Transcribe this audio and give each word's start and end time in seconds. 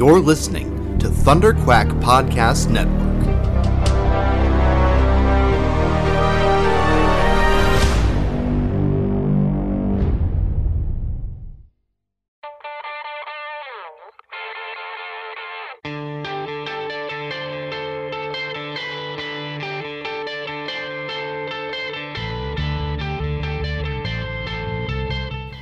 You're 0.00 0.18
listening 0.18 0.98
to 1.00 1.10
Thunder 1.10 1.52
Quack 1.52 1.86
Podcast 1.88 2.70
Network. 2.70 2.96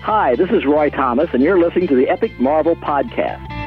Hi, 0.04 0.36
this 0.36 0.48
is 0.50 0.64
Roy 0.64 0.90
Thomas, 0.90 1.28
and 1.32 1.42
you're 1.42 1.58
listening 1.58 1.88
to 1.88 1.96
the 1.96 2.08
Epic 2.08 2.38
Marvel 2.38 2.76
Podcast. 2.76 3.57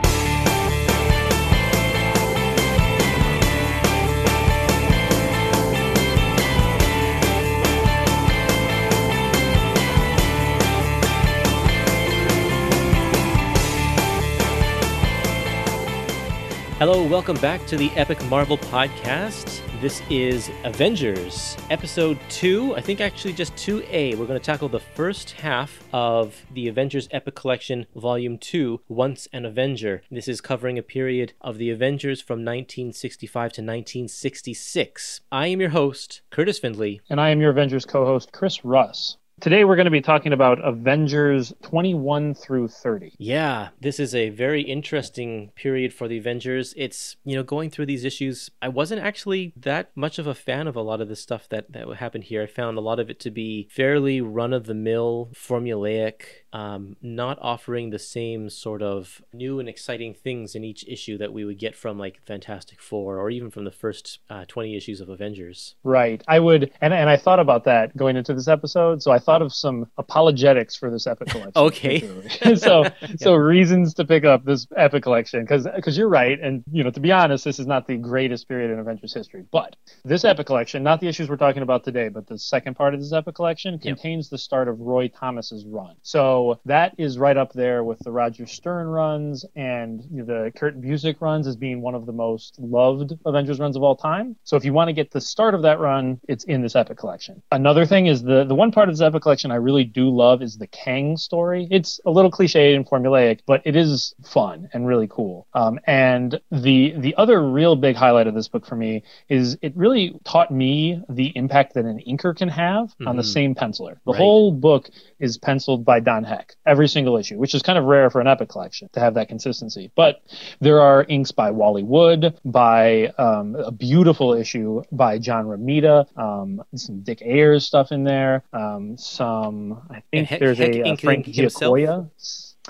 Hello, 16.82 17.06
welcome 17.06 17.38
back 17.38 17.64
to 17.68 17.78
the 17.78 17.92
Epic 17.92 18.26
Marvel 18.26 18.58
Podcast. 18.58 19.62
This 19.82 20.02
is 20.10 20.50
Avengers, 20.64 21.56
episode 21.70 22.18
2, 22.30 22.76
I 22.76 22.82
think 22.82 23.00
actually 23.00 23.34
just 23.34 23.54
2A. 23.54 24.18
We're 24.18 24.26
going 24.26 24.40
to 24.40 24.44
tackle 24.44 24.68
the 24.68 24.80
first 24.80 25.30
half 25.30 25.84
of 25.94 26.44
the 26.52 26.68
Avengers 26.68 27.08
Epic 27.12 27.36
Collection, 27.36 27.86
Volume 27.96 28.40
2, 28.40 28.82
Once 28.88 29.28
an 29.32 29.46
Avenger. 29.46 30.02
This 30.10 30.28
is 30.28 30.42
covering 30.42 30.80
a 30.80 30.82
period 30.82 31.34
of 31.40 31.60
the 31.60 31.70
Avengers 31.70 32.20
from 32.20 32.40
1965 32.40 33.30
to 33.30 33.62
1966. 33.62 35.22
I 35.32 35.48
am 35.50 35.62
your 35.62 35.70
host, 35.70 36.22
Kurtis 36.32 36.60
Findley. 36.60 37.02
And 37.12 37.22
I 37.22 37.30
am 37.30 37.42
your 37.42 37.52
Avengers 37.52 37.86
co 37.86 38.06
host, 38.06 38.32
Chris 38.32 38.66
Russ. 38.66 39.18
Today 39.40 39.64
we're 39.64 39.76
going 39.76 39.86
to 39.86 39.92
be 39.92 40.02
talking 40.02 40.34
about 40.34 40.64
Avengers 40.64 41.52
21 41.64 42.36
through 42.36 42.68
30. 42.68 43.16
Yeah, 43.18 43.70
this 43.80 44.00
is 44.00 44.14
a 44.14 44.30
very 44.30 44.62
interesting 44.62 45.52
period 45.56 45.94
for 45.94 46.08
the 46.08 46.20
Avengers. 46.20 46.76
It's, 46.78 47.16
you 47.24 47.36
know, 47.36 47.42
going 47.42 47.72
through 47.72 47.88
these 47.88 48.06
issues, 48.06 48.52
I 48.62 48.68
wasn't 48.68 49.02
actually 49.02 49.54
that 49.56 49.92
much 49.96 50.20
of 50.20 50.28
a 50.28 50.36
fan 50.36 50.68
of 50.68 50.76
a 50.76 50.82
lot 50.82 51.02
of 51.02 51.10
the 51.10 51.16
stuff 51.16 51.50
that, 51.50 51.72
that 51.72 51.88
happened 51.96 52.26
here. 52.26 52.44
I 52.44 52.46
found 52.46 52.78
a 52.78 52.82
lot 52.82 53.00
of 53.00 53.10
it 53.10 53.20
to 53.22 53.32
be 53.32 53.68
fairly 53.72 54.22
run 54.22 54.54
of 54.54 54.66
the 54.66 54.76
mill, 54.76 55.32
formulaic, 55.34 56.41
um, 56.54 56.96
not 57.02 57.38
offering 57.42 57.90
the 57.90 58.00
same 58.00 58.50
sort 58.50 58.82
of 58.82 59.22
new 59.34 59.60
and 59.60 59.70
exciting 59.70 60.14
things 60.14 60.56
in 60.56 60.64
each 60.64 60.86
issue 60.88 61.18
that 61.18 61.34
we 61.34 61.46
would 61.46 61.58
get 61.58 61.76
from 61.76 61.98
like 61.98 62.22
Fantastic 62.26 62.82
Four 62.82 63.18
or 63.18 63.30
even 63.30 63.50
from 63.50 63.64
the 63.64 63.72
first 63.72 64.20
uh, 64.30 64.46
20 64.48 64.76
issues 64.76 65.02
of 65.02 65.10
Avengers. 65.10 65.76
Right. 65.84 66.22
I 66.28 66.40
would, 66.40 66.72
and, 66.82 66.94
and 66.94 67.10
I 67.10 67.18
thought 67.18 67.40
about 67.40 67.64
that 67.66 67.96
going 67.96 68.18
into 68.18 68.34
this 68.34 68.48
episode. 68.48 69.02
So 69.02 69.12
I 69.12 69.20
thought 69.20 69.42
of 69.42 69.54
some 69.54 69.88
apologetics 69.98 70.76
for 70.76 70.90
this 70.90 71.08
epic 71.08 71.30
collection. 71.30 71.54
okay. 71.56 72.02
so, 72.56 72.86
so 73.18 73.36
reasons 73.36 73.94
to 73.96 74.06
pick 74.06 74.26
up 74.26 74.44
this 74.46 74.68
epic 74.76 75.04
collection 75.04 75.42
because 75.42 75.68
because 75.76 75.98
you're 75.98 76.10
right, 76.10 76.40
and 76.40 76.64
you 76.72 76.84
know 76.84 76.92
to 76.92 77.00
be 77.00 77.12
honest, 77.12 77.46
this 77.46 77.60
is 77.60 77.68
not 77.68 77.88
the 77.88 77.98
greatest 77.98 78.48
period 78.48 78.72
in 78.72 78.80
Avengers 78.80 79.14
history, 79.14 79.46
but 79.52 79.76
this 80.04 80.26
epic 80.26 80.48
collection, 80.48 80.84
not 80.84 81.00
the 81.00 81.08
issues 81.08 81.30
we're 81.30 81.38
talking 81.38 81.64
about 81.64 81.84
today, 81.84 82.10
but 82.10 82.28
the 82.28 82.38
second 82.38 82.76
part 82.76 82.94
of 82.94 83.00
this 83.00 83.14
epic 83.14 83.36
collection 83.36 83.80
contains 83.80 84.30
the 84.30 84.38
start 84.38 84.68
of 84.68 84.80
Roy 84.80 85.08
Thomas's 85.08 85.66
run. 85.66 85.96
So 86.02 86.41
that 86.66 86.94
is 86.98 87.18
right 87.18 87.38
up 87.38 87.54
there 87.54 87.84
with 87.84 88.00
the 88.00 88.12
Roger 88.12 88.46
Stern 88.46 88.88
runs 88.88 89.46
and 89.56 90.02
you 90.12 90.24
know, 90.24 90.26
the 90.26 90.52
Kurt 90.52 90.80
Busiek 90.82 91.22
runs 91.22 91.48
as 91.48 91.56
being 91.56 91.82
one 91.82 91.96
of 91.96 92.06
the 92.06 92.12
most 92.14 92.60
loved 92.60 93.14
Avengers 93.26 93.60
runs 93.60 93.76
of 93.76 93.84
all 93.84 93.96
time. 93.96 94.36
So 94.44 94.58
if 94.58 94.66
you 94.66 94.74
want 94.74 94.90
to 94.90 94.94
get 94.94 95.12
the 95.12 95.22
start 95.22 95.54
of 95.54 95.62
that 95.64 95.80
run, 95.80 96.20
it's 96.28 96.44
in 96.46 96.62
this 96.62 96.76
epic 96.76 96.98
collection. 96.98 97.42
Another 97.52 97.86
thing 97.86 98.08
is 98.08 98.22
the 98.24 98.44
the 98.46 98.56
one 98.56 98.72
part 98.72 98.90
of 98.90 98.94
this 98.96 99.02
epic 99.02 99.22
collection 99.22 99.52
I 99.52 99.56
really 99.56 99.84
do 99.84 100.10
love 100.10 100.42
is 100.42 100.58
the 100.58 100.68
Kang 100.68 101.18
story. 101.18 101.68
It's 101.72 102.00
a 102.06 102.12
little 102.12 102.32
cliche 102.32 102.76
and 102.76 102.86
formulaic, 102.88 103.40
but 103.46 103.62
it 103.66 103.76
is 103.76 104.14
fun 104.24 104.70
and 104.74 104.88
really 104.88 105.08
cool. 105.08 105.48
Um, 105.54 105.80
and 105.86 106.40
the 106.52 106.94
the 106.98 107.16
other 107.16 107.42
real 107.48 107.76
big 107.76 107.96
highlight 107.96 108.28
of 108.28 108.34
this 108.36 108.48
book 108.48 108.66
for 108.66 108.76
me 108.76 109.04
is 109.30 109.58
it 109.62 109.74
really 109.76 110.14
taught 110.24 110.52
me 110.52 111.02
the 111.10 111.32
impact 111.36 111.74
that 111.76 111.86
an 111.86 112.00
inker 112.08 112.36
can 112.36 112.50
have 112.50 112.88
mm-hmm. 112.90 113.08
on 113.08 113.16
the 113.16 113.22
Mhm. 113.24 113.34
same 113.38 113.56
penciler. 113.56 113.96
The 114.06 114.12
Right. 114.14 114.18
whole 114.18 114.52
book 114.52 114.90
is 115.20 115.38
penciled 115.38 115.86
by 115.86 116.00
Don 116.00 116.24
Heck, 116.32 116.56
every 116.66 116.88
single 116.88 117.18
issue, 117.18 117.38
which 117.38 117.54
is 117.54 117.62
kind 117.62 117.78
of 117.78 117.84
rare 117.84 118.10
for 118.10 118.22
an 118.22 118.28
epic 118.28 118.48
collection 118.48 118.88
to 118.94 119.02
have 119.02 119.16
that 119.16 119.28
consistency. 119.28 119.92
But 119.96 120.22
there 120.62 120.80
are 120.80 121.04
inks 121.10 121.32
by 121.34 121.52
Wally 121.52 121.84
Wood, 121.84 122.40
by 122.46 123.08
um, 123.18 123.56
a 123.56 123.70
beautiful 123.72 124.34
issue 124.34 124.82
by 124.94 125.18
John 125.18 125.46
Romita, 125.46 126.06
um, 126.18 126.64
some 126.74 127.02
Dick 127.02 127.22
Ayers 127.22 127.66
stuff 127.66 127.92
in 127.92 128.06
there, 128.06 128.44
um, 128.54 128.98
some 128.98 129.82
I 129.90 130.04
think 130.10 130.30
Heck- 130.30 130.40
there's 130.40 130.58
Heck 130.58 130.74
a, 130.76 130.82
uh 130.84 130.86
inking 130.86 131.06
Frank 131.06 131.26
himself? 131.26 132.08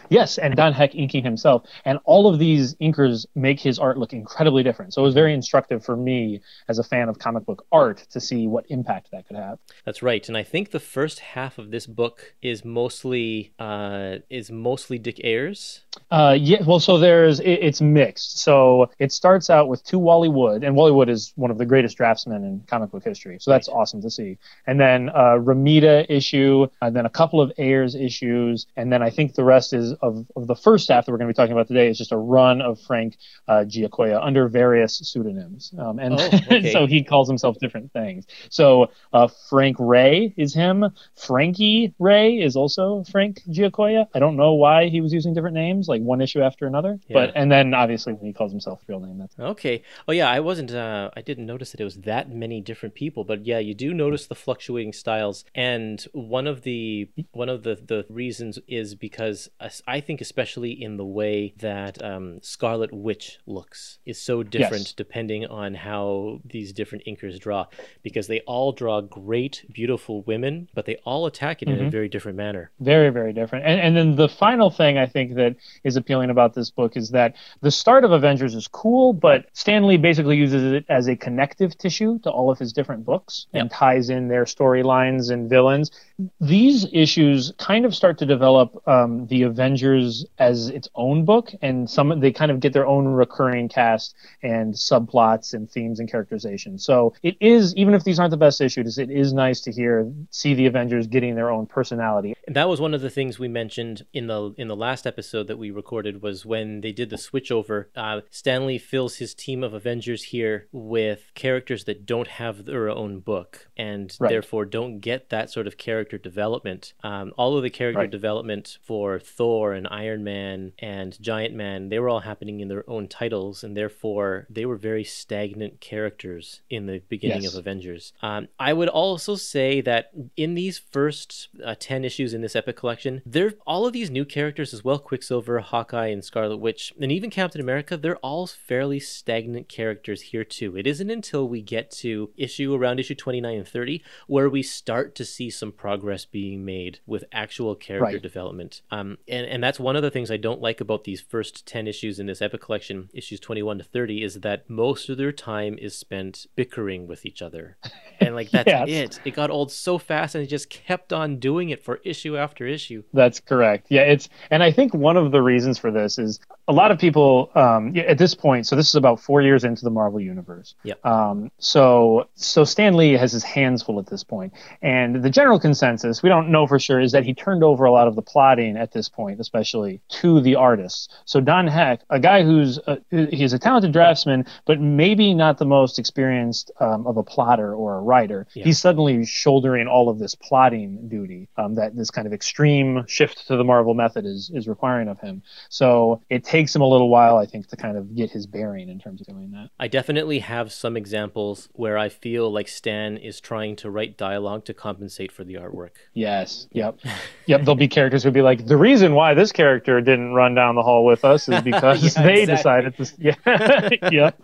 Yes, 0.09 0.37
and 0.37 0.55
Don 0.55 0.73
Heck 0.73 0.95
inking 0.95 1.23
himself, 1.23 1.63
and 1.85 1.99
all 2.05 2.27
of 2.27 2.39
these 2.39 2.75
inkers 2.75 3.25
make 3.35 3.59
his 3.59 3.77
art 3.77 3.97
look 3.97 4.13
incredibly 4.13 4.63
different. 4.63 4.93
So 4.93 5.01
it 5.01 5.05
was 5.05 5.13
very 5.13 5.33
instructive 5.33 5.83
for 5.83 5.97
me 5.97 6.41
as 6.67 6.79
a 6.79 6.83
fan 6.83 7.09
of 7.09 7.19
comic 7.19 7.45
book 7.45 7.65
art 7.71 8.05
to 8.11 8.19
see 8.19 8.47
what 8.47 8.65
impact 8.69 9.09
that 9.11 9.27
could 9.27 9.37
have. 9.37 9.59
That's 9.85 10.01
right, 10.01 10.27
and 10.27 10.37
I 10.37 10.43
think 10.43 10.71
the 10.71 10.79
first 10.79 11.19
half 11.19 11.57
of 11.57 11.71
this 11.71 11.87
book 11.87 12.35
is 12.41 12.63
mostly 12.63 13.53
uh, 13.59 14.17
is 14.29 14.51
mostly 14.51 14.97
Dick 14.97 15.19
Ayers. 15.23 15.81
Uh, 16.09 16.35
yeah, 16.39 16.61
well, 16.65 16.79
so 16.79 16.97
there's 16.97 17.39
it, 17.39 17.49
it's 17.49 17.81
mixed. 17.81 18.39
So 18.39 18.89
it 18.99 19.11
starts 19.11 19.49
out 19.49 19.67
with 19.69 19.83
two 19.83 19.97
Wally 19.99 20.27
Wood, 20.29 20.63
and 20.63 20.75
Wally 20.75 20.91
Wood 20.91 21.09
is 21.09 21.31
one 21.35 21.51
of 21.51 21.57
the 21.57 21.65
greatest 21.65 21.97
draftsmen 21.97 22.43
in 22.43 22.63
comic 22.67 22.91
book 22.91 23.03
history. 23.03 23.37
So 23.39 23.51
that's 23.51 23.67
awesome 23.69 24.01
to 24.01 24.09
see. 24.09 24.37
And 24.67 24.79
then 24.79 25.09
uh, 25.09 25.37
Romita 25.39 26.05
issue, 26.09 26.67
and 26.81 26.95
then 26.95 27.05
a 27.05 27.09
couple 27.09 27.39
of 27.41 27.51
Ayers 27.57 27.95
issues, 27.95 28.67
and 28.75 28.91
then 28.91 29.01
I 29.01 29.09
think 29.09 29.35
the 29.35 29.43
rest 29.45 29.73
is 29.73 29.93
of, 30.01 30.25
of 30.35 30.47
the 30.47 30.55
first 30.55 30.89
half 30.89 31.05
that 31.05 31.11
we're 31.11 31.17
going 31.17 31.27
to 31.29 31.33
be 31.33 31.37
talking 31.37 31.53
about 31.53 31.67
today 31.67 31.87
is 31.89 31.97
just 31.97 32.11
a 32.11 32.17
run 32.17 32.61
of 32.61 32.79
Frank 32.81 33.17
uh, 33.47 33.63
Giacoia 33.65 34.19
under 34.21 34.47
various 34.49 34.97
pseudonyms, 34.97 35.73
um, 35.77 35.99
and 35.99 36.15
Oh, 36.19 36.25
okay. 36.51 36.71
so 36.73 36.85
he 36.87 37.03
calls 37.03 37.27
himself 37.29 37.57
different 37.59 37.91
things. 37.93 38.25
So 38.49 38.91
uh, 39.13 39.27
Frank 39.49 39.77
Ray 39.79 40.33
is 40.37 40.53
him. 40.53 40.85
Frankie 41.15 41.93
Ray 41.99 42.35
is 42.41 42.55
also 42.57 43.03
Frank 43.09 43.41
Giacoia. 43.49 44.07
I 44.13 44.19
don't 44.19 44.35
know 44.35 44.53
why 44.53 44.89
he 44.89 44.99
was 45.01 45.13
using 45.13 45.33
different 45.33 45.55
names, 45.55 45.80
like 45.87 46.01
one 46.01 46.21
issue 46.21 46.41
after 46.41 46.65
another. 46.67 46.99
But 47.11 47.31
and 47.35 47.51
then 47.51 47.73
obviously 47.73 48.13
when 48.13 48.25
he 48.25 48.33
calls 48.33 48.51
himself 48.51 48.81
real 48.87 48.99
name, 48.99 49.17
that's 49.17 49.37
Okay. 49.39 49.83
Oh 50.07 50.11
yeah, 50.11 50.29
I 50.29 50.39
wasn't. 50.39 50.71
Uh, 50.73 51.09
I 51.15 51.21
didn't 51.21 51.45
notice 51.45 51.71
that 51.71 51.81
it 51.81 51.83
was 51.83 51.97
that 52.01 52.29
many 52.31 52.61
different 52.61 52.95
people, 52.95 53.23
but 53.23 53.45
yeah, 53.45 53.59
you 53.59 53.73
do 53.73 53.93
notice 53.93 54.27
the 54.27 54.35
fluctuating 54.35 54.93
styles. 54.93 55.45
And 55.55 56.05
one 56.13 56.47
of 56.47 56.61
the 56.63 57.09
one 57.31 57.49
of 57.49 57.63
the 57.63 57.75
the 57.75 58.05
reasons 58.09 58.59
is 58.67 58.95
because 58.95 59.49
I 59.87 59.99
think, 60.01 60.21
especially 60.21 60.71
in 60.71 60.97
the 60.97 61.05
way 61.05 61.53
that 61.57 62.03
um, 62.03 62.39
Scarlet 62.41 62.93
Witch 62.93 63.39
looks, 63.45 63.99
is 64.05 64.21
so 64.21 64.43
different 64.43 64.81
Yes. 64.87 64.93
depending 64.93 65.45
on 65.45 65.73
how 65.75 66.39
these 66.45 66.73
different 66.73 67.03
inkers 67.05 67.39
draw, 67.39 67.65
because 68.03 68.27
they 68.27 68.39
all 68.41 68.71
draw 68.71 69.01
great, 69.01 69.65
beautiful 69.71 70.21
women, 70.23 70.69
but 70.73 70.85
they 70.85 70.97
all 71.05 71.25
attack 71.25 71.61
it 71.61 71.67
in 71.69 71.79
a 71.81 71.83
Mhm. 71.85 71.91
very 71.91 72.09
different 72.09 72.37
manner. 72.37 72.71
very 72.79 73.09
very 73.09 73.33
different. 73.33 73.65
And 73.65 73.79
and 73.79 73.95
then 73.95 74.15
the 74.15 74.29
final 74.29 74.69
thing 74.69 74.97
I 74.97 75.05
think 75.05 75.35
that 75.35 75.55
is 75.83 75.95
appealing 75.95 76.29
about 76.29 76.53
this 76.53 76.69
book 76.69 76.97
is 76.97 77.09
that 77.11 77.35
the 77.61 77.71
start 77.71 78.03
of 78.03 78.11
Avengers 78.11 78.55
is 78.55 78.67
cool, 78.67 79.13
but 79.13 79.45
Stan 79.53 79.87
Lee 79.87 79.97
basically 79.97 80.37
uses 80.37 80.73
it 80.73 80.85
as 80.89 81.07
a 81.07 81.15
connective 81.15 81.77
tissue 81.77 82.19
to 82.19 82.29
all 82.29 82.51
of 82.51 82.59
his 82.59 82.73
different 82.73 83.05
books 83.05 83.47
and 83.53 83.69
ties 83.69 84.09
in 84.09 84.27
their 84.27 84.45
storylines 84.45 85.31
and 85.31 85.49
villains. 85.49 85.91
These 86.39 86.87
issues 86.91 87.53
kind 87.57 87.85
of 87.85 87.95
start 87.95 88.17
to 88.19 88.25
develop 88.25 88.87
um, 88.87 89.27
the 89.27 89.43
Avengers 89.43 90.25
as 90.39 90.69
its 90.69 90.89
own 90.95 91.25
book, 91.25 91.51
and 91.61 91.89
some 91.89 92.19
they 92.19 92.31
kind 92.31 92.51
of 92.51 92.59
get 92.59 92.73
their 92.73 92.87
own 92.87 93.05
recurring 93.07 93.69
cast 93.69 94.15
and 94.43 94.73
subplots 94.73 95.53
and 95.53 95.69
themes 95.69 95.99
and 95.99 96.09
characterization. 96.09 96.77
So 96.77 97.13
it 97.23 97.35
is 97.39 97.75
even 97.75 97.93
if 97.93 98.03
these 98.03 98.19
aren't 98.19 98.31
the 98.31 98.37
best 98.37 98.61
issues, 98.61 98.97
it 98.97 99.09
is 99.09 99.33
nice 99.33 99.61
to 99.61 99.71
hear 99.71 100.11
see 100.31 100.53
the 100.53 100.65
Avengers 100.65 101.07
getting 101.07 101.35
their 101.35 101.49
own 101.49 101.65
personality. 101.65 102.35
That 102.47 102.67
was 102.69 102.81
one 102.81 102.93
of 102.93 103.01
the 103.01 103.09
things 103.09 103.39
we 103.39 103.47
mentioned 103.47 104.05
in 104.13 104.27
the 104.27 104.53
in 104.57 104.67
the 104.67 104.75
last 104.75 105.07
episode 105.07 105.47
that 105.47 105.57
we 105.57 105.71
recorded 105.71 106.21
was 106.21 106.45
when 106.45 106.81
they 106.81 106.91
did 106.91 107.09
the 107.09 107.15
switchover. 107.15 107.85
Uh, 107.95 108.21
Stan 108.29 108.65
Lee 108.65 108.77
fills 108.77 109.15
his 109.17 109.33
team 109.33 109.63
of 109.63 109.73
Avengers 109.73 110.23
here 110.23 110.67
with 110.71 111.31
characters 111.35 111.85
that 111.85 112.05
don't 112.05 112.27
have 112.27 112.65
their 112.65 112.89
own 112.89 113.19
book 113.19 113.67
and 113.77 114.15
Right. 114.19 114.29
therefore 114.29 114.65
don't 114.65 114.99
get 114.99 115.29
that 115.29 115.49
sort 115.49 115.67
of 115.67 115.77
character 115.77 116.10
character 116.11 116.29
development. 116.29 116.93
Um, 117.03 117.31
all 117.37 117.55
of 117.57 117.63
the 117.63 117.69
character 117.69 117.99
Right. 117.99 118.11
development 118.11 118.77
for 118.81 119.19
Thor 119.19 119.73
and 119.73 119.87
Iron 119.89 120.23
Man 120.23 120.73
and 120.79 121.17
Giant 121.21 121.53
Man, 121.55 121.89
they 121.89 121.99
were 121.99 122.09
all 122.09 122.19
happening 122.21 122.59
in 122.59 122.67
their 122.67 122.83
own 122.89 123.07
titles, 123.07 123.63
and 123.63 123.77
therefore 123.77 124.45
they 124.49 124.65
were 124.65 124.75
very 124.75 125.03
stagnant 125.03 125.79
characters 125.79 126.61
in 126.69 126.85
the 126.85 127.01
beginning 127.07 127.43
Yes. 127.43 127.53
of 127.53 127.59
Avengers. 127.59 128.13
Um, 128.21 128.47
I 128.59 128.73
would 128.73 128.89
also 128.89 129.35
say 129.35 129.79
that 129.81 130.11
in 130.35 130.55
these 130.55 130.77
first 130.77 131.47
uh, 131.63 131.75
10 131.79 132.03
issues 132.03 132.33
in 132.33 132.41
this 132.41 132.55
epic 132.55 132.75
collection, 132.75 133.21
there 133.25 133.53
all 133.65 133.85
of 133.85 133.93
these 133.93 134.09
new 134.11 134.25
characters 134.25 134.73
as 134.73 134.83
well 134.83 134.99
Quicksilver, 134.99 135.59
Hawkeye, 135.59 136.07
and 136.07 136.23
Scarlet 136.25 136.57
Witch, 136.57 136.93
and 136.99 137.11
even 137.11 137.29
Captain 137.29 137.61
America, 137.61 137.95
they're 137.95 138.17
all 138.17 138.47
fairly 138.47 138.99
stagnant 138.99 139.69
characters 139.69 140.21
here 140.33 140.43
too. 140.43 140.75
It 140.75 140.87
isn't 140.87 141.09
until 141.09 141.47
we 141.47 141.61
get 141.61 141.89
to 142.03 142.31
issue 142.35 142.73
around 142.73 142.99
issue 142.99 143.15
29 143.15 143.57
and 143.57 143.67
30 143.67 144.01
where 144.27 144.49
we 144.49 144.63
start 144.63 145.15
to 145.15 145.23
see 145.25 145.49
some 145.49 145.71
progress 145.71 146.00
being 146.31 146.65
made 146.65 146.99
with 147.05 147.23
actual 147.31 147.75
character 147.75 148.13
Right. 148.15 148.21
development. 148.21 148.81
Um, 148.91 149.17
and, 149.27 149.45
and 149.45 149.63
that's 149.63 149.79
one 149.79 149.95
of 149.95 150.01
the 150.01 150.11
things 150.11 150.29
I 150.31 150.37
don't 150.37 150.61
like 150.61 150.81
about 150.81 151.03
these 151.03 151.21
first 151.21 151.65
10 151.65 151.87
issues 151.87 152.19
in 152.19 152.25
this 152.25 152.41
epic 152.41 152.61
collection, 152.61 153.09
issues 153.13 153.39
21 153.39 153.77
to 153.79 153.83
30, 153.83 154.23
is 154.23 154.41
that 154.41 154.69
most 154.69 155.09
of 155.09 155.17
their 155.17 155.31
time 155.31 155.77
is 155.79 155.97
spent 155.97 156.45
bickering 156.55 157.07
with 157.07 157.25
each 157.25 157.41
other. 157.41 157.77
And 158.23 158.35
like 158.35 158.51
that's 158.51 158.67
Yes. 158.67 158.87
it. 158.87 159.19
It 159.25 159.31
got 159.31 159.49
old 159.49 159.71
so 159.71 159.97
fast 159.97 160.35
and 160.35 160.43
it 160.43 160.47
just 160.47 160.69
kept 160.69 161.11
on 161.11 161.37
doing 161.39 161.69
it 161.71 161.83
for 161.83 161.99
issue 162.03 162.37
after 162.37 162.67
issue. 162.67 163.01
That's 163.13 163.39
correct. 163.39 163.87
Yeah, 163.89 164.01
it's 164.03 164.29
and 164.51 164.61
I 164.61 164.71
think 164.71 164.93
one 164.93 165.17
of 165.17 165.31
the 165.31 165.41
reasons 165.41 165.79
for 165.79 165.89
this 165.89 166.19
is 166.19 166.39
a 166.71 166.73
lot 166.73 166.89
of 166.89 166.97
people 166.97 167.51
um, 167.55 167.95
at 167.97 168.17
this 168.17 168.33
point. 168.33 168.65
So 168.65 168.75
this 168.77 168.87
is 168.87 168.95
about 168.95 169.19
four 169.19 169.41
years 169.41 169.63
into 169.65 169.83
the 169.83 169.89
Marvel 169.89 170.21
universe. 170.21 170.73
Yep. 170.83 171.05
Um, 171.05 171.51
so 171.59 172.27
so 172.35 172.63
Stan 172.63 172.95
Lee 172.95 173.13
has 173.13 173.31
his 173.31 173.43
hands 173.43 173.83
full 173.83 173.99
at 173.99 174.07
this 174.07 174.23
point, 174.23 174.53
and 174.81 175.21
the 175.21 175.29
general 175.29 175.59
consensus 175.59 176.23
we 176.23 176.29
don't 176.29 176.49
know 176.49 176.65
for 176.65 176.79
sure 176.79 176.99
is 177.01 177.11
that 177.11 177.25
he 177.25 177.33
turned 177.33 177.63
over 177.63 177.83
a 177.83 177.91
lot 177.91 178.07
of 178.07 178.15
the 178.15 178.21
plotting 178.21 178.77
at 178.77 178.91
this 178.93 179.09
point, 179.09 179.39
especially 179.39 179.99
to 180.21 180.39
the 180.39 180.55
artists. 180.55 181.09
So 181.25 181.41
Don 181.41 181.67
Heck, 181.67 182.01
a 182.09 182.19
guy 182.19 182.43
who's 182.43 182.79
a, 182.87 182.97
he's 183.11 183.53
a 183.53 183.59
talented 183.59 183.91
draftsman, 183.91 184.45
but 184.65 184.79
maybe 184.79 185.33
not 185.33 185.57
the 185.57 185.65
most 185.65 185.99
experienced 185.99 186.71
um, 186.79 187.05
of 187.05 187.17
a 187.17 187.23
plotter 187.23 187.75
or 187.75 187.97
a 187.97 188.01
writer. 188.01 188.47
Yeah. 188.53 188.63
He's 188.63 188.79
suddenly 188.79 189.25
shouldering 189.25 189.87
all 189.87 190.07
of 190.07 190.19
this 190.19 190.35
plotting 190.35 191.09
duty 191.09 191.49
um, 191.57 191.75
that 191.75 191.95
this 191.95 192.11
kind 192.11 192.27
of 192.27 192.33
extreme 192.33 193.05
shift 193.07 193.47
to 193.47 193.57
the 193.57 193.63
Marvel 193.63 193.93
method 193.93 194.25
is 194.25 194.49
is 194.53 194.67
requiring 194.67 195.09
of 195.09 195.19
him. 195.19 195.41
So 195.69 196.21
it 196.29 196.43
takes 196.43 196.60
him 196.75 196.81
a 196.81 196.87
little 196.87 197.09
while, 197.09 197.37
I 197.37 197.45
think, 197.45 197.67
to 197.69 197.75
kind 197.75 197.97
of 197.97 198.15
get 198.15 198.29
his 198.29 198.45
bearing 198.45 198.89
in 198.89 198.99
terms 198.99 199.21
of 199.21 199.27
doing 199.27 199.51
that. 199.51 199.69
I 199.79 199.87
definitely 199.87 200.39
have 200.39 200.71
some 200.71 200.95
examples 200.95 201.69
where 201.73 201.97
I 201.97 202.09
feel 202.09 202.51
like 202.51 202.67
Stan 202.67 203.17
is 203.17 203.39
trying 203.41 203.75
to 203.77 203.89
write 203.89 204.17
dialogue 204.17 204.65
to 204.65 204.73
compensate 204.73 205.31
for 205.31 205.43
the 205.43 205.55
artwork. 205.55 205.91
Yes. 206.13 206.67
Yep. 206.71 206.99
Yep. 207.47 207.61
There'll 207.61 207.75
be 207.75 207.87
characters 207.87 208.23
who'll 208.23 208.31
be 208.31 208.41
like, 208.43 208.65
the 208.67 208.77
reason 208.77 209.13
why 209.13 209.33
this 209.33 209.51
character 209.51 209.99
didn't 209.99 210.33
run 210.33 210.55
down 210.55 210.75
the 210.75 210.83
hall 210.83 211.03
with 211.05 211.25
us 211.25 211.49
is 211.49 211.61
because 211.63 212.01
Yeah, 212.15 212.23
they 212.23 212.43
exactly. 212.43 212.55
decided 212.55 212.97
to. 212.97 213.11
Yeah. 214.01 214.09
yep. 214.11 214.41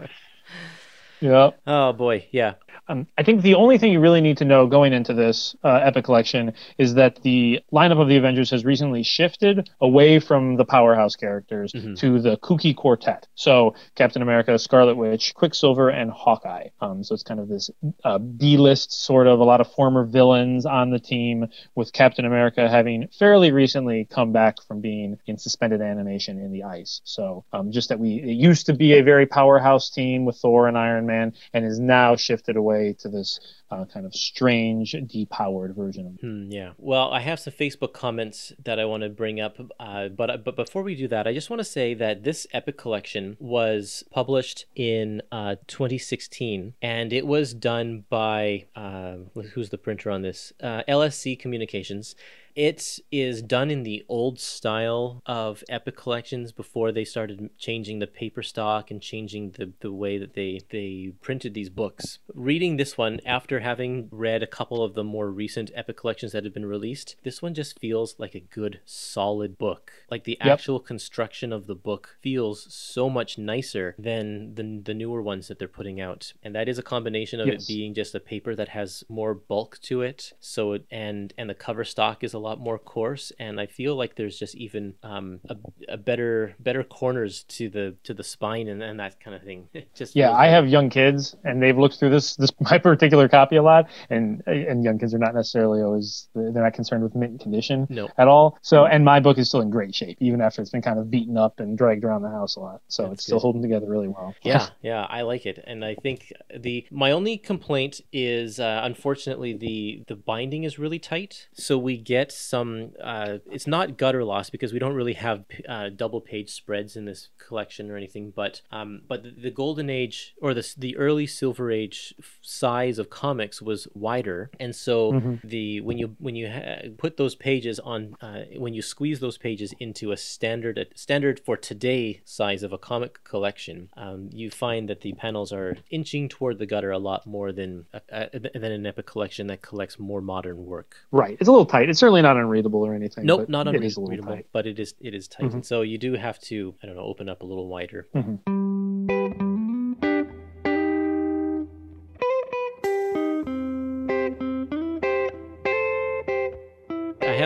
Yep. 1.19 1.59
Oh 1.65 1.93
boy, 1.93 2.27
yeah. 2.31 2.53
Um, 2.89 3.07
I 3.17 3.23
think 3.23 3.41
the 3.41 3.55
only 3.55 3.77
thing 3.77 3.91
you 3.91 3.99
really 3.99 4.21
need 4.21 4.37
to 4.37 4.45
know 4.45 4.65
going 4.67 4.93
into 4.93 5.13
this 5.13 5.55
uh, 5.63 5.79
epic 5.83 6.05
collection 6.05 6.53
is 6.77 6.93
that 6.93 7.21
the 7.21 7.59
lineup 7.73 7.99
of 8.01 8.07
the 8.07 8.15
Avengers 8.17 8.49
has 8.51 8.63
recently 8.63 9.03
shifted 9.03 9.69
away 9.81 10.19
from 10.19 10.55
the 10.55 10.63
powerhouse 10.65 11.15
characters 11.15 11.73
Mhm. 11.73 11.97
to 11.99 12.19
the 12.21 12.37
kooky 12.37 12.75
quartet. 12.75 13.27
So 13.35 13.75
Captain 13.95 14.21
America, 14.21 14.57
Scarlet 14.57 14.95
Witch, 14.95 15.33
Quicksilver, 15.33 15.89
and 15.89 16.09
Hawkeye. 16.11 16.67
Um, 16.79 17.03
so 17.03 17.13
it's 17.13 17.23
kind 17.23 17.39
of 17.39 17.49
this 17.49 17.69
uh, 18.03 18.19
B-list 18.19 18.91
sort 18.93 19.27
of 19.27 19.39
a 19.39 19.43
lot 19.43 19.59
of 19.59 19.67
former 19.73 20.05
villains 20.05 20.65
on 20.65 20.89
the 20.89 20.99
team, 20.99 21.47
with 21.75 21.91
Captain 21.91 22.25
America 22.25 22.69
having 22.69 23.07
fairly 23.19 23.51
recently 23.51 24.05
come 24.05 24.31
back 24.31 24.61
from 24.67 24.79
being 24.81 25.17
in 25.27 25.37
suspended 25.37 25.81
animation 25.81 26.39
in 26.39 26.51
the 26.51 26.63
ice. 26.63 27.01
So 27.03 27.43
um, 27.51 27.71
just 27.71 27.89
that 27.89 27.99
we 27.99 28.15
it 28.21 28.35
used 28.35 28.65
to 28.67 28.73
be 28.73 28.93
a 28.93 29.01
very 29.03 29.25
powerhouse 29.25 29.89
team 29.89 30.23
with 30.25 30.37
Thor 30.37 30.67
and 30.67 30.77
Iron 30.77 31.05
Man, 31.05 31.33
and 31.53 31.65
is 31.65 31.79
now 31.79 32.15
shifted 32.15 32.55
away 32.55 32.76
to 32.99 33.09
this 33.09 33.39
uh, 33.69 33.85
kind 33.85 34.05
of 34.05 34.15
strange, 34.15 34.93
depowered 34.93 35.75
version 35.75 36.07
of. 36.07 36.19
Hmm, 36.19 36.51
yeah. 36.51 36.71
Well, 36.77 37.11
I 37.11 37.19
have 37.19 37.39
some 37.39 37.53
Facebook 37.53 37.93
comments 37.93 38.53
that 38.63 38.79
I 38.79 38.85
want 38.85 39.03
to 39.03 39.09
bring 39.09 39.39
up, 39.39 39.57
uh, 39.79 40.07
but 40.09 40.43
but 40.43 40.55
before 40.55 40.83
we 40.83 40.95
do 40.95 41.07
that, 41.09 41.27
I 41.27 41.33
just 41.33 41.49
want 41.49 41.59
to 41.59 41.65
say 41.65 41.93
that 41.95 42.23
this 42.23 42.47
epic 42.53 42.77
collection 42.77 43.37
was 43.39 44.03
published 44.11 44.65
in 44.75 45.21
uh, 45.31 45.55
2016, 45.67 46.73
and 46.81 47.13
it 47.13 47.27
was 47.27 47.53
done 47.53 48.05
by 48.09 48.65
uh, 48.75 49.17
who's 49.53 49.69
the 49.69 49.77
printer 49.77 50.09
on 50.09 50.21
this? 50.21 50.53
Uh, 50.61 50.83
LSC 50.87 51.37
Communications. 51.39 52.15
It 52.57 52.97
is 53.11 53.43
done 53.43 53.69
in 53.69 53.83
the 53.83 54.03
old 54.09 54.39
style 54.39 55.21
of 55.27 55.63
Epic 55.69 55.95
collections 55.95 56.51
before 56.51 56.91
they 56.91 57.05
started 57.05 57.51
changing 57.59 57.99
the 57.99 58.07
paper 58.07 58.41
stock 58.41 58.89
and 58.89 58.99
changing 58.99 59.51
the, 59.51 59.73
the 59.81 59.91
way 59.93 60.17
that 60.17 60.33
they, 60.33 60.61
they 60.71 61.13
printed 61.21 61.53
these 61.53 61.69
books. 61.69 62.17
Reading 62.33 62.77
this 62.77 62.97
one 62.97 63.19
after 63.27 63.59
having 63.59 64.09
read 64.11 64.41
a 64.41 64.47
couple 64.47 64.83
of 64.83 64.95
the 64.95 65.03
more 65.03 65.29
recent 65.29 65.69
Epic 65.75 65.97
collections 65.97 66.31
that 66.31 66.45
have 66.45 66.53
been 66.55 66.65
released, 66.65 67.15
this 67.23 67.43
one 67.43 67.53
just 67.53 67.77
feels 67.79 68.15
like 68.17 68.33
a 68.33 68.39
good, 68.39 68.79
solid 68.85 69.59
book. 69.59 69.91
Like 70.09 70.23
the 70.23 70.39
Yep. 70.43 70.53
actual 70.53 70.79
construction 70.79 71.53
of 71.53 71.67
the 71.67 71.75
book 71.75 72.17
feels 72.23 72.73
so 72.73 73.07
much 73.07 73.37
nicer 73.37 73.93
than 73.99 74.55
the, 74.55 74.81
the 74.83 74.95
newer 74.95 75.21
ones 75.21 75.47
that 75.49 75.59
they're 75.59 75.67
putting 75.67 76.01
out. 76.01 76.33
And 76.41 76.55
that 76.55 76.67
is 76.67 76.79
a 76.79 76.83
combination 76.83 77.39
of 77.39 77.45
Yes. 77.45 77.61
it 77.61 77.67
being 77.67 77.93
just 77.93 78.15
a 78.15 78.19
paper 78.19 78.55
that 78.55 78.69
has 78.69 79.03
more 79.09 79.35
bulk 79.35 79.77
to 79.83 80.01
it. 80.01 80.33
So 80.39 80.71
it, 80.73 80.85
and 80.89 81.31
and 81.37 81.47
the 81.47 81.53
cover 81.53 81.83
stock 81.83 82.23
is 82.23 82.33
a 82.33 82.39
lot 82.39 82.46
more 82.55 82.79
coarse, 82.79 83.31
and 83.39 83.59
I 83.59 83.65
feel 83.65 83.95
like 83.95 84.15
there's 84.15 84.37
just 84.39 84.55
even 84.55 84.95
um, 85.03 85.39
a, 85.49 85.55
a 85.89 85.97
better 85.97 86.55
better 86.59 86.83
corners 86.83 87.43
to 87.49 87.69
the 87.69 87.95
to 88.03 88.13
the 88.13 88.23
spine 88.23 88.67
and, 88.67 88.81
and 88.81 88.99
that 88.99 89.19
kind 89.19 89.35
of 89.35 89.43
thing. 89.43 89.67
It 89.73 89.93
just 89.93 90.15
Yeah, 90.15 90.31
I 90.31 90.33
like- 90.45 90.49
have 90.51 90.67
young 90.67 90.89
kids, 90.89 91.35
and 91.43 91.61
they've 91.61 91.77
looked 91.77 91.99
through 91.99 92.11
this 92.11 92.35
this 92.35 92.51
my 92.59 92.77
particular 92.77 93.27
copy 93.27 93.55
a 93.57 93.63
lot, 93.63 93.89
and 94.09 94.41
and 94.47 94.83
young 94.83 94.97
kids 94.99 95.13
are 95.13 95.19
not 95.19 95.35
necessarily 95.35 95.81
always 95.81 96.29
they're 96.33 96.51
not 96.63 96.73
concerned 96.73 97.03
with 97.03 97.15
mint 97.15 97.41
condition 97.41 97.87
No. 97.89 98.07
at 98.17 98.27
all. 98.27 98.57
So, 98.61 98.85
and 98.85 99.03
my 99.03 99.19
book 99.19 99.37
is 99.37 99.47
still 99.49 99.61
in 99.61 99.69
great 99.69 99.93
shape, 99.93 100.17
even 100.21 100.41
after 100.41 100.61
it's 100.61 100.71
been 100.71 100.81
kind 100.81 100.99
of 100.99 101.09
beaten 101.11 101.37
up 101.37 101.59
and 101.59 101.77
dragged 101.77 102.03
around 102.03 102.21
the 102.21 102.29
house 102.29 102.55
a 102.55 102.59
lot. 102.59 102.81
So 102.87 103.03
That's 103.03 103.13
it's 103.15 103.23
still 103.23 103.39
holding 103.39 103.61
together 103.61 103.87
really 103.87 104.07
well. 104.07 104.33
yeah 104.43 104.67
yeah 104.81 105.05
i 105.09 105.21
like 105.21 105.45
it 105.45 105.63
and 105.65 105.83
i 105.83 105.95
think 105.95 106.31
the 106.55 106.85
my 106.91 107.11
only 107.11 107.37
complaint 107.37 108.01
is 108.11 108.59
uh, 108.59 108.81
unfortunately 108.83 109.53
the 109.53 110.03
the 110.07 110.15
binding 110.15 110.63
is 110.63 110.77
really 110.79 110.99
tight 110.99 111.47
so 111.53 111.77
we 111.77 111.97
get 111.97 112.31
some 112.37 112.91
uh, 113.03 113.37
it's 113.51 113.67
not 113.67 113.97
gutter 113.97 114.23
loss 114.23 114.49
because 114.49 114.71
we 114.73 114.79
don't 114.79 114.93
really 114.93 115.13
have 115.13 115.43
uh, 115.67 115.89
double 115.89 116.21
page 116.21 116.51
spreads 116.51 116.95
in 116.95 117.05
this 117.05 117.29
collection 117.37 117.89
or 117.89 117.97
anything 117.97 118.31
but 118.35 118.61
um 118.71 119.01
but 119.07 119.23
the, 119.23 119.31
the 119.31 119.51
golden 119.51 119.89
age 119.89 120.35
or 120.41 120.53
the 120.53 120.73
the 120.77 120.95
early 120.97 121.25
silver 121.25 121.71
age 121.71 122.13
size 122.41 122.99
of 122.99 123.09
comics 123.09 123.61
was 123.61 123.87
wider 123.93 124.49
and 124.59 124.75
so 124.75 125.13
Mhm. 125.13 125.41
the 125.43 125.81
when 125.81 125.97
you 125.97 126.15
when 126.19 126.35
you 126.35 126.49
ha- 126.49 126.89
put 126.97 127.17
those 127.17 127.35
pages 127.35 127.79
on 127.79 128.15
uh, 128.21 128.43
when 128.57 128.73
you 128.73 128.81
squeeze 128.81 129.19
those 129.19 129.37
pages 129.37 129.73
into 129.79 130.11
a 130.11 130.17
standard 130.17 130.77
a 130.77 130.85
standard 130.95 131.39
for 131.39 131.55
today 131.57 132.21
size 132.25 132.63
of 132.63 132.71
a 132.73 132.77
comic 132.77 133.23
collection 133.23 133.89
um, 133.97 134.29
you 134.33 134.49
find 134.51 134.89
that 134.89 135.01
the 135.01 135.13
panels 135.13 135.51
are 135.53 135.77
inching 135.89 136.27
toward 136.29 136.59
the 136.59 136.65
gutter 136.65 136.91
a 136.91 136.97
lot 136.99 137.25
more 137.25 137.51
than 137.51 137.85
than 138.11 138.71
an 138.71 138.85
epic 138.85 139.05
collection 139.05 139.47
that 139.47 139.61
collects 139.61 139.97
more 139.99 140.21
modern 140.21 140.65
work 140.65 140.97
Right. 141.11 141.37
It's 141.39 141.47
a 141.47 141.51
little 141.51 141.65
tight. 141.65 141.89
It's 141.89 141.99
certainly 141.99 142.16
not 142.21 142.37
unreadable 142.37 142.85
or 142.85 142.93
anything. 142.93 143.25
nope 143.25 143.41
but 143.41 143.49
not 143.49 143.67
it 143.67 143.83
is 143.83 143.97
a 143.97 143.99
little 144.01 144.11
unreadable 144.13 144.35
tight. 144.35 144.47
but 144.51 144.65
it 144.67 144.79
is 144.79 144.93
it 145.01 145.13
is 145.13 145.27
tight 145.27 145.45
Mhm. 145.47 145.53
and 145.53 145.65
so 145.65 145.81
you 145.81 145.97
do 145.97 146.13
have 146.13 146.39
to 146.39 146.75
i 146.81 146.85
don't 146.85 146.95
know 146.95 147.03
open 147.03 147.27
up 147.29 147.41
a 147.41 147.45
little 147.45 147.67
wider 147.67 148.07
I 148.13 148.21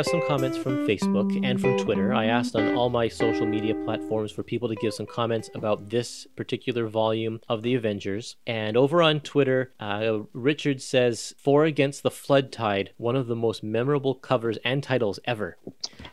have 0.02 0.08
some 0.08 0.28
comments 0.28 0.58
from 0.58 0.88
Facebook 0.88 1.46
and 1.46 1.62
from 1.62 1.78
Twitter. 1.78 2.12
I 2.12 2.26
asked 2.26 2.56
on 2.56 2.74
all 2.74 2.90
my 2.90 3.08
social 3.08 3.46
media 3.46 3.76
platforms 3.86 4.32
for 4.32 4.42
people 4.42 4.68
to 4.68 4.74
give 4.74 4.96
some 4.96 5.06
comments 5.06 5.52
about 5.54 5.92
this 5.92 6.26
particular 6.36 6.88
volume 6.88 7.40
of 7.48 7.62
the 7.62 7.76
Avengers. 7.76 8.36
And 8.48 8.76
over 8.76 9.04
on 9.04 9.20
Twitter, 9.20 9.76
uh, 9.80 10.22
Richard 10.34 10.82
says, 10.82 11.36
Four 11.38 11.66
Against 11.66 12.02
the 12.02 12.10
Flood 12.10 12.52
Tide, 12.52 12.94
one 12.98 13.16
of 13.16 13.28
the 13.28 13.36
most 13.36 13.62
memorable 13.64 14.16
covers 14.16 14.58
and 14.66 14.82
titles 14.82 15.20
ever. 15.26 15.60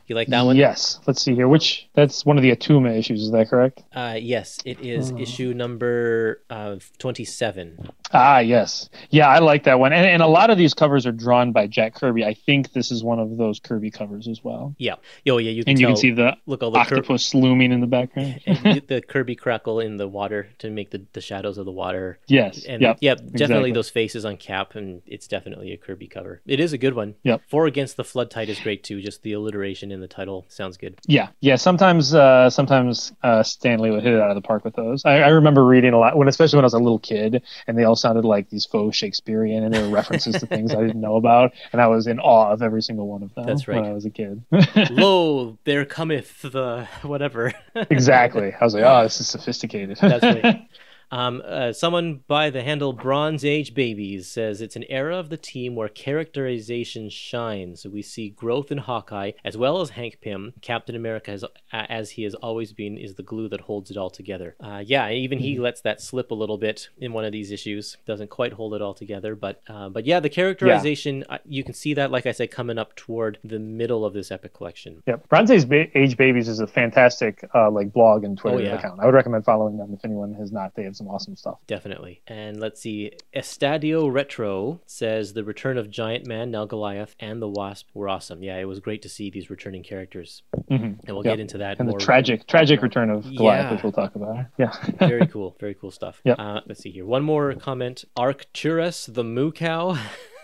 You 0.08 0.14
like 0.14 0.28
that 0.28 0.42
one? 0.42 0.56
Yes. 0.56 1.00
Let's 1.06 1.22
see 1.22 1.34
here. 1.34 1.48
Which 1.48 1.88
that's 1.94 2.24
one 2.24 2.36
of 2.38 2.42
the 2.42 2.50
Attuma 2.50 2.98
issues. 2.98 3.22
Is 3.22 3.30
that 3.30 3.48
correct? 3.50 3.82
Uh, 3.94 4.16
yes, 4.18 4.58
it 4.64 4.80
is 4.80 5.12
issue 5.12 5.52
number 5.54 6.42
uh, 6.48 6.76
27. 6.98 7.90
Ah, 8.12 8.38
yes. 8.38 8.88
Yeah, 9.10 9.28
I 9.28 9.38
like 9.40 9.64
that 9.64 9.78
one. 9.78 9.92
And, 9.92 10.06
and 10.06 10.22
a 10.22 10.26
lot 10.26 10.48
of 10.48 10.56
these 10.56 10.72
covers 10.72 11.06
are 11.06 11.12
drawn 11.12 11.52
by 11.52 11.66
Jack 11.66 11.94
Kirby. 11.94 12.24
I 12.24 12.32
think 12.32 12.72
this 12.72 12.90
is 12.90 13.04
one 13.04 13.18
of 13.18 13.36
those 13.36 13.60
Kirby 13.60 13.77
Kirby 13.78 13.90
covers 13.92 14.26
as 14.26 14.42
well. 14.42 14.74
Yeah. 14.78 14.96
Oh, 15.28 15.38
yeah. 15.38 15.50
You 15.52 15.62
can 15.62 15.70
And 15.72 15.80
you 15.80 15.86
can 15.86 15.96
see 15.96 16.10
the 16.10 16.36
look 16.46 16.64
all 16.64 16.72
the 16.72 16.80
octopus 16.80 17.32
looming 17.32 17.70
in 17.70 17.80
the 17.80 17.86
background. 17.86 18.40
and 18.46 18.58
the- 18.58 18.82
the 18.88 19.00
Kirby 19.00 19.36
crackle 19.36 19.78
in 19.78 19.98
the 19.98 20.08
water 20.08 20.48
to 20.58 20.70
make 20.70 20.90
the, 20.90 21.04
the 21.12 21.20
shadows 21.20 21.58
of 21.58 21.64
the 21.64 21.72
water. 21.72 22.18
yes. 22.26 22.64
And 22.64 22.82
yep. 22.82 22.98
yeah, 23.00 23.14
definitely 23.14 23.36
exactly. 23.38 23.72
those 23.72 23.90
faces 23.90 24.24
on 24.24 24.36
Cap, 24.36 24.74
and 24.74 25.02
it's 25.06 25.28
definitely 25.28 25.72
a 25.72 25.76
Kirby 25.76 26.08
cover. 26.08 26.40
It 26.46 26.58
is 26.58 26.72
a 26.72 26.78
good 26.78 26.94
one. 26.94 27.14
Yep. 27.22 27.42
Four 27.48 27.66
Against 27.66 27.96
the 27.96 28.04
Flood 28.04 28.30
Tide 28.30 28.48
is 28.48 28.58
great 28.58 28.82
too. 28.82 29.00
Just 29.00 29.22
the 29.22 29.32
alliteration 29.32 29.92
in 29.92 30.00
the 30.00 30.08
title 30.08 30.46
sounds 30.48 30.76
good. 30.76 30.98
Yeah, 31.06 31.28
yeah. 31.40 31.56
Sometimes, 31.56 32.14
uh, 32.14 32.50
sometimes 32.50 33.12
uh, 33.22 33.42
Stan 33.42 33.78
Lee 33.78 33.90
would 33.90 34.02
hit 34.02 34.14
it 34.14 34.20
out 34.20 34.30
of 34.30 34.34
the 34.34 34.40
park 34.46 34.64
with 34.64 34.74
those. 34.74 35.04
I, 35.04 35.18
I 35.20 35.28
remember 35.28 35.64
reading 35.64 35.92
a 35.92 35.98
lot 35.98 36.16
when, 36.16 36.28
especially 36.28 36.56
when 36.56 36.64
I 36.64 36.66
was 36.66 36.74
a 36.74 36.78
little 36.78 36.98
kid, 36.98 37.42
and 37.66 37.78
they 37.78 37.84
all 37.84 37.96
sounded 37.96 38.24
like 38.24 38.48
these 38.50 38.64
faux 38.64 38.96
Shakespearean, 38.96 39.62
and 39.62 39.72
they 39.74 39.82
were 39.82 39.90
references 39.94 40.34
to 40.36 40.46
things 40.46 40.72
I 40.72 40.80
didn't 40.80 41.00
know 41.00 41.16
about, 41.16 41.52
and 41.72 41.80
I 41.80 41.86
was 41.86 42.06
in 42.06 42.18
awe 42.20 42.50
of 42.50 42.62
every 42.62 42.82
single 42.82 43.06
one 43.08 43.22
of 43.22 43.34
them. 43.34 43.46
That's 43.46 43.67
right. 43.68 43.82
When 43.82 43.90
I 43.90 43.94
was 43.94 44.04
a 44.04 44.10
kid. 44.10 44.42
Lo, 44.90 45.58
there 45.64 45.84
cometh 45.84 46.42
the 46.42 46.88
whatever. 47.02 47.52
exactly. 47.74 48.52
I 48.58 48.64
was 48.64 48.74
like, 48.74 48.84
oh, 48.84 49.02
this 49.04 49.20
is 49.20 49.28
sophisticated. 49.28 49.98
That's 50.00 50.24
right. 50.24 50.68
Um, 51.10 51.42
uh, 51.44 51.72
someone 51.72 52.20
by 52.26 52.50
the 52.50 52.62
handle 52.62 52.92
Bronze 52.92 53.44
Age 53.44 53.74
Babies 53.74 54.28
says 54.28 54.60
it's 54.60 54.76
an 54.76 54.84
era 54.88 55.16
of 55.16 55.30
the 55.30 55.36
team 55.36 55.74
where 55.74 55.88
characterization 55.88 57.08
shines. 57.10 57.86
We 57.86 58.02
see 58.02 58.28
growth 58.30 58.70
in 58.70 58.78
Hawkeye 58.78 59.32
as 59.44 59.56
well 59.56 59.80
as 59.80 59.90
Hank 59.90 60.18
Pym. 60.20 60.52
Captain 60.60 60.94
America, 60.94 61.30
has, 61.30 61.44
as 61.72 62.10
he 62.10 62.24
has 62.24 62.34
always 62.34 62.72
been, 62.72 62.96
is 62.98 63.14
the 63.14 63.22
glue 63.22 63.48
that 63.48 63.62
holds 63.62 63.90
it 63.90 63.96
all 63.96 64.10
together. 64.10 64.54
Uh, 64.60 64.82
yeah, 64.84 65.10
even 65.10 65.38
he 65.38 65.58
lets 65.58 65.80
that 65.82 66.00
slip 66.00 66.30
a 66.30 66.34
little 66.34 66.58
bit 66.58 66.88
in 66.98 67.12
one 67.12 67.24
of 67.24 67.32
these 67.32 67.50
issues. 67.50 67.96
Doesn't 68.06 68.30
quite 68.30 68.52
hold 68.52 68.74
it 68.74 68.82
all 68.82 68.94
together, 68.94 69.34
but 69.34 69.62
uh, 69.68 69.88
but 69.88 70.04
yeah, 70.06 70.20
the 70.20 70.28
characterization 70.28 71.24
uh, 71.28 71.38
you 71.46 71.64
can 71.64 71.74
see 71.74 71.94
that, 71.94 72.10
like 72.10 72.26
I 72.26 72.32
said, 72.32 72.50
coming 72.50 72.78
up 72.78 72.94
toward 72.96 73.38
the 73.42 73.58
middle 73.58 74.04
of 74.04 74.12
this 74.12 74.30
epic 74.30 74.54
collection. 74.54 75.02
Yep. 75.06 75.28
Bronze 75.28 75.50
Age, 75.50 75.68
ba- 75.68 75.98
Age 75.98 76.16
Babies 76.16 76.48
is 76.48 76.60
a 76.60 76.66
fantastic 76.66 77.48
uh, 77.54 77.70
like 77.70 77.92
blog 77.92 78.24
and 78.24 78.36
Twitter 78.36 78.58
Oh, 78.58 78.60
yeah. 78.60 78.74
account. 78.78 79.00
I 79.00 79.06
would 79.06 79.14
recommend 79.14 79.44
following 79.44 79.76
them 79.78 79.92
if 79.94 80.04
anyone 80.04 80.34
has 80.34 80.52
not. 80.52 80.74
They 80.74 80.84
have 80.84 80.96
some 80.98 81.08
awesome 81.08 81.36
stuff. 81.36 81.58
Definitely. 81.66 82.20
And 82.26 82.60
let's 82.60 82.80
see. 82.80 83.12
Estadio 83.34 84.12
Retro 84.12 84.80
says 84.86 85.32
the 85.32 85.44
return 85.44 85.78
of 85.78 85.90
Giant 85.90 86.26
Man, 86.26 86.50
now 86.50 86.64
Goliath, 86.66 87.14
and 87.20 87.40
the 87.40 87.48
Wasp 87.48 87.88
were 87.94 88.08
awesome. 88.08 88.42
Yeah, 88.42 88.56
it 88.58 88.64
was 88.66 88.80
great 88.80 89.00
to 89.02 89.08
see 89.08 89.30
these 89.30 89.48
returning 89.50 89.82
characters. 89.82 90.42
Mhm. 90.70 90.98
And 91.06 91.08
we'll 91.08 91.24
Yep. 91.24 91.32
get 91.32 91.40
into 91.40 91.58
that 91.58 91.78
And 91.78 91.88
more. 91.88 91.98
the 91.98 92.04
tragic, 92.04 92.46
tragic 92.46 92.82
return 92.82 93.10
of 93.10 93.22
Goliath, 93.34 93.64
Yeah. 93.64 93.72
which 93.72 93.82
we'll 93.82 93.92
talk 93.92 94.14
about. 94.14 94.46
Yeah. 94.58 94.72
very 94.98 95.26
cool. 95.26 95.56
Very 95.60 95.74
cool 95.74 95.90
stuff. 95.90 96.20
Yep. 96.24 96.38
Uh, 96.38 96.60
let's 96.66 96.80
see 96.82 96.90
here. 96.90 97.06
One 97.06 97.22
more 97.22 97.54
comment. 97.54 98.04
Arcturus, 98.16 99.06
the 99.06 99.24
moo 99.24 99.52
cow, 99.52 99.96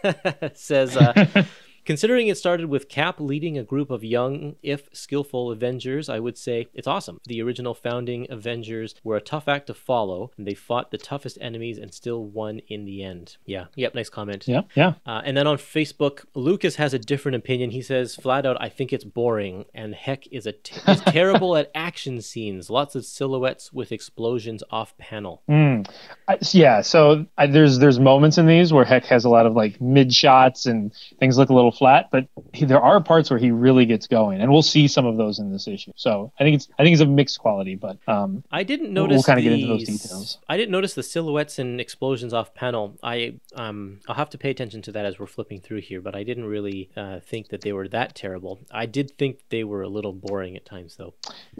says. 0.54 0.96
Uh, 0.96 1.44
Considering 1.84 2.28
it 2.28 2.38
started 2.38 2.66
with 2.66 2.88
Cap 2.88 3.20
leading 3.20 3.58
a 3.58 3.62
group 3.62 3.90
of 3.90 4.02
young, 4.02 4.56
if 4.62 4.88
skillful 4.92 5.50
Avengers, 5.50 6.08
I 6.08 6.18
would 6.18 6.38
say 6.38 6.68
it's 6.74 6.86
awesome. 6.86 7.20
The 7.26 7.42
original 7.42 7.74
founding 7.74 8.26
Avengers 8.30 8.94
were 9.04 9.16
a 9.16 9.20
tough 9.20 9.48
act 9.48 9.66
to 9.66 9.74
follow, 9.74 10.30
and 10.38 10.46
they 10.46 10.54
fought 10.54 10.90
the 10.90 10.98
toughest 10.98 11.38
enemies 11.40 11.78
and 11.78 11.92
still 11.92 12.24
won 12.24 12.60
in 12.68 12.84
the 12.84 13.02
end. 13.02 13.36
Yeah, 13.44 13.66
yep, 13.76 13.94
nice 13.94 14.08
comment. 14.08 14.48
yeah. 14.48 14.62
Yeah. 14.74 14.94
Uh, 15.06 15.22
and 15.24 15.36
then 15.36 15.46
on 15.46 15.58
Facebook, 15.58 16.24
Lucas 16.34 16.76
has 16.76 16.94
a 16.94 16.98
different 16.98 17.36
opinion. 17.36 17.70
He 17.70 17.82
says 17.82 18.14
flat 18.14 18.46
out, 18.46 18.56
"I 18.60 18.68
think 18.68 18.92
it's 18.92 19.04
boring, 19.04 19.66
and 19.74 19.94
heck 19.94 20.26
is 20.28 20.46
a 20.46 20.52
t- 20.52 20.80
is 20.90 21.00
terrible 21.02 21.56
at 21.56 21.70
action 21.74 22.20
scenes. 22.20 22.70
Lots 22.70 22.94
of 22.94 23.04
silhouettes 23.04 23.72
with 23.72 23.92
explosions 23.92 24.62
off 24.70 24.96
panel." 24.96 25.42
Mm. 25.48 25.88
I, 26.28 26.38
yeah, 26.52 26.80
so 26.80 27.26
I, 27.36 27.46
there's 27.46 27.78
there's 27.78 28.00
moments 28.00 28.38
in 28.38 28.46
these 28.46 28.72
where 28.72 28.84
Heck 28.84 29.04
has 29.06 29.24
a 29.24 29.28
lot 29.28 29.46
of 29.46 29.54
like 29.54 29.80
mid 29.80 30.14
shots 30.14 30.66
and 30.66 30.92
things 31.18 31.36
look 31.36 31.50
a 31.50 31.54
little 31.54 31.73
flat, 31.74 32.08
but 32.10 32.26
he, 32.52 32.64
there 32.64 32.80
are 32.80 33.02
parts 33.02 33.30
where 33.30 33.38
he 33.38 33.50
really 33.50 33.86
gets 33.86 34.06
going, 34.06 34.40
and 34.40 34.50
we'll 34.50 34.62
see 34.62 34.88
some 34.88 35.06
of 35.06 35.16
those 35.16 35.38
in 35.38 35.52
this 35.52 35.66
issue. 35.68 35.92
So 35.96 36.32
I 36.38 36.44
think 36.44 36.56
it's 36.56 36.68
I 36.78 36.82
think 36.82 36.94
it's 36.94 37.02
a 37.02 37.06
mixed 37.06 37.38
quality, 37.38 37.74
but 37.74 37.98
um, 38.08 38.44
I 38.50 38.62
didn't 38.62 38.92
notice. 38.92 39.16
we'll 39.16 39.22
kinda 39.22 39.42
get 39.42 39.52
into 39.52 39.66
those 39.66 39.84
details. 39.84 40.38
I 40.48 40.56
didn't 40.56 40.72
notice 40.72 40.94
the 40.94 41.02
silhouettes 41.02 41.58
and 41.58 41.80
explosions 41.80 42.32
off 42.32 42.54
panel. 42.54 42.96
I 43.02 43.34
um, 43.54 44.00
I'll 44.08 44.14
have 44.14 44.30
to 44.30 44.38
pay 44.38 44.50
attention 44.50 44.82
to 44.82 44.92
that 44.92 45.04
as 45.04 45.18
we're 45.18 45.26
flipping 45.26 45.60
through 45.60 45.80
here. 45.80 46.00
But 46.00 46.14
I 46.16 46.22
didn't 46.22 46.46
really 46.46 46.90
uh, 46.96 47.20
think 47.20 47.48
that 47.48 47.60
they 47.62 47.72
were 47.72 47.88
that 47.88 48.14
terrible. 48.14 48.60
I 48.70 48.86
did 48.86 49.16
think 49.18 49.40
they 49.50 49.64
were 49.64 49.82
a 49.82 49.88
little 49.88 50.12
boring 50.12 50.56
at 50.56 50.64
times, 50.64 50.96
though. 50.96 51.14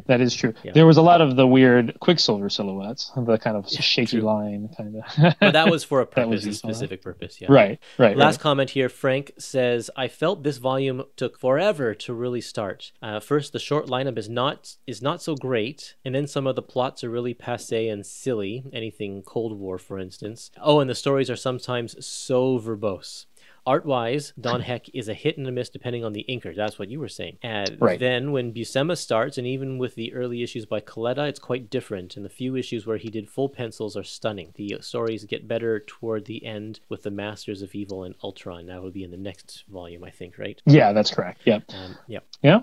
that 0.06 0.20
is 0.20 0.34
true. 0.34 0.54
Yeah. 0.62 0.72
There 0.72 0.86
was 0.86 0.96
a 0.96 1.02
lot 1.02 1.20
of 1.20 1.36
the 1.36 1.46
weird 1.46 1.98
Quicksilver 2.00 2.48
silhouettes, 2.48 3.10
the 3.16 3.38
kind 3.38 3.56
of 3.56 3.68
shaky 3.68 4.18
true. 4.18 4.20
line, 4.20 4.68
kind 4.76 4.96
of. 4.96 5.34
But 5.40 5.52
that 5.52 5.70
was 5.70 5.84
for 5.84 6.00
a 6.00 6.06
purpose, 6.14 6.46
a 6.46 6.52
specific 6.52 7.02
purpose. 7.02 7.40
Yeah. 7.40 7.48
right, 7.50 7.78
right. 7.98 8.16
Last 8.16 8.36
right. 8.36 8.42
comment 8.42 8.70
here. 8.70 8.88
Frank 8.88 9.32
says, 9.38 9.90
"I 9.96 10.03
felt 10.08 10.42
this 10.42 10.58
volume 10.58 11.04
took 11.16 11.38
forever 11.38 11.94
to 11.94 12.14
really 12.14 12.40
start. 12.40 12.92
Uh, 13.02 13.20
first, 13.20 13.52
the 13.52 13.58
short 13.58 13.86
lineup 13.86 14.18
is 14.18 14.28
not 14.28 14.76
is 14.86 15.02
not 15.02 15.22
so 15.22 15.34
great, 15.34 15.94
and 16.04 16.14
then 16.14 16.26
some 16.26 16.46
of 16.46 16.56
the 16.56 16.62
plots 16.62 17.04
are 17.04 17.10
really 17.10 17.34
passe 17.34 17.88
and 17.88 18.04
silly. 18.04 18.64
Anything 18.72 19.22
Cold 19.22 19.58
War, 19.58 19.78
for 19.78 19.98
instance. 19.98 20.50
Oh, 20.60 20.80
and 20.80 20.88
the 20.88 20.94
stories 20.94 21.30
are 21.30 21.36
sometimes 21.36 22.04
so 22.04 22.58
verbose." 22.58 23.26
Art 23.66 23.86
wise, 23.86 24.32
Don 24.38 24.60
Heck 24.60 24.88
is 24.94 25.08
a 25.08 25.14
hit 25.14 25.38
and 25.38 25.46
a 25.48 25.52
miss 25.52 25.68
depending 25.70 26.04
on 26.04 26.12
the 26.12 26.24
inker. 26.28 26.54
That's 26.54 26.78
what 26.78 26.90
you 26.90 27.00
were 27.00 27.08
saying. 27.08 27.38
And 27.42 27.76
Right. 27.80 27.98
then 27.98 28.30
when 28.32 28.52
Buscema 28.52 28.96
starts, 28.96 29.38
and 29.38 29.46
even 29.46 29.78
with 29.78 29.94
the 29.94 30.12
early 30.12 30.42
issues 30.42 30.66
by 30.66 30.80
Colletta, 30.80 31.28
it's 31.28 31.38
quite 31.40 31.70
different. 31.70 32.16
And 32.16 32.24
the 32.24 32.28
few 32.30 32.56
issues 32.56 32.86
where 32.86 32.98
he 32.98 33.08
did 33.08 33.28
full 33.28 33.48
pencils 33.48 33.96
are 33.96 34.04
stunning. 34.04 34.52
The 34.56 34.76
stories 34.80 35.24
get 35.24 35.48
better 35.48 35.80
toward 35.80 36.26
the 36.26 36.44
end 36.44 36.80
with 36.88 37.04
the 37.04 37.10
Masters 37.10 37.62
of 37.62 37.74
Evil 37.74 38.04
and 38.04 38.14
Ultron. 38.22 38.66
That 38.66 38.82
would 38.82 38.92
be 38.92 39.04
in 39.04 39.10
the 39.10 39.16
next 39.16 39.64
volume, 39.68 40.04
I 40.04 40.10
think, 40.10 40.38
right? 40.38 40.60
Yeah, 40.66 40.92
that's 40.92 41.10
correct. 41.10 41.40
Yep. 41.44 41.62
Um, 41.70 41.96
yeah. 42.06 42.20
Yeah. 42.42 42.60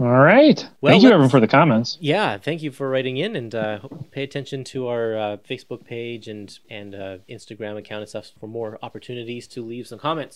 All 0.00 0.06
right. 0.06 0.66
Well, 0.80 0.92
Thank 0.92 1.02
you, 1.02 1.10
everyone, 1.10 1.28
for 1.28 1.38
the 1.38 1.46
comments. 1.46 1.98
Yeah, 2.00 2.38
thank 2.38 2.62
you 2.62 2.70
for 2.72 2.88
writing 2.88 3.18
in, 3.18 3.36
and 3.36 3.54
uh, 3.54 3.80
pay 4.10 4.22
attention 4.22 4.64
to 4.64 4.88
our 4.88 5.16
uh, 5.16 5.36
Facebook 5.48 5.84
page 5.84 6.28
and 6.28 6.58
and 6.70 6.94
uh, 6.94 7.18
Instagram 7.28 7.76
account 7.76 8.00
and 8.00 8.08
stuff 8.08 8.30
for 8.40 8.46
more 8.46 8.78
opportunities 8.82 9.46
to 9.48 9.62
leave 9.62 9.86
some 9.86 9.98
comments. 9.98 10.31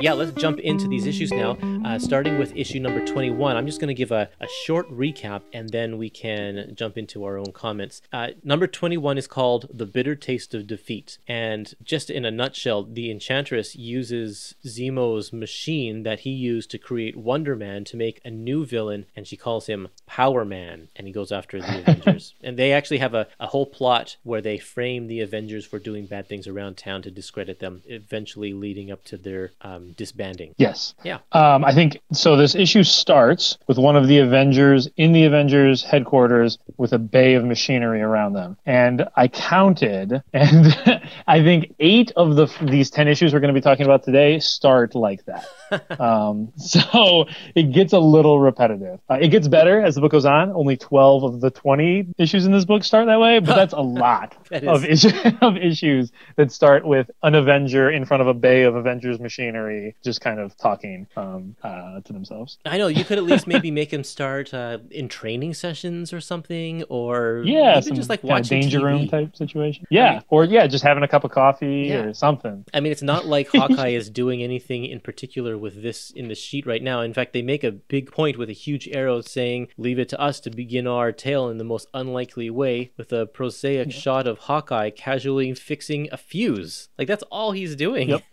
Yeah, 0.00 0.14
let's 0.14 0.32
jump 0.32 0.58
into 0.58 0.88
these 0.88 1.06
issues 1.06 1.30
now, 1.30 1.56
uh, 1.92 1.98
starting 1.98 2.38
with 2.38 2.56
issue 2.56 2.80
number 2.80 3.04
21. 3.04 3.54
I'm 3.54 3.66
just 3.66 3.78
going 3.78 3.88
to 3.88 3.94
give 3.94 4.12
a, 4.12 4.30
a 4.40 4.48
short 4.64 4.90
recap 4.90 5.42
and 5.52 5.68
then 5.68 5.98
we 5.98 6.08
can 6.08 6.72
jump 6.74 6.96
into 6.96 7.22
our 7.24 7.36
own 7.36 7.52
comments. 7.52 8.00
Uh, 8.10 8.28
number 8.42 8.66
21 8.66 9.18
is 9.18 9.26
called 9.26 9.68
The 9.70 9.84
Bitter 9.84 10.16
Taste 10.16 10.54
of 10.54 10.66
Defeat. 10.66 11.18
And 11.28 11.74
just 11.82 12.08
in 12.08 12.24
a 12.24 12.30
nutshell, 12.30 12.84
the 12.84 13.10
Enchantress 13.10 13.76
uses 13.76 14.54
Zemo's 14.64 15.34
machine 15.34 16.02
that 16.04 16.20
he 16.20 16.30
used 16.30 16.70
to 16.70 16.78
create 16.78 17.14
Wonder 17.14 17.54
Man 17.54 17.84
to 17.84 17.96
make 17.98 18.22
a 18.24 18.30
new 18.30 18.64
villain, 18.64 19.04
and 19.14 19.26
she 19.26 19.36
calls 19.36 19.66
him 19.66 19.88
Power 20.06 20.46
Man, 20.46 20.88
and 20.96 21.06
he 21.06 21.12
goes 21.12 21.30
after 21.30 21.60
the 21.60 21.78
Avengers. 21.86 22.34
And 22.42 22.58
they 22.58 22.72
actually 22.72 22.98
have 22.98 23.12
a, 23.12 23.28
a 23.38 23.48
whole 23.48 23.66
plot 23.66 24.16
where 24.22 24.40
they 24.40 24.56
frame 24.56 25.08
the 25.08 25.20
Avengers 25.20 25.66
for 25.66 25.78
doing 25.78 26.06
bad 26.06 26.26
things 26.26 26.46
around 26.46 26.78
town 26.78 27.02
to 27.02 27.10
discredit 27.10 27.58
them, 27.58 27.82
eventually 27.86 28.54
leading 28.54 28.90
up 28.90 29.04
to 29.04 29.18
their 29.18 29.52
um, 29.60 29.92
disbanding. 29.92 30.54
Yes. 30.56 30.94
Yeah. 31.02 31.18
Um, 31.32 31.64
I 31.64 31.74
think 31.74 31.81
so. 32.12 32.36
This 32.36 32.54
issue 32.54 32.82
starts 32.82 33.58
with 33.66 33.78
one 33.78 33.96
of 33.96 34.06
the 34.08 34.18
Avengers 34.18 34.88
in 34.96 35.12
the 35.12 35.24
Avengers 35.24 35.82
headquarters 35.82 36.58
with 36.76 36.92
a 36.92 36.98
bay 36.98 37.34
of 37.34 37.44
machinery 37.44 38.00
around 38.02 38.32
them, 38.34 38.56
and 38.66 39.06
I 39.16 39.28
counted, 39.28 40.22
and 40.32 41.00
I 41.26 41.42
think 41.42 41.74
eight 41.80 42.12
of 42.16 42.36
the 42.36 42.46
these 42.62 42.90
ten 42.90 43.08
issues 43.08 43.32
we're 43.32 43.40
going 43.40 43.54
to 43.54 43.58
be 43.58 43.62
talking 43.62 43.84
about 43.84 44.04
today 44.04 44.38
start 44.40 44.94
like 44.94 45.24
that. 45.26 45.48
um, 46.00 46.52
so 46.56 47.26
it 47.54 47.72
gets 47.72 47.92
a 47.92 47.98
little 47.98 48.38
repetitive. 48.40 49.00
Uh, 49.10 49.18
it 49.20 49.28
gets 49.28 49.48
better 49.48 49.80
as 49.80 49.94
the 49.94 50.00
book 50.00 50.12
goes 50.12 50.24
on. 50.24 50.50
Only 50.52 50.76
twelve 50.76 51.22
of 51.24 51.40
the 51.40 51.50
twenty 51.50 52.06
issues 52.18 52.46
in 52.46 52.52
this 52.52 52.64
book 52.64 52.84
start 52.84 53.06
that 53.06 53.20
way, 53.20 53.38
but 53.38 53.54
that's 53.56 53.72
a 53.74 53.80
lot 53.80 54.36
That 54.50 54.64
of, 54.64 54.84
is- 54.84 55.04
issue, 55.04 55.30
of 55.40 55.56
issues 55.56 56.12
that 56.36 56.52
start 56.52 56.84
with 56.86 57.10
an 57.22 57.34
Avenger 57.34 57.90
in 57.90 58.04
front 58.04 58.20
of 58.20 58.26
a 58.28 58.34
bay 58.34 58.62
of 58.62 58.74
Avengers 58.76 59.18
machinery, 59.20 59.94
just 60.04 60.20
kind 60.20 60.38
of 60.40 60.56
talking 60.56 61.06
um, 61.16 61.56
uh, 61.62 62.00
to 62.00 62.12
themselves. 62.12 62.58
I 62.64 62.78
know 62.78 62.88
you 62.88 63.04
could 63.04 63.18
at 63.18 63.24
least 63.24 63.46
maybe 63.46 63.70
make 63.80 63.92
him 63.92 64.04
start 64.04 64.52
uh, 64.52 64.78
in 64.90 65.08
training 65.08 65.54
sessions 65.54 66.12
or 66.12 66.20
something, 66.20 66.82
or 66.84 67.42
Yeah, 67.44 67.78
even 67.78 67.94
just 67.94 68.08
like 68.08 68.22
watching 68.24 68.60
danger 68.60 68.80
TV. 68.80 68.84
room 68.84 69.08
type 69.08 69.36
situation. 69.36 69.86
Yeah, 69.90 70.20
or 70.28 70.44
yeah, 70.44 70.66
just 70.66 70.84
having 70.84 71.02
a 71.02 71.08
cup 71.08 71.24
of 71.24 71.30
coffee 71.30 71.86
Yeah. 71.88 72.00
or 72.04 72.14
something. 72.14 72.64
I 72.74 72.80
mean, 72.80 72.92
it's 72.92 73.02
not 73.02 73.26
like 73.26 73.48
Hawkeye 73.48 73.88
is 74.00 74.10
doing 74.10 74.42
anything 74.42 74.84
in 74.84 75.00
particular 75.00 75.56
with 75.58 75.82
this 75.82 76.10
in 76.10 76.28
the 76.28 76.34
sheet 76.34 76.66
right 76.66 76.82
now. 76.82 77.00
In 77.00 77.14
fact, 77.14 77.32
they 77.32 77.42
make 77.42 77.64
a 77.64 77.72
big 77.72 78.10
point 78.10 78.36
with 78.38 78.48
a 78.50 78.52
huge 78.54 78.88
arrow 78.88 79.20
saying, 79.20 79.68
"Leave 79.76 79.98
it 79.98 80.08
to 80.10 80.20
us 80.20 80.40
to 80.40 80.50
begin 80.50 80.86
our 80.86 81.12
tale 81.12 81.48
in 81.48 81.58
the 81.58 81.64
most 81.64 81.88
unlikely 81.94 82.50
way," 82.50 82.92
with 82.96 83.12
a 83.12 83.26
prosaic 83.26 83.90
shot 83.92 84.26
of 84.26 84.38
Hawkeye 84.38 84.90
casually 84.90 85.52
fixing 85.54 86.08
a 86.12 86.16
fuse. 86.16 86.88
Like 86.98 87.08
that's 87.08 87.22
all 87.24 87.52
he's 87.52 87.76
doing. 87.76 88.08
Yep. 88.08 88.22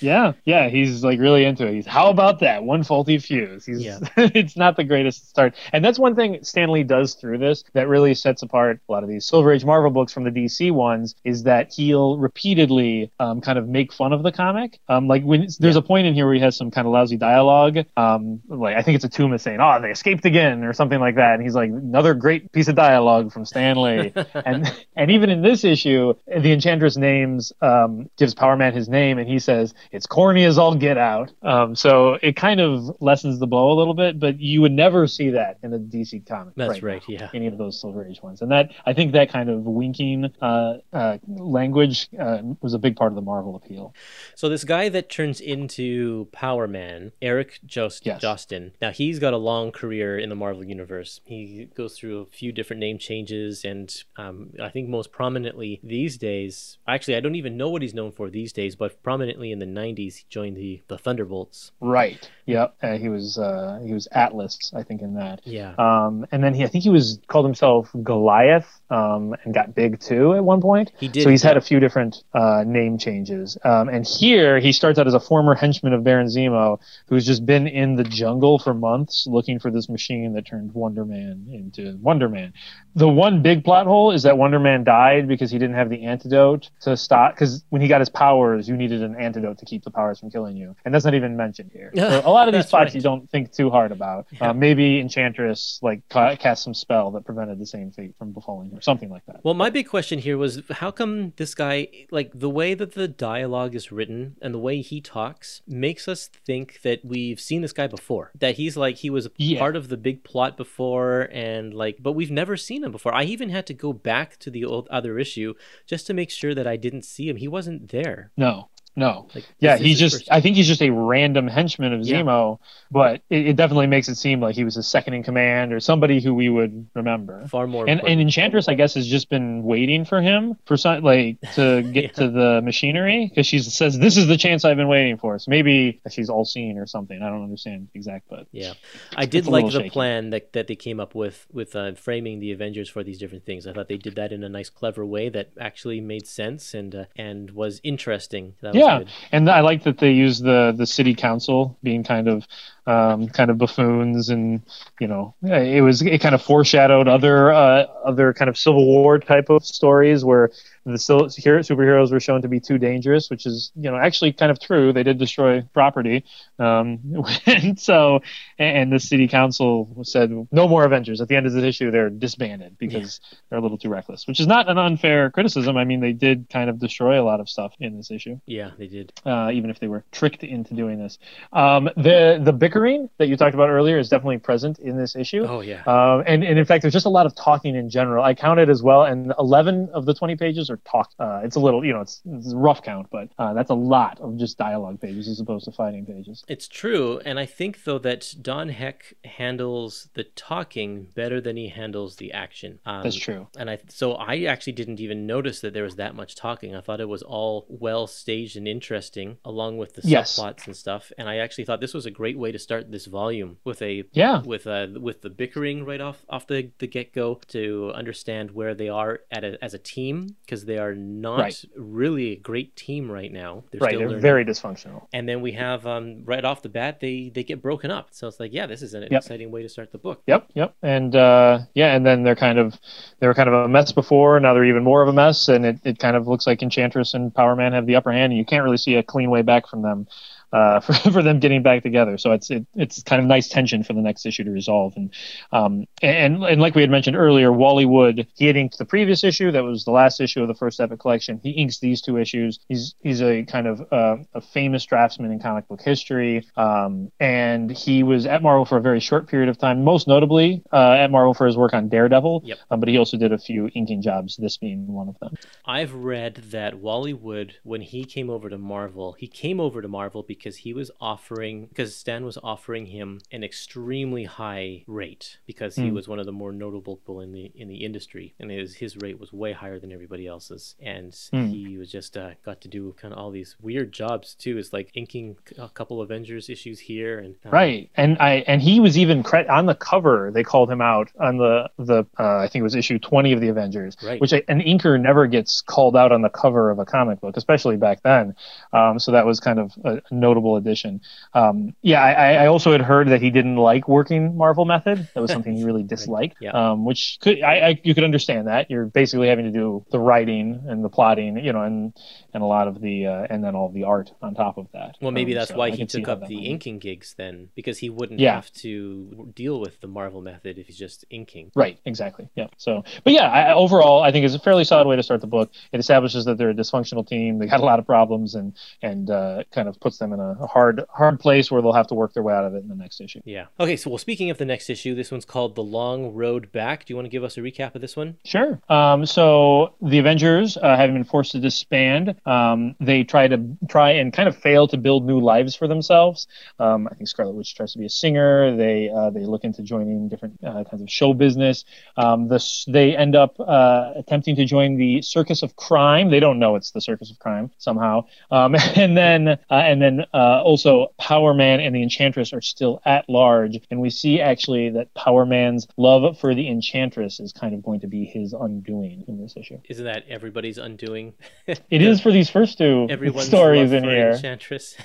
Yeah, 0.00 0.32
yeah. 0.44 0.68
he's 0.70 1.04
like 1.04 1.20
really 1.20 1.44
into 1.44 1.66
it. 1.66 1.74
He's 1.74 1.86
how 1.86 2.10
about 2.10 2.40
that 2.40 2.63
one 2.66 2.82
faulty 2.82 3.18
fuse? 3.18 3.64
He's 3.64 3.82
Yeah. 3.82 3.98
it's 4.16 4.56
not 4.56 4.76
the 4.76 4.84
greatest 4.84 5.28
start, 5.28 5.54
and 5.72 5.84
that's 5.84 5.98
one 5.98 6.14
thing 6.14 6.42
Stan 6.42 6.70
Lee 6.70 6.82
does 6.82 7.14
through 7.14 7.38
this 7.38 7.64
that 7.72 7.88
really 7.88 8.14
sets 8.14 8.42
apart 8.42 8.80
a 8.88 8.92
lot 8.92 9.02
of 9.02 9.08
these 9.08 9.26
Silver 9.26 9.52
Age 9.52 9.64
Marvel 9.64 9.90
books 9.90 10.12
from 10.12 10.24
the 10.24 10.30
DC 10.30 10.70
ones. 10.70 11.14
Is 11.24 11.44
that 11.44 11.72
he'll 11.72 12.18
repeatedly 12.18 13.10
um, 13.20 13.40
kind 13.40 13.58
of 13.58 13.68
make 13.68 13.92
fun 13.92 14.12
of 14.12 14.22
the 14.22 14.32
comic. 14.32 14.78
Um, 14.88 15.08
like 15.08 15.22
when 15.22 15.48
there's 15.58 15.76
a 15.76 15.82
point 15.82 16.06
in 16.06 16.14
here 16.14 16.26
where 16.26 16.34
he 16.34 16.40
has 16.40 16.56
some 16.56 16.70
kind 16.70 16.86
of 16.86 16.92
lousy 16.92 17.16
dialogue. 17.16 17.78
Um, 17.96 18.40
like 18.48 18.76
I 18.76 18.82
think 18.82 18.96
it's 18.96 19.04
Attuma 19.04 19.40
saying, 19.40 19.60
"Oh, 19.60 19.80
they 19.80 19.90
escaped 19.90 20.24
again" 20.24 20.64
or 20.64 20.72
something 20.72 21.00
like 21.00 21.16
that, 21.16 21.34
and 21.34 21.42
he's 21.42 21.54
like, 21.54 21.70
"Another 21.70 22.14
great 22.14 22.52
piece 22.52 22.68
of 22.68 22.74
dialogue 22.74 23.32
from 23.32 23.44
Stan 23.44 23.80
Lee." 23.80 24.12
and 24.34 24.72
and 24.96 25.10
even 25.10 25.30
in 25.30 25.42
this 25.42 25.64
issue, 25.64 26.14
the 26.26 26.52
Enchantress 26.52 26.96
names 26.96 27.52
um, 27.60 28.08
gives 28.16 28.34
Power 28.34 28.56
Man 28.56 28.72
his 28.72 28.88
name, 28.88 29.18
and 29.18 29.28
he 29.28 29.38
says 29.38 29.74
it's 29.92 30.06
corny 30.06 30.44
as 30.44 30.58
all 30.58 30.74
get 30.74 30.98
out. 30.98 31.32
Um, 31.42 31.74
so 31.74 32.18
it 32.22 32.36
kind 32.36 32.53
of 32.60 32.96
lessens 33.00 33.38
the 33.38 33.46
blow 33.46 33.72
a 33.72 33.76
little 33.76 33.94
bit, 33.94 34.18
but 34.18 34.40
you 34.40 34.60
would 34.60 34.72
never 34.72 35.06
see 35.06 35.30
that 35.30 35.58
in 35.62 35.72
a 35.72 35.78
DC 35.78 36.26
comic. 36.26 36.54
That's 36.56 36.82
right. 36.82 36.82
right, 36.82 37.02
now, 37.08 37.14
yeah. 37.14 37.30
Any 37.34 37.46
of 37.46 37.58
those 37.58 37.80
Silver 37.80 38.06
Age 38.06 38.22
ones, 38.22 38.42
and 38.42 38.50
that 38.50 38.70
I 38.86 38.92
think 38.92 39.12
that 39.12 39.30
kind 39.30 39.48
of 39.50 39.62
winking 39.62 40.32
uh, 40.40 40.74
uh, 40.92 41.18
language 41.26 42.08
uh, 42.18 42.38
was 42.60 42.74
a 42.74 42.78
big 42.78 42.96
part 42.96 43.12
of 43.12 43.16
the 43.16 43.22
Marvel 43.22 43.56
appeal. 43.56 43.94
So 44.34 44.48
this 44.48 44.64
guy 44.64 44.88
that 44.90 45.08
turns 45.10 45.40
into 45.40 46.28
Power 46.32 46.66
Man, 46.66 47.12
Erik 47.22 47.60
Jost- 47.66 48.04
Yes. 48.04 48.22
Josten. 48.22 48.72
Now 48.80 48.90
he's 48.90 49.18
got 49.18 49.32
a 49.32 49.38
long 49.38 49.72
career 49.72 50.18
in 50.18 50.28
the 50.28 50.34
Marvel 50.34 50.64
universe. 50.64 51.20
He 51.24 51.68
goes 51.74 51.96
through 51.98 52.20
a 52.20 52.26
few 52.26 52.52
different 52.52 52.80
name 52.80 52.98
changes, 52.98 53.64
and 53.64 53.94
um, 54.16 54.50
I 54.60 54.68
think 54.68 54.88
most 54.88 55.12
prominently 55.12 55.80
these 55.82 56.18
days, 56.18 56.78
actually 56.86 57.16
I 57.16 57.20
don't 57.20 57.34
even 57.36 57.56
know 57.56 57.68
what 57.68 57.82
he's 57.82 57.94
known 57.94 58.12
for 58.12 58.30
these 58.30 58.52
days, 58.52 58.76
but 58.76 59.02
prominently 59.02 59.52
in 59.52 59.58
the 59.58 59.66
'90s 59.66 60.16
he 60.16 60.24
joined 60.28 60.56
the 60.56 60.82
the 60.88 60.98
Thunderbolts. 60.98 61.72
Right. 61.80 62.28
Yep. 62.46 62.76
Uh, 62.82 62.98
he 62.98 63.08
was 63.08 63.38
uh, 63.38 63.80
he 63.84 63.92
was 63.92 64.06
Atlas, 64.12 64.72
I 64.74 64.82
think, 64.82 65.02
in 65.02 65.14
that. 65.14 65.40
Yeah. 65.44 65.74
Um, 65.78 66.26
and 66.30 66.44
then 66.44 66.54
he, 66.54 66.64
I 66.64 66.68
think 66.68 66.84
he 66.84 66.90
was 66.90 67.18
called 67.26 67.46
himself 67.46 67.90
Goliath, 68.02 68.68
um, 68.90 69.34
and 69.44 69.54
got 69.54 69.74
big 69.74 70.00
too 70.00 70.34
at 70.34 70.44
one 70.44 70.60
point. 70.60 70.92
He 70.98 71.08
did, 71.08 71.24
So 71.24 71.30
he's 71.30 71.42
had 71.42 71.56
a 71.56 71.60
few 71.60 71.80
different 71.80 72.22
uh, 72.34 72.64
name 72.66 72.98
changes. 72.98 73.56
Um, 73.64 73.88
and 73.88 74.06
here 74.06 74.58
he 74.60 74.72
starts 74.72 74.98
out 74.98 75.06
as 75.06 75.14
a 75.14 75.20
former 75.20 75.54
henchman 75.54 75.92
of 75.92 76.04
Baron 76.04 76.26
Zemo, 76.26 76.78
who's 77.08 77.26
just 77.26 77.46
been 77.46 77.66
in 77.66 77.96
the 77.96 78.04
jungle 78.04 78.58
for 78.58 78.74
months 78.74 79.26
looking 79.26 79.58
for 79.58 79.70
this 79.70 79.88
machine 79.88 80.34
that 80.34 80.46
turned 80.46 80.74
Wonder 80.74 81.04
Man 81.04 81.46
into 81.50 81.96
Wonder 82.00 82.28
Man. 82.28 82.52
The 82.96 83.08
one 83.08 83.42
big 83.42 83.64
plot 83.64 83.86
hole 83.86 84.10
is 84.12 84.22
that 84.22 84.38
Wonder 84.38 84.58
Man 84.60 84.84
died 84.84 85.26
because 85.26 85.50
he 85.50 85.58
didn't 85.58 85.74
have 85.76 85.90
the 85.90 86.04
antidote 86.04 86.70
to 86.82 86.96
stop. 86.96 87.34
Because 87.34 87.64
when 87.70 87.82
he 87.82 87.88
got 87.88 88.00
his 88.00 88.08
powers, 88.08 88.68
you 88.68 88.76
needed 88.76 89.02
an 89.02 89.16
antidote 89.16 89.58
to 89.58 89.64
keep 89.64 89.82
the 89.82 89.90
powers 89.90 90.20
from 90.20 90.30
killing 90.30 90.56
you, 90.56 90.76
and 90.84 90.94
that's 90.94 91.04
not 91.04 91.14
even 91.14 91.36
mentioned 91.36 91.70
here. 91.72 91.90
So 92.14 92.22
a 92.24 92.30
lot 92.30 92.46
of 92.48 92.54
these 92.54 92.66
plots 92.66 92.88
right. 92.88 92.94
you 92.94 93.00
don't 93.00 93.28
think 93.30 93.50
too 93.52 93.70
hard 93.70 93.90
about. 93.90 94.26
Uh, 94.40 94.52
maybe 94.52 95.00
Enchantress 95.00 95.78
like 95.82 96.06
ca- 96.10 96.36
cast 96.36 96.62
some 96.62 96.74
spell 96.74 97.10
that 97.12 97.24
prevented 97.24 97.58
the 97.58 97.66
same 97.66 97.90
fate 97.90 98.14
from 98.18 98.32
befalling 98.32 98.70
her, 98.72 98.80
something 98.80 99.08
like 99.10 99.24
that. 99.26 99.40
Well, 99.42 99.54
my 99.54 99.70
big 99.70 99.88
question 99.88 100.18
here 100.18 100.36
was 100.38 100.62
how 100.70 100.90
come 100.90 101.32
this 101.36 101.54
guy, 101.54 101.88
like 102.10 102.30
the 102.34 102.50
way 102.50 102.74
that 102.74 102.92
the 102.94 103.08
dialogue 103.08 103.74
is 103.74 103.90
written 103.90 104.36
and 104.42 104.52
the 104.54 104.58
way 104.58 104.80
he 104.82 105.00
talks, 105.00 105.62
makes 105.66 106.06
us 106.06 106.28
think 106.46 106.82
that 106.82 107.04
we've 107.04 107.40
seen 107.40 107.62
this 107.62 107.72
guy 107.72 107.86
before. 107.86 108.30
That 108.38 108.56
he's 108.56 108.76
like, 108.76 108.96
he 108.98 109.10
was 109.10 109.28
Yeah. 109.36 109.58
part 109.58 109.74
of 109.74 109.88
the 109.88 109.96
big 109.96 110.22
plot 110.24 110.56
before, 110.56 111.28
and 111.32 111.72
like, 111.74 111.96
but 112.00 112.12
we've 112.12 112.30
never 112.30 112.56
seen 112.56 112.83
before. 112.92 113.14
I 113.14 113.24
even 113.24 113.48
had 113.48 113.66
to 113.66 113.74
go 113.74 113.92
back 113.92 114.38
to 114.38 114.50
the 114.50 114.64
old 114.64 114.88
other 114.88 115.18
issue 115.18 115.54
just 115.86 116.06
to 116.06 116.14
make 116.14 116.30
sure 116.30 116.54
that 116.54 116.66
I 116.66 116.76
didn't 116.76 117.04
see 117.04 117.28
him. 117.28 117.36
He 117.36 117.48
wasn't 117.48 117.90
there. 117.90 118.32
No, 118.36 118.68
no. 118.96 119.28
Like, 119.34 119.44
Yeah, 119.58 119.76
he's 119.76 119.98
just. 119.98 120.16
first- 120.16 120.28
I 120.30 120.40
think 120.40 120.56
he's 120.56 120.66
just 120.68 120.82
a 120.82 120.90
random 120.90 121.48
henchman 121.48 121.92
of 121.92 122.02
Yeah. 122.02 122.22
Zemo, 122.22 122.58
but 122.90 123.22
it, 123.30 123.48
it 123.48 123.56
definitely 123.56 123.86
makes 123.88 124.08
it 124.08 124.14
seem 124.16 124.40
like 124.40 124.54
he 124.54 124.64
was 124.64 124.76
a 124.76 124.82
second 124.82 125.14
in 125.14 125.22
command 125.22 125.72
or 125.72 125.80
somebody 125.80 126.20
who 126.20 126.34
we 126.34 126.48
would 126.48 126.86
remember. 126.94 127.46
far 127.48 127.66
more. 127.66 127.88
And, 127.88 128.00
and. 128.06 128.20
Enchantress, 128.24 128.68
I 128.68 128.74
guess, 128.74 128.94
has 128.94 129.06
just 129.06 129.28
been 129.28 129.62
waiting 129.62 130.04
for 130.04 130.20
him 130.22 130.56
for 130.64 130.76
some 130.76 131.02
like 131.02 131.38
to 131.54 131.82
get 131.92 132.04
Yeah. 132.04 132.10
to 132.12 132.30
the 132.30 132.60
machinery 132.62 133.26
because 133.28 133.46
she 133.46 133.58
says 133.58 133.98
this 133.98 134.16
is 134.16 134.26
the 134.28 134.36
chance 134.36 134.64
I've 134.64 134.76
been 134.78 134.88
waiting 134.88 135.18
for. 135.18 135.38
So 135.38 135.50
maybe 135.50 136.00
she's 136.10 136.30
all 136.30 136.44
seen 136.44 136.78
or 136.78 136.86
something. 136.86 137.20
I 137.22 137.28
don't 137.28 137.42
understand 137.42 137.88
exact, 137.94 138.28
but 138.30 138.46
Yeah, 138.52 138.72
I 139.16 139.26
did 139.26 139.46
like 139.46 139.66
the 139.66 139.72
shaky. 139.72 139.90
plan 139.90 140.30
that, 140.30 140.52
that 140.54 140.68
they 140.68 140.76
came 140.76 141.00
up 141.00 141.14
with 141.14 141.46
with 141.52 141.76
uh, 141.76 141.94
framing 141.94 142.40
the 142.40 142.52
Avengers 142.52 142.88
for 142.88 143.04
these 143.04 143.18
different 143.18 143.44
things. 143.44 143.66
I 143.66 143.72
thought 143.72 143.88
they 143.88 143.98
did 143.98 144.14
that 144.16 144.32
in 144.32 144.42
a 144.42 144.48
nice, 144.48 144.70
clever 144.70 145.04
way 145.04 145.28
that 145.28 145.50
actually 145.60 146.00
made 146.00 146.26
sense 146.26 146.72
and 146.74 146.94
uh, 146.94 147.04
and 147.16 147.50
was 147.50 147.80
interesting. 147.84 148.54
That 148.62 148.74
was 148.74 148.83
yeah, 148.84 148.98
good. 148.98 149.08
and 149.32 149.50
I 149.50 149.60
like 149.60 149.82
that 149.84 149.98
they 149.98 150.12
use 150.12 150.40
the 150.40 150.74
the 150.76 150.86
city 150.86 151.14
council 151.14 151.76
being 151.82 152.04
kind 152.04 152.28
of 152.28 152.46
um, 152.86 153.28
kind 153.28 153.50
of 153.50 153.58
buffoons, 153.58 154.28
and 154.28 154.62
you 155.00 155.06
know, 155.06 155.34
it 155.42 155.82
was 155.82 156.02
it 156.02 156.20
kind 156.20 156.34
of 156.34 156.42
foreshadowed 156.42 157.08
other 157.08 157.52
uh, 157.52 157.86
other 158.04 158.32
kind 158.32 158.48
of 158.48 158.58
Civil 158.58 158.84
War 158.86 159.18
type 159.18 159.48
of 159.50 159.64
stories 159.64 160.24
where 160.24 160.50
the 160.84 160.92
superheroes 160.92 162.12
were 162.12 162.20
shown 162.20 162.42
to 162.42 162.48
be 162.48 162.60
too 162.60 162.78
dangerous, 162.78 163.30
which 163.30 163.46
is 163.46 163.72
you 163.74 163.90
know 163.90 163.96
actually 163.96 164.32
kind 164.32 164.50
of 164.50 164.60
true. 164.60 164.92
They 164.92 165.02
did 165.02 165.18
destroy 165.18 165.62
property, 165.72 166.24
um, 166.58 167.00
and 167.46 167.78
so 167.78 168.20
and 168.58 168.92
the 168.92 169.00
city 169.00 169.28
council 169.28 169.88
said 170.02 170.30
no 170.52 170.68
more 170.68 170.84
Avengers. 170.84 171.20
At 171.20 171.28
the 171.28 171.36
end 171.36 171.46
of 171.46 171.52
this 171.52 171.64
issue, 171.64 171.90
they're 171.90 172.10
disbanded 172.10 172.76
because 172.78 173.20
they're 173.48 173.58
a 173.58 173.62
little 173.62 173.78
too 173.78 173.88
reckless, 173.88 174.26
which 174.26 174.40
is 174.40 174.46
not 174.46 174.68
an 174.68 174.78
unfair 174.78 175.30
criticism. 175.30 175.76
I 175.76 175.84
mean, 175.84 176.00
they 176.00 176.12
did 176.12 176.48
kind 176.50 176.68
of 176.68 176.78
destroy 176.78 177.20
a 177.20 177.24
lot 177.24 177.40
of 177.40 177.48
stuff 177.48 177.72
in 177.80 177.96
this 177.96 178.10
issue 178.10 178.38
Yeah, 178.46 178.70
they 178.78 178.86
did. 178.88 179.12
uh, 179.24 179.50
even 179.52 179.70
if 179.70 179.80
they 179.80 179.88
were 179.88 180.04
tricked 180.12 180.44
into 180.44 180.74
doing 180.74 180.98
this. 180.98 181.18
Um, 181.52 181.88
the 181.96 182.40
the 182.42 182.52
bickering 182.52 183.08
that 183.18 183.28
you 183.28 183.36
talked 183.36 183.54
about 183.54 183.68
earlier 183.70 183.98
is 183.98 184.08
definitely 184.08 184.38
present 184.38 184.78
in 184.78 184.96
this 184.96 185.16
issue. 185.16 185.44
Oh 185.48 185.60
yeah. 185.60 185.82
Um, 185.86 186.22
and, 186.26 186.44
and 186.44 186.58
in 186.58 186.64
fact, 186.64 186.82
there's 186.82 186.92
just 186.92 187.06
a 187.06 187.10
lot 187.10 187.26
of 187.26 187.34
talking 187.34 187.74
in 187.74 187.88
general. 187.88 188.22
I 188.24 188.34
counted 188.34 188.68
as 188.68 188.82
well, 188.82 189.04
and 189.04 189.32
11 189.38 189.90
of 189.92 190.04
the 190.06 190.14
20 190.14 190.36
pages 190.36 190.70
are 190.74 190.80
talk. 190.90 191.10
Uh, 191.18 191.40
it's 191.44 191.56
a 191.56 191.60
little, 191.60 191.84
you 191.84 191.92
know, 191.92 192.00
it's, 192.00 192.20
it's 192.26 192.52
a 192.52 192.56
rough 192.56 192.82
count, 192.82 193.08
but 193.10 193.28
uh, 193.38 193.54
that's 193.54 193.70
a 193.70 193.74
lot 193.74 194.20
of 194.20 194.36
just 194.36 194.58
dialogue 194.58 195.00
pages 195.00 195.28
as 195.28 195.40
opposed 195.40 195.64
to 195.64 195.72
fighting 195.72 196.04
pages. 196.06 196.44
It's 196.48 196.68
true, 196.68 197.20
and 197.24 197.38
I 197.38 197.46
think 197.46 197.84
though 197.84 197.98
that 198.00 198.34
Don 198.40 198.68
Heck 198.68 199.14
handles 199.24 200.08
the 200.14 200.24
talking 200.24 201.08
better 201.14 201.40
than 201.40 201.56
he 201.56 201.68
handles 201.68 202.16
the 202.16 202.32
action. 202.32 202.78
Um, 202.86 203.02
That's 203.02 203.16
true. 203.16 203.46
And 203.56 203.70
I 203.70 203.78
so 203.88 204.12
I 204.14 204.42
actually 204.44 204.72
didn't 204.74 205.00
even 205.00 205.26
notice 205.26 205.60
that 205.60 205.72
there 205.74 205.82
was 205.84 205.96
that 205.96 206.14
much 206.14 206.34
talking. 206.34 206.74
I 206.74 206.80
thought 206.80 207.00
it 207.00 207.08
was 207.08 207.22
all 207.22 207.66
well 207.68 208.06
staged 208.06 208.56
and 208.56 208.66
interesting, 208.68 209.38
along 209.44 209.78
with 209.78 209.94
the 209.94 210.02
Yes. 210.04 210.38
subplots 210.38 210.66
and 210.66 210.76
stuff. 210.76 211.12
And 211.18 211.28
I 211.28 211.36
actually 211.38 211.64
thought 211.64 211.80
this 211.80 211.94
was 211.94 212.06
a 212.06 212.10
great 212.10 212.38
way 212.38 212.52
to 212.52 212.58
start 212.58 212.90
this 212.90 213.06
volume 213.06 213.58
with 213.64 213.80
a 213.82 214.04
Yeah. 214.12 214.42
with 214.42 214.66
uh 214.66 214.88
with 215.00 215.22
the 215.22 215.30
bickering 215.30 215.84
right 215.84 216.00
off 216.00 216.24
off 216.28 216.46
the, 216.46 216.70
the 216.78 216.86
get 216.86 217.12
go 217.12 217.40
to 217.48 217.92
understand 217.94 218.50
where 218.50 218.74
they 218.74 218.88
are 218.88 219.20
at 219.30 219.44
a, 219.44 219.62
as 219.64 219.74
a 219.74 219.78
team 219.78 220.36
because 220.44 220.63
they 220.64 220.78
are 220.78 220.94
not 220.94 221.38
Right. 221.40 221.64
really 221.76 222.32
a 222.32 222.36
great 222.36 222.74
team 222.76 223.10
right 223.10 223.32
now. 223.32 223.64
They're 223.70 223.80
Right, 223.80 223.90
still 223.90 223.98
they're 224.00 224.08
learning 224.08 224.22
very 224.22 224.44
dysfunctional. 224.44 225.06
and 225.12 225.28
then 225.28 225.40
we 225.40 225.52
have 225.52 225.86
um, 225.86 226.22
right 226.24 226.44
off 226.44 226.62
the 226.62 226.68
bat 226.68 227.00
they 227.00 227.30
they 227.34 227.44
get 227.44 227.60
broken 227.62 227.90
up 227.90 228.08
so 228.12 228.28
it's 228.28 228.38
like 228.40 228.52
yeah 228.52 228.66
this 228.66 228.82
is 228.82 228.94
an 228.94 229.02
Yep. 229.02 229.12
exciting 229.12 229.50
way 229.50 229.62
to 229.62 229.68
start 229.68 229.92
the 229.92 229.98
book 229.98 230.22
Yep, 230.26 230.50
yep, 230.54 230.74
and 230.82 231.14
uh, 231.16 231.58
yeah, 231.74 231.94
and 231.94 232.04
then 232.06 232.22
they're 232.22 232.36
kind 232.36 232.58
of 232.58 232.78
they 233.20 233.26
were 233.26 233.34
kind 233.34 233.48
of 233.48 233.54
a 233.54 233.68
mess 233.68 233.92
before. 233.92 234.40
Now 234.40 234.54
they're 234.54 234.64
even 234.64 234.84
more 234.84 235.02
of 235.02 235.08
a 235.08 235.12
mess, 235.12 235.48
and 235.48 235.64
it, 235.66 235.76
it 235.84 235.98
kind 235.98 236.16
of 236.16 236.26
looks 236.26 236.46
like 236.46 236.62
Enchantress 236.62 237.14
and 237.14 237.34
Power 237.34 237.54
Man 237.56 237.72
have 237.72 237.86
the 237.86 237.96
upper 237.96 238.12
hand, 238.12 238.32
and 238.32 238.38
you 238.38 238.44
can't 238.44 238.64
really 238.64 238.76
see 238.76 238.94
a 238.96 239.02
clean 239.02 239.30
way 239.30 239.42
back 239.42 239.68
from 239.68 239.82
them. 239.82 240.06
Uh, 240.54 240.80
for, 240.86 240.92
for 241.10 241.22
them 241.22 241.40
getting 241.40 241.62
back 241.62 241.82
together, 241.82 242.16
so 242.16 242.32
it's 242.32 242.50
it, 242.50 242.64
it's 242.74 243.02
kind 243.02 243.20
of 243.20 243.26
nice 243.26 243.48
tension 243.48 243.82
for 243.82 243.92
the 243.92 244.00
next 244.00 244.24
issue 244.24 244.44
to 244.44 244.50
resolve, 244.50 244.92
and 244.96 245.12
um 245.52 245.84
and 246.00 246.44
and 246.44 246.60
like 246.60 246.74
we 246.74 246.80
had 246.80 246.90
mentioned 246.90 247.16
earlier, 247.16 247.52
Wally 247.52 247.84
Wood 247.84 248.26
he 248.34 248.46
had 248.46 248.56
inked 248.56 248.78
the 248.78 248.84
previous 248.84 249.24
issue 249.24 249.50
that 249.50 249.64
was 249.64 249.84
the 249.84 249.90
last 249.90 250.20
issue 250.20 250.42
of 250.42 250.48
the 250.48 250.54
first 250.54 250.80
Epic 250.80 251.00
collection. 251.00 251.40
He 251.42 251.50
inks 251.50 251.80
these 251.80 252.00
two 252.00 252.16
issues. 252.18 252.60
He's 252.68 252.94
he's 253.02 253.20
a 253.20 253.42
kind 253.44 253.66
of 253.66 253.80
uh, 253.92 254.16
a 254.34 254.40
famous 254.40 254.84
draftsman 254.84 255.32
in 255.32 255.40
comic 255.40 255.66
book 255.66 255.82
history, 255.82 256.46
um, 256.56 257.10
and 257.18 257.70
he 257.70 258.02
was 258.02 258.26
at 258.26 258.42
Marvel 258.42 258.64
for 258.64 258.76
a 258.76 258.82
very 258.82 259.00
short 259.00 259.28
period 259.28 259.48
of 259.48 259.58
time, 259.58 259.82
most 259.82 260.06
notably 260.06 260.62
uh, 260.72 260.92
at 260.92 261.10
Marvel 261.10 261.34
for 261.34 261.46
his 261.46 261.56
work 261.56 261.74
on 261.74 261.88
Daredevil. 261.88 262.42
Yep. 262.44 262.58
Um, 262.70 262.80
but 262.80 262.88
he 262.88 262.98
also 262.98 263.16
did 263.16 263.32
a 263.32 263.38
few 263.38 263.70
inking 263.74 264.02
jobs, 264.02 264.36
this 264.36 264.56
being 264.56 264.86
one 264.86 265.08
of 265.08 265.18
them. 265.18 265.34
i've 265.64 265.94
read 265.94 266.34
that 266.50 266.74
wally 266.78 267.14
wood 267.14 267.54
when 267.62 267.80
he 267.80 268.04
came 268.04 268.28
over 268.28 268.50
to 268.50 268.58
marvel 268.58 269.14
he 269.14 269.26
came 269.26 269.58
over 269.58 269.80
to 269.80 269.88
marvel 269.88 270.22
because 270.22 270.43
he 270.56 270.72
was 270.72 270.90
offering 271.00 271.66
because 271.66 271.96
stan 271.96 272.24
was 272.24 272.38
offering 272.42 272.86
him 272.86 273.20
an 273.32 273.42
extremely 273.42 274.24
high 274.24 274.84
rate 274.86 275.38
because 275.46 275.76
he 275.76 275.84
Mm. 275.90 275.94
was 275.94 276.06
one 276.08 276.18
of 276.18 276.26
the 276.26 276.32
more 276.32 276.52
notable 276.52 276.96
people 276.96 277.20
in 277.20 277.32
the 277.32 277.50
in 277.54 277.68
the 277.68 277.84
industry, 277.84 278.34
and 278.38 278.50
his 278.50 278.76
his 278.76 278.96
rate 278.98 279.18
was 279.18 279.32
way 279.32 279.52
higher 279.52 279.78
than 279.78 279.92
everybody 279.92 280.26
else's. 280.26 280.74
And 280.80 281.12
Mm. 281.12 281.50
he 281.50 281.78
was 281.78 281.90
just 281.90 282.16
uh, 282.16 282.30
got 282.44 282.60
to 282.62 282.68
do 282.68 282.94
kind 283.00 283.12
of 283.12 283.18
all 283.18 283.30
these 283.30 283.56
weird 283.60 283.92
jobs 283.92 284.34
too. 284.34 284.58
It's 284.58 284.72
like 284.72 284.90
inking 284.94 285.36
a 285.58 285.68
couple 285.68 286.00
Avengers 286.02 286.48
issues 286.48 286.78
here, 286.80 287.18
and 287.18 287.34
um, 287.44 287.50
Right, 287.52 287.90
and 287.96 288.16
I 288.20 288.44
and 288.46 288.60
he 288.62 288.80
was 288.80 288.96
even 288.98 289.22
cre- 289.22 289.48
on 289.48 289.66
the 289.66 289.74
cover. 289.74 290.30
They 290.32 290.42
called 290.44 290.70
him 290.70 290.80
out 290.80 291.10
on 291.18 291.36
the 291.38 291.70
the 291.78 292.04
uh, 292.18 292.38
I 292.38 292.48
think 292.48 292.60
it 292.60 292.64
was 292.64 292.74
issue 292.74 292.98
twenty 292.98 293.32
of 293.32 293.40
the 293.40 293.48
Avengers, 293.48 293.96
Right. 294.04 294.20
which 294.20 294.32
an 294.32 294.60
inker 294.60 295.00
never 295.00 295.26
gets 295.26 295.62
called 295.62 295.96
out 295.96 296.12
on 296.12 296.22
the 296.22 296.28
cover 296.30 296.70
of 296.70 296.78
a 296.78 296.84
comic 296.84 297.20
book, 297.20 297.36
especially 297.36 297.76
back 297.76 298.02
then. 298.02 298.34
Um, 298.72 298.98
so 298.98 299.12
that 299.12 299.26
was 299.26 299.40
kind 299.40 299.58
of 299.58 299.72
a, 299.84 300.00
a 300.10 300.14
notable 300.34 300.56
addition. 300.56 301.00
Um, 301.32 301.74
yeah, 301.82 302.02
I, 302.02 302.32
I 302.44 302.46
also 302.46 302.72
had 302.72 302.80
heard 302.82 303.08
that 303.08 303.22
he 303.22 303.30
didn't 303.30 303.56
like 303.56 303.88
working 303.88 304.36
Marvel 304.36 304.64
Method. 304.64 305.08
That 305.14 305.20
was 305.20 305.30
something 305.36 305.54
he 305.56 305.64
really 305.64 305.82
disliked. 305.82 306.36
Yeah. 306.40 306.50
Um, 306.50 306.84
which 306.84 307.18
could 307.20 307.42
I, 307.42 307.54
I 307.68 307.80
you 307.84 307.94
could 307.94 308.04
understand 308.04 308.48
that 308.48 308.70
you're 308.70 308.86
basically 308.86 309.28
having 309.28 309.44
to 309.44 309.50
do 309.50 309.84
the 309.90 309.98
writing 309.98 310.64
and 310.66 310.84
the 310.84 310.88
plotting, 310.88 311.38
you 311.38 311.52
know, 311.52 311.62
and 311.62 311.92
and 312.32 312.42
a 312.42 312.46
lot 312.46 312.68
of 312.68 312.80
the 312.80 313.06
uh, 313.06 313.26
and 313.30 313.42
then 313.44 313.54
all 313.54 313.68
the 313.70 313.84
art 313.84 314.10
on 314.22 314.34
top 314.34 314.58
of 314.58 314.66
that. 314.72 314.96
Well, 315.00 315.12
maybe 315.12 315.32
Um, 315.32 315.38
that's 315.38 315.50
so 315.50 315.56
why 315.56 315.70
he 315.70 315.86
took 315.86 316.08
up 316.08 316.26
the 316.26 316.46
inking 316.46 316.78
gigs 316.78 317.14
then, 317.16 317.48
because 317.54 317.78
he 317.78 317.90
wouldn't 317.90 318.20
Yeah. 318.20 318.34
have 318.34 318.50
to 318.54 319.30
deal 319.34 319.60
with 319.60 319.80
the 319.80 319.86
Marvel 319.86 320.20
method 320.20 320.58
if 320.58 320.66
he's 320.66 320.78
just 320.78 321.04
inking. 321.10 321.52
Right, 321.54 321.78
exactly. 321.84 322.28
Yeah. 322.34 322.48
So, 322.56 322.84
but 323.04 323.12
yeah, 323.12 323.28
I- 323.30 323.54
overall, 323.54 324.02
I 324.02 324.10
think 324.12 324.24
it's 324.24 324.34
a 324.34 324.38
fairly 324.38 324.64
solid 324.64 324.86
way 324.86 324.96
to 324.96 325.02
start 325.02 325.20
the 325.20 325.26
book. 325.26 325.50
It 325.72 325.78
establishes 325.80 326.24
that 326.24 326.38
they're 326.38 326.50
a 326.50 326.54
dysfunctional 326.54 327.06
team. 327.06 327.38
They 327.38 327.46
got 327.46 327.60
a 327.60 327.64
lot 327.64 327.78
of 327.78 327.86
problems, 327.86 328.34
and 328.34 328.54
and 328.82 329.10
uh, 329.10 329.44
kind 329.52 329.68
of 329.68 329.78
puts 329.80 329.98
them 329.98 330.12
in 330.14 330.20
a, 330.20 330.36
a 330.40 330.46
hard 330.46 330.84
hard 330.88 331.20
place 331.20 331.50
where 331.50 331.60
they'll 331.60 331.72
have 331.72 331.88
to 331.88 331.94
work 331.94 332.14
their 332.14 332.22
way 332.22 332.34
out 332.34 332.44
of 332.44 332.54
it 332.54 332.62
in 332.62 332.68
the 332.68 332.74
next 332.74 333.00
issue. 333.00 333.20
Yeah. 333.24 333.46
Okay, 333.60 333.76
so 333.76 333.90
well, 333.90 333.98
speaking 333.98 334.30
of 334.30 334.38
the 334.38 334.44
next 334.44 334.70
issue, 334.70 334.94
this 334.94 335.10
one's 335.10 335.24
called 335.24 335.54
The 335.54 335.62
Long 335.62 336.14
Road 336.14 336.50
Back. 336.52 336.84
Do 336.84 336.92
you 336.92 336.96
want 336.96 337.06
to 337.06 337.10
give 337.10 337.24
us 337.24 337.36
a 337.36 337.40
recap 337.40 337.74
of 337.74 337.80
this 337.80 337.96
one? 337.96 338.16
Sure. 338.24 338.60
Um, 338.68 339.04
so 339.06 339.74
the 339.82 339.98
Avengers, 339.98 340.56
uh, 340.56 340.76
having 340.76 340.94
been 340.94 341.04
forced 341.04 341.32
to 341.32 341.40
disband, 341.40 342.14
um, 342.26 342.74
they 342.80 343.04
try 343.04 343.28
to 343.28 343.56
try 343.68 343.90
and 343.90 344.12
kind 344.12 344.28
of 344.28 344.36
fail 344.36 344.68
to 344.68 344.76
build 344.76 345.04
new 345.06 345.20
lives 345.20 345.54
for 345.54 345.68
themselves. 345.68 346.26
Um, 346.58 346.88
I 346.90 346.94
think 346.94 347.08
Scarlet 347.08 347.34
Witch 347.34 347.54
tries 347.54 347.72
to 347.72 347.78
be 347.78 347.86
a 347.86 347.90
singer. 347.90 348.56
They 348.56 348.90
uh, 348.90 349.10
they 349.10 349.24
look 349.24 349.44
into 349.44 349.62
joining 349.62 350.08
different 350.08 350.38
uh, 350.44 350.64
kinds 350.64 350.82
of 350.82 350.90
show 350.90 351.12
business. 351.12 351.64
Um, 351.96 352.28
this 352.28 352.64
they 352.68 352.96
end 352.96 353.16
up 353.16 353.36
uh, 353.40 353.92
attempting 353.96 354.36
to 354.36 354.44
join 354.44 354.76
the 354.76 355.02
Circus 355.02 355.42
of 355.42 355.56
Crime. 355.56 356.10
They 356.10 356.20
don't 356.20 356.38
know 356.38 356.56
it's 356.56 356.70
the 356.70 356.80
Circus 356.80 357.10
of 357.10 357.18
Crime 357.18 357.50
somehow. 357.58 358.06
Um, 358.30 358.54
and 358.76 358.96
then 358.96 359.28
uh, 359.28 359.36
and 359.50 359.80
then 359.80 360.03
uh, 360.12 360.42
also 360.42 360.92
Power 360.98 361.34
Man 361.34 361.60
and 361.60 361.74
the 361.74 361.82
Enchantress 361.82 362.32
are 362.32 362.40
still 362.40 362.80
at 362.84 363.08
large, 363.08 363.58
and 363.70 363.80
we 363.80 363.90
see 363.90 364.20
actually 364.20 364.70
that 364.70 364.92
Power 364.94 365.24
Man's 365.24 365.66
love 365.76 366.18
for 366.18 366.34
the 366.34 366.48
Enchantress 366.48 367.20
is 367.20 367.32
kind 367.32 367.54
of 367.54 367.62
going 367.62 367.80
to 367.80 367.86
be 367.86 368.04
his 368.04 368.32
undoing 368.32 369.04
in 369.08 369.20
this 369.20 369.36
issue. 369.36 369.58
Isn't 369.68 369.84
that 369.84 370.04
everybody's 370.08 370.58
undoing? 370.58 371.14
It 371.70 371.82
is 371.82 372.00
for 372.00 372.12
these 372.12 372.30
first 372.30 372.58
two 372.58 372.86
Everyone's 372.90 373.26
stories 373.26 373.72
love 373.72 373.78
in 373.78 373.84
for 373.84 373.90
here. 373.90 374.10
Enchantress. 374.10 374.76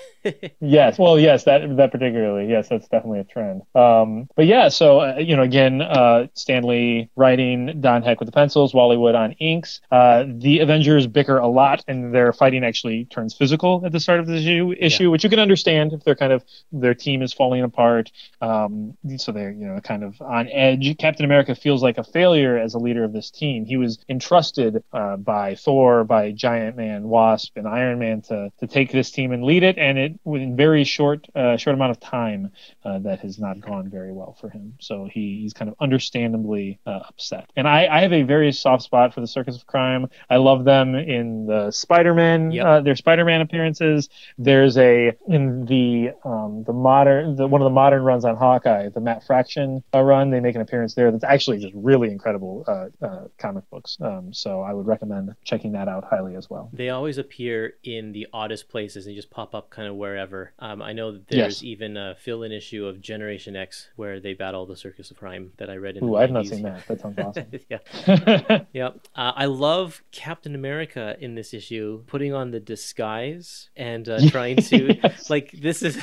Yes, 0.60 1.00
well, 1.00 1.18
yes, 1.18 1.46
that 1.46 1.78
that 1.78 1.92
particularly, 1.92 2.50
yes, 2.50 2.68
that's 2.68 2.88
definitely 2.90 3.20
a 3.20 3.24
trend. 3.24 3.62
Um, 3.74 4.28
but 4.36 4.46
yeah, 4.48 4.68
so 4.68 5.00
uh, 5.00 5.16
you 5.18 5.36
know, 5.36 5.44
again, 5.44 5.82
uh, 5.82 6.28
Stan 6.34 6.64
Lee 6.64 7.10
writing, 7.16 7.80
Don 7.80 8.04
Heck 8.04 8.20
with 8.20 8.28
the 8.28 8.34
pencils, 8.34 8.74
Wally 8.74 8.98
Wood 8.98 9.16
on 9.16 9.32
inks. 9.34 9.80
Uh, 9.92 10.26
the 10.28 10.60
Avengers 10.60 11.08
bicker 11.08 11.38
a 11.38 11.48
lot, 11.48 11.84
and 11.88 12.14
their 12.14 12.34
fighting 12.34 12.66
actually 12.66 13.06
turns 13.06 13.34
physical 13.34 13.82
at 13.86 13.94
the 13.94 14.00
start 14.00 14.20
of 14.20 14.28
the 14.28 14.76
issue, 14.80 15.09
which 15.10 15.24
you 15.24 15.30
can 15.30 15.40
understand 15.40 15.94
if 15.94 16.04
they're 16.04 16.16
kind 16.16 16.34
of 16.34 16.44
their 16.72 16.94
team 16.94 17.22
is 17.22 17.34
falling 17.34 17.64
apart. 17.64 18.12
Um, 18.42 18.98
so 19.18 19.32
they're 19.32 19.52
you 19.52 19.68
know 19.68 19.80
kind 19.82 20.04
of 20.04 20.22
on 20.22 20.48
edge. 20.50 20.98
Captain 20.98 21.26
America 21.26 21.56
feels 21.56 21.84
like 21.84 21.98
a 21.98 22.04
failure 22.04 22.58
as 22.58 22.74
a 22.74 22.80
leader 22.80 23.04
of 23.04 23.14
this 23.14 23.30
team. 23.32 23.66
He 23.66 23.78
was 23.78 24.00
entrusted 24.10 24.84
uh, 24.94 25.18
by 25.18 25.56
Thor, 25.56 26.04
by 26.04 26.32
Giant 26.32 26.78
Man, 26.78 27.04
Wasp, 27.08 27.58
and 27.58 27.68
Iron 27.68 28.00
Man 28.00 28.22
to 28.24 28.52
to 28.60 28.68
take 28.68 28.92
this 28.92 29.12
team 29.12 29.32
and 29.32 29.44
lead 29.44 29.64
it, 29.64 29.78
and 29.78 29.98
it 29.98 30.20
within 30.24 30.56
very 30.56 30.84
short 30.84 31.28
uh, 31.36 31.58
short 31.58 31.74
amount 31.74 31.92
of 31.92 32.00
time 32.00 32.52
uh, 32.86 33.00
that 33.00 33.20
has 33.20 33.40
not 33.40 33.60
gone 33.60 33.90
very 33.90 34.12
well 34.12 34.36
for 34.40 34.50
him. 34.50 34.74
So 34.80 35.06
he, 35.12 35.40
he's 35.42 35.54
kind 35.54 35.70
of 35.70 35.76
understandably 35.80 36.80
uh, 36.86 37.00
upset. 37.08 37.50
And 37.56 37.68
I, 37.68 37.88
I 37.88 38.02
have 38.02 38.14
a 38.14 38.24
very 38.24 38.52
soft 38.52 38.84
spot 38.84 39.14
for 39.14 39.22
the 39.22 39.28
Circus 39.28 39.56
of 39.56 39.66
Crime. 39.66 40.08
I 40.30 40.38
love 40.38 40.64
them 40.66 40.96
in 40.96 41.46
the 41.46 41.72
Spider-Man, 41.72 42.52
Yep. 42.52 42.66
uh, 42.66 42.82
their 42.82 42.96
Spider-Man 42.96 43.42
appearances. 43.42 44.10
There's 44.38 44.78
a 44.78 44.99
in 45.28 45.66
the 45.66 46.12
um, 46.24 46.64
the 46.66 46.74
modern 46.74 47.36
the, 47.36 47.48
one 47.48 47.62
of 47.62 47.66
the 47.66 47.70
modern 47.84 48.04
runs 48.04 48.26
on 48.26 48.36
Hawkeye, 48.36 48.90
the 48.90 49.00
Matt 49.02 49.24
Fraction 49.26 49.84
uh, 49.94 50.02
run. 50.02 50.30
They 50.30 50.40
make 50.40 50.56
an 50.56 50.62
appearance 50.62 50.94
there. 50.96 51.12
That's 51.12 51.24
actually 51.24 51.60
just 51.60 51.74
really 51.76 52.10
incredible 52.12 52.64
uh, 52.68 53.06
uh, 53.06 53.28
comic 53.38 53.70
books. 53.70 53.98
Um, 54.02 54.34
so 54.34 54.62
I 54.62 54.74
would 54.74 54.88
recommend 54.88 55.36
checking 55.44 55.72
that 55.74 55.88
out 55.88 56.04
highly 56.10 56.36
as 56.36 56.50
well. 56.50 56.70
They 56.74 56.90
always 56.90 57.18
appear 57.18 57.74
in 57.84 58.12
the 58.12 58.28
oddest 58.34 58.70
places 58.70 59.06
and 59.08 59.16
just 59.16 59.30
pop 59.30 59.54
up 59.56 59.70
kind 59.70 59.88
of 59.88 59.96
wherever. 59.96 60.54
Um, 60.60 60.82
I 60.82 60.94
know 60.94 61.12
that 61.14 61.28
there's 61.28 61.62
Yes. 61.62 61.64
even 61.64 61.98
a 61.98 62.16
fill-in 62.20 62.52
issue 62.52 62.86
of 62.86 63.02
Generation 63.02 63.56
X 63.56 63.90
where 63.96 64.20
they 64.20 64.34
battle 64.34 64.66
the 64.66 64.76
Circus 64.76 65.12
of 65.12 65.18
Crime 65.18 65.52
that 65.58 65.70
I 65.70 65.76
read 65.76 65.98
in 65.98 66.04
Ooh, 66.04 66.16
I've 66.16 66.32
not 66.32 66.46
seen 66.46 66.64
that. 66.64 66.86
That 66.88 67.00
sounds 67.02 67.18
awesome. 67.26 67.46
yeah, 67.70 68.64
yeah. 68.74 68.88
Uh, 69.16 69.32
I 69.36 69.46
love 69.46 70.04
Captain 70.12 70.56
America 70.56 71.16
in 71.20 71.36
this 71.36 71.54
issue, 71.54 72.04
putting 72.08 72.34
on 72.34 72.52
the 72.52 72.60
disguise 72.60 73.70
and 73.76 74.08
uh, 74.10 74.20
trying 74.30 74.58
to 74.58 74.89
Yes. 74.90 75.30
like 75.30 75.52
this 75.52 75.84
is. 75.84 75.98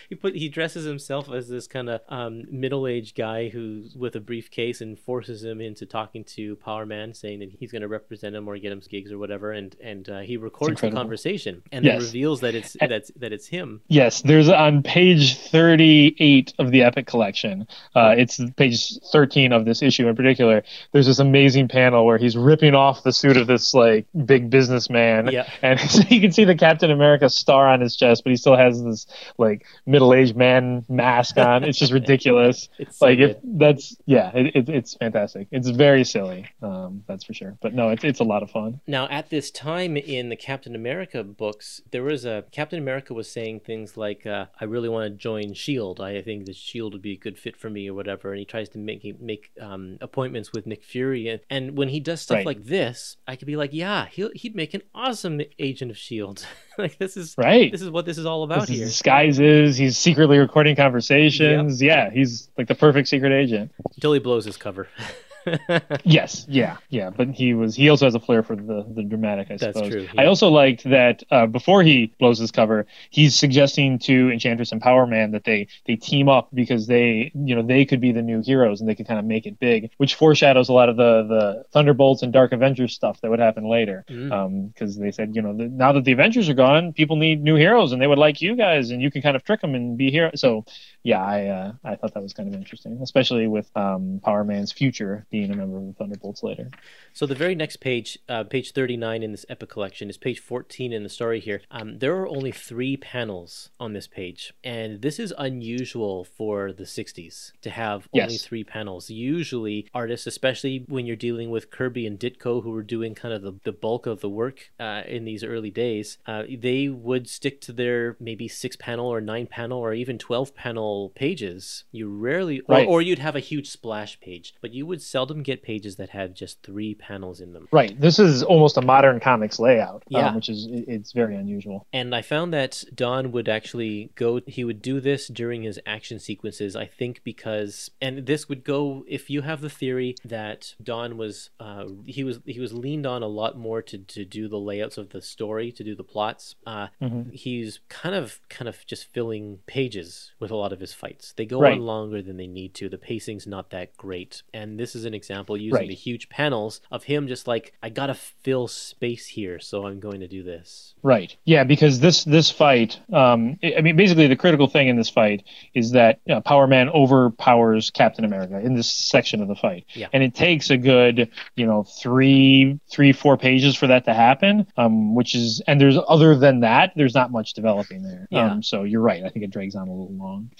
he 0.08 0.14
put 0.14 0.34
he 0.36 0.48
dresses 0.48 0.84
himself 0.84 1.30
as 1.30 1.48
this 1.48 1.66
kind 1.66 1.88
of 1.88 2.00
um, 2.08 2.44
middle-aged 2.50 3.16
guy 3.16 3.48
who's 3.48 3.94
with 3.96 4.14
a 4.16 4.20
briefcase 4.20 4.80
and 4.80 4.98
forces 4.98 5.44
him 5.44 5.60
into 5.60 5.86
talking 5.86 6.24
to 6.24 6.56
Power 6.56 6.86
Man, 6.86 7.14
saying 7.14 7.40
that 7.40 7.50
he's 7.58 7.72
going 7.72 7.82
to 7.82 7.88
represent 7.88 8.34
him 8.34 8.48
or 8.48 8.56
get 8.58 8.72
him 8.72 8.80
gigs 8.88 9.10
or 9.12 9.18
whatever, 9.18 9.52
and 9.52 9.76
and 9.82 10.08
uh, 10.08 10.20
he 10.20 10.36
records 10.36 10.80
the 10.80 10.90
conversation 10.90 11.62
and 11.72 11.84
then 11.84 11.98
reveals 12.00 12.40
that 12.40 12.54
it's 12.54 12.76
And- 12.76 12.90
that's 12.90 13.10
that 13.16 13.32
it's 13.32 13.46
him. 13.46 13.80
Yes, 13.88 14.22
there's 14.22 14.48
on 14.48 14.82
page 14.82 15.36
38 15.38 16.54
of 16.58 16.70
the 16.70 16.82
Epic 16.82 17.06
Collection. 17.06 17.66
Uh, 17.94 18.14
it's 18.16 18.40
page 18.56 18.98
13 19.12 19.52
of 19.52 19.64
this 19.64 19.82
issue 19.82 20.06
in 20.08 20.16
particular. 20.16 20.62
There's 20.92 21.06
this 21.06 21.18
amazing 21.18 21.68
panel 21.68 22.04
where 22.06 22.18
he's 22.18 22.36
ripping 22.36 22.74
off 22.74 23.02
the 23.02 23.12
suit 23.12 23.36
of 23.36 23.46
this 23.46 23.74
like 23.74 24.06
big 24.26 24.50
businessman, 24.50 25.28
Yeah. 25.28 25.48
and 25.62 25.78
so 25.90 26.02
you 26.08 26.20
can 26.20 26.32
see 26.32 26.44
the 26.44 26.54
Captain 26.54 26.90
America 26.90 27.28
star 27.30 27.68
on 27.68 27.80
his 27.80 27.96
chest, 27.96 28.24
but 28.24 28.30
he 28.30 28.36
still 28.36 28.56
has 28.56 28.82
this 28.82 29.06
like 29.38 29.66
middle-aged 29.86 30.36
man 30.36 30.84
mask 30.88 31.36
on. 31.38 31.64
It's 31.64 31.78
just 31.78 31.92
ridiculous. 32.00 32.68
It's 32.78 32.98
so 32.98 33.06
like 33.06 33.18
if 33.18 33.40
good. 33.40 33.58
that's 33.58 33.96
yeah, 34.06 34.30
it, 34.34 34.54
it, 34.56 34.68
it's 34.68 34.94
fantastic. 34.94 35.48
It's 35.50 35.68
very 35.68 36.04
silly, 36.04 36.48
um, 36.62 37.04
that's 37.06 37.24
for 37.24 37.34
sure. 37.34 37.56
But 37.60 37.74
no, 37.74 37.90
it's 37.90 38.04
it's 38.04 38.20
a 38.20 38.24
lot 38.24 38.42
of 38.42 38.50
fun. 38.50 38.80
Now, 38.86 39.08
at 39.08 39.30
this 39.30 39.50
time 39.50 39.96
in 39.96 40.28
the 40.28 40.36
Captain 40.36 40.74
America 40.74 41.22
books, 41.24 41.80
there 41.90 42.02
was 42.02 42.24
a 42.24 42.44
Captain 42.52 42.78
America 42.78 43.14
was 43.14 43.30
saying 43.30 43.60
things 43.60 43.96
like, 43.96 44.26
uh, 44.26 44.46
"I 44.60 44.64
really 44.64 44.88
want 44.88 45.04
to 45.06 45.10
join 45.16 45.54
Shield. 45.54 46.00
I 46.00 46.20
think 46.22 46.46
that 46.46 46.56
Shield 46.56 46.92
would 46.92 47.02
be 47.02 47.12
a 47.12 47.16
good 47.18 47.38
fit 47.38 47.56
for 47.56 47.70
me, 47.70 47.88
or 47.88 47.94
whatever." 47.94 48.30
And 48.30 48.38
he 48.38 48.44
tries 48.44 48.68
to 48.70 48.78
make 48.78 49.20
make 49.20 49.50
um, 49.60 49.98
appointments 50.00 50.52
with 50.52 50.66
Nick 50.66 50.84
Fury, 50.84 51.28
and, 51.28 51.40
and 51.50 51.76
when 51.76 51.88
he 51.88 52.00
does 52.00 52.20
stuff 52.20 52.36
Right. 52.36 52.46
like 52.46 52.64
this, 52.64 53.16
I 53.28 53.36
could 53.36 53.46
be 53.46 53.56
like, 53.56 53.72
"Yeah, 53.72 54.06
he'll, 54.06 54.30
he'd 54.34 54.56
make 54.56 54.74
an 54.74 54.82
awesome 54.94 55.40
agent 55.58 55.90
of 55.90 55.96
Shield. 55.98 56.46
like 56.78 56.98
this 56.98 57.16
is 57.16 57.34
Right. 57.38 57.70
this 57.72 57.82
is 57.82 57.90
what 57.90 58.04
this 58.06 58.18
is 58.18 58.26
all 58.26 58.42
about 58.44 58.60
This 58.68 58.76
here." 58.76 58.86
disguises. 58.86 59.76
He's 59.76 59.96
secretly 59.98 60.38
recording 60.38 60.76
conversations. 60.76 61.80
Yeah, 61.82 62.10
he's 62.10 62.48
like 62.58 62.68
the 62.68 62.74
perfect 62.74 63.08
secret 63.08 63.32
agent. 63.32 63.72
Until 63.94 64.12
he 64.12 64.18
blows 64.20 64.44
his 64.44 64.56
cover. 64.56 64.88
Yes, 66.04 66.46
yeah, 66.48 66.76
yeah. 66.90 67.10
But 67.10 67.30
he 67.30 67.54
was. 67.54 67.74
He 67.74 67.88
also 67.88 68.06
has 68.06 68.14
a 68.14 68.20
flair 68.20 68.42
for 68.42 68.56
the 68.56 68.84
the 68.94 69.02
dramatic. 69.02 69.50
I 69.50 69.56
That's 69.56 69.76
suppose. 69.76 69.90
true, 69.90 70.08
I 70.16 70.26
also 70.26 70.48
liked 70.48 70.84
that 70.84 71.22
uh, 71.30 71.46
before 71.46 71.82
he 71.82 72.12
blows 72.18 72.38
his 72.38 72.50
cover, 72.50 72.86
he's 73.10 73.34
suggesting 73.34 73.98
to 74.00 74.30
Enchantress 74.30 74.72
and 74.72 74.80
Power 74.80 75.06
Man 75.06 75.32
that 75.32 75.44
they 75.44 75.68
they 75.86 75.96
team 75.96 76.28
up 76.28 76.48
because 76.52 76.86
they 76.86 77.32
you 77.34 77.54
know 77.54 77.62
they 77.62 77.84
could 77.84 78.00
be 78.00 78.12
the 78.12 78.22
new 78.22 78.42
heroes 78.42 78.80
and 78.80 78.88
they 78.88 78.94
could 78.94 79.06
kind 79.06 79.18
of 79.18 79.24
make 79.24 79.46
it 79.46 79.58
big, 79.58 79.90
which 79.96 80.14
foreshadows 80.14 80.68
a 80.68 80.72
lot 80.72 80.88
of 80.88 80.96
the 80.96 81.22
the 81.28 81.64
Thunderbolts 81.72 82.22
and 82.22 82.32
Dark 82.32 82.52
Avengers 82.52 82.94
stuff 82.94 83.20
that 83.20 83.30
would 83.30 83.40
happen 83.40 83.68
later. 83.68 84.04
Mm. 84.08 84.72
Because 84.72 84.96
they 84.96 85.10
said 85.10 85.34
you 85.34 85.42
know 85.42 85.56
the, 85.56 85.68
now 85.68 85.92
that 85.92 86.04
the 86.04 86.12
Avengers 86.12 86.48
are 86.48 86.54
gone, 86.54 86.92
people 86.92 87.16
need 87.16 87.42
new 87.42 87.56
heroes 87.56 87.92
and 87.92 88.00
they 88.00 88.06
would 88.06 88.18
like 88.18 88.40
you 88.40 88.56
guys 88.56 88.90
and 88.90 89.00
you 89.00 89.10
can 89.10 89.22
kind 89.22 89.36
of 89.36 89.44
trick 89.44 89.60
them 89.60 89.74
and 89.74 89.96
be 89.96 90.10
here. 90.10 90.30
So 90.34 90.64
yeah, 91.04 91.22
I 91.22 91.46
uh, 91.46 91.72
I 91.84 91.96
thought 91.96 92.14
that 92.14 92.22
was 92.22 92.32
kind 92.32 92.48
of 92.48 92.54
interesting, 92.54 92.98
especially 93.02 93.46
with 93.46 93.70
um, 93.76 94.20
Power 94.24 94.42
Man's 94.42 94.72
future 94.72 95.26
being 95.30 95.50
a 95.50 95.54
member 95.54 95.76
of 95.76 95.86
the 95.86 95.92
Thunderbolts 95.92 96.42
later. 96.42 96.70
So 97.12 97.26
the 97.26 97.34
very 97.34 97.54
next 97.54 97.76
page, 97.76 98.18
uh, 98.28 98.44
page 98.44 98.72
39 98.72 99.22
in 99.22 99.30
this 99.30 99.44
epic 99.50 99.68
collection, 99.68 100.08
is 100.08 100.16
page 100.16 100.40
14 100.40 100.94
in 100.94 101.02
the 101.02 101.10
story 101.10 101.40
here. 101.40 101.60
Um, 101.70 101.98
there 101.98 102.16
are 102.16 102.26
only 102.26 102.50
three 102.52 102.96
panels 102.96 103.68
on 103.78 103.92
this 103.92 104.06
page, 104.08 104.54
and 104.64 105.02
this 105.02 105.18
is 105.20 105.32
unusual 105.36 106.24
for 106.24 106.72
the 106.72 106.84
60s 106.84 107.52
to 107.60 107.68
have 107.70 108.08
only 108.14 108.32
Yes. 108.34 108.42
three 108.46 108.64
panels. 108.64 109.10
Usually, 109.10 109.86
artists, 109.92 110.26
especially 110.26 110.86
when 110.88 111.04
you're 111.04 111.16
dealing 111.16 111.50
with 111.50 111.70
Kirby 111.70 112.06
and 112.06 112.18
Ditko, 112.18 112.62
who 112.62 112.70
were 112.70 112.82
doing 112.82 113.14
kind 113.14 113.34
of 113.34 113.42
the, 113.42 113.52
the 113.64 113.72
bulk 113.72 114.06
of 114.06 114.22
the 114.22 114.30
work 114.30 114.70
uh, 114.80 115.02
in 115.06 115.26
these 115.26 115.44
early 115.44 115.70
days, 115.70 116.16
uh, 116.26 116.44
they 116.48 116.88
would 116.88 117.28
stick 117.28 117.60
to 117.60 117.72
their 117.74 118.16
maybe 118.18 118.48
six 118.48 118.74
panel 118.74 119.06
or 119.06 119.20
nine 119.20 119.46
panel 119.46 119.78
or 119.78 119.92
even 119.92 120.16
12 120.16 120.54
panel 120.54 120.93
pages. 121.14 121.84
You 121.92 122.08
rarely, 122.08 122.60
or, 122.60 122.64
Right. 122.74 122.88
or 122.88 123.02
you'd 123.02 123.18
have 123.18 123.36
a 123.36 123.40
huge 123.40 123.68
splash 123.68 124.18
page, 124.20 124.54
but 124.60 124.72
you 124.72 124.86
would 124.86 125.02
seldom 125.02 125.42
get 125.42 125.62
pages 125.62 125.96
that 125.96 126.10
had 126.10 126.34
just 126.34 126.62
three 126.62 126.94
panels 126.94 127.40
in 127.40 127.52
them. 127.52 127.68
Right. 127.70 127.98
This 127.98 128.18
is 128.18 128.42
almost 128.42 128.76
a 128.76 128.82
modern 128.82 129.20
comics 129.20 129.58
layout, 129.58 130.02
Yeah. 130.08 130.28
um, 130.28 130.34
which 130.36 130.48
is 130.48 130.66
it's 130.70 131.12
very 131.12 131.34
unusual. 131.36 131.86
And 131.92 132.14
I 132.14 132.22
found 132.22 132.52
that 132.52 132.84
Don 132.94 133.32
would 133.32 133.48
actually 133.48 134.10
go, 134.14 134.40
he 134.46 134.64
would 134.64 134.82
do 134.82 135.00
this 135.00 135.28
during 135.28 135.62
his 135.62 135.80
action 135.86 136.18
sequences, 136.18 136.76
I 136.76 136.86
think 136.86 137.22
because, 137.24 137.90
and 138.00 138.26
this 138.26 138.48
would 138.48 138.64
go, 138.64 139.04
if 139.08 139.30
you 139.30 139.42
have 139.42 139.60
the 139.60 139.70
theory 139.70 140.14
that 140.24 140.74
Don 140.82 141.16
was, 141.16 141.50
uh, 141.60 141.86
he 142.06 142.22
was, 142.24 142.40
he 142.44 142.60
was 142.60 142.72
leaned 142.72 143.06
on 143.06 143.22
a 143.22 143.26
lot 143.28 143.56
more 143.58 143.82
to, 143.82 143.98
to 143.98 144.24
do 144.24 144.48
the 144.48 144.58
layouts 144.58 144.98
of 144.98 145.10
the 145.10 145.20
story, 145.22 145.70
to 145.72 145.84
do 145.84 145.94
the 145.94 146.04
plots. 146.04 146.54
Uh, 146.66 146.88
Mhm. 147.00 147.32
He's 147.34 147.80
kind 147.88 148.14
of, 148.14 148.40
kind 148.48 148.68
of 148.68 148.84
just 148.86 149.04
filling 149.12 149.58
pages 149.66 150.32
with 150.40 150.50
a 150.50 150.56
lot 150.56 150.72
of 150.72 150.80
fights. 150.92 151.32
They 151.36 151.46
go 151.46 151.60
Right. 151.60 151.72
on 151.74 151.80
longer 151.80 152.20
than 152.20 152.36
they 152.36 152.46
need 152.46 152.74
to. 152.74 152.88
The 152.88 152.98
pacing's 152.98 153.46
not 153.46 153.70
that 153.70 153.96
great. 153.96 154.42
And 154.52 154.78
this 154.78 154.94
is 154.94 155.04
an 155.04 155.14
example 155.14 155.56
using 155.56 155.74
Right. 155.78 155.88
the 155.88 155.94
huge 155.94 156.28
panels 156.28 156.80
of 156.90 157.04
him 157.04 157.28
just 157.28 157.46
like, 157.48 157.72
I 157.82 157.88
gotta 157.88 158.14
fill 158.14 158.68
space 158.68 159.26
here, 159.28 159.58
so 159.60 159.86
I'm 159.86 160.00
going 160.00 160.20
to 160.20 160.28
do 160.28 160.42
this. 160.42 160.94
Right. 161.02 161.36
Yeah, 161.44 161.64
because 161.64 162.00
this 162.00 162.24
this 162.24 162.50
fight, 162.50 162.98
um, 163.12 163.58
I 163.62 163.74
I 163.78 163.80
mean, 163.80 163.96
basically 163.96 164.26
the 164.26 164.36
critical 164.36 164.66
thing 164.66 164.88
in 164.88 164.96
this 164.96 165.10
fight 165.10 165.44
is 165.74 165.92
that 165.92 166.20
uh, 166.28 166.40
Power 166.40 166.66
Man 166.66 166.88
overpowers 166.90 167.90
Captain 167.90 168.24
America 168.24 168.58
in 168.58 168.74
this 168.74 168.90
section 168.92 169.40
of 169.40 169.48
the 169.48 169.54
fight, 169.54 169.84
Yeah. 169.94 170.08
and 170.12 170.22
it 170.22 170.34
takes 170.34 170.70
a 170.70 170.76
good, 170.76 171.28
you 171.56 171.66
know, 171.66 171.84
three, 171.84 172.78
three, 172.90 173.12
four 173.12 173.36
pages 173.36 173.76
for 173.76 173.86
that 173.86 174.04
to 174.06 174.14
happen. 174.14 174.66
Um, 174.76 175.14
which 175.14 175.34
is, 175.34 175.60
and 175.66 175.80
there's 175.80 175.96
other 176.08 176.34
than 176.36 176.60
that, 176.60 176.92
there's 176.96 177.14
not 177.14 177.30
much 177.30 177.52
developing 177.54 178.02
there. 178.02 178.26
Yeah. 178.30 178.50
Um, 178.52 178.62
so 178.62 178.82
you're 178.82 179.00
right. 179.00 179.22
I 179.24 179.28
think 179.28 179.44
it 179.44 179.50
drags 179.50 179.74
on 179.74 179.88
a 179.88 179.90
little 179.92 180.14
long. 180.16 180.50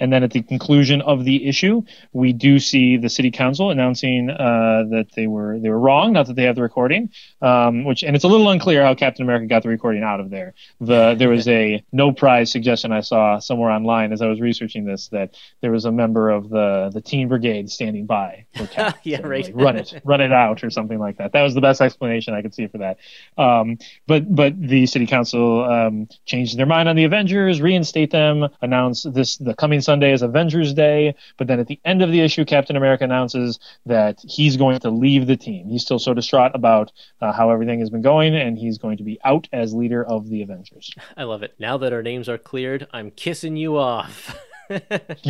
And 0.00 0.12
then 0.12 0.22
at 0.22 0.30
the 0.30 0.42
conclusion 0.42 1.00
of 1.02 1.24
the 1.24 1.46
issue, 1.46 1.82
we 2.12 2.32
do 2.32 2.58
see 2.58 2.96
the 2.96 3.08
city 3.08 3.30
council 3.30 3.70
announcing 3.70 4.30
uh, 4.30 4.84
that 4.90 5.08
they 5.14 5.26
were 5.26 5.58
they 5.58 5.70
were 5.70 5.78
wrong, 5.78 6.12
not 6.12 6.26
that 6.26 6.36
they 6.36 6.44
have 6.44 6.56
the 6.56 6.62
recording. 6.62 7.10
Um, 7.42 7.84
which 7.84 8.02
and 8.02 8.14
it's 8.14 8.24
a 8.24 8.28
little 8.28 8.48
unclear 8.50 8.82
how 8.82 8.94
Captain 8.94 9.24
America 9.24 9.46
got 9.46 9.62
the 9.62 9.68
recording 9.68 10.02
out 10.02 10.20
of 10.20 10.30
there. 10.30 10.54
The 10.80 11.14
there 11.14 11.28
was 11.28 11.48
a 11.48 11.82
no 11.92 12.12
prize 12.12 12.50
suggestion 12.50 12.92
I 12.92 13.00
saw 13.00 13.38
somewhere 13.38 13.70
online 13.70 14.12
as 14.12 14.22
I 14.22 14.26
was 14.26 14.40
researching 14.40 14.84
this 14.84 15.08
that 15.08 15.34
there 15.60 15.72
was 15.72 15.84
a 15.84 15.92
member 15.92 16.30
of 16.30 16.48
the 16.48 16.90
the 16.92 17.00
Teen 17.00 17.28
Brigade 17.28 17.70
standing 17.70 18.06
by. 18.06 18.46
Yeah, 19.02 19.20
right. 19.22 19.44
like, 19.44 19.54
run 19.54 19.76
it, 19.76 20.00
run 20.04 20.20
it 20.20 20.32
out, 20.32 20.62
or 20.62 20.70
something 20.70 20.98
like 20.98 21.18
that. 21.18 21.32
That 21.32 21.42
was 21.42 21.54
the 21.54 21.60
best 21.60 21.80
explanation 21.80 22.34
I 22.34 22.42
could 22.42 22.54
see 22.54 22.66
for 22.66 22.78
that. 22.78 22.98
Um, 23.36 23.78
but 24.06 24.34
but 24.34 24.60
the 24.60 24.86
city 24.86 25.06
council 25.06 25.64
um, 25.64 26.08
changed 26.26 26.56
their 26.56 26.66
mind 26.66 26.88
on 26.88 26.96
the 26.96 27.04
Avengers, 27.04 27.60
reinstate 27.60 28.10
them, 28.10 28.48
announce 28.60 29.04
this 29.04 29.36
the 29.36 29.54
coming 29.54 29.80
Sunday 29.88 30.12
is 30.12 30.20
Avengers 30.20 30.74
Day. 30.74 31.14
But 31.38 31.46
then 31.46 31.60
at 31.60 31.66
the 31.66 31.80
end 31.82 32.02
of 32.02 32.12
the 32.12 32.20
issue, 32.20 32.44
Captain 32.44 32.76
America 32.76 33.04
announces 33.04 33.58
that 33.86 34.20
he's 34.20 34.58
going 34.58 34.78
to 34.80 34.90
leave 34.90 35.26
the 35.26 35.36
team. 35.36 35.66
He's 35.70 35.80
still 35.80 35.98
so 35.98 36.12
distraught 36.12 36.52
about 36.54 36.92
uh, 37.22 37.32
how 37.32 37.48
everything 37.48 37.80
has 37.80 37.88
been 37.88 38.02
going, 38.02 38.36
and 38.36 38.58
he's 38.58 38.76
going 38.76 38.98
to 38.98 39.02
be 39.02 39.18
out 39.24 39.48
as 39.50 39.72
leader 39.72 40.04
of 40.04 40.28
the 40.28 40.42
Avengers. 40.42 40.94
I 41.16 41.22
love 41.22 41.42
it. 41.42 41.54
Now 41.58 41.78
that 41.78 41.94
our 41.94 42.02
names 42.02 42.28
are 42.28 42.36
cleared, 42.36 42.86
I'm 42.92 43.10
kissing 43.12 43.56
you 43.56 43.78
off. 43.78 44.38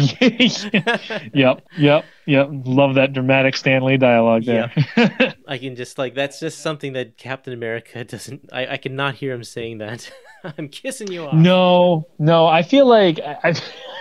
yep, 1.33 1.63
yep, 1.77 2.05
yep. 2.27 2.49
Love 2.51 2.97
that 2.97 3.13
dramatic 3.13 3.55
Stan 3.55 3.85
Lee 3.85 3.97
dialogue 3.97 4.43
there. 4.45 4.73
I 5.49 5.59
can 5.59 5.75
just 5.77 5.99
like 5.99 6.15
that's 6.15 6.39
just 6.41 6.59
something 6.61 6.93
that 6.93 7.17
Captain 7.17 7.53
America 7.53 8.05
doesn't. 8.13 8.51
I, 8.53 8.67
I 8.75 8.77
cannot 8.77 9.15
hear 9.17 9.33
him 9.33 9.45
saying 9.45 9.79
that. 9.79 10.11
I'm 10.57 10.69
kissing 10.69 11.11
you 11.11 11.25
off. 11.25 11.35
No, 11.35 12.07
no. 12.21 12.47
I 12.47 12.63
feel 12.63 12.87
like 12.87 13.19
I, 13.19 13.53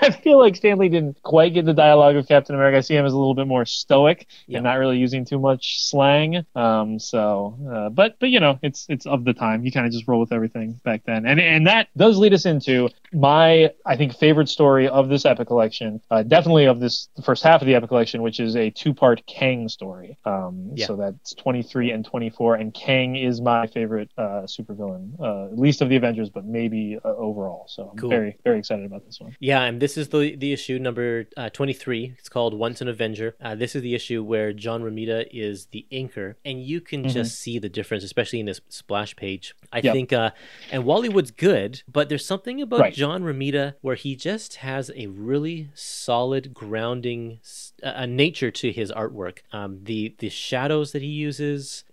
I 0.03 0.11
feel 0.23 0.37
like 0.39 0.55
Stan 0.55 0.77
Lee 0.77 0.87
didn't 0.87 1.19
quite 1.23 1.51
get 1.55 1.65
the 1.65 1.73
dialogue 1.73 2.15
of 2.15 2.27
Captain 2.27 2.53
America. 2.53 2.77
I 2.77 2.81
see 2.81 2.95
him 2.95 3.07
as 3.07 3.13
a 3.13 3.17
little 3.17 3.33
bit 3.33 3.47
more 3.47 3.65
stoic 3.65 4.27
Yeah. 4.45 4.57
and 4.57 4.63
not 4.63 4.75
really 4.75 4.97
using 4.99 5.25
too 5.25 5.39
much 5.39 5.81
slang. 5.83 6.45
Um, 6.53 6.99
so, 6.99 7.57
uh, 7.73 7.89
but 7.89 8.17
but 8.19 8.29
you 8.29 8.39
know, 8.39 8.59
it's 8.61 8.85
it's 8.87 9.07
of 9.07 9.25
the 9.25 9.33
time. 9.33 9.63
You 9.65 9.71
kind 9.71 9.87
of 9.87 9.91
just 9.91 10.07
roll 10.07 10.19
with 10.19 10.31
everything 10.31 10.79
back 10.83 11.01
then, 11.05 11.25
and 11.25 11.39
and 11.39 11.65
that 11.65 11.87
does 11.97 12.19
lead 12.19 12.33
us 12.35 12.45
into 12.45 12.89
my 13.13 13.71
I 13.85 13.95
think 13.97 14.15
favorite 14.15 14.49
story 14.49 14.87
of 14.87 15.09
this 15.09 15.25
epic 15.25 15.47
collection. 15.47 16.01
Uh, 16.11 16.21
definitely 16.21 16.65
of 16.65 16.79
this 16.79 17.09
the 17.15 17.23
first 17.23 17.41
half 17.41 17.61
of 17.61 17.67
the 17.67 17.73
epic 17.73 17.89
collection, 17.89 18.21
which 18.21 18.39
is 18.39 18.55
a 18.55 18.69
two 18.69 18.93
part 18.93 19.25
Kang 19.25 19.67
story. 19.69 20.19
Um, 20.23 20.69
Yeah. 20.75 20.85
So 20.85 20.95
that's 20.97 21.33
23 21.37 21.91
and 21.91 22.03
24, 22.05 22.55
and 22.55 22.73
Kang 22.73 23.15
is 23.15 23.41
my 23.41 23.67
favorite 23.67 24.09
uh, 24.17 24.43
supervillain, 24.45 25.11
uh, 25.21 25.53
least 25.55 25.81
of 25.81 25.89
the 25.89 25.95
Avengers, 25.95 26.29
but 26.29 26.45
maybe 26.45 26.97
uh, 27.03 27.09
overall. 27.09 27.65
So 27.67 27.89
I'm 27.91 27.97
Cool. 27.97 28.09
very 28.09 28.37
very 28.43 28.59
excited 28.59 28.85
about 28.85 29.05
this 29.05 29.19
one. 29.19 29.35
Yeah, 29.39 29.63
and 29.63 29.81
this 29.81 29.97
is 29.97 30.09
the 30.09 30.35
the 30.35 30.53
issue 30.53 30.79
number 30.79 31.25
uh, 31.37 31.49
23. 31.49 32.15
It's 32.17 32.29
called 32.29 32.53
Once 32.53 32.81
an 32.81 32.87
Avenger. 32.87 33.35
Uh, 33.41 33.55
this 33.55 33.75
is 33.75 33.81
the 33.81 33.93
issue 33.95 34.23
where 34.23 34.51
John 34.53 34.81
Romita 34.83 35.25
is 35.31 35.67
the 35.67 35.85
inker, 35.91 36.35
and 36.43 36.61
you 36.61 36.81
can 36.81 37.03
Mhm. 37.03 37.09
just 37.13 37.39
see 37.39 37.59
the 37.59 37.69
difference, 37.69 38.03
especially 38.03 38.39
in 38.39 38.45
this 38.45 38.61
splash 38.69 39.15
page. 39.15 39.53
I 39.71 39.77
Yep. 39.79 39.93
think, 39.93 40.13
uh, 40.13 40.31
and 40.71 40.85
Wally 40.85 41.09
Wood's 41.09 41.31
good, 41.31 41.81
but 41.91 42.09
there's 42.09 42.25
something 42.25 42.61
about 42.61 42.79
Right. 42.79 42.93
John 42.93 43.23
Romita 43.23 43.75
where 43.81 43.95
he 43.95 44.15
just 44.15 44.55
has 44.57 44.91
a 44.95 45.07
really 45.07 45.69
solid 45.73 46.53
grounding 46.53 47.39
uh, 47.83 47.93
a 47.95 48.07
nature 48.07 48.49
to 48.49 48.71
his 48.71 48.91
artwork. 48.91 49.39
Um, 49.51 49.79
the 49.83 50.15
the 50.17 50.29
shadows 50.29 50.91
that 50.93 51.01
he 51.03 51.07
uses, 51.09 51.26